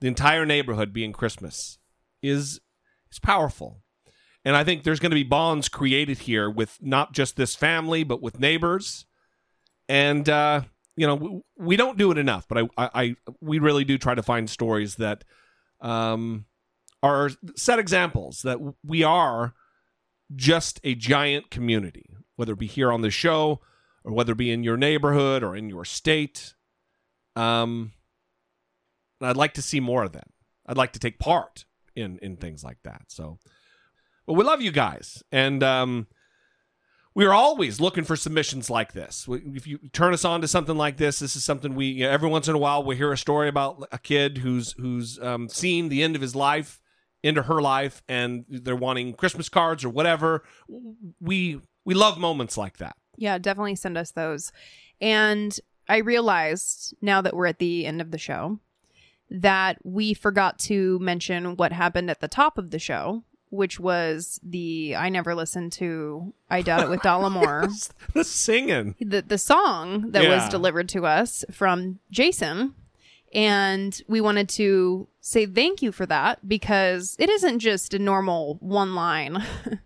the 0.00 0.08
entire 0.08 0.46
neighborhood 0.46 0.92
being 0.92 1.12
Christmas 1.12 1.78
is, 2.22 2.60
is 3.10 3.18
powerful. 3.18 3.83
And 4.44 4.56
I 4.56 4.64
think 4.64 4.82
there's 4.82 5.00
going 5.00 5.10
to 5.10 5.16
be 5.16 5.22
bonds 5.22 5.68
created 5.68 6.18
here 6.18 6.50
with 6.50 6.78
not 6.82 7.12
just 7.12 7.36
this 7.36 7.54
family, 7.54 8.04
but 8.04 8.20
with 8.20 8.38
neighbors. 8.38 9.06
And, 9.88 10.28
uh, 10.28 10.62
you 10.96 11.06
know, 11.06 11.14
we, 11.14 11.40
we 11.56 11.76
don't 11.76 11.98
do 11.98 12.10
it 12.10 12.18
enough, 12.18 12.46
but 12.48 12.58
I, 12.58 12.68
I, 12.76 12.90
I, 12.94 13.16
we 13.40 13.58
really 13.58 13.84
do 13.84 13.96
try 13.96 14.14
to 14.14 14.22
find 14.22 14.48
stories 14.48 14.96
that 14.96 15.24
um, 15.80 16.44
are 17.02 17.30
set 17.56 17.78
examples 17.78 18.42
that 18.42 18.58
we 18.84 19.02
are 19.02 19.54
just 20.34 20.80
a 20.84 20.94
giant 20.94 21.50
community, 21.50 22.16
whether 22.36 22.52
it 22.52 22.58
be 22.58 22.66
here 22.66 22.92
on 22.92 23.02
the 23.02 23.10
show 23.10 23.60
or 24.04 24.12
whether 24.12 24.32
it 24.32 24.38
be 24.38 24.50
in 24.50 24.62
your 24.62 24.76
neighborhood 24.76 25.42
or 25.42 25.56
in 25.56 25.68
your 25.68 25.84
state. 25.84 26.54
Um, 27.36 27.92
I'd 29.20 29.36
like 29.36 29.54
to 29.54 29.62
see 29.62 29.80
more 29.80 30.02
of 30.02 30.12
that. 30.12 30.28
I'd 30.66 30.76
like 30.76 30.92
to 30.92 30.98
take 30.98 31.18
part 31.18 31.64
in 31.94 32.18
in 32.20 32.36
things 32.36 32.64
like 32.64 32.78
that. 32.84 33.04
So, 33.08 33.38
but 34.26 34.34
we 34.34 34.44
love 34.44 34.60
you 34.60 34.72
guys, 34.72 35.22
and 35.32 35.62
um, 35.62 36.06
we 37.14 37.24
are 37.24 37.32
always 37.32 37.80
looking 37.80 38.04
for 38.04 38.16
submissions 38.16 38.70
like 38.70 38.92
this. 38.92 39.26
If 39.28 39.66
you 39.66 39.78
turn 39.92 40.14
us 40.14 40.24
on 40.24 40.40
to 40.40 40.48
something 40.48 40.76
like 40.76 40.96
this, 40.96 41.18
this 41.20 41.36
is 41.36 41.44
something 41.44 41.74
we 41.74 41.86
you 41.86 42.04
know, 42.04 42.10
every 42.10 42.28
once 42.28 42.48
in 42.48 42.54
a 42.54 42.58
while 42.58 42.82
we 42.82 42.96
hear 42.96 43.12
a 43.12 43.18
story 43.18 43.48
about 43.48 43.86
a 43.92 43.98
kid 43.98 44.38
who's 44.38 44.72
who's 44.72 45.18
um, 45.20 45.48
seen 45.48 45.88
the 45.88 46.02
end 46.02 46.16
of 46.16 46.22
his 46.22 46.34
life, 46.34 46.80
into 47.24 47.42
her 47.42 47.62
life, 47.62 48.02
and 48.06 48.44
they're 48.48 48.76
wanting 48.76 49.14
Christmas 49.14 49.48
cards 49.48 49.82
or 49.82 49.88
whatever. 49.88 50.44
We 51.20 51.60
we 51.84 51.94
love 51.94 52.18
moments 52.18 52.58
like 52.58 52.76
that. 52.76 52.96
Yeah, 53.16 53.38
definitely 53.38 53.76
send 53.76 53.96
us 53.96 54.10
those. 54.10 54.52
And 55.00 55.58
I 55.88 55.98
realized 55.98 56.94
now 57.00 57.22
that 57.22 57.34
we're 57.34 57.46
at 57.46 57.58
the 57.58 57.86
end 57.86 58.00
of 58.00 58.10
the 58.10 58.18
show 58.18 58.60
that 59.30 59.78
we 59.84 60.12
forgot 60.12 60.58
to 60.58 60.98
mention 60.98 61.56
what 61.56 61.72
happened 61.72 62.10
at 62.10 62.20
the 62.20 62.28
top 62.28 62.58
of 62.58 62.70
the 62.70 62.78
show, 62.78 63.24
which 63.54 63.78
was 63.80 64.40
the 64.42 64.96
I 64.96 65.08
never 65.08 65.34
listened 65.34 65.72
to 65.72 66.32
I 66.50 66.62
Doubt 66.62 66.82
It 66.84 66.88
with 66.90 67.00
Dollemore. 67.00 67.68
the 68.14 68.24
singing. 68.24 68.94
The 69.00 69.22
the 69.22 69.38
song 69.38 70.10
that 70.10 70.22
Yeah. 70.24 70.34
was 70.36 70.48
delivered 70.48 70.88
to 70.90 71.06
us 71.06 71.44
from 71.50 71.98
Jason. 72.10 72.74
And 73.32 74.00
we 74.06 74.20
wanted 74.20 74.48
to 74.50 75.08
say 75.20 75.44
thank 75.46 75.82
you 75.82 75.90
for 75.90 76.06
that 76.06 76.46
because 76.46 77.16
it 77.18 77.28
isn't 77.28 77.58
just 77.58 77.92
a 77.92 77.98
normal 77.98 78.58
one 78.60 78.94
line 78.94 79.42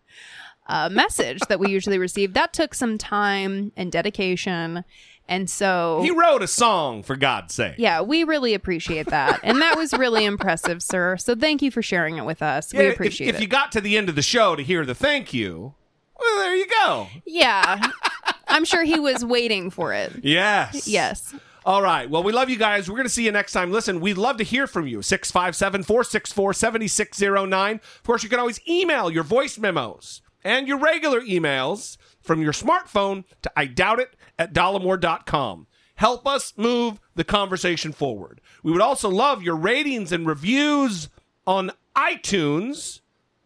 uh, 0.68 0.90
message 0.90 1.40
that 1.48 1.58
we 1.58 1.70
usually 1.70 1.98
receive. 1.98 2.34
That 2.34 2.52
took 2.52 2.74
some 2.74 2.98
time 2.98 3.72
and 3.76 3.90
dedication. 3.90 4.84
And 5.28 5.48
so 5.50 6.00
He 6.02 6.10
wrote 6.10 6.42
a 6.42 6.46
song 6.46 7.02
for 7.02 7.14
God's 7.14 7.54
sake. 7.54 7.74
yeah, 7.78 8.00
we 8.00 8.24
really 8.24 8.54
appreciate 8.54 9.08
that. 9.08 9.40
And 9.42 9.60
that 9.60 9.76
was 9.76 9.92
really 9.92 10.24
impressive, 10.24 10.82
sir. 10.82 11.16
So 11.18 11.34
thank 11.34 11.60
you 11.60 11.70
for 11.70 11.82
sharing 11.82 12.16
it 12.16 12.24
with 12.24 12.42
us. 12.42 12.72
Yeah, 12.72 12.80
we 12.80 12.88
appreciate 12.88 13.28
if, 13.28 13.34
it. 13.34 13.36
If 13.36 13.42
you 13.42 13.48
got 13.48 13.70
to 13.72 13.80
the 13.80 13.98
end 13.98 14.08
of 14.08 14.14
the 14.14 14.22
show 14.22 14.56
to 14.56 14.62
hear 14.62 14.86
the 14.86 14.94
thank 14.94 15.34
you, 15.34 15.74
well, 16.18 16.38
there 16.38 16.56
you 16.56 16.66
go. 16.66 17.08
yeah. 17.26 17.90
I'm 18.48 18.64
sure 18.64 18.82
he 18.84 18.98
was 18.98 19.24
waiting 19.24 19.70
for 19.70 19.92
it. 19.92 20.12
Yes. 20.22 20.88
Yes. 20.88 21.34
All 21.66 21.82
right. 21.82 22.08
Well, 22.08 22.22
we 22.22 22.32
love 22.32 22.48
you 22.48 22.56
guys. 22.56 22.88
We're 22.88 22.96
going 22.96 23.06
to 23.06 23.12
see 23.12 23.26
you 23.26 23.32
next 23.32 23.52
time. 23.52 23.70
Listen, 23.70 24.00
we'd 24.00 24.16
love 24.16 24.38
to 24.38 24.44
hear 24.44 24.66
from 24.66 24.86
you. 24.86 25.02
657 25.02 25.82
464 25.82 26.54
7609. 26.54 27.74
Of 27.76 28.02
course, 28.04 28.22
you 28.22 28.30
can 28.30 28.40
always 28.40 28.60
email 28.66 29.10
your 29.10 29.22
voice 29.22 29.58
memos 29.58 30.22
and 30.42 30.66
your 30.66 30.78
regular 30.78 31.20
emails 31.20 31.98
from 32.22 32.40
your 32.40 32.52
smartphone 32.52 33.24
to 33.42 33.52
I 33.54 33.66
doubt 33.66 34.00
it 34.00 34.14
at 34.38 34.54
dollemore.com. 34.54 35.66
Help 35.96 36.26
us 36.26 36.52
move 36.56 37.00
the 37.16 37.24
conversation 37.24 37.92
forward. 37.92 38.40
We 38.62 38.70
would 38.70 38.80
also 38.80 39.08
love 39.08 39.42
your 39.42 39.56
ratings 39.56 40.12
and 40.12 40.26
reviews 40.26 41.08
on 41.46 41.72
iTunes, 41.96 43.00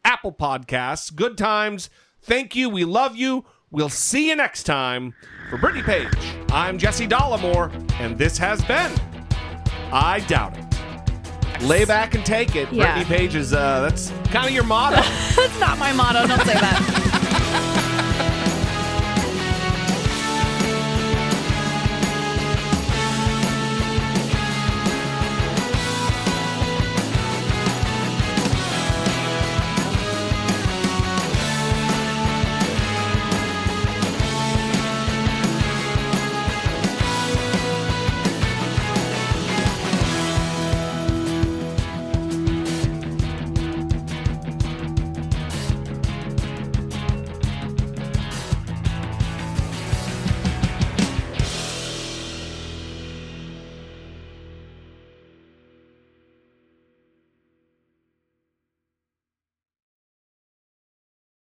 Apple 0.04 0.32
Podcasts, 0.32 1.14
Good 1.14 1.38
Times. 1.38 1.88
Thank 2.20 2.54
you. 2.54 2.68
We 2.68 2.84
love 2.84 3.16
you. 3.16 3.46
We'll 3.70 3.88
see 3.88 4.28
you 4.28 4.36
next 4.36 4.64
time. 4.64 5.14
For 5.48 5.56
Brittany 5.56 5.82
Page, 5.82 6.08
I'm 6.50 6.78
Jesse 6.78 7.06
Dollemore, 7.06 7.72
and 8.00 8.18
this 8.18 8.36
has 8.38 8.62
been 8.64 8.92
I 9.90 10.20
Doubt 10.28 10.56
It. 10.58 11.62
Lay 11.62 11.84
back 11.84 12.14
and 12.14 12.24
take 12.24 12.54
it. 12.56 12.70
Yeah. 12.72 12.94
Brittany 12.94 13.16
Page 13.16 13.34
is, 13.34 13.52
uh, 13.52 13.80
that's 13.80 14.10
kind 14.30 14.46
of 14.46 14.52
your 14.52 14.64
motto. 14.64 14.96
That's 15.36 15.58
not 15.60 15.78
my 15.78 15.92
motto. 15.92 16.26
Don't 16.26 16.40
say 16.40 16.54
that. 16.54 17.08